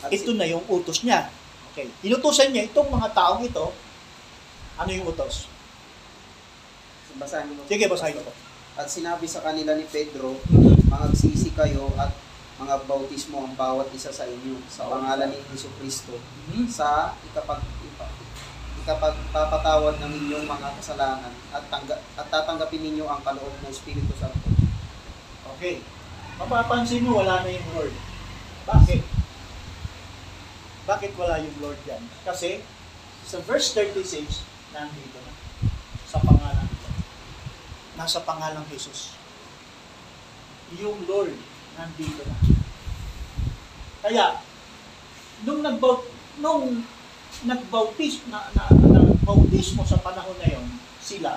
[0.00, 1.28] At ito na yung utos niya.
[1.70, 1.86] Okay.
[2.02, 3.70] Inutusan niya itong mga taong ito.
[4.80, 5.44] Ano yung utos?
[7.20, 7.62] Basahin mo.
[7.68, 8.32] Sige, basahin ko.
[8.80, 10.40] At sinabi sa kanila ni Pedro,
[10.88, 12.16] mangagsisi kayo at
[12.56, 16.16] mga bautismo ang bawat isa sa inyo sa pangalan ni Hesus Kristo
[16.48, 16.68] Mhm.
[16.68, 17.60] sa ikapag
[18.80, 24.48] ikapagpapatawad ng inyong mga kasalanan at tangga, at tatanggapin ninyo ang kaloob ng Espiritu Santo.
[25.56, 25.84] Okay.
[26.40, 27.92] Mapapansin mo, wala na yung Lord.
[28.64, 29.04] Bakit?
[30.88, 32.00] Bakit wala yung Lord yan?
[32.24, 32.64] Kasi
[33.28, 34.40] sa verse 36,
[34.72, 35.32] nandito na.
[36.08, 36.69] Sa pangalan.
[38.00, 39.12] Nasa pangalang Jesus.
[40.80, 41.36] Yung Lord,
[41.76, 42.36] nandito na.
[44.00, 44.40] Kaya,
[45.44, 46.08] nung nagbaut
[46.40, 46.80] nung
[47.44, 50.64] nagbautis na, na, na bautismo sa panahon na yon
[51.04, 51.36] sila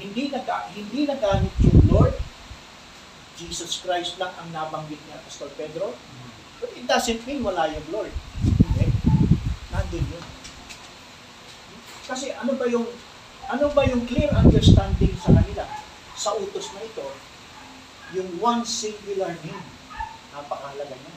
[0.00, 2.16] hindi nag hindi nagamit yung Lord.
[3.36, 5.92] Jesus Christ lang ang nabanggit niya Pastor Pedro.
[6.60, 8.12] But it doesn't mean wala yung Lord.
[8.40, 8.88] Hindi
[9.72, 10.24] nandun yun.
[12.08, 12.88] Kasi ano ba yung
[13.50, 15.64] ano ba yung clear understanding sa kanila
[16.14, 17.06] sa utos na ito
[18.14, 19.66] yung one singular name
[20.30, 21.16] napakahalaga niya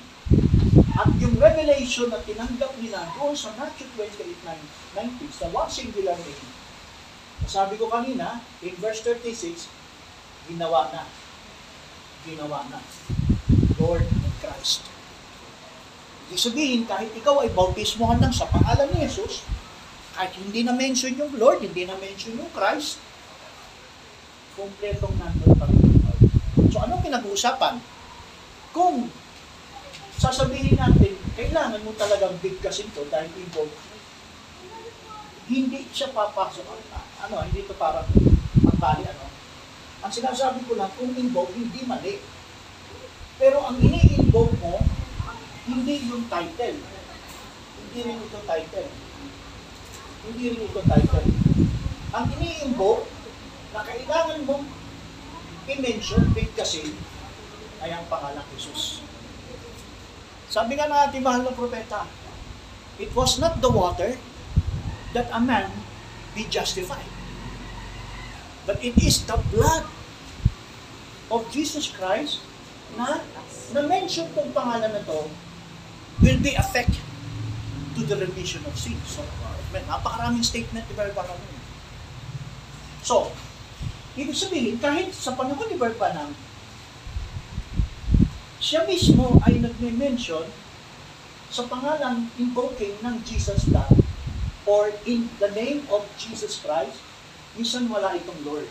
[0.93, 6.63] at yung revelation na tinanggap nila doon sa Matthew 28:19 sa one singular name
[7.43, 9.67] sabi ko kanina, in verse 36,
[10.47, 11.03] ginawa na.
[12.23, 12.79] Ginawa na.
[13.79, 14.87] Lord and Christ.
[16.31, 19.43] Ibig sabihin, kahit ikaw ay bautismohan lang sa pangalan ni Jesus,
[20.13, 23.01] kahit hindi na mention yung Lord, hindi na mention yung Christ,
[24.53, 25.81] kumpletong nandun pa rin.
[26.69, 27.81] So anong pinag-uusapan?
[28.69, 29.09] Kung
[30.21, 33.73] sasabihin natin, kailangan mo talagang bigkasin to dahil involved.
[35.49, 36.65] Hindi siya papasok.
[37.27, 38.05] Ano, hindi to parang
[38.63, 39.25] ang bali, ano.
[40.05, 42.21] Ang sinasabi ko lang, kung involved, hindi mali.
[43.41, 44.77] Pero ang ini-involve mo,
[45.65, 46.77] hindi yung title.
[47.81, 49.02] Hindi rin ito title.
[50.23, 51.27] Hindi rin ito title.
[52.13, 53.09] Ang ini-involve
[53.75, 54.65] na kailangan mong
[55.67, 56.95] i-mention, bigkasin,
[57.83, 59.03] ay ang pangalang Jesus.
[60.47, 62.07] Sabi nga ng ating mahal na propeta,
[63.01, 64.15] it was not the water
[65.11, 65.67] that a man
[66.37, 67.09] be justified.
[68.63, 69.83] But it is the blood
[71.27, 72.39] of Jesus Christ
[72.95, 73.25] na
[73.73, 75.27] na-mention tong pangalan na to
[76.21, 77.01] will be effect
[77.97, 79.17] to the remission of sins.
[79.17, 79.25] So,
[79.73, 81.41] man, napakaraming statement ni Brother Branham.
[83.01, 83.33] So,
[84.13, 86.37] ibig sabihin, kahit sa panahon ni Brother Branham,
[88.61, 90.47] siya mismo ay nagme-mention
[91.51, 93.91] sa pangalan invoking ng Jesus God
[94.63, 96.97] or in the name of Jesus Christ,
[97.59, 98.69] minsan wala itong Lord.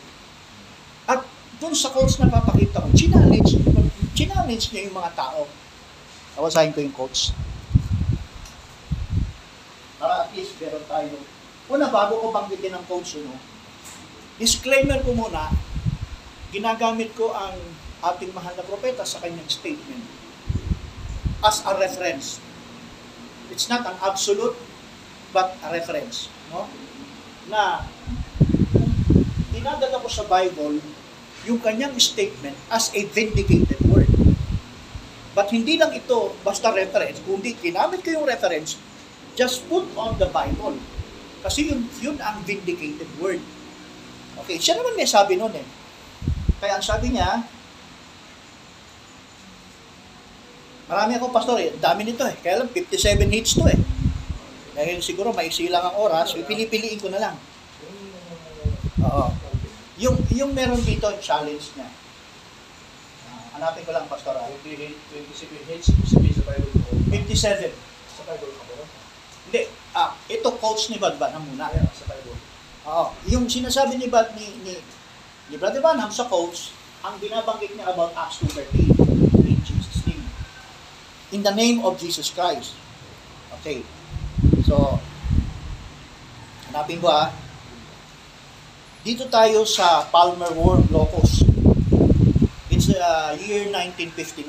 [1.04, 1.22] At
[1.60, 3.60] dun sa quotes na papakita ko, challenge,
[4.16, 5.44] challenge niya yung mga tao.
[6.34, 7.36] Tawasahin ko yung quotes.
[10.02, 11.14] Para at least meron tayo.
[11.70, 13.38] Una, bago ko banggitin ang quotes, no,
[14.34, 15.54] disclaimer ko muna,
[16.50, 17.54] ginagamit ko ang
[18.02, 20.02] ating mahal na propeta sa kanyang statement
[21.46, 22.42] as a reference.
[23.54, 24.58] It's not an absolute,
[25.30, 26.26] but a reference.
[26.50, 26.66] No?
[27.46, 27.86] Na
[29.54, 30.82] dinadala ko sa Bible
[31.46, 34.10] yung kanyang statement as a vindicated word.
[35.32, 38.78] But hindi lang ito basta reference, kundi ginamit ko yung reference,
[39.34, 40.76] just put on the Bible.
[41.42, 43.42] Kasi yun, yun ang vindicated word.
[44.44, 45.66] Okay, siya naman may sabi nun eh.
[46.62, 47.42] Kaya ang sabi niya,
[50.86, 52.36] marami ako pastor eh, dami nito eh.
[52.38, 53.80] Kaya lang 57 hits to eh.
[54.72, 57.36] Dahil siguro maiksi lang ang oras, pipili-piliin ko na lang.
[59.02, 59.28] Oo.
[60.00, 61.90] Yung, yung meron dito, challenge niya.
[63.28, 64.32] Ah, hanapin ko lang, Pastor.
[64.38, 64.48] ah.
[64.64, 66.90] 28, 27 hits, sabihin sa Bible ko.
[67.10, 67.68] 57.
[68.16, 68.61] Sa Bible?
[69.52, 71.68] Hindi, ah, ito quotes ni Bad Banham muna.
[71.68, 72.40] Kaya sa Bible.
[72.88, 73.12] Oo.
[73.28, 74.80] Yung sinasabi ni Bad ni, ni,
[75.52, 76.72] ni Brother Banham sa quotes,
[77.04, 80.24] ang binabanggit niya about Acts 2.13 in Jesus' name.
[81.36, 82.72] In the name of Jesus Christ.
[83.60, 83.84] Okay.
[84.64, 84.96] So,
[86.72, 87.28] hanapin ko ah.
[89.04, 91.44] Dito tayo sa Palmer Worm Locus.
[92.72, 94.46] It's uh, year 1959.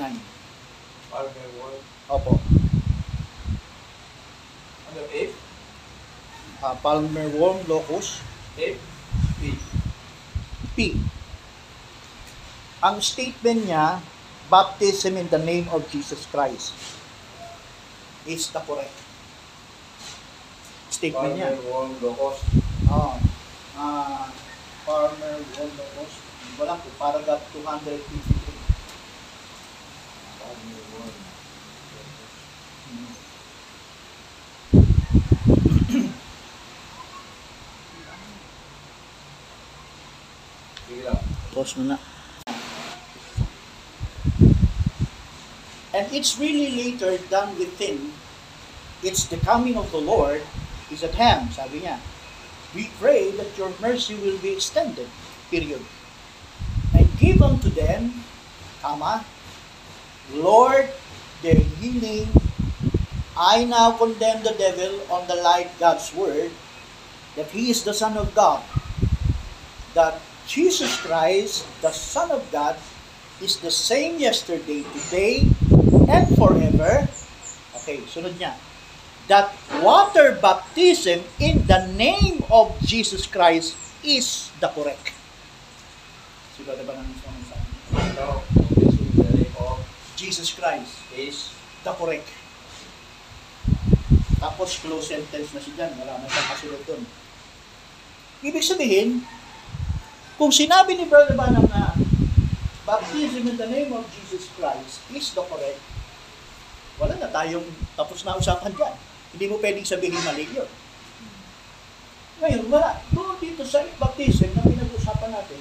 [1.14, 1.82] Palmer word.
[2.10, 2.38] Opo.
[4.90, 5.30] Ano, F?
[6.64, 8.24] Uh, Palmer Worm Locus.
[8.56, 8.80] F?
[9.36, 9.52] P.
[10.72, 10.96] P.
[12.80, 14.00] Ang statement niya,
[14.48, 16.72] baptism in the name of Jesus Christ
[18.24, 18.96] is the correct
[20.88, 21.52] statement niya.
[21.52, 22.40] Palmer word, locos.
[22.88, 23.20] Oh.
[23.76, 24.32] Ah,
[24.88, 26.12] Farmer Worm Locus.
[26.56, 28.33] Wala po, paragraph 253.
[45.94, 47.16] And it's really later
[47.56, 48.00] we think.
[49.02, 50.42] It's the coming of the Lord
[50.90, 52.00] is at hand, sabi niya.
[52.74, 55.06] We pray that your mercy will be extended,
[55.50, 55.80] period.
[56.96, 58.24] And give unto them,
[58.82, 59.24] comma,
[60.32, 60.90] Lord,
[61.44, 62.26] their healing.
[63.36, 66.50] I now condemn the devil on the light God's word,
[67.36, 68.62] that he is the Son of God,
[69.94, 72.76] that Jesus Christ, the Son of God,
[73.40, 75.48] is the same yesterday, today,
[76.08, 77.08] and forever.
[77.80, 78.52] Okay, sunod niya.
[79.26, 83.72] That water baptism in the name of Jesus Christ
[84.04, 85.16] is the correct.
[86.64, 86.84] Ba is
[89.16, 89.80] the name of
[90.16, 92.28] Jesus Christ is the correct.
[94.44, 95.92] Tapos close sentence na siya dyan.
[96.04, 97.00] Wala na siyang kasunod doon.
[98.44, 99.24] Ibig sabihin,
[100.34, 101.94] kung sinabi ni Brother Banham na
[102.84, 105.80] baptism in the name of Jesus Christ is the correct,
[106.98, 108.94] wala na tayong tapos na usapan dyan.
[109.34, 110.70] Hindi mo pwedeng sabihin mali yun.
[112.38, 113.02] Ngayon, wala.
[113.14, 115.58] Doon dito sa baptism na pinag-usapan natin,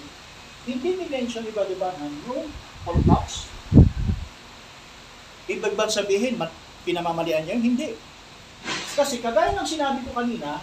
[0.69, 2.49] hindi ni-mention ni Brother Banham yung
[2.85, 3.49] orthodox.
[5.49, 6.37] Ibig bang sabihin,
[6.85, 7.63] pinamamalian niya yun?
[7.73, 7.89] Hindi.
[8.93, 10.61] Kasi kagaya ng sinabi ko kanina,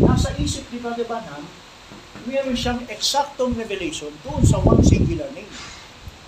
[0.00, 1.44] nasa isip ni Brother Banham,
[2.24, 5.48] meron siyang eksaktong revelation doon sa one singular name.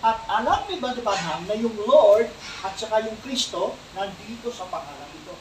[0.05, 2.31] At alam ni Brother Branham na yung Lord
[2.63, 5.35] at saka yung Kristo nandito sa pangalan ito.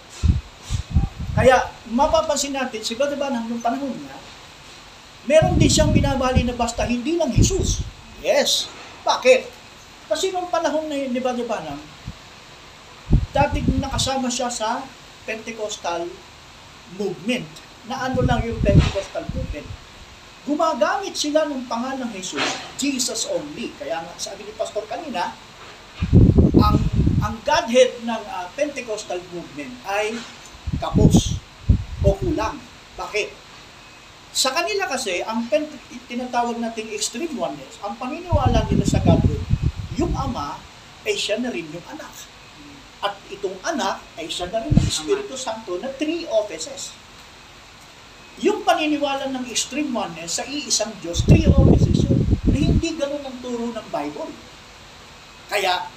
[1.35, 4.17] Kaya mapapansin natin, si Brother Branham nung panahon niya,
[5.27, 7.83] meron din siyang binabali na basta hindi lang Jesus.
[8.23, 8.71] Yes.
[9.03, 9.45] Bakit?
[10.09, 11.77] Kasi nung panahon na ni Brother Branham,
[13.35, 14.81] dati nakasama siya sa
[15.27, 16.07] Pentecostal
[16.95, 17.45] movement.
[17.85, 19.84] Na ano lang yung Pentecostal movement.
[20.45, 22.45] Gumagamit sila ng pangalang Jesus,
[22.77, 23.73] Jesus only.
[23.81, 25.33] Kaya nga sabi ni Pastor kanina,
[26.61, 26.77] ang
[27.25, 30.13] ang Godhead ng ah, Pentecostal movement ay
[30.77, 31.41] kapos
[32.05, 32.61] o kulang.
[32.93, 33.33] Bakit?
[34.35, 39.41] Sa kanila kasi, ang Pente- tinatawag nating extreme oneness, ang paniniwala nila sa Godhead,
[39.97, 40.61] yung Ama
[41.07, 42.13] ay siya na rin yung anak.
[43.01, 46.93] At itong anak ay siya na rin ang Espiritu Santo na three offices.
[48.43, 52.19] Yung paniniwala ng extreme oneness sa iisang Diyos, three offices yun.
[52.51, 54.31] Na hindi ganun ang turo ng Bible.
[55.47, 55.87] Kaya,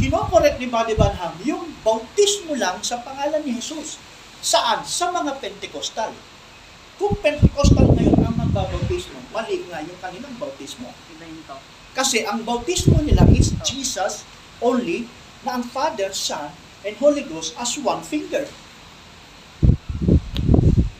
[0.00, 4.00] kinokorek ni Buddy Banham yung bautismo lang sa pangalan ni Jesus.
[4.40, 4.84] Saan?
[4.84, 6.12] Sa mga Pentecostal.
[6.96, 10.88] Kung Pentecostal ngayon ang magbabautismo, mali nga yung kanilang bautismo.
[11.94, 14.26] Kasi ang bautismo nila is Jesus
[14.58, 15.06] only
[15.46, 16.50] na ang Father, Son,
[16.82, 18.50] and Holy Ghost as one finger.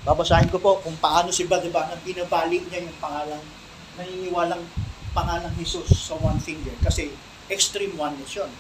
[0.05, 3.41] Babasahin ko po kung paano si Badiba nang binabali niya yung pangalang
[3.97, 4.61] naniniwalang
[5.17, 6.77] pangalang Jesus sa one finger.
[6.85, 7.09] Kasi
[7.49, 8.53] extreme oneness yun.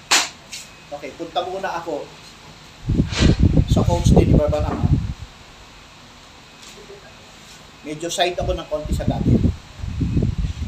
[0.88, 2.08] Okay, punta muna ako
[3.68, 4.88] sa homestay ni Barbanama.
[7.84, 9.36] Medyo side ako ng konti sa dati.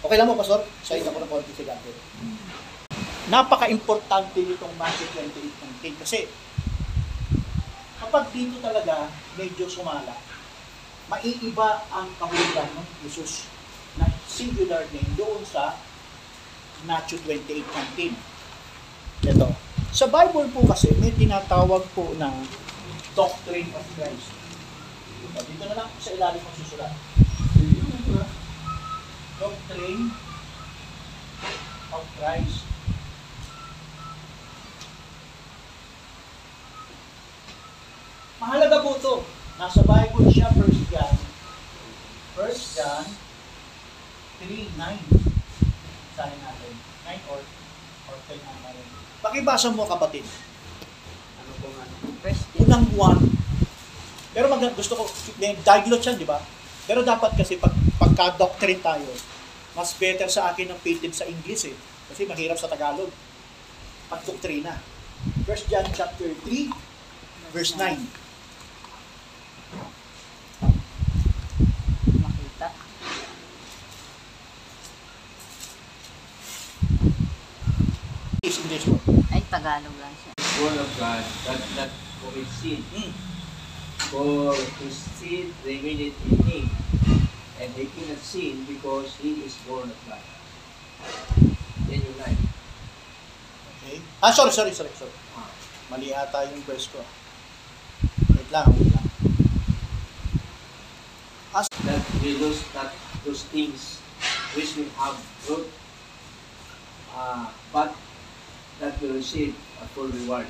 [0.04, 0.60] Okay lang mo, Pastor?
[0.84, 1.88] Side ako ng konti sa dati.
[3.32, 5.08] Napaka-importante nitong Matthew
[5.80, 6.28] 28.19 kasi
[7.96, 9.08] kapag dito talaga
[9.40, 10.25] medyo sumala,
[11.06, 13.46] maiiba ang kahulugan ng Jesus
[13.94, 15.78] na singular name doon sa
[16.82, 18.14] Matthew 28.19.
[19.26, 19.48] Ito.
[19.94, 22.28] Sa Bible po kasi may tinatawag po na
[23.14, 24.28] doctrine of Christ.
[25.30, 26.92] Ito, dito na lang sa ilalim ng susulat.
[29.40, 30.04] Doctrine
[31.94, 32.58] of Christ.
[38.36, 39.35] Mahalaga po ito.
[39.56, 41.16] Nasa Bible siya, 1 John.
[42.36, 43.04] 1 John
[44.44, 44.76] 3, 9.
[46.12, 46.72] Sahin natin.
[47.08, 47.40] 9 or,
[48.12, 48.86] or 10 na rin.
[49.24, 50.28] Pakibasa mo kapatid.
[51.40, 51.88] Ano po nga?
[52.20, 54.36] First, Unang 1.
[54.36, 55.08] Pero mag, gusto ko,
[55.40, 56.36] may diglot yan, di ba?
[56.84, 59.08] Pero dapat kasi pag, pagka-doctrine tayo,
[59.72, 61.76] mas better sa akin ang painted sa English eh.
[62.12, 63.08] Kasi mahirap sa Tagalog.
[64.12, 64.76] Pag-doktrina.
[65.48, 68.25] 1 John chapter 3, verse 9.
[78.46, 78.98] Is English mo.
[79.34, 80.32] Ay, Tagalog lang siya.
[80.62, 81.24] Word of God
[81.76, 81.92] not
[82.24, 82.80] commit sin.
[82.94, 83.12] Hmm.
[84.08, 86.64] For his seed remaineth in him,
[87.58, 90.22] and he cannot sin because he is born of God.
[91.90, 92.40] Yan yung line.
[93.82, 93.98] Okay.
[94.22, 95.12] Ah, sorry, sorry, sorry, sorry.
[95.34, 95.50] Ah.
[95.90, 97.02] Mali ata yung verse ko.
[98.34, 99.06] Wait lang, wait lang.
[101.88, 102.92] That we lose not
[103.24, 103.98] those things
[104.54, 105.16] which we have
[105.48, 105.66] wrote,
[107.16, 107.96] uh, but
[108.78, 110.46] that we receive a full reward.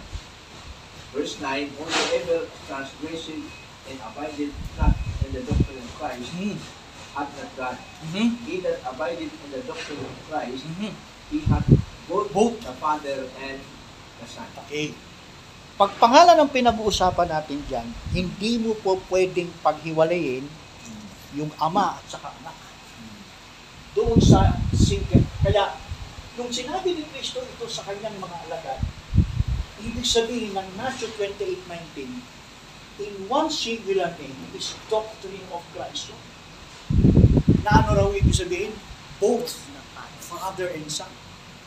[1.15, 3.47] Verse 9, Whosoever transgresseth
[3.86, 6.59] and abideth not in the doctrine of Christ Hmm.
[7.15, 7.77] hath not God.
[8.11, 8.43] Mhm.
[8.45, 10.93] He that abideth in the doctrine of Christ, Mhm.
[11.31, 11.65] he hath
[12.11, 12.61] both, Both.
[12.61, 13.62] the Father and
[14.20, 14.51] the Son.
[14.67, 14.93] Okay.
[15.77, 20.49] Pag pangalan ang pinag-uusapan natin dyan, hindi mo po pwedeng paghiwalayin
[21.36, 22.57] yung ama at saka anak.
[23.93, 25.25] Doon sa single.
[25.45, 25.85] Kaya,
[26.36, 28.81] nung sinabi ni Kristo ito sa kanyang mga alagad,
[29.81, 36.12] ibig sabihin ng Matthew 28.19, in one singular name is doctrine of Christ.
[37.65, 38.73] Na ano raw ibig sabihin?
[39.16, 39.65] Both
[40.20, 41.08] Father and Son.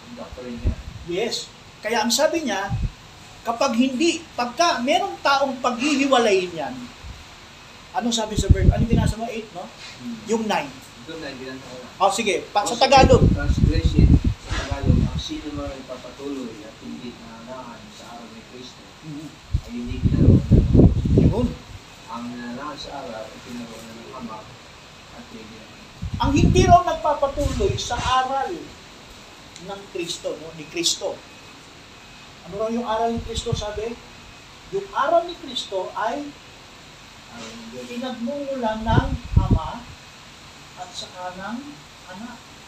[0.09, 0.75] Ang doctrine niya.
[1.09, 1.49] Yes.
[1.81, 2.69] Kaya ang sabi niya,
[3.41, 6.75] kapag hindi, pagka merong taong paghihiwalayin yan,
[7.97, 8.69] anong sabi sa verse?
[8.69, 9.25] Ano binasa mo?
[9.25, 9.65] 8, no?
[10.29, 11.09] Yung 9.
[11.09, 11.81] Doon na ginagawa.
[11.97, 12.45] Oh, sige.
[12.53, 13.25] Pa, sa Tagalog.
[13.33, 13.88] Transgression
[14.59, 18.83] Tagalog, ang sino man ay papatuloy at hindi nananahan sa araw ni Kristo
[19.63, 20.99] ay hindi kinaroon ng Diyos.
[21.31, 21.47] Yun.
[22.11, 24.39] Ang nananahan sa araw ay kinaroon na ng Ama
[25.15, 25.71] at hindi ng
[26.19, 28.51] Ang hindi raw nagpapatuloy sa aral
[29.63, 30.51] ng Kristo, no?
[30.59, 31.15] ni Kristo.
[32.43, 33.95] Ano raw yung aral ni Kristo, sabi?
[34.75, 36.27] Yung aral ni Kristo ay
[37.87, 39.07] pinagmumulan ng
[39.39, 39.79] Ama
[40.83, 41.57] at saka ng
[42.11, 42.58] Anak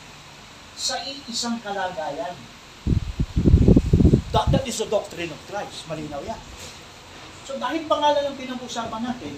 [0.75, 2.35] sa iisang kalagayan.
[4.31, 5.83] That, that is the doctrine of Christ.
[5.91, 6.39] Malinaw yan.
[7.43, 9.35] So dahil pangalan ang pinag-usapan natin,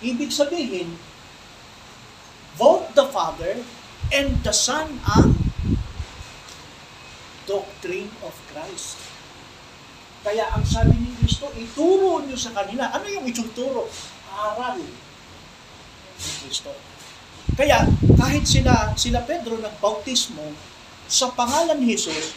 [0.00, 0.96] ibig sabihin,
[2.56, 3.60] both the Father
[4.10, 5.36] and the Son ang
[7.44, 8.96] doctrine of Christ.
[10.24, 12.92] Kaya ang sabi ni Kristo, ituro nyo sa kanila.
[12.92, 13.88] Ano yung ituturo?
[14.28, 14.92] Aral ni
[16.44, 16.74] Kristo.
[17.54, 20.52] Kaya kahit sila sila Pedro nagbautismo
[21.08, 22.36] sa pangalan ni Jesus,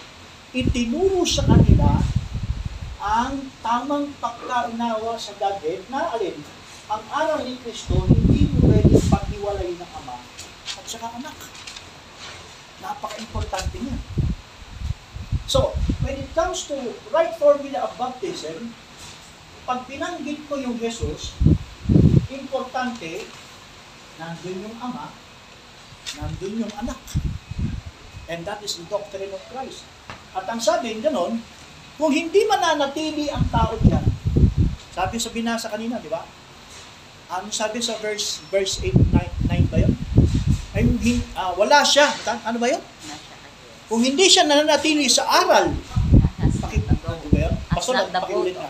[0.55, 1.99] itinuro sa kanila
[3.01, 6.37] ang tamang pagkaunawa sa Godhead na alin,
[6.85, 10.17] ang aral ni Kristo hindi mo pwedeng paghiwalay ng Ama
[10.77, 11.35] at saka anak.
[12.79, 13.97] Napaka-importante niya.
[15.49, 15.75] So,
[16.05, 18.71] when it comes to right formula of baptism,
[19.67, 21.35] pag binanggit ko yung Jesus,
[22.31, 23.27] importante,
[24.21, 25.09] nandun yung Ama,
[26.21, 26.99] nandun yung anak.
[28.29, 29.81] And that is the doctrine of Christ.
[30.37, 31.41] At ang sabi, ganon,
[31.97, 34.05] kung hindi mananatili ang tao diyan,
[34.93, 36.21] sabi sa binasa kanina, di ba?
[37.33, 38.93] Ano sabi sa verse verse 8,
[39.49, 39.93] 9, 9 ba yun?
[40.71, 40.83] Ay,
[41.35, 42.07] ah, wala siya.
[42.45, 42.79] Ano ba yun?
[43.91, 45.75] Kung hindi siya nananatili sa aral,
[47.11, 47.21] boat.
[47.27, 47.53] ba yun?
[47.67, 48.69] Pastor, pakiulit na.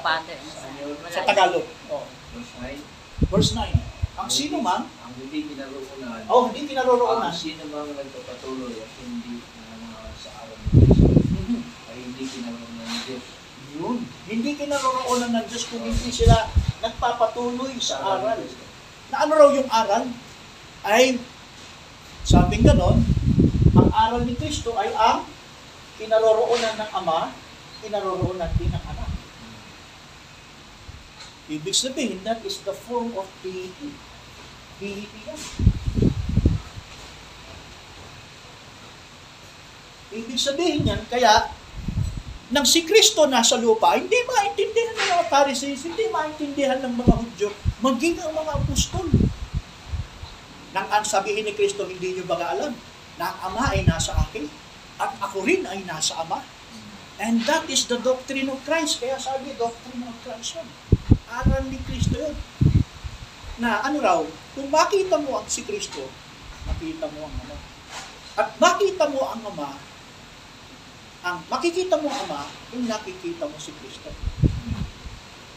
[1.11, 1.19] Sa.
[1.27, 1.65] Tagalog.
[1.91, 2.05] Oh.
[2.33, 3.29] Verse 9.
[3.29, 4.19] Verse 9.
[4.21, 4.87] Ang sino man,
[5.31, 6.27] hindi kinaroonan.
[6.27, 7.31] oh, hindi kinaroroonan.
[7.31, 11.59] Ang sino mang nagpapatuloy at hindi nananawa sa araw ng Kristo Mhm.
[11.87, 13.25] ay hindi kinaroonan ng Diyos.
[13.71, 13.97] Yun.
[14.27, 16.51] Hindi kinaroroonan ng Diyos kung hindi sila
[16.83, 18.43] nagpapatuloy sa aral.
[19.07, 20.03] Na ano raw yung aral?
[20.83, 21.15] Ay,
[22.21, 22.99] sabing ganon,
[23.71, 25.23] ang aral ni Kristo ay ang
[25.95, 27.31] kinaroroonan ng Ama,
[27.79, 29.09] kinaroroonan din ng Anak.
[31.47, 33.95] Ibig sabihin, that is the form of deity.
[34.81, 35.41] Deity yan.
[40.11, 41.53] Ibig sabihin yan, kaya
[42.51, 47.47] nang si Kristo nasa lupa, hindi maintindihan ng mga Pharisees, hindi maintindihan ng mga Hudyo,
[47.79, 49.07] maging ang mga apostol.
[50.75, 52.75] Nang ang sabihin ni Kristo, hindi nyo ba alam
[53.15, 54.49] na ang Ama ay nasa akin
[54.99, 56.43] at ako rin ay nasa Ama?
[57.21, 58.97] And that is the doctrine of Christ.
[58.97, 60.67] Kaya sabi, doctrine of Christ yun.
[61.29, 62.35] Aral ni Kristo yun.
[63.61, 64.19] Na ano raw,
[64.57, 66.09] kung makita mo ang si Kristo,
[66.65, 67.57] makita mo ang Ama.
[68.41, 69.69] At makita mo ang Ama,
[71.21, 72.41] ang makikita mo ang Ama,
[72.73, 74.09] yung nakikita mo si Kristo.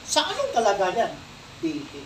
[0.04, 1.16] Sa anong kalagayan?
[1.64, 2.04] Deity.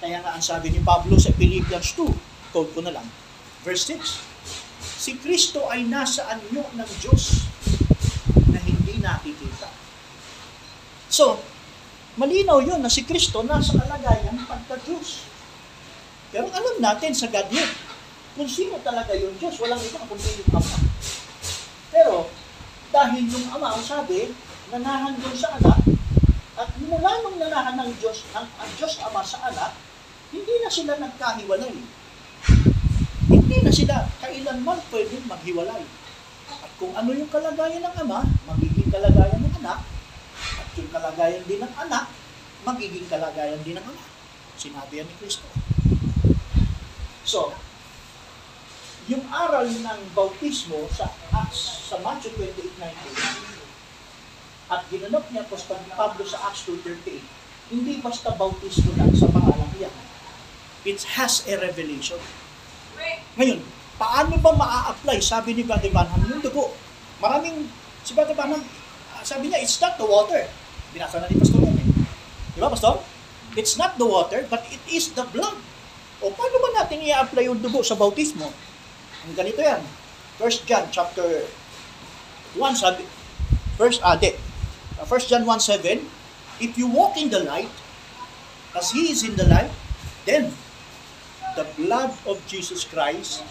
[0.00, 3.08] Kaya nga ang sabi ni Pablo sa Philippians 2, quote ko na lang,
[3.64, 4.20] verse 6,
[5.00, 7.48] si Kristo ay nasa anyo ng Diyos
[8.52, 9.72] na hindi nakikita.
[11.08, 11.40] So,
[12.20, 15.24] malinaw yun na si Kristo nasa kalagayan pagka-Diyos.
[16.28, 17.72] Pero alam natin sa Godhead,
[18.36, 20.78] kung sino talaga yung Diyos, walang iba kundi yung Ama.
[21.88, 22.28] Pero,
[22.92, 24.36] dahil yung Ama, ang sabi,
[24.68, 25.80] nanahan doon sa anak,
[26.60, 29.72] at mula nung nanahan ng Diyos, ng, ang Diyos Ama sa anak,
[30.30, 31.74] hindi na sila nagkahiwalay.
[33.32, 35.82] Hindi na sila kailanman pwedeng maghiwalay.
[36.52, 39.82] At kung ano yung kalagayan ng Ama, magiging kalagayan ng anak,
[40.70, 42.06] at yung kalagayan din ng anak,
[42.62, 44.06] magiging kalagayan din ng Ama.
[44.54, 45.50] Sinabi yan ni Kristo.
[47.26, 47.50] So,
[49.10, 56.38] yung aral ng bautismo sa Acts, sa Matthew 28.19 at ginanap niya Apostol Pablo sa
[56.46, 57.40] Acts 2.38
[57.74, 59.94] hindi basta bautismo lang sa pangalang iyan.
[60.82, 62.18] It has a revelation.
[63.38, 63.62] Ngayon,
[63.94, 65.22] paano ba maa-apply?
[65.22, 66.74] Sabi ni Brother Banham, yung dugo.
[67.22, 67.70] Maraming,
[68.02, 68.58] si Brother Banham,
[69.22, 70.44] sabi niya, it's not the water.
[70.90, 71.88] Binasa na ni Pastor yan eh.
[72.56, 73.00] Di ba, Pastor?
[73.58, 75.58] It's not the water, but it is the blood.
[76.20, 78.52] O paano ba natin i-apply yung dugo sa bautismo?
[79.26, 79.80] Ang ganito yan.
[80.36, 81.48] First John chapter
[82.56, 83.04] 1 sabi,
[83.76, 84.32] first, ah, di.
[85.00, 86.04] Uh, First John 1 7,
[86.60, 87.72] if you walk in the light,
[88.76, 89.72] as He is in the light,
[90.28, 90.52] then
[91.56, 93.42] the blood of Jesus Christ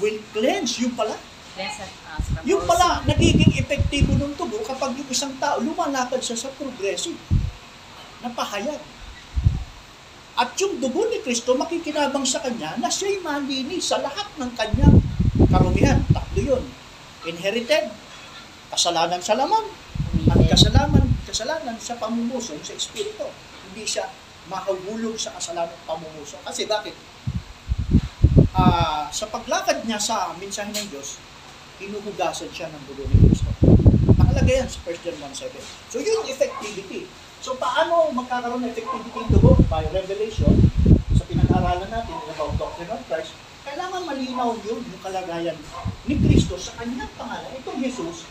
[0.00, 1.16] will cleanse you pala.
[1.56, 2.05] Us from
[2.46, 7.18] Yung pala, nagiging epektibo ng tubo kapag yung isang tao lumalakad siya sa progressive
[8.22, 8.78] na pahayag.
[10.36, 15.00] At yung dugo ni Kristo makikinabang sa kanya na siya'y malinis sa lahat ng kanyang
[15.48, 16.04] karumihan.
[16.12, 16.64] Tatlo yun.
[17.24, 17.88] Inherited,
[18.68, 19.64] kasalanan sa laman,
[20.28, 23.26] at kasalanan, kasalanan sa pamumusong sa Espiritu.
[23.72, 24.06] Hindi siya
[24.52, 26.44] mahulog sa kasalanan pamumusong.
[26.44, 26.92] Kasi bakit?
[28.52, 31.20] Ah, sa paglakad niya sa mensahe ng Diyos,
[31.76, 33.50] hinuhugasan siya ng dugo ni Kristo.
[34.16, 35.92] Nakalagay yan sa 1 John 1.7.
[35.92, 37.04] So yun yung effectivity.
[37.44, 39.60] So paano magkakaroon ng effectivity yung dugo?
[39.68, 40.56] By revelation,
[41.12, 45.58] sa pinag-aralan natin about doctrine of Christ, kailangan malinaw yun yung kalagayan
[46.08, 47.50] ni Kristo sa kanyang pangalan.
[47.60, 48.24] Itong Jesus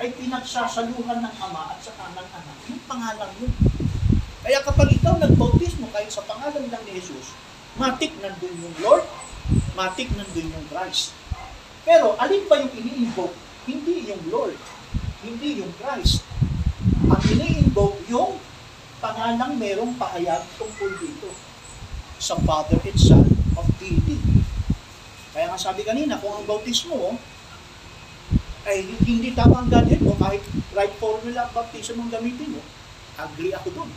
[0.00, 2.56] ay pinagsasaluhan ng ama at saka ng anak.
[2.72, 3.52] Yung pangalan yun.
[4.40, 7.36] Kaya kapag ikaw nagbautismo kahit sa pangalan lang ni Jesus,
[7.76, 9.04] matik nandun yung Lord,
[9.76, 11.12] matik nandun yung Christ.
[11.84, 13.36] Pero alin ba yung ini-invoke?
[13.64, 14.56] Hindi yung Lord,
[15.24, 16.24] hindi yung Christ.
[17.08, 18.36] Ang ini-invoke yung
[19.00, 21.32] pangalang merong pahayag tungkol dito
[22.20, 23.24] sa Father and Son
[23.56, 24.20] of deity.
[25.32, 27.10] Kaya nga sabi kanina, kung ang bautismo mo
[28.68, 30.44] ay hindi tama ang Godhead mo, kahit
[30.76, 32.62] right formula ang baptism ang gamitin mo,
[33.16, 33.90] agree ako dun.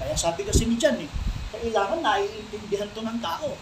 [0.00, 1.10] Kaya sabi kasi ni John eh,
[1.52, 3.52] kailangan naiintindihan to ng tao.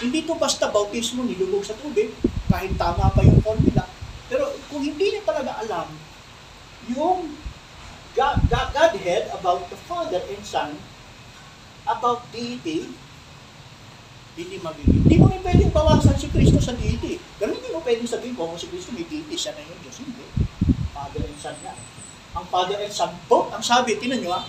[0.00, 2.12] Hindi to basta bautismo, nilubog sa tubig,
[2.52, 3.88] kahit tama pa yung formula.
[4.28, 5.88] Pero kung hindi niya talaga alam
[6.92, 7.32] yung
[8.16, 10.76] God, God, Godhead about the Father and Son,
[11.84, 12.88] about deity,
[14.36, 15.04] hindi magiging.
[15.04, 17.16] Hindi mo rin pwedeng bawasan si Kristo sa deity.
[17.40, 19.96] Pero hindi mo pwedeng sabihin ko, kung si Kristo may deity, siya na yung Diyos.
[20.00, 20.24] Hindi.
[20.92, 21.78] Father and Son yan.
[22.36, 24.44] Ang Father and Son, both, ang sabi, tinan nyo ah,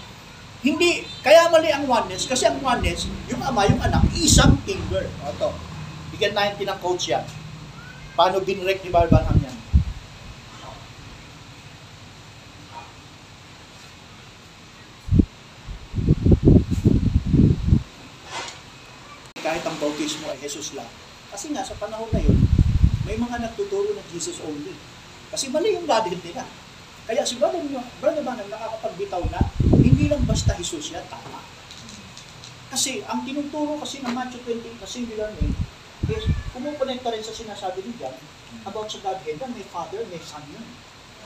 [0.66, 5.06] hindi, kaya mali ang oneness, kasi ang oneness, yung ama, yung anak, isang finger.
[5.22, 5.50] O ito,
[6.16, 7.26] bigyan natin ng coach yan.
[8.18, 9.58] Paano binrek ni Barbanham yan?
[19.48, 20.92] kahit ang bautismo ay Jesus lang.
[21.32, 22.36] Kasi nga, sa panahon na yun,
[23.08, 24.76] may mga nagtuturo ng Jesus only.
[25.32, 26.44] Kasi mali yung Godhead nila.
[27.08, 27.64] Kaya si Brother,
[28.04, 29.40] Brother Banang nakakapagbitaw na,
[29.98, 31.42] hindi lang basta Jesus yan, tama.
[32.70, 35.58] Kasi ang tinuturo kasi ng Matthew 20 na singular name
[36.14, 38.14] is kumukonekta rin sa sinasabi ni John
[38.70, 40.62] about sa Godhead na may Father, may Son yun.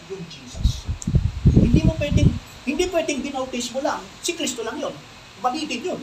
[0.07, 0.87] Yung Jesus.
[1.51, 2.31] Hindi mo pwedeng,
[2.63, 3.99] hindi pwedeng binautismo lang.
[4.23, 4.95] Si Kristo lang yun.
[5.43, 5.99] Mali din yun.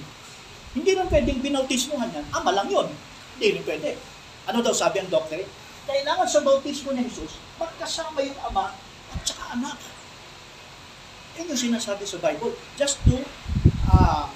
[0.77, 2.27] Hindi rin pwedeng binautismohan yan.
[2.37, 2.93] Ama lang yun.
[3.41, 3.97] Hindi rin pwede.
[4.45, 5.41] Ano daw sabi ang doktor?
[5.89, 8.77] Kailangan sa bautismo ni Jesus, magkasama yung ama
[9.09, 9.81] at saka anak.
[11.39, 12.50] Yan yung sinasabi sa Bible.
[12.75, 13.23] Just to
[13.86, 14.26] ah,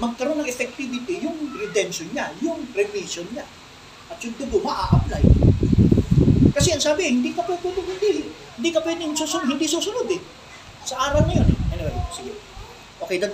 [0.00, 3.44] magkaroon ng effectivity yung redemption niya, yung remission niya.
[4.08, 5.22] At yung dugo, maa-apply.
[6.56, 10.20] Kasi ang sabi, hindi ka pwede, hindi, hindi ka pwede susunod, hindi susunod eh.
[10.88, 11.58] Sa araw na yun eh.
[11.76, 12.32] Anyway, sige.
[13.04, 13.32] Okay, that,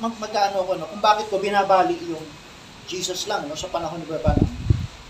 [0.00, 2.24] mag magkano ko no, kung bakit ko binabali yung
[2.88, 4.42] Jesus lang no, sa panahon ni Barbana.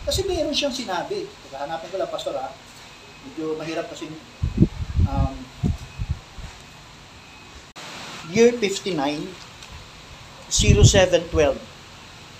[0.05, 1.26] Kasi mayroon siyang sinabi.
[1.55, 2.50] Hanapin ko lang, Pastor ha.
[3.25, 4.10] Medyo mahirap kasi
[5.07, 5.34] um,
[8.33, 9.26] year 59
[10.50, 11.59] 0712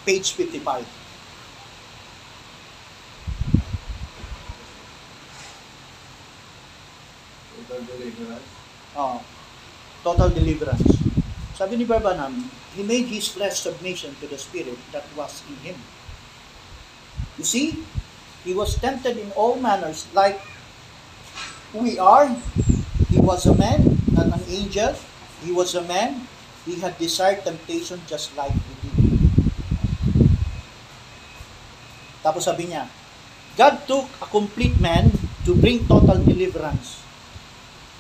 [0.07, 0.87] page 55
[7.71, 8.49] Total deliverance.
[8.97, 9.23] oh,
[10.03, 10.91] total deliverance.
[11.55, 15.79] Sabi ni Barbanam he made his flesh submission to the spirit that was in him.
[17.39, 17.79] You see
[18.43, 20.41] he was tempted in all manners like
[21.75, 22.27] we are.
[23.11, 24.95] He was a man not an angel
[25.45, 26.27] he was a man.
[26.69, 29.01] He had desired temptation just like we did
[32.21, 32.85] tapos sabi niya
[33.57, 35.11] God took a complete man
[35.45, 37.03] to bring total deliverance.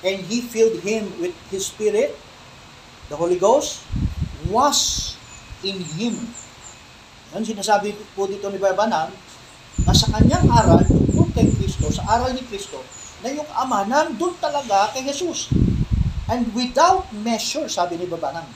[0.00, 2.16] And he filled him with his spirit
[3.12, 3.84] the Holy Ghost
[4.48, 5.12] was
[5.60, 6.16] in him.
[7.36, 9.12] Yan sinasabi po dito ni Barbanam
[9.84, 12.80] na sa kanyang aral tungkol kay Kristo, sa aral ni Kristo,
[13.20, 15.52] na yung Ama nandun talaga kay Jesus.
[16.30, 18.46] And without measure, sabi ni Babanang.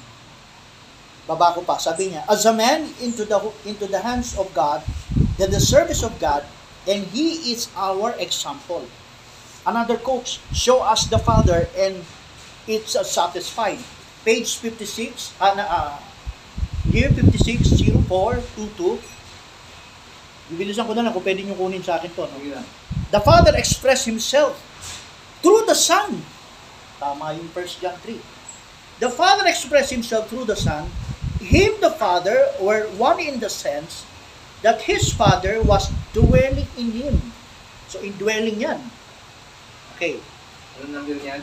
[1.26, 4.84] Baba ko pa, sabi niya, as a man into the into the hands of God,
[5.40, 6.44] then the service of God,
[6.86, 8.86] and He is our example.
[9.64, 12.04] Another quote, show us the Father and
[12.68, 13.80] it's uh, satisfied.
[14.20, 15.96] Page 56, uh, uh,
[16.92, 19.00] year 56, 0422,
[20.52, 22.28] Bibilisan ko na lang kung pwede nyo kunin sa akin to.
[22.28, 22.60] No?
[23.08, 24.60] The Father expressed Himself
[25.40, 26.20] through the Son.
[26.98, 28.20] Tama yung 1 John 3.
[29.00, 30.89] The Father expressed Himself through the Son.
[31.42, 34.06] Him, the Father, were one in the sense
[34.62, 37.32] that His Father was dwelling in Him.
[37.90, 38.81] So, indwelling yan.
[39.94, 40.18] Okay.
[40.81, 41.42] Ano number niyan?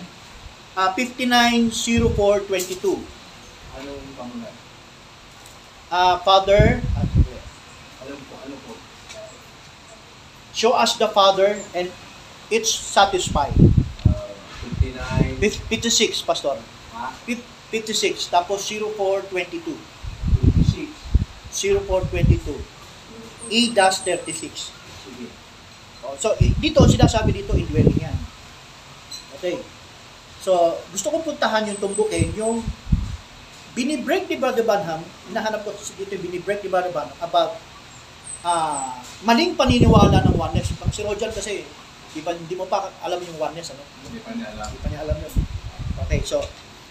[0.75, 3.03] Uh, 590422.
[3.79, 4.55] Anong pamunan?
[5.91, 7.35] Uh, Father, ah, sige.
[8.03, 8.71] Alam po, ano po?
[10.53, 11.91] show us the Father and
[12.51, 13.53] it's satisfied.
[14.81, 15.69] Uh, 59.
[15.69, 16.57] 56, Pastor.
[16.97, 17.13] Ha?
[17.25, 19.77] 56, tapos 0422.
[20.65, 20.89] 56.
[21.53, 22.57] 0422.
[23.51, 24.73] E-36.
[25.05, 25.27] Sige.
[26.01, 28.17] Oh, So, dito, sinasabi dito, indwelling yan.
[29.37, 29.61] Okay.
[30.41, 32.65] So, gusto kong puntahan yung tumbukin, yung
[33.77, 37.55] binibreak ni Brother Banham, hinahanap ko dito yung binibreak ni Brother Banham about
[38.41, 40.73] ah maling paniniwala ng oneness.
[40.81, 41.61] Pag si Rojan kasi,
[42.11, 43.83] Di ba, hindi mo pa alam yung oneness, ano?
[44.03, 44.67] Hindi pa niya alam.
[44.67, 45.33] Hindi pa niya alam yun.
[46.07, 46.43] Okay, so,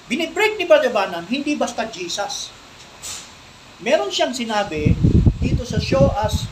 [0.09, 2.49] binibreak ni Brother Branham, hindi basta Jesus.
[3.85, 4.97] Meron siyang sinabi
[5.41, 6.49] dito sa show us,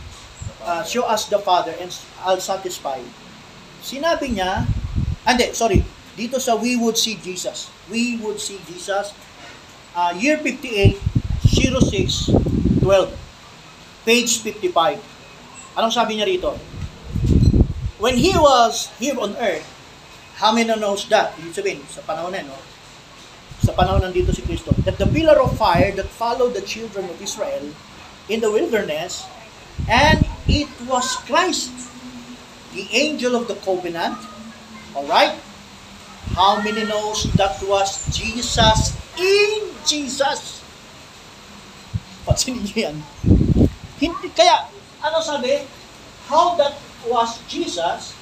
[0.65, 1.93] uh, show us the Father and
[2.25, 3.01] I'll satisfy.
[3.81, 4.69] Sinabi niya,
[5.25, 5.81] ah, hindi, sorry,
[6.19, 7.73] dito sa we would see Jesus.
[7.89, 9.17] We would see Jesus.
[9.97, 10.99] Uh, year 58,
[11.47, 12.33] 06,
[12.85, 13.13] 12.
[14.09, 15.77] Page 55.
[15.77, 16.53] Anong sabi niya rito?
[17.99, 19.67] When he was here on earth,
[20.39, 21.35] how many knows that?
[21.35, 22.55] Ibig sabihin, sa panahon na, no?
[23.59, 27.19] Sa panahon nandito si Kristo, that the pillar of fire that followed the children of
[27.19, 27.75] Israel
[28.31, 29.27] in the wilderness,
[29.91, 31.75] and it was Christ,
[32.71, 34.15] the angel of the covenant.
[34.95, 35.35] Alright?
[36.39, 40.63] How many knows that was Jesus in Jesus?
[42.23, 42.97] Pansinin niyo yan.
[43.99, 44.71] Hindi, kaya,
[45.03, 45.67] ano sabi?
[46.31, 46.79] How that
[47.09, 48.15] was Jesus.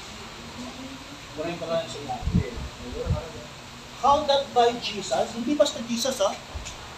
[4.01, 6.33] How that by Jesus, hindi basta Jesus ha,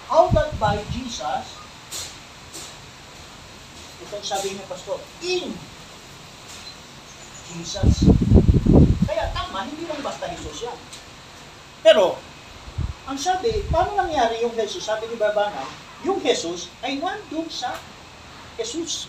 [0.06, 1.58] how that by Jesus,
[4.06, 5.50] itong sabi niya pastor, in
[7.50, 8.06] Jesus.
[9.08, 10.78] Kaya tama, hindi lang basta Jesus yan.
[11.82, 12.20] Pero,
[13.08, 14.84] ang sabi, paano nangyari yung Jesus?
[14.84, 15.64] Sabi ni Barbana,
[16.04, 17.74] yung Jesus ay nandun sa
[18.60, 19.08] Jesus.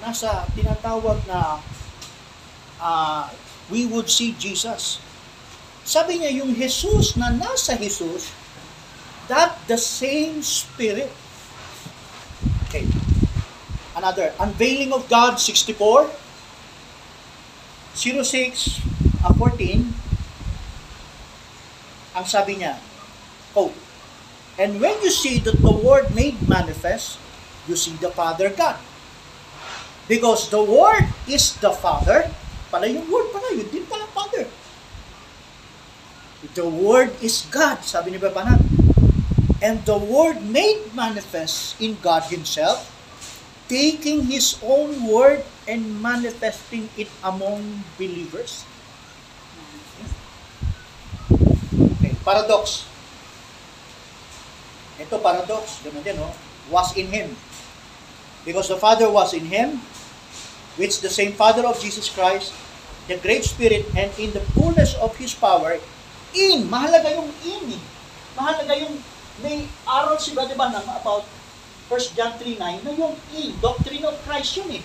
[0.00, 1.60] Nasa tinatawag na
[2.80, 3.30] ah,
[3.70, 4.98] we would see Jesus.
[5.84, 8.32] Sabi niya, yung Jesus na nasa Jesus,
[9.30, 11.12] that the same Spirit.
[12.66, 12.86] Okay.
[13.94, 16.08] Another, Unveiling of God 64,
[17.94, 18.80] 06,
[19.24, 19.84] uh, 14,
[22.14, 22.78] ang sabi niya,
[23.54, 23.74] quote,
[24.60, 27.16] And when you see that the Word made manifest,
[27.64, 28.76] you see the Father God.
[30.04, 32.28] Because the Word is the Father,
[32.70, 34.46] pala yung Word pala, yun din pala Father.
[36.54, 38.62] The Word is God, sabi ni Babanan.
[39.60, 42.88] And the Word made manifest in God Himself,
[43.68, 48.64] taking His own Word and manifesting it among believers.
[52.00, 52.88] Okay, paradox.
[54.96, 56.32] Ito paradox, ganun din, no?
[56.72, 57.36] Was in Him.
[58.48, 59.84] Because the Father was in Him,
[60.80, 62.56] which the same Father of Jesus Christ,
[63.04, 65.76] the great Spirit, and in the fullness of His power,
[66.32, 67.82] in, mahalaga yung in eh.
[68.32, 68.96] Mahalaga yung,
[69.44, 71.28] may aral si Brother Banam about
[71.92, 74.84] 1 John 3.9 na yung in, doctrine of Christ yun eh.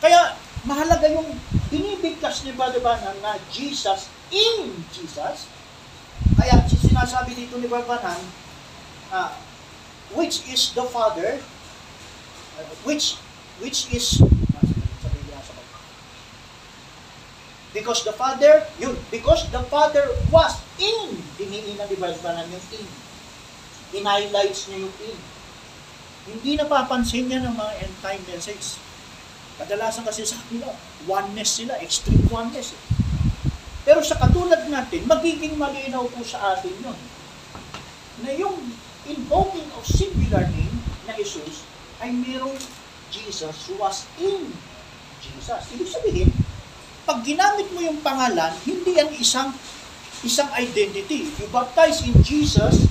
[0.00, 1.26] Kaya, mahalaga yung
[1.68, 5.50] binibigkas ni Brother Banam na Jesus in Jesus.
[6.38, 8.20] Kaya, sinasabi dito ni Brother Banam,
[9.10, 9.34] ah,
[10.14, 11.42] which is the Father,
[12.56, 13.18] uh, which,
[13.58, 14.22] which is,
[14.54, 14.62] ah,
[15.02, 15.52] sabi niya sa
[17.74, 22.66] Because the Father, yun, because the Father was in, diniin na di ba Banam yung
[22.70, 22.88] in.
[23.98, 25.18] In-highlights niya yung in.
[26.30, 28.78] Hindi napapansin niya ng mga end time message.
[29.58, 30.70] Kadalasan kasi sa kanila,
[31.10, 32.78] oneness sila, extreme oneness.
[32.78, 32.82] Eh.
[33.82, 36.98] Pero sa katulad natin, magiging malinaw po sa atin yun.
[38.22, 38.54] Na yung
[39.04, 40.78] invoking of singular name
[41.10, 41.66] na Jesus
[41.98, 42.56] ay merong
[43.10, 44.48] Jesus was in
[45.20, 45.62] Jesus.
[45.74, 46.30] Ibig sabihin,
[47.04, 49.52] pag ginamit mo yung pangalan, hindi yan isang
[50.24, 51.28] isang identity.
[51.36, 52.88] You baptize in Jesus,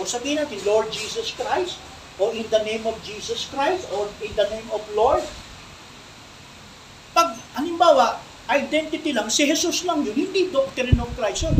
[0.00, 1.76] o sabihin natin, Lord Jesus Christ,
[2.16, 5.20] o in the name of Jesus Christ, or in the name of Lord.
[7.12, 8.16] Pag, halimbawa,
[8.48, 11.56] identity lang, si Jesus lang yun, hindi doctrine of Christ yun.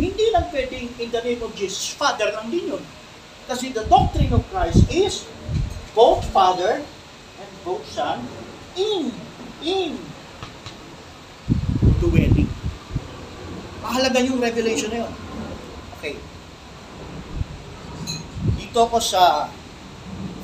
[0.00, 2.82] Hindi lang pwedeng in the name of Jesus, Father lang din yun.
[3.44, 5.28] Kasi the doctrine of Christ is
[5.92, 6.80] both Father
[7.36, 8.24] and both Son
[8.72, 9.12] in,
[9.60, 10.00] in
[12.02, 12.50] dwelling.
[13.78, 15.12] Mahalaga yung revelation na yun.
[15.98, 16.18] Okay.
[18.58, 19.46] Dito ako sa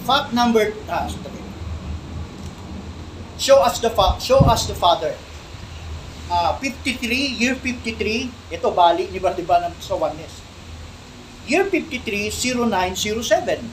[0.07, 1.11] fact number, ah.
[3.39, 5.15] Show us the fa- show us the Father.
[6.29, 10.43] Ah, 53, year 53, ito bali ni Bartiba ng sa oneness.
[11.49, 13.65] Year 53, 0907.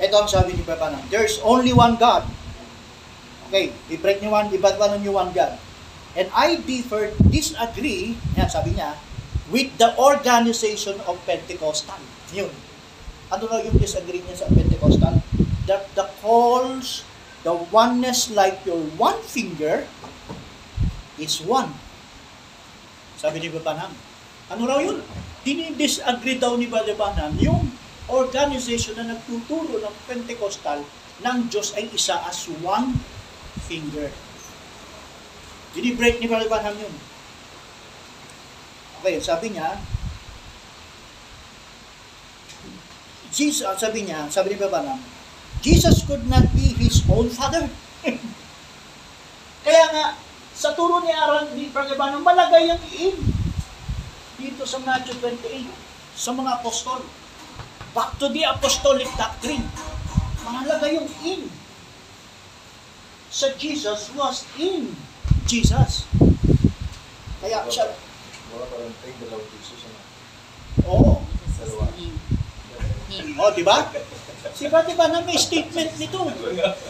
[0.00, 2.24] Ito ang sabi ni Papa There's only one God.
[3.50, 5.60] Okay, i-break niyo one, iba't one niyo one God.
[6.18, 8.98] And I differ, disagree, yan sabi niya,
[9.50, 11.98] with the organization of Pentecostal.
[12.34, 12.50] Yun.
[13.30, 15.22] Ano na yung disagree niya sa Pentecostal?
[15.70, 17.06] That the calls,
[17.46, 19.86] the oneness like your one finger
[21.14, 21.70] is one.
[23.20, 23.94] Sabi ni Babanam.
[24.50, 24.98] Ano raw yun?
[25.46, 27.70] Dini-disagree daw ni Banham yung
[28.10, 30.82] organization na nagtuturo ng Pentecostal
[31.22, 32.98] ng Diyos ay isa as one
[33.70, 34.10] finger.
[35.70, 36.94] Dinibreak ni Brother Branham yun.
[39.00, 39.78] Okay, sabi niya,
[43.30, 45.00] Jesus, ah, sabi niya, sabi ni Brother Branham,
[45.62, 47.70] Jesus could not be his own father.
[49.64, 50.06] Kaya nga,
[50.52, 53.16] sa turo ni Aaron, ni Brother Branham, malagay ang iin
[54.40, 55.68] dito sa Matthew 28,
[56.16, 57.04] sa mga apostol.
[57.94, 59.66] Back to the apostolic doctrine.
[60.46, 61.50] Mahalaga yung in.
[63.30, 64.94] Sa Jesus was in
[65.44, 66.06] Jesus.
[67.40, 67.86] Kaya siya,
[68.50, 69.80] Wala parang tayo dalawang Jesus.
[69.86, 69.98] Ano?
[70.86, 71.12] oo.
[71.96, 72.14] Him.
[73.10, 73.26] Him.
[73.38, 73.90] Oh, di ba?
[74.56, 76.20] Si Brother Branham may statement nito.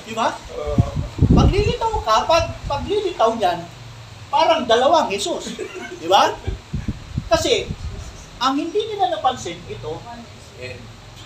[0.06, 0.34] Di ba?
[1.30, 3.58] Paglilitaw ka, pag paglilitaw niyan,
[4.30, 5.54] parang dalawang Jesus.
[6.00, 6.32] Di ba?
[7.30, 7.68] Kasi,
[8.40, 10.00] ang hindi nila napansin ito,
[10.60, 10.80] And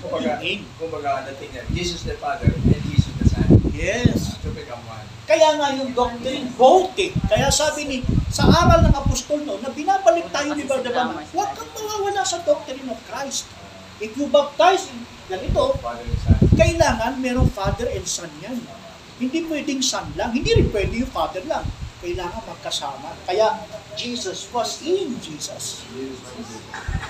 [0.05, 0.63] kumbaga, in.
[0.77, 3.49] kumbaga dating niya, Jesus the Father and Jesus the Son.
[3.73, 4.37] Yes.
[4.45, 5.07] To become one.
[5.25, 6.53] Kaya nga yung doctrine,
[7.01, 7.11] eh.
[7.33, 7.97] Kaya sabi ni,
[8.29, 12.45] sa aral ng apostol no, na binabalik tayo ni Brother Branham, huwag kang mawawala sa
[12.45, 13.49] doctrine of Christ.
[14.05, 14.91] If you baptize
[15.31, 15.81] ganito,
[16.59, 18.61] kailangan merong father and son yan.
[19.17, 21.65] Hindi pwedeng son lang, hindi rin pwede yung father lang.
[22.05, 23.17] Kailangan magkasama.
[23.25, 23.65] Kaya
[23.97, 25.87] Jesus was in Jesus.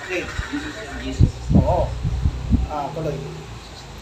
[0.07, 0.23] Okay.
[0.23, 1.31] Jesus and Jesus.
[1.57, 1.91] Oo.
[2.71, 3.17] Ah, tuloy.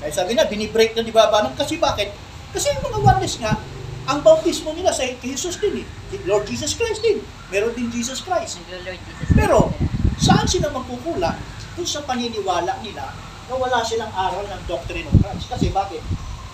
[0.04, 2.14] Kaya sabi na, binibreak na ni Baba ng kasi bakit?
[2.54, 3.58] Kasi yung mga oneness nga,
[4.04, 5.88] ang bautismo nila sa kay Jesus din eh.
[6.28, 7.24] Lord Jesus Christ din.
[7.48, 8.60] Meron din Jesus Christ.
[8.66, 9.28] Naglo-Lord Jesus.
[9.32, 9.72] Pero,
[10.20, 11.40] saan sila magkukulang?
[11.74, 13.10] Kung sa paniniwala nila
[13.50, 15.48] na wala silang aral ng doctrine of Christ.
[15.48, 16.04] Kasi bakit?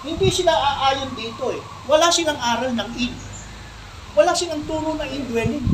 [0.05, 1.61] Hindi sila aayon dito eh.
[1.89, 3.13] Wala silang aral ng in.
[4.15, 5.65] Wala silang turo ng indwelling.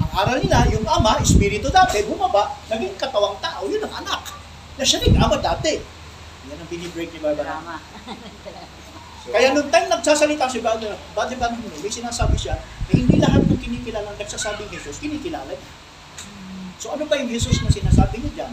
[0.00, 4.34] Ang aral nila, yung ama, espiritu dati, bumaba, naging katawang tao, yun ang anak.
[4.74, 5.78] Na siya rin ama dati.
[6.50, 7.60] Yan ang binibreak ni Barbara.
[7.60, 7.76] Drama.
[9.28, 13.60] Kaya nung time nagsasalita si Brother, Brother Branham, may sinasabi siya na hindi lahat ng
[13.60, 15.52] kinikilala nagsasabing Jesus, kinikilala.
[16.80, 18.52] So ano ba yung Jesus na sinasabi niya dyan?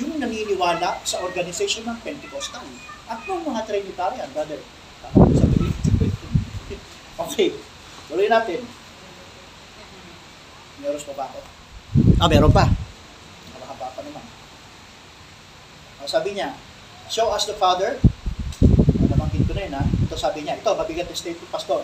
[0.00, 2.64] Yung naniniwala sa organization ng Pentecostal.
[3.04, 4.60] At nung mga Trinitarian, brother.
[7.16, 7.48] Okay.
[8.12, 8.60] Tuloy natin.
[10.84, 11.40] Meron pa ba ako?
[12.20, 12.68] Ah, meron pa.
[13.56, 14.24] Nakakaba pa naman.
[15.96, 16.52] Ah, sabi niya,
[17.08, 17.96] show us the Father.
[19.56, 19.84] Ah, na yun ha.
[20.04, 21.80] Ito sabi niya, ito, mabigat na statement, Pastor.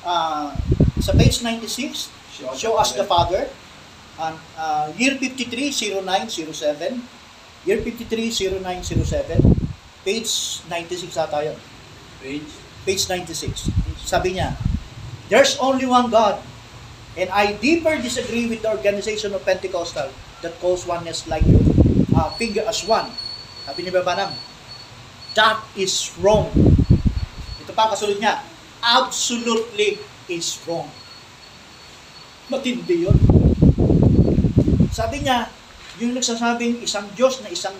[0.00, 0.56] Ah,
[0.96, 2.08] sa page 96,
[2.56, 3.52] show us the Father.
[4.16, 7.04] And, uh, year 53, 0907.
[7.68, 9.44] Year 53, 0907.
[10.08, 10.32] Page
[10.72, 11.58] 96 ata yun.
[12.24, 12.48] Page.
[12.88, 13.68] Page 96.
[14.00, 14.56] Sabi niya,
[15.28, 16.38] There's only one God,
[17.18, 20.08] and I deeper disagree with the organization of Pentecostal
[20.40, 21.60] that calls oneness like you,
[22.14, 23.10] uh, figure as one.
[23.66, 24.30] Sabi ni Babanam,
[25.34, 26.48] that is wrong.
[27.76, 28.40] Pa ang kasunod niya,
[28.80, 30.00] absolutely
[30.32, 30.88] is wrong.
[32.48, 33.18] Matindi yun.
[34.88, 35.52] Sabi niya,
[36.00, 37.76] yung nagsasabing isang Diyos na isang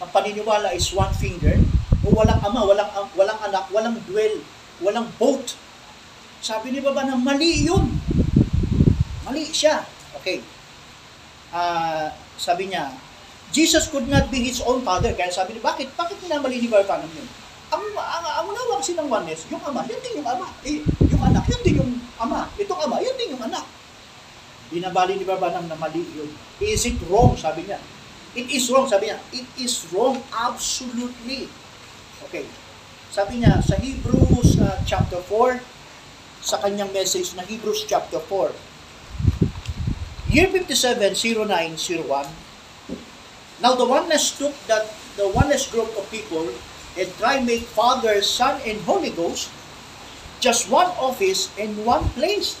[0.00, 1.60] ang paniniwala is one finger,
[2.02, 4.40] o walang ama, walang walang anak, walang dwell,
[4.80, 5.54] walang boat.
[6.40, 8.00] Sabi ni Baba na mali yun.
[9.28, 9.84] Mali siya.
[10.20, 10.40] Okay.
[11.52, 12.96] Ah, sabi niya,
[13.52, 15.12] Jesus could not be his own father.
[15.12, 15.92] Kaya sabi niya, bakit?
[15.94, 17.28] Bakit minamali ni Bartanam yun?
[17.74, 19.10] Ang, ang, ang unawang kasi ng
[19.50, 20.46] yung ama, yan din yung ama.
[20.62, 22.46] Eh, yung anak, yan din yung ama.
[22.54, 23.66] Itong ama, yan din yung anak.
[24.70, 26.30] Binabali ni Barbanam na mali yun.
[26.62, 27.34] Is it wrong?
[27.34, 27.82] Sabi niya.
[28.38, 28.86] It is wrong.
[28.86, 31.50] Sabi niya, it is wrong absolutely.
[32.30, 32.46] Okay.
[33.10, 35.58] Sabi niya, sa Hebrews uh, chapter 4,
[36.42, 38.54] sa kanyang message na Hebrews chapter 4,
[40.30, 42.26] year 57, 0901,
[43.62, 46.50] Now the oneness took that the oneness group of people
[46.98, 49.50] and try make Father, Son, and Holy Ghost
[50.44, 52.60] just one office and one place.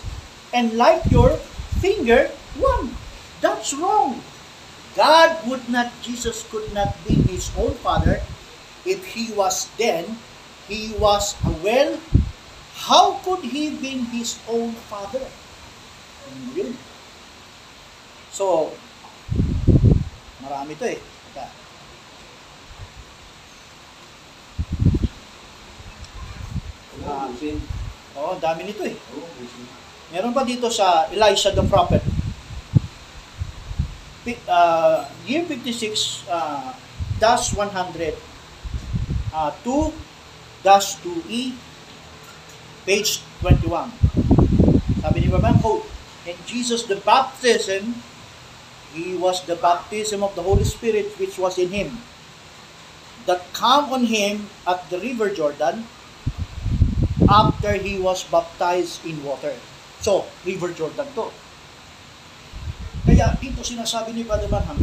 [0.56, 1.36] And like your
[1.84, 2.96] finger, one.
[3.44, 4.24] That's wrong.
[4.96, 8.24] God would not, Jesus could not be his own father
[8.86, 10.16] if he was then,
[10.68, 11.98] he was a well,
[12.88, 15.24] how could he be his own father?
[18.30, 18.72] So,
[20.40, 21.00] marami to eh.
[27.04, 27.28] Teka.
[27.28, 27.60] Oh, sin.
[28.16, 28.96] Oo, ang dami nito eh.
[29.12, 29.28] Oh.
[30.08, 32.00] Meron pa dito sa Elisha the prophet.
[34.48, 36.72] Uh, year 56, uh,
[37.20, 38.16] dash 100,
[39.36, 39.92] uh, 2,
[40.64, 41.52] dash 2E,
[42.88, 43.92] page 21.
[45.04, 45.84] Sabi ni Baban, quote,
[46.24, 48.00] And Jesus the baptism,
[48.96, 52.00] he was the baptism of the Holy Spirit which was in him,
[53.28, 55.84] that come on him at the river Jordan,
[57.34, 59.58] after he was baptized in water.
[59.98, 61.34] So, River Jordan to.
[63.02, 64.78] Kaya dito sinasabi ni Brother Branham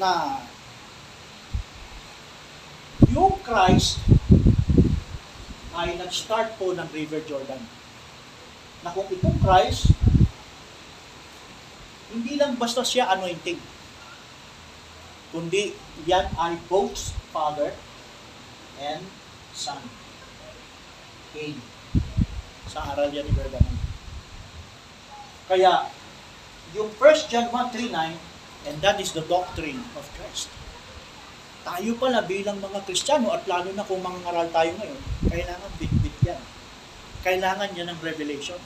[0.00, 0.40] na
[3.12, 4.00] yung Christ
[5.76, 7.60] ay nag-start po ng River Jordan.
[8.80, 9.92] Na kung itong Christ,
[12.10, 13.60] hindi lang basta siya anointing,
[15.30, 15.76] kundi
[16.08, 17.76] yan ay both Father
[18.80, 19.04] and
[19.52, 20.07] Son.
[21.32, 21.56] Cain.
[22.68, 23.76] Sa aral yan ni Branham.
[25.48, 25.88] Kaya,
[26.76, 30.52] yung 1 John 1, 3, 9, and that is the doctrine of Christ.
[31.64, 36.40] Tayo pala bilang mga Kristiyano at lalo na kung mangangaral tayo ngayon, kailangan bit-bit yan.
[37.24, 38.60] Kailangan yan ng revelation.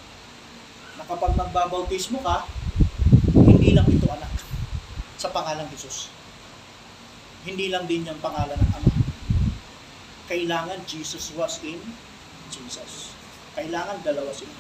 [0.99, 2.47] Na kapag magbabautismo ka,
[3.35, 4.31] hindi lang ito anak
[5.19, 6.11] sa pangalang Jesus.
[7.43, 8.93] Hindi lang din yung pangalan ng Ama.
[10.31, 11.79] Kailangan Jesus was in
[12.53, 13.17] Jesus.
[13.57, 14.53] Kailangan dalawa sila.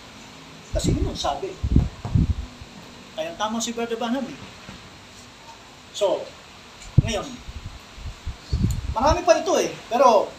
[0.72, 1.52] Kasi yun ang sabi.
[3.12, 4.40] Kaya tama si Brother Branham eh.
[5.92, 6.24] So,
[7.04, 7.28] ngayon,
[8.96, 9.68] marami pa ito eh.
[9.92, 10.32] Pero,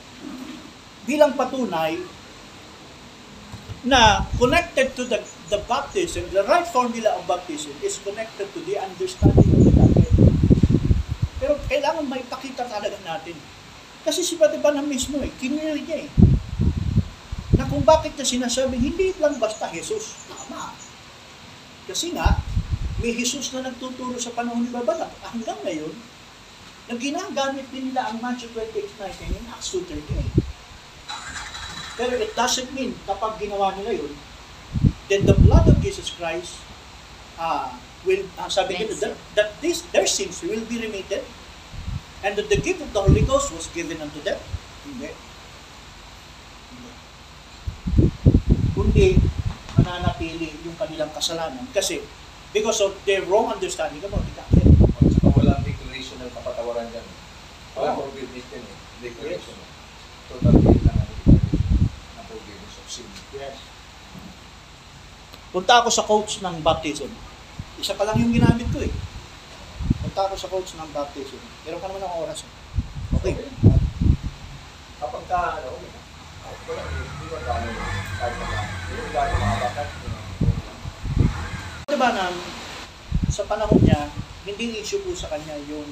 [1.06, 2.02] bilang patunay
[3.84, 5.20] na connected to the,
[5.52, 10.14] the baptism, the right formula of baptism is connected to the understanding of the Godhead.
[11.44, 13.36] Pero kailangan may pakita talaga natin.
[14.08, 16.10] Kasi si Brother Branham mismo eh, kinili niya eh.
[17.74, 20.30] Kung bakit niya sinasabi, hindi lang basta Jesus.
[20.30, 20.77] Tama.
[21.90, 22.38] Kasi nga,
[23.02, 25.10] may Jesus na nagtuturo sa panahon ni Babalak.
[25.26, 25.90] Hanggang ngayon,
[26.85, 30.06] na ginagamit din nila ang Matthew 28.19 in Acts 2.38.
[31.98, 34.14] Pero it doesn't mean kapag ginawa nila yun,
[35.10, 36.61] then the blood of Jesus Christ
[37.42, 37.74] uh,
[38.06, 41.26] will, uh, sabi dito, that, that this, their sins will be remitted
[42.22, 44.38] and that the gift of the Holy Ghost was given unto them.
[44.85, 45.10] Hindi.
[45.10, 45.33] Hindi.
[48.74, 49.22] Kundi,
[49.77, 52.02] mananatili yung kanilang kasalanan kasi
[52.50, 54.34] because of their wrong understanding about the.
[54.34, 57.06] At saka walang declaration ng kapatawaran dyan.
[57.77, 58.10] Walang Oo.
[58.10, 58.77] forgiveness din eh.
[59.06, 59.58] Declaration.
[60.30, 61.38] Total lang ang declaration
[62.18, 63.08] ng forgiveness of sin.
[63.38, 63.58] Yes.
[65.53, 67.14] Punta ako sa coach ng baptism.
[67.77, 68.90] Isa pa lang yung ginamit ko eh.
[70.02, 71.38] Punta ako sa coach ng baptism.
[71.61, 72.42] Meron pa naman ang oras.
[72.42, 72.50] eh.
[73.22, 73.38] Okay.
[74.98, 76.02] Kapag ka, ano, okay
[76.68, 78.53] wala, hindi mo gano'n.
[79.14, 79.88] Mo gano'n mga bakat.
[81.85, 82.33] Diba na
[83.30, 84.09] sa panahon niya,
[84.42, 85.85] hindi issue po sa kanya yung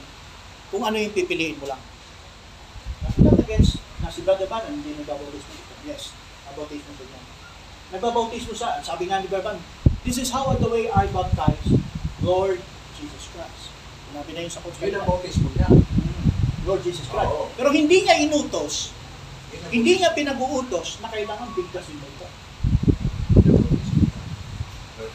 [0.73, 1.77] kung ano yung pipiliin mo lang.
[3.21, 5.73] Not against na si Brother Banan, hindi nagbabautismo dito.
[5.85, 6.17] Yes,
[6.49, 7.21] nabautismo po niya.
[7.93, 9.61] Nagbabautismo sa, sabi nga ni Brother Banan,
[10.01, 11.77] this is how the way I baptize
[12.25, 12.57] Lord
[12.97, 13.69] Jesus Christ.
[14.09, 14.81] Sinabi na yun sa coach.
[14.81, 15.69] Yun ang bautismo niya.
[16.65, 17.29] Lord Jesus Christ.
[17.29, 17.53] Oo.
[17.53, 18.97] Pero hindi niya inutos,
[19.69, 22.09] hindi niya pinag-uutos na kailangan bigkasin mo.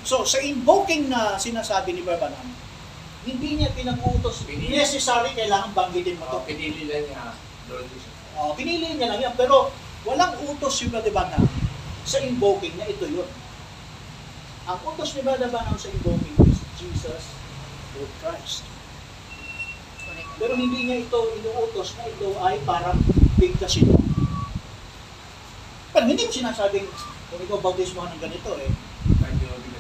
[0.03, 2.47] So, sa invoking na sinasabi ni Barbanam,
[3.27, 4.71] hindi niya pinag-uutos, Pinili.
[4.71, 6.47] necessary kailangan banggitin mo Oh, ito.
[6.47, 7.35] pinili lang niya.
[8.39, 9.75] Oh, pinili niya lang yan, pero
[10.07, 11.43] walang utos si Brother Banham
[12.07, 13.27] sa invoking na ito yun.
[14.67, 17.35] Ang utos ni Brother Banham sa invoking is Jesus
[17.99, 18.63] Lord Christ.
[20.37, 23.01] Pero hindi niya ito inuutos na ito ay parang
[23.35, 23.99] bigkasin mo.
[25.91, 26.87] Pero hindi mo sinasabing,
[27.27, 28.69] kung ikaw bautismo ng ganito eh.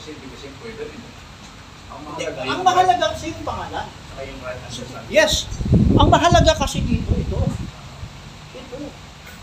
[0.07, 1.03] Yung bigasin, bigasin pwede rin.
[1.91, 3.87] Ang Hindi, mahalaga ang mahalaga kasi yung pangalan.
[3.91, 5.11] Saka yung understanding.
[5.11, 5.33] Yes.
[5.99, 7.41] Ang mahalaga kasi dito, ito.
[8.55, 8.77] Ito.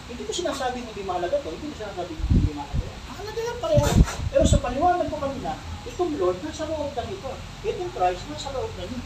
[0.08, 1.51] Hindi ko sinasabing hindi mahalaga to.
[1.51, 2.92] Hindi ko sinasabing hindi mahalaga.
[3.11, 3.88] Mahalaga yan pareho.
[4.32, 5.51] Pero sa paliwanag ko kanina,
[5.83, 7.32] itong Lord nasa loob na ito.
[7.67, 9.00] Itong Christ nasa loob na niyo.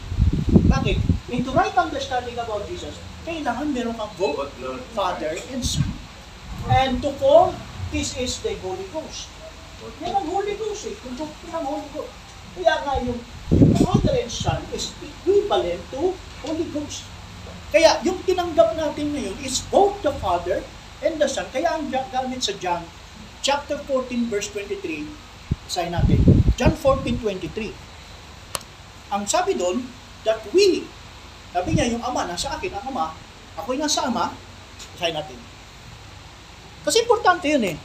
[0.68, 0.98] Bakit?
[1.28, 4.46] Into right understanding about Jesus, kailangan meron kang both
[4.94, 5.90] Father and Son.
[6.70, 7.58] And to form,
[7.90, 9.37] this is the Holy Ghost.
[10.02, 10.94] Yan ang Holy Ghost eh.
[10.98, 12.14] Kung doktrina ng Holy Ghost.
[12.58, 13.20] Kaya nga yung,
[13.54, 17.06] yung Father and Son is equivalent to Holy Ghost.
[17.70, 20.64] Kaya yung tinanggap natin ngayon is both the Father
[21.04, 21.46] and the Son.
[21.54, 22.82] Kaya ang ga- gamit sa John,
[23.44, 25.06] chapter 14, verse 23,
[25.70, 26.18] sign natin.
[26.58, 27.70] John 14, 23.
[29.14, 29.84] Ang sabi doon,
[30.26, 30.82] that we,
[31.54, 33.14] sabi niya yung Ama, nasa akin, ang Ama,
[33.54, 34.34] ako'y nasa Ama,
[34.98, 35.38] sign natin.
[36.82, 37.76] Kasi importante yun eh.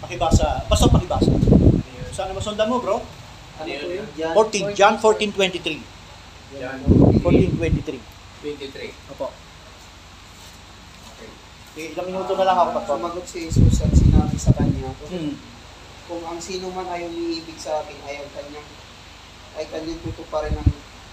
[0.00, 1.30] Pakibasa, basta pakibasa.
[2.14, 3.02] Sana masundan mo, bro?
[3.60, 4.06] Ano yun?
[4.06, 4.06] yun?
[4.14, 5.82] John 14, John 14:23.
[6.62, 6.78] Yan.
[7.22, 7.98] 14:23.
[8.42, 8.94] 23.
[9.14, 9.28] Opo.
[11.14, 11.30] Okay.
[11.78, 12.80] Eh, ilang minuto na lang ako pa.
[12.86, 15.34] Sumagot si Jesus at sinabi sa kanya, Hmm.
[16.06, 18.68] kung ang sino man ay umiibig sa akin, ayaw kanyang
[19.58, 20.70] ay kanyang tutuparin ang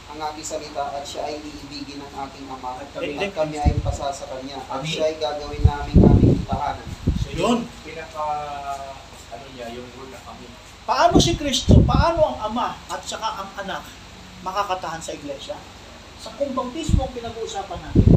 [0.08, 3.76] ang aking salita at siya ay iibigin ng aking ama at kami, at kami ay
[3.84, 6.88] pasa sa kanya at siya ay gagawin namin aming tahanan.
[7.20, 7.68] So Yun.
[7.84, 8.26] pinaka,
[9.36, 10.48] ano niya, yung word na kami.
[10.88, 13.84] Paano si Kristo, paano ang Ama at saka ang Anak
[14.48, 15.60] makakatahan sa iglesia?
[16.24, 18.08] Sa kung bautismo ang pinag-uusapan natin,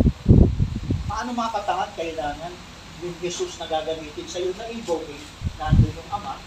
[1.11, 1.91] paano makakatahan?
[1.99, 2.55] Kailangan
[3.03, 5.25] yung Jesus na gagamitin sa iyo na invoking,
[5.59, 6.39] nandun yung Ama,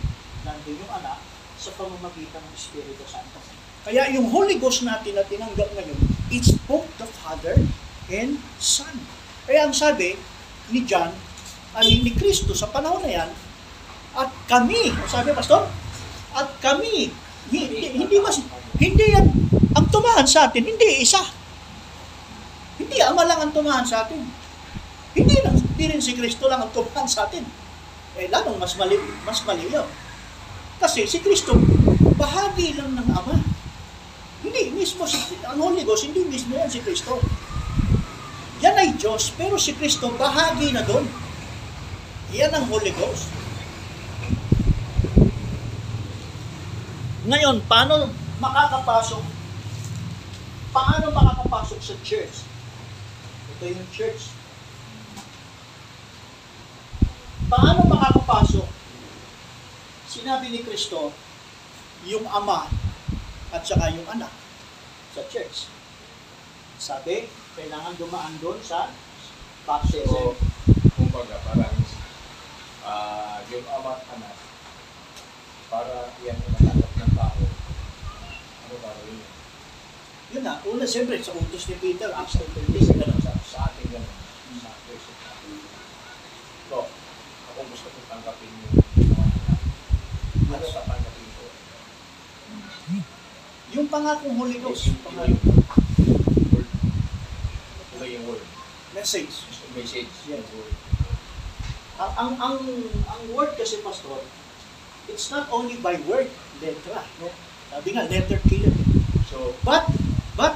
[0.48, 1.20] nandun yung Anak,
[1.60, 3.63] sa pamamagitan ng Espiritu Santo.
[3.84, 6.00] Kaya yung Holy Ghost natin na tinanggap ngayon,
[6.32, 7.60] it's both the Father
[8.08, 8.96] and Son.
[9.44, 10.16] Kaya ang sabi
[10.72, 11.12] ni John,
[11.76, 13.30] ani ni Kristo sa panahon na yan,
[14.14, 15.68] at kami, sabi pastor,
[16.32, 17.12] at kami,
[17.52, 18.40] hindi, hindi mas,
[18.80, 19.28] hindi yan,
[19.76, 21.20] ang tumahan sa atin, hindi isa.
[22.80, 24.22] Hindi ama lang ang tumahan sa atin.
[25.14, 27.44] Hindi lang, hindi rin si Kristo lang ang tumahan sa atin.
[28.16, 28.96] Eh, lalong mas mali,
[29.28, 29.86] mas mali yun.
[30.80, 31.58] Kasi si Kristo,
[32.16, 33.53] bahagi lang ng Ama.
[34.44, 37.16] Hindi mismo si, ang Holy Ghost, hindi mismo yan si Kristo.
[38.60, 41.08] Yan ay Diyos, pero si Kristo bahagi na doon.
[42.36, 43.32] Yan ang Holy Ghost.
[47.24, 48.12] Ngayon, paano
[48.44, 49.24] makakapasok?
[50.76, 52.44] Paano makakapasok sa church?
[53.56, 54.28] Ito yung church.
[57.48, 58.68] Paano makakapasok?
[60.12, 61.16] Sinabi ni Kristo,
[62.04, 62.68] yung ama
[63.54, 64.34] at saka yung anak
[65.14, 65.70] sa church.
[66.82, 68.90] Sabi, kailangan dumaan doon sa
[69.70, 70.10] baptism.
[70.10, 70.34] So,
[70.98, 71.78] kumbaga, parang
[72.82, 74.36] ah, yung ama at anak,
[75.70, 77.42] para yan yung natanggap ng tao.
[78.66, 79.32] Ano ba rin yun?
[80.34, 83.06] Yun na, una siyempre sa utos ni Peter, Acts 10.13, Kasi ganun.
[83.06, 84.14] ganun sa, sa atin ganun.
[84.66, 85.62] Sa person natin.
[86.74, 86.90] So,
[87.54, 88.50] ako gusto kong tanggapin
[88.98, 89.62] yung mga anak.
[90.42, 91.03] Ano tatanggapin ko?
[93.74, 96.70] Yung pangakong Holy Ghost, Yung- pangakong yung word.
[97.98, 98.44] Ba yung word?
[98.94, 99.34] message.
[99.74, 100.14] Message.
[100.30, 100.46] Yes.
[100.46, 100.74] Yung word.
[101.98, 102.58] Ang, ang, ang,
[103.10, 104.22] ang word kasi, Pastor,
[105.10, 106.30] it's not only by word,
[106.62, 107.02] letra.
[107.18, 107.34] No?
[107.74, 108.74] Sabi nga, letter killer.
[109.26, 109.90] So, But,
[110.38, 110.54] but,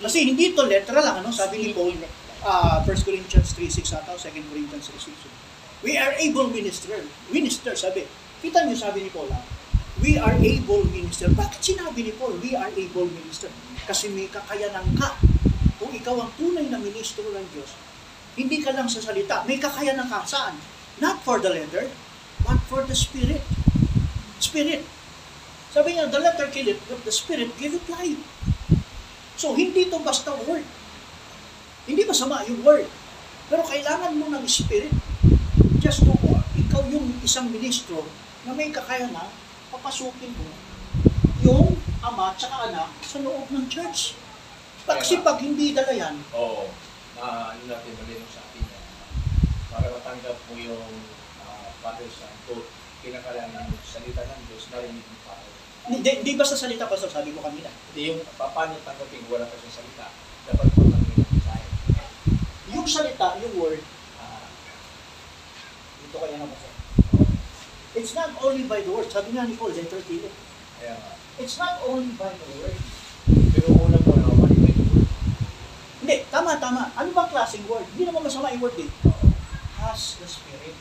[0.00, 1.28] kasi hindi ito letra lang, ano?
[1.28, 1.92] Sabi ni Paul,
[2.44, 5.28] uh, 1 Corinthians 3.6 ata, 2 Corinthians 3.6.
[5.84, 6.96] We are able minister.
[7.28, 8.08] Minister, sabi.
[8.40, 9.57] Kita niyo sabi ni Paul, ha?
[9.98, 11.26] We are able minister.
[11.34, 13.50] Bakit sinabi ni Paul, we are able minister?
[13.82, 15.18] Kasi may kakayanan ka.
[15.82, 17.74] Kung ikaw ang tunay na ministro ng Diyos,
[18.38, 19.42] hindi ka lang sa salita.
[19.42, 20.54] May kakayanan ka saan?
[21.02, 21.90] Not for the letter,
[22.46, 23.42] but for the spirit.
[24.38, 24.86] Spirit.
[25.74, 28.22] Sabi niya, the letter kill it, but the spirit give it life.
[29.34, 30.66] So, hindi ito basta word.
[31.86, 32.86] Hindi masama yung word.
[33.50, 34.94] Pero kailangan mo ng spirit.
[35.82, 36.14] Just to,
[36.58, 38.02] ikaw yung isang ministro
[38.46, 39.30] na may kakayanan,
[39.88, 40.52] papasukin mo
[41.48, 41.72] yung
[42.04, 44.20] ama at anak sa loob ng church.
[44.84, 46.68] Kasi pag hindi dala yan, oo,
[47.16, 48.84] na ano natin malinaw sa atin yan.
[49.72, 50.92] Para matanggap mo yung
[51.40, 52.68] uh, Father Santo,
[53.00, 55.40] kinakailangan ng salita ng Diyos, narinig mo pa.
[55.88, 57.72] hindi, hindi basta salita pa sabi ko kanina.
[57.88, 60.12] Hindi yung pa- paano tanggapin, wala ka sa salita.
[60.52, 61.64] Dapat mo tanggapin ang.
[62.76, 63.80] Yung salita, yung word,
[64.20, 64.52] ah,
[66.04, 66.67] dito kaya na basta.
[67.98, 69.10] It's not only by the word.
[69.10, 70.34] Sabi nga ni Paul, letter kill it.
[70.78, 70.94] Nga.
[71.42, 72.78] It's not only by the word.
[73.50, 75.10] Pero una mo na, malimit yung word.
[75.98, 76.94] Hindi, tama, tama.
[76.94, 77.82] Ano bang klaseng word?
[77.98, 78.90] Hindi naman masama yung word eh.
[79.82, 80.78] Has the Spirit.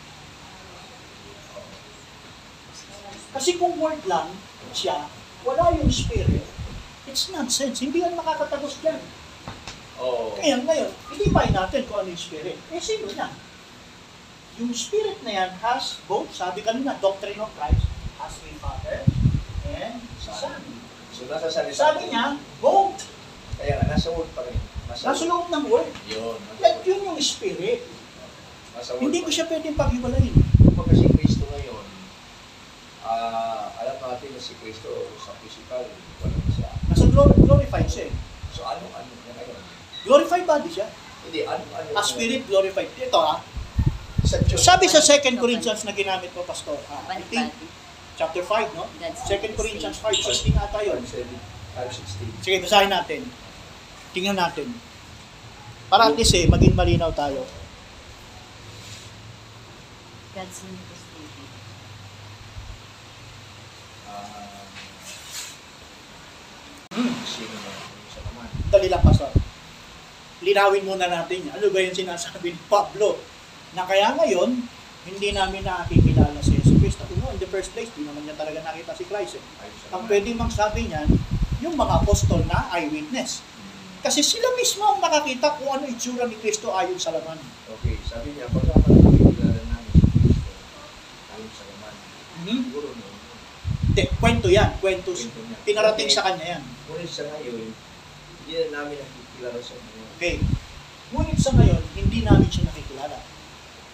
[3.34, 4.30] Kasi kung word lang
[4.78, 5.10] siya,
[5.42, 6.46] wala yung Spirit,
[7.10, 7.82] it's nonsense.
[7.82, 9.02] Hindi yan makakatagos dyan.
[10.02, 10.38] Oo.
[10.38, 12.58] Kaya ngayon, ilipay natin kung ano yung Spirit.
[12.70, 13.30] Eh, sino yan?
[14.58, 17.86] Yung Spirit na yan has both, sabi kanina, doctrine of Christ,
[18.18, 19.06] has a Father
[19.69, 20.61] and Son.
[21.14, 21.77] So, nasa salita.
[21.77, 23.06] Sabi niya, both.
[23.61, 24.58] Kaya nga, nasa word pa rin.
[24.90, 25.90] Nasa, Nasa loob ng word.
[26.10, 26.38] Yun.
[26.58, 27.86] Like, yun yung Spirit.
[28.74, 30.34] Nasa word Hindi ko siya pwedeng paghiwalayin.
[30.74, 31.86] Kumbaga si Kristo ngayon,
[33.06, 34.90] ah alam natin na si Kristo
[35.22, 35.86] sa physical,
[36.22, 36.69] wala siya.
[36.90, 38.16] Nasa glor- glorified siya eh.
[38.53, 39.61] So ano ano niya ngayon?
[40.02, 40.90] Glorified body siya.
[41.30, 42.90] Hindi, ano ano A spirit glorified.
[42.98, 43.38] Ito ah.
[44.58, 47.48] Sabi sa 2 Corinthians na ginamit mo, Pastor, ah, I think
[48.20, 48.84] chapter 5, no?
[49.00, 50.12] God's 2 Corinthians 5,
[50.52, 51.00] 16 ata yun.
[51.00, 52.44] 5.16.
[52.44, 53.24] Sige, basahin natin.
[54.12, 54.68] Tingnan natin.
[55.88, 57.48] Para at least eh, maging malinaw tayo.
[60.36, 60.60] God's
[66.98, 67.14] Hmm.
[67.30, 67.72] sino na
[68.10, 68.50] sa naman?
[68.74, 69.30] Dali lang, Pastor.
[70.42, 71.46] Linawin muna natin.
[71.54, 73.22] Ano ba yung sinasabi ni Pablo?
[73.74, 74.64] Na kaya ngayon,
[75.04, 76.76] hindi namin nakikilala si Jesus.
[77.08, 79.40] You know, in the first place, di naman niya talaga nakita si Christ.
[79.40, 79.44] Eh.
[79.92, 81.08] Ang pwedeng magsabi niyan,
[81.60, 83.42] yung mga apostol na eyewitness.
[83.98, 87.36] Kasi sila mismo ang nakakita kung ano itsura ni Kristo ayon sa laman.
[87.80, 90.52] Okay, sabi niya, pagka makikilala namin si Kristo,
[91.34, 91.94] ayon sa laman,
[92.38, 92.62] Hmm?
[92.62, 93.16] siguro noon,
[93.90, 94.70] Hindi, kwento yan.
[94.78, 95.10] Kwento.
[95.12, 95.58] kwento niya.
[95.66, 96.64] Pinarating Okay, sa kanya yan.
[96.88, 97.58] Ngunit sa ngayon,
[98.38, 100.04] hindi na namin nakikilala sa kanya.
[100.16, 100.36] Okay.
[101.10, 102.86] Ngunit sa ngayon, hindi namin siya nakikilala.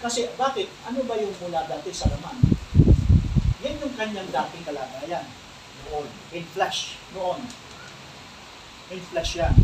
[0.03, 0.67] Kasi bakit?
[0.83, 2.35] Ano ba yung mula dati sa laman?
[3.63, 5.23] Yan yung kanyang dating kalagayan.
[5.87, 6.99] Noon, In flesh.
[7.15, 7.39] Noon.
[8.91, 9.55] In flesh yan.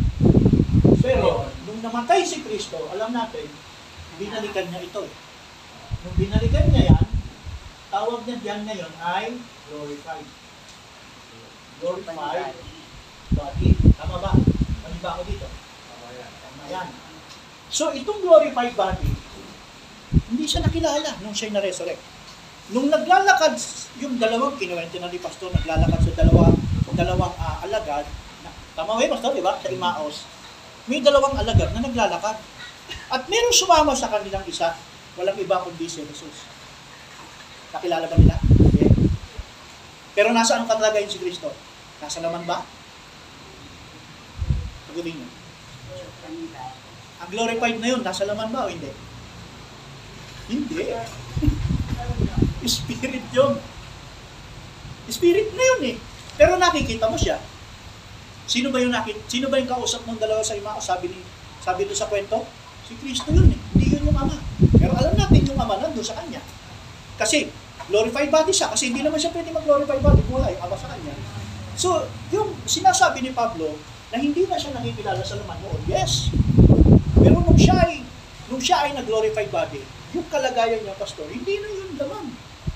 [1.00, 3.44] Pero, nung namatay si Kristo, alam natin,
[4.16, 5.04] binalikan niya ito.
[5.04, 5.14] eh.
[6.00, 7.06] Nung binalikan niya yan,
[7.92, 9.36] tawag niya diyan ngayon ay
[9.68, 10.28] glorified.
[11.80, 12.56] Glorified
[13.36, 13.70] body.
[13.96, 14.32] Tama ba?
[14.80, 15.48] Mali ba ako dito?
[15.84, 16.30] tama yan.
[16.32, 16.88] Tama yan.
[17.68, 19.08] So, itong glorified body,
[20.10, 22.02] hindi siya nakilala nung siya na-resurrect.
[22.70, 23.54] Nung naglalakad,
[23.98, 26.54] yung dalawang kinuwento na ni Pastor, naglalakad sa dalawa,
[27.00, 28.04] dalawang ah, alagad,
[28.44, 29.56] na, tama ba Pastor, di ba?
[29.56, 30.28] Sa Imaos.
[30.84, 32.36] May dalawang alagad na naglalakad.
[33.10, 34.76] At merong sumama sa kanilang isa,
[35.16, 36.44] walang iba kundi si Jesus.
[37.72, 38.36] Nakilala ba nila?
[38.60, 38.86] Hindi.
[40.12, 41.54] Pero nasaan ka talaga si Kristo?
[42.02, 42.66] Nasa laman ba?
[44.90, 45.28] Sagutin niyo.
[47.20, 48.90] Ang glorified na yun, nasa laman ba o hindi?
[50.50, 50.82] Hindi.
[52.66, 53.54] Spirit yun.
[55.06, 55.96] Spirit na yun eh.
[56.34, 57.38] Pero nakikita mo siya.
[58.50, 59.14] Sino ba yung nakit?
[59.30, 60.74] Sino ba yung kausap ng dalawa sa ima?
[60.82, 61.18] Sabi ni
[61.60, 62.42] sabi doon sa kwento,
[62.88, 63.58] si Kristo yun eh.
[63.78, 64.34] Hindi yun yung ama.
[64.74, 66.42] Pero alam natin yung ama nandun sa kanya.
[67.14, 67.52] Kasi
[67.86, 71.14] glorified body siya kasi hindi naman siya pwede mag-glorified body kung ama sa kanya.
[71.78, 72.04] So,
[72.34, 73.76] yung sinasabi ni Pablo
[74.10, 76.28] na hindi na siya nakikilala sa laman noon, yes.
[77.20, 78.04] Pero nung siya ay,
[78.50, 79.80] nung siya ay nag-glorified body,
[80.14, 82.26] yung kalagayan niya, pastor, hindi na yun laman.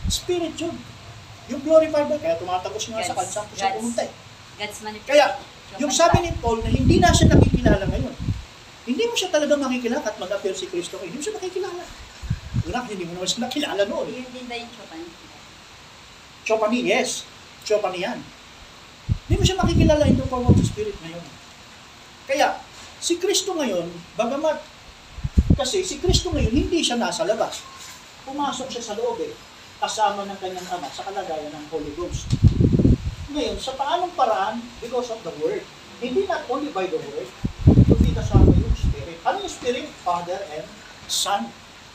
[0.07, 0.77] Spirit yun.
[1.53, 4.13] Yung glorified body, kaya tumatagos nga sa kansa siya God's- pumunta eh.
[4.57, 4.79] God's.
[5.05, 5.27] Kaya,
[5.83, 8.15] yung sabi ni Paul na hindi na siya nakikilala ngayon,
[8.85, 11.11] hindi mo siya talaga makikilala at mag-appear si Kristo ngayon.
[11.13, 11.83] Hindi mo siya makikilala.
[12.65, 14.07] Una, hindi mo naman siya nakilala noon.
[14.09, 15.05] Yun din ba yung Chopin?
[16.45, 17.25] Chopani, yes.
[17.65, 18.21] Chopani yan.
[19.25, 21.25] Hindi mo siya makikilala in the form of the Spirit ngayon.
[22.29, 22.61] Kaya,
[23.01, 24.61] si Kristo ngayon, bagamat,
[25.55, 27.63] kasi si Kristo ngayon, hindi siya nasa labas.
[28.27, 29.31] Pumasok siya sa loob eh,
[29.79, 32.27] kasama ng kanyang ama sa kalagayan ng Holy Ghost.
[33.31, 34.63] Ngayon, sa paanong paraan?
[34.79, 35.63] Because of the Word.
[36.03, 37.29] Hindi not only by the Word,
[37.67, 39.19] kundi kasama yung Spirit.
[39.23, 39.87] Ano yung Spirit?
[40.03, 40.67] Father and
[41.07, 41.51] Son.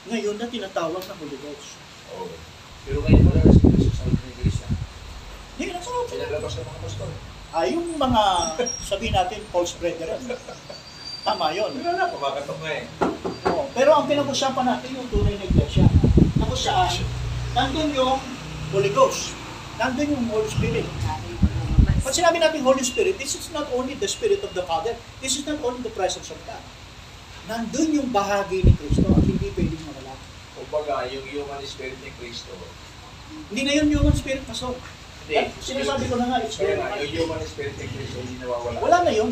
[0.07, 1.75] Ngayon na tinatawag na Holy Ghost.
[2.15, 2.31] Oh.
[2.87, 4.65] Pero ngayon wala na si Kristo sa ni Kristo.
[5.59, 6.07] Hindi, nasa loob.
[6.07, 7.11] Pinalabas ng mga pastor.
[7.49, 8.21] Ah, yung mga,
[8.85, 10.21] sabihin natin, false brethren.
[11.29, 11.69] Tama yun.
[11.77, 12.83] Wala na, kumakatok nga eh.
[13.53, 13.69] Oo.
[13.77, 15.85] Pero ang pinag-usapan natin yung tunay na iglesia.
[16.41, 16.89] Na kung saan,
[17.53, 18.17] nandun yung
[18.73, 19.37] Holy Ghost.
[19.77, 20.89] Nandun yung Holy Spirit.
[22.01, 25.37] Pag sinabi natin Holy Spirit, this is not only the Spirit of the Father, this
[25.37, 26.65] is not only the presence of God.
[27.45, 30.17] Nandun yung bahagi ni Kristo at hindi pwedeng mawala.
[30.57, 32.57] Kumbaga, yung human spirit ni Kristo.
[33.53, 34.73] Hindi na yun human spirit, Pastor.
[35.29, 35.45] Hindi.
[35.61, 38.81] Sinasabi ko na nga, it's nga, yung human spirit ni Kristo hindi nawawala.
[38.81, 39.29] Wala na yun.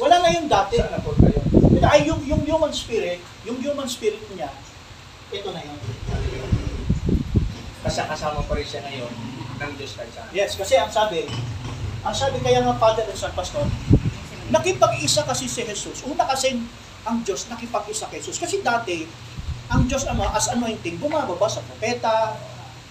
[0.00, 0.16] Wala.
[0.20, 0.76] Na yun dati.
[1.80, 4.52] Ay, yung, yung human spirit, yung human spirit niya,
[5.32, 5.78] ito na yun.
[7.80, 9.12] Kasi kasama pa rin siya ngayon
[9.60, 10.28] ng Diyos saan.
[10.32, 11.24] Yes, kasi ang sabi,
[12.04, 13.64] ang sabi kaya nga Father and Son Pastor,
[14.52, 16.04] nakipag-isa kasi si Jesus.
[16.04, 16.60] Una kasi
[17.08, 18.40] ang Diyos nakipag-isa kay Jesus.
[18.40, 19.08] Kasi dati,
[19.70, 22.36] ang Diyos Ama as anointing, bumababa sa propeta,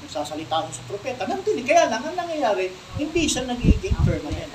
[0.01, 1.27] nagsasalita sa propeta.
[1.27, 1.61] Nandun.
[1.61, 4.49] Kaya lang, ang nangyayari, hindi siya nagiging permanent.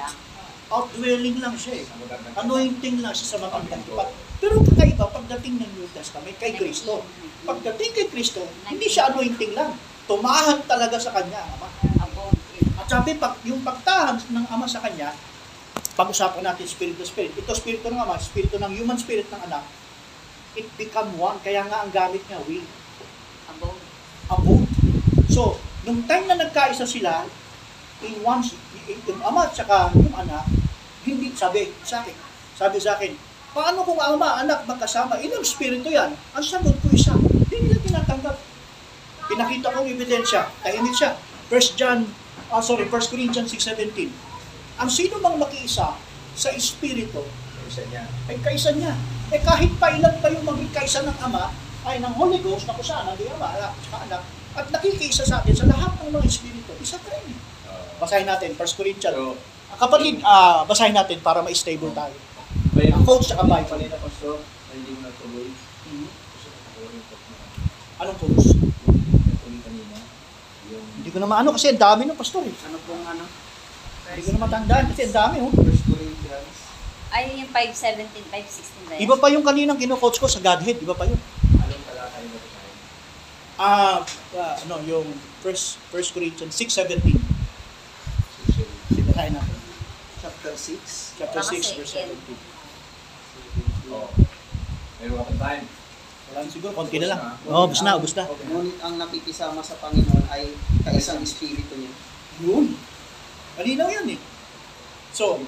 [0.74, 1.86] Outdwelling lang siya eh.
[2.34, 4.10] Anointing lang siya sa magandang tipat.
[4.42, 7.06] Pero kakaiba, pagdating ng New Testament kay Kristo,
[7.46, 9.70] pagdating kay Kristo, hindi siya anointing lang.
[10.10, 11.68] Tumahan talaga sa kanya, ang Ama.
[12.74, 15.14] At sabi, pag, yung pagtahan ng Ama sa Kanya,
[15.94, 17.32] pag-usapan natin spirit to spirit.
[17.38, 19.64] Ito spirito ng Ama, spirito ng human spirit ng anak,
[20.58, 21.38] it become one.
[21.40, 22.66] Kaya nga ang gamit niya, will.
[24.28, 24.66] Abode.
[25.30, 27.24] So, nung time na nagkaisa sila,
[28.04, 28.44] in one,
[28.84, 30.44] yung ama at saka yung anak,
[31.04, 32.16] hindi, sabi sa akin,
[32.56, 33.12] sabi sa akin,
[33.54, 35.20] paano kung ama, anak, magkasama?
[35.20, 36.12] Ilang spirito yan?
[36.34, 38.36] Ang sagot ko isa, hindi nila tinatanggap.
[39.30, 41.16] Pinakita kong ebidensya, tahimik siya.
[41.48, 42.08] 1 John,
[42.50, 44.10] ah sorry, 1 Corinthians 6.17.
[44.80, 45.94] Ang sino mang makiisa
[46.34, 47.22] sa espiritu,
[47.64, 48.04] Isa niya.
[48.28, 48.92] ay kaisa niya.
[49.32, 51.48] Eh kahit pa ilan pa yung maging kaisa ng Ama,
[51.84, 53.72] ay ng Holy Ghost, na kung saan, ang Ama, anak,
[54.08, 54.22] anak,
[54.54, 57.34] at nakikiisa sa atin sa lahat ng mga espiritu, isa pa rin.
[57.66, 59.14] Uh, Basahin natin, 1 Corinthians.
[59.14, 62.16] so, kapatid, ah, basahin natin para ma-stable tayo.
[62.74, 63.62] Ang sa kabay.
[63.68, 65.52] Kanina, Pastor, na hindi mo natuloy.
[68.00, 68.16] Anong.
[70.72, 72.56] Yung Hindi ko na maano kasi ang dami ng pastor eh.
[72.66, 73.24] Ano pong ano?
[74.10, 75.36] Hindi ko na matandaan kasi ang dami.
[75.44, 75.52] Oh.
[75.52, 76.56] First Corinthians.
[77.14, 79.00] Ay, yung 517, 516 ba yan?
[79.06, 80.82] Iba pa yung kaninang kino-coach ko sa Godhead.
[80.82, 81.20] Iba pa yun.
[81.60, 82.74] Anong talata yung babasahin?
[83.54, 84.02] Ah,
[84.34, 85.06] ah, ano, yung
[85.44, 87.14] first, first Corinthians 6.17.
[88.90, 89.63] Sinasahin natin.
[90.44, 91.16] Chapter 6.
[91.16, 92.20] Chapter Baka 6, verse second.
[92.20, 93.96] 17.
[93.96, 94.08] Oo.
[95.00, 95.64] Meron ka time.
[96.28, 97.20] Wala na siguro, konti na lang.
[97.48, 98.28] Oo, oh, ubus na, ubus na.
[98.28, 98.52] Okay.
[98.52, 100.52] Ngunit ang nakikisama sa Panginoon ay
[100.84, 101.88] kaisang espiritu niya.
[102.44, 102.76] Yun.
[103.56, 104.20] Malinaw yan eh.
[105.16, 105.40] So,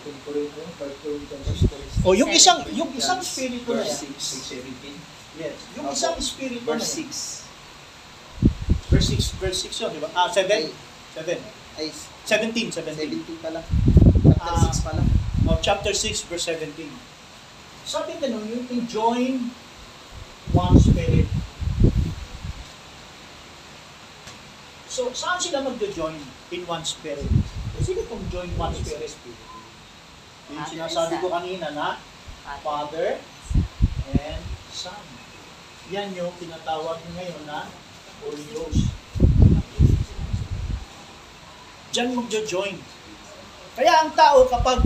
[2.01, 4.17] oh, yung isang, yung isang spirito na verse yan.
[4.17, 4.97] 6, 17.
[5.37, 5.57] Yes.
[5.77, 7.13] Yung isang spirito na Verse yan.
[7.13, 8.89] 6.
[8.89, 10.09] Verse 6, verse 6 yun, di ba?
[10.17, 10.73] Ah, 7?
[11.21, 11.37] 7.
[11.77, 11.93] Ay,
[12.25, 12.97] 17, 17.
[12.97, 13.61] 17 pala.
[14.47, 14.71] Chapter Ah.
[14.71, 15.03] 6 pala.
[15.51, 16.87] Oh, chapter 6, verse 17.
[17.83, 19.51] Sabi ka nun, yung enjoin
[20.55, 21.27] one spirit.
[24.87, 26.15] So, saan sila magjo-join
[26.55, 27.27] in one spirit?
[27.83, 29.11] Sino itong join one spirit?
[30.55, 31.99] Yung sinasabi ko kanina na
[32.63, 33.19] Father
[34.15, 35.03] and Son.
[35.91, 37.67] Yan yung tinatawag ngayon na
[38.23, 38.95] Holy Ghost.
[41.91, 42.79] Diyan magjo-join.
[43.77, 44.81] Kaya ang tao kapag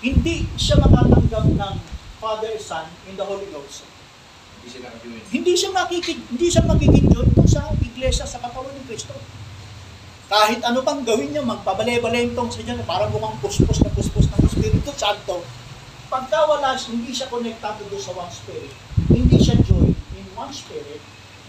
[0.00, 1.74] hindi siya makatanggap ng
[2.22, 3.82] Father, Son, in the Holy Ghost,
[4.60, 5.24] Hindi sila nag-join.
[5.32, 9.16] hindi siya makikit, hindi siya magiging John sa iglesia sa katawan ng Kristo.
[10.30, 14.92] Kahit ano pang gawin niya, magpabale-balentong sa niya, parang mukhang puspos na puspos ng Espiritu
[14.94, 15.42] Santo.
[16.06, 18.70] Pagka wala, siya- hindi siya connectado doon sa one spirit,
[19.10, 21.02] hindi siya join in one spirit,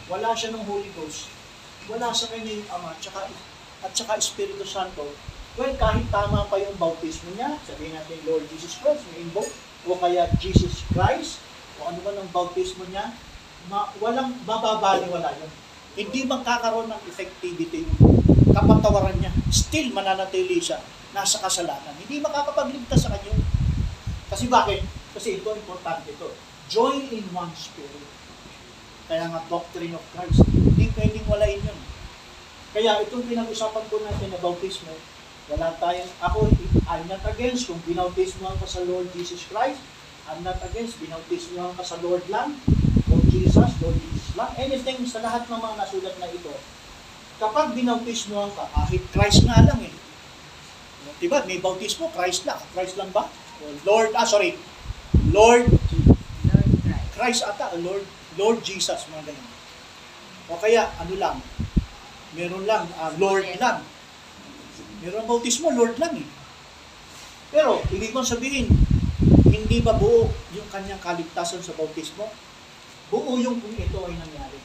[0.10, 1.30] wala siya ng Holy Ghost,
[1.86, 3.30] wala sa kanya yung Ama, tsaka,
[3.82, 5.14] at saka Espiritu Santo,
[5.60, 9.52] well, kahit tama pa yung bautismo niya, sabihin natin Lord Jesus Christ, may invoke,
[9.88, 11.42] o kaya Jesus Christ,
[11.82, 13.12] o ano man ang bautismo niya,
[13.68, 15.52] ma- walang mababaliwala yun.
[15.92, 18.24] Hindi magkakaroon ng effectivity yung
[18.56, 19.34] kapatawaran niya.
[19.52, 20.80] Still mananatili siya
[21.12, 21.92] nasa kasalanan.
[22.00, 23.36] Hindi makakapagligtas sa kanya.
[24.32, 24.88] Kasi bakit?
[25.12, 26.32] Kasi ito, importante ito.
[26.72, 28.08] Join in one spirit.
[29.12, 30.48] Kaya nga doctrine of Christ.
[30.48, 31.80] Hindi pwedeng walain yun.
[32.72, 34.96] Kaya itong pinag-usapan ko natin na bautismo,
[35.52, 36.48] wala tayong, ako,
[36.88, 39.84] I'm not against kung binautismohan ka sa Lord Jesus Christ,
[40.32, 42.56] I'm not against, binautismohan ka sa Lord lang,
[43.12, 46.54] Lord Jesus, Lord Jesus lang, anything sa lahat ng mga nasulat na ito,
[47.42, 49.96] kapag binautismohan ka, kahit Christ nga lang eh.
[51.22, 52.58] Diba, may bautismo, Christ lang.
[52.74, 53.30] Christ lang ba?
[53.86, 54.58] Lord, ah sorry,
[55.30, 55.70] Lord
[56.50, 57.10] Lord Christ.
[57.14, 58.02] Christ ata, Lord,
[58.38, 59.50] Lord Jesus, mga ganun.
[60.50, 61.38] O kaya, ano lang,
[62.34, 63.86] meron lang, ah, Lord lang.
[65.02, 66.28] Meron ang bautismo, Lord lang eh.
[67.52, 68.70] Pero, ibig kong sabihin,
[69.50, 72.30] hindi ba buo yung kanyang kaligtasan sa bautismo?
[73.12, 74.60] Buo yung kung ito ay nangyari.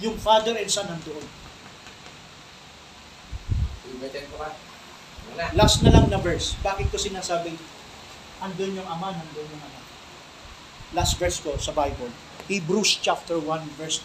[0.00, 1.26] Yung Father and Son nandoon.
[4.00, 4.50] Ko ka.
[5.52, 6.56] Last na lang na verse.
[6.64, 7.58] Bakit ko sinasabing
[8.40, 9.84] andun yung Ama, nandun yung Anak?
[10.96, 12.10] Last verse ko sa Bible.
[12.50, 14.02] Hebrews chapter 1 verse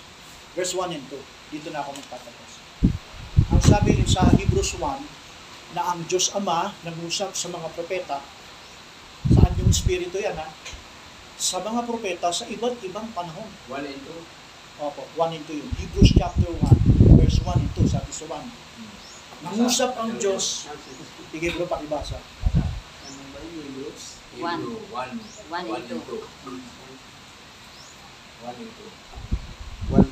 [0.53, 1.18] verse 1 and 2.
[1.56, 2.44] Dito na ako magtatapos.
[3.66, 8.22] Sabi sa Hebrews 1 na ang Diyos Ama nag-usap sa mga propeta
[9.34, 10.45] saan yung Espiritu yan ha?
[11.42, 13.50] Sa mga propeta sa iba't ibang panahon.
[13.66, 14.22] One and two.
[14.77, 15.69] Opo, 1 and 2 yun.
[15.82, 19.50] Hebrews chapter 1 verse 1 and 2 sabi sa 1.
[19.50, 20.69] Nangusap ang Diyos.
[21.34, 22.22] Sige bro, pakibasa.
[22.22, 24.22] Ano ba yung Hebrews?
[24.38, 24.61] One.
[24.61, 25.14] Hebrew, one.
[25.50, 26.22] One and two.
[28.45, 28.90] One and two.
[29.90, 30.06] 1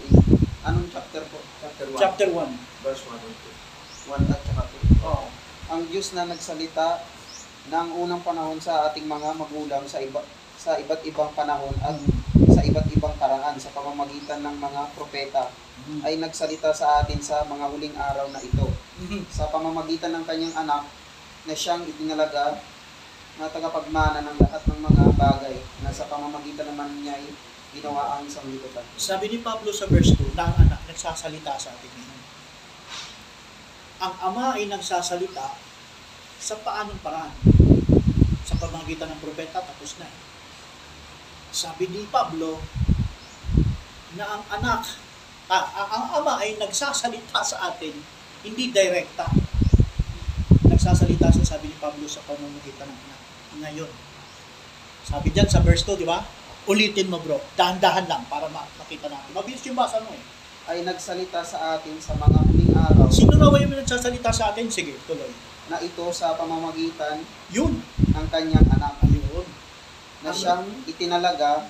[0.63, 1.37] Anong chapter po?
[1.61, 1.99] Chapter one.
[2.01, 2.72] Chapter 1.
[2.83, 3.55] Verse one and two.
[4.11, 4.63] 1 at saka
[4.99, 5.07] 2.
[5.07, 5.27] Oo.
[5.71, 6.99] Ang Diyos na nagsalita
[7.71, 10.19] ng unang panahon sa ating mga magulang sa iba
[10.59, 11.95] sa iba't ibang panahon at
[12.51, 15.47] sa iba't ibang paraan sa pamamagitan ng mga propeta
[16.03, 18.67] ay nagsalita sa atin sa mga huling araw na ito
[19.31, 20.83] sa pamamagitan ng kanyang anak
[21.47, 22.59] na siyang itinalaga
[23.39, 27.31] na tagapagmana ng lahat ng mga bagay na sa pamamagitan naman niya ay
[27.73, 28.85] ginawa ang isang libutan.
[28.95, 32.12] Sabi ni Pablo sa verse 2, na ang anak nagsasalita sa atin.
[34.03, 35.55] Ang ama ay nagsasalita
[36.35, 37.31] sa paanong paraan.
[38.43, 40.11] Sa pamamagitan ng propeta, tapos na.
[41.55, 42.59] Sabi ni Pablo
[44.19, 44.99] na ang anak,
[45.47, 47.95] ah, ang, ama ay nagsasalita sa atin,
[48.43, 49.23] hindi direkta.
[50.67, 53.21] Nagsasalita siya, sabi ni Pablo, sa pamamagitan ng anak.
[53.63, 53.91] Ngayon.
[55.07, 56.19] Sabi dyan sa verse 2, di ba?
[56.67, 59.31] Ulitin mo bro, dahan-dahan lang para ma- makita natin.
[59.31, 60.23] Mabilis yung basa mo eh.
[60.67, 64.67] Ay nagsalita sa atin sa mga araw Sino raw yung nagsasalita sa atin?
[64.67, 65.31] Sige, tuloy.
[65.71, 67.79] na ito sa pamamagitan Yun.
[68.11, 69.47] ng kanyang anak Ayun.
[70.19, 71.63] na siyang itinalaga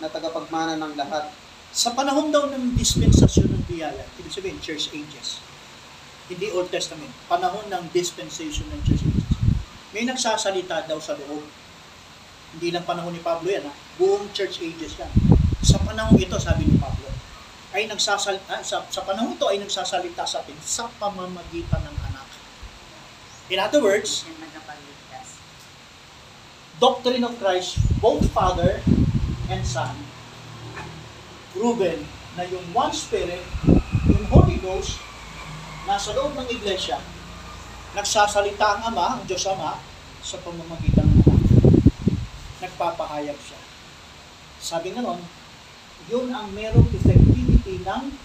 [0.00, 1.30] na tagapagmana ng lahat
[1.70, 5.38] Sa panahon daw ng dispensasyon ng biyaya, ibig sabihin, church ages,
[6.26, 9.30] hindi Old Testament, panahon ng dispensation ng church ages.
[9.94, 11.46] May nagsasalita daw sa loob.
[12.54, 13.74] Hindi lang panahon ni Pablo yan, ha?
[13.98, 15.10] buong church ages yan.
[15.62, 17.06] Sa panahon ito, sabi ni Pablo,
[17.70, 22.28] ay nagsasalita, sa, sa panahon ito ay nagsasalita sa atin sa pamamagitan ng anak.
[23.50, 24.26] In other words,
[26.80, 28.80] doctrine of Christ, both Father
[29.52, 29.92] and Son,
[31.52, 32.08] proven
[32.40, 33.44] na yung one Spirit,
[34.08, 34.96] yung Holy Ghost,
[35.84, 36.96] nasa loob ng iglesia,
[37.92, 39.76] nagsasalita ang Ama, ang Diyos Ama,
[40.24, 41.52] sa pamamagitan ng anak.
[42.64, 43.60] Nagpapahayag siya.
[44.56, 45.20] Sabi nga nun,
[46.08, 46.88] yun ang merong
[47.78, 48.18] ng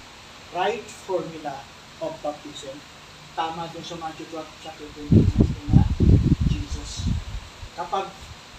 [0.56, 1.62] right formula
[2.02, 2.80] of baptism.
[3.36, 5.84] Tama dun sa Matthew 12, chapter 28 na
[6.48, 7.12] Jesus.
[7.76, 8.08] Kapag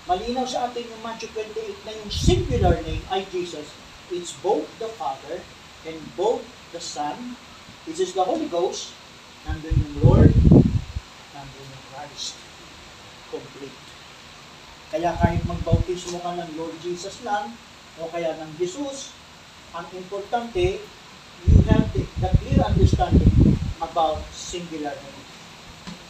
[0.04, 3.72] malinaw sa atin yung Matthew 28 na yung singular name ay Jesus,
[4.12, 5.42] it's both the Father
[5.88, 7.34] and both the Son,
[7.88, 8.92] which is the Holy Ghost,
[9.48, 10.34] nandun yung Lord,
[11.32, 12.36] nandun yung Christ.
[13.32, 13.80] Complete.
[14.92, 17.56] Kaya kahit magbautismo ka ng Lord Jesus lang,
[17.96, 19.15] o kaya ng Jesus,
[19.76, 20.80] ang importante,
[21.44, 23.28] you have the, the clear understanding
[23.78, 25.22] about singular name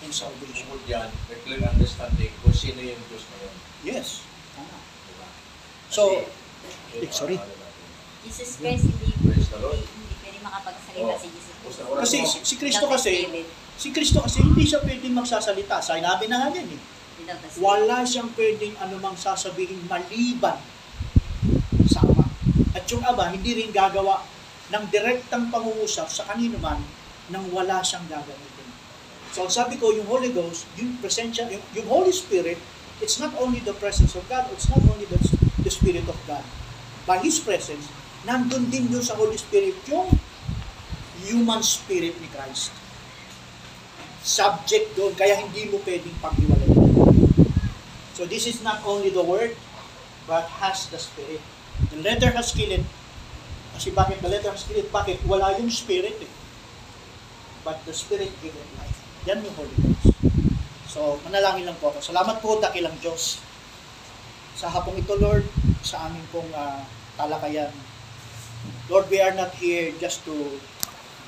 [0.06, 0.70] in salvation.
[0.70, 3.54] Tungkol dyan, may clear understanding kung sino yung Diyos na yun.
[3.82, 4.22] Yes.
[4.54, 4.78] Tama.
[5.10, 5.26] Diba?
[5.90, 6.02] So,
[6.96, 7.36] Eh, sorry.
[7.36, 7.64] ang ano.
[8.22, 9.78] Jesus Christ, hindi, Praise the Lord.
[9.78, 11.18] hindi, pwede makapagsalita Oh.
[11.18, 11.78] si Jesus Christ.
[11.82, 13.12] Kasi si, si Kristo kasi,
[13.76, 15.78] si Kristo kasi hindi siya pwedeng magsasalita.
[15.78, 16.80] Sinabi na nga yan eh.
[17.58, 20.58] Wala siyang pwedeng anumang sasabihin maliban
[21.86, 22.25] sa Ama.
[22.86, 24.22] At yung Ama, hindi rin gagawa
[24.70, 26.78] ng direktang pangungusap sa kanino man
[27.34, 28.70] nang wala siyang gagamitin.
[29.34, 32.62] So sabi ko, yung Holy Ghost, yung presensya, yung, yung Holy Spirit,
[33.02, 35.18] it's not only the presence of God, it's not only the,
[35.66, 36.46] the Spirit of God.
[37.10, 37.90] By His presence,
[38.22, 40.06] nandun din yun sa Holy Spirit yung
[41.26, 42.70] human spirit ni Christ.
[44.22, 46.70] Subject doon, kaya hindi mo pwedeng paghiwalay.
[48.14, 49.58] So this is not only the Word,
[50.30, 51.42] but has the Spirit.
[51.92, 52.84] The letter has killed.
[53.76, 54.90] Kasi bakit the letter has killed it?
[54.92, 55.24] Bakit?
[55.28, 56.32] Wala yung Spirit eh.
[57.66, 58.98] But the Spirit gave it life.
[59.26, 60.14] Yan yung Holy Ghost.
[60.86, 62.00] So, manalangin lang po ako.
[62.00, 63.42] Salamat po, dakilang Diyos.
[64.56, 65.44] Sa hapong ito, Lord,
[65.84, 66.80] sa aming pong ah,
[67.20, 67.74] talakayan.
[68.88, 70.32] Lord, we are not here just to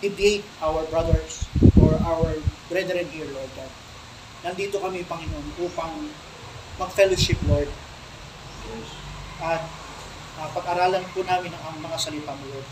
[0.00, 1.44] deviate our brothers
[1.76, 2.38] or our
[2.70, 3.72] brethren here, Lord God.
[4.46, 6.06] Nandito kami, Panginoon, upang
[6.78, 7.66] mag-fellowship, Lord.
[9.42, 9.66] At
[10.38, 12.68] ah, pag-aralan po namin ang, ang mga salita mo, Lord.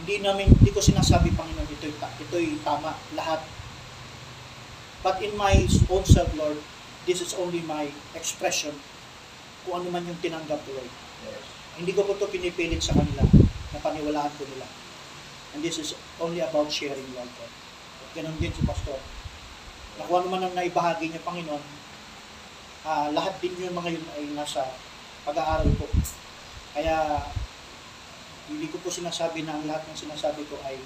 [0.00, 3.44] Hindi namin, hindi ko sinasabi, Panginoon, ito'y, ito'y tama, lahat.
[5.04, 6.56] But in my own self, Lord,
[7.04, 8.72] this is only my expression
[9.64, 10.92] kung ano man yung tinanggap ko, Lord.
[11.28, 11.44] Yes.
[11.76, 13.24] Hindi ko po ito pinipilit sa kanila
[13.72, 14.66] na paniwalaan ko nila.
[15.52, 17.52] And this is only about sharing, Lord God.
[18.00, 19.00] At ganun din si Pastor.
[19.98, 21.64] Na kung ano man ang naibahagi niya, Panginoon,
[22.88, 24.64] ah, lahat din yung mga yun ay nasa
[25.28, 25.84] pag-aaral ko.
[26.76, 27.26] Kaya,
[28.50, 30.78] hindi ko po sinasabi na ang lahat ng sinasabi ko ay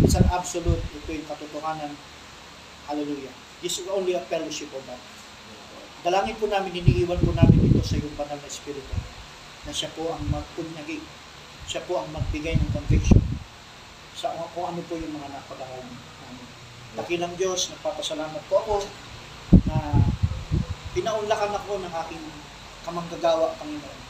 [0.00, 1.92] it's an absolute, ito yung katotohanan.
[2.88, 3.32] Hallelujah.
[3.60, 5.00] This is only a fellowship of that.
[6.02, 8.96] Dalangin po namin, iniiwan po namin ito sa iyong banal na Espiritu
[9.62, 10.98] na siya po ang magpunyagi,
[11.70, 13.22] siya po ang magbigay ng conviction
[14.18, 16.02] sa kung ano po yung mga napag-aralan
[17.42, 18.74] Diyos, nagpapasalamat po ako
[19.66, 19.98] na
[20.94, 22.24] pinaunlakan ako ng aking
[22.86, 24.01] kamanggagawa, Panginoon.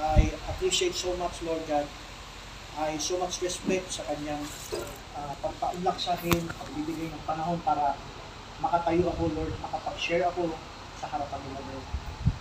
[0.00, 1.84] I appreciate so much, Lord God.
[2.80, 4.40] I so much respect sa kanyang
[5.12, 7.92] uh, pagpaunlak sa akin, pagbibigay ng panahon para
[8.64, 10.48] makatayo ako, Lord, makapag-share ako
[10.96, 11.86] sa harapan nila, Lord.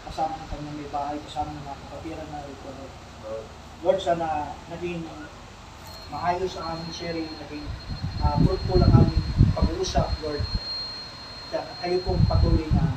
[0.07, 3.45] Kasama ng kanyang may bahay, kasama ng mga kapatiran na ito, Lord.
[3.83, 3.99] Lord.
[3.99, 5.03] Sana naging
[6.07, 7.67] maayos ang aming sharing, naging
[8.23, 9.19] uh, fruitful ang aming
[9.51, 10.43] pag-uusap, Lord.
[11.51, 12.95] Kaya kayo pong patuloy na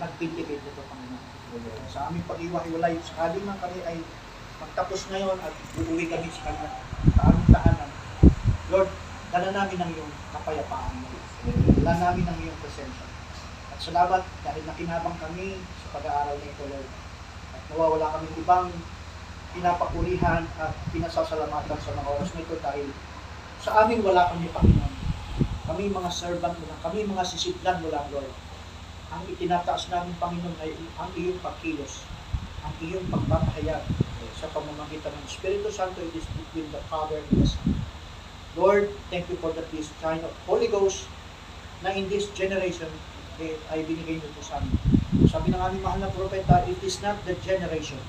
[0.00, 1.05] nag-indicate ito, Panginoon.
[1.88, 4.00] Sa aming pag-iwahiwalay, sakali man kami ay
[4.60, 6.70] magtapos ngayon at uuwi kami sa kanya,
[7.16, 7.90] sa aming tahanan.
[8.72, 8.90] Lord,
[9.32, 11.08] dala namin ang iyong kapayapaan mo.
[11.80, 13.06] Dala namin ang iyong presensya.
[13.72, 16.88] At salamat dahil nakinabang kami sa pag-aaral na ito, Lord.
[17.52, 18.68] At nawawala kami ibang
[19.56, 22.86] pinapapurihan at pinasasalamatan sa mga oras na ito dahil
[23.64, 24.94] sa amin wala kami Panginoon.
[25.66, 28.45] Kami mga servant mo lang, kami mga sisidlan mo lang, Lord.
[29.16, 32.04] Ang itinataas namin, Panginoon, ay ang iyong pagkilos,
[32.60, 33.80] ang iyong pagpapahayag
[34.36, 37.64] sa pamamagitan ng Espiritu Santo, it is between the Father and the Son.
[38.52, 41.08] Lord, thank you for that this kind of Holy Ghost
[41.80, 42.92] na in this generation
[43.40, 44.76] eh, ay binigay niyo po sa amin.
[45.24, 48.00] Sabi ng aming mahal na propeta, it is not the generation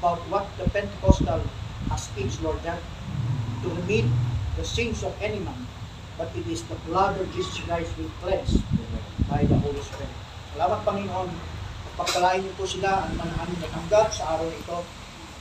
[0.00, 1.44] about what the Pentecostal
[1.92, 2.80] has teach, Lord God,
[3.60, 4.08] to remit
[4.56, 5.68] the sins of any man,
[6.16, 8.64] but it is the blood of Jesus Christ will cleanse
[9.28, 10.29] by the Holy Spirit.
[10.50, 11.30] Salamat Panginoon,
[11.94, 14.82] pagpalain niyo po sila ang mga aming natanggap sa araw ito.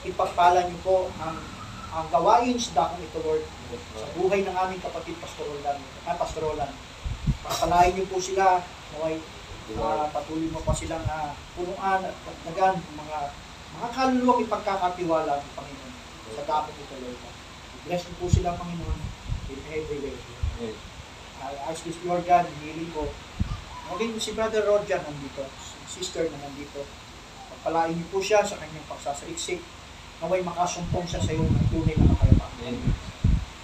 [0.06, 1.34] Ipagpala niyo po ang
[1.90, 3.42] ang gawain sa dakong ito, Lord,
[3.98, 6.70] sa buhay ng aming kapatid Pastorolan, ah, Pastorolan.
[7.42, 8.62] Pagpalain niyo po sila,
[8.94, 9.18] naway
[9.82, 13.20] uh, patuloy mo pa silang uh, punuan at pagdagan ng mga
[13.82, 15.94] mga kaluluwang ipagkakatiwala ng Panginoon
[16.38, 17.20] sa dakong ito, Lord.
[17.90, 19.00] Bless niyo po sila, Panginoon,
[19.50, 20.18] in every way.
[21.42, 23.10] I ask this, Lord God, hiling ko.
[23.90, 25.44] Maging si Brother Roger nandito,
[25.90, 26.86] si sister na nandito.
[27.50, 29.60] Pagpalain niyo po siya sa kanyang pagsasaiksik.
[30.22, 32.78] Naway makasumpong siya sa iyo ng tunay na kapayapaan.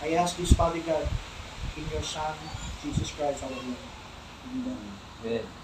[0.02, 1.06] I ask this, Father God,
[1.78, 2.34] in your Son,
[2.82, 3.78] Jesus Christ, our Lord.
[4.50, 4.82] Amen.
[5.22, 5.46] Amen.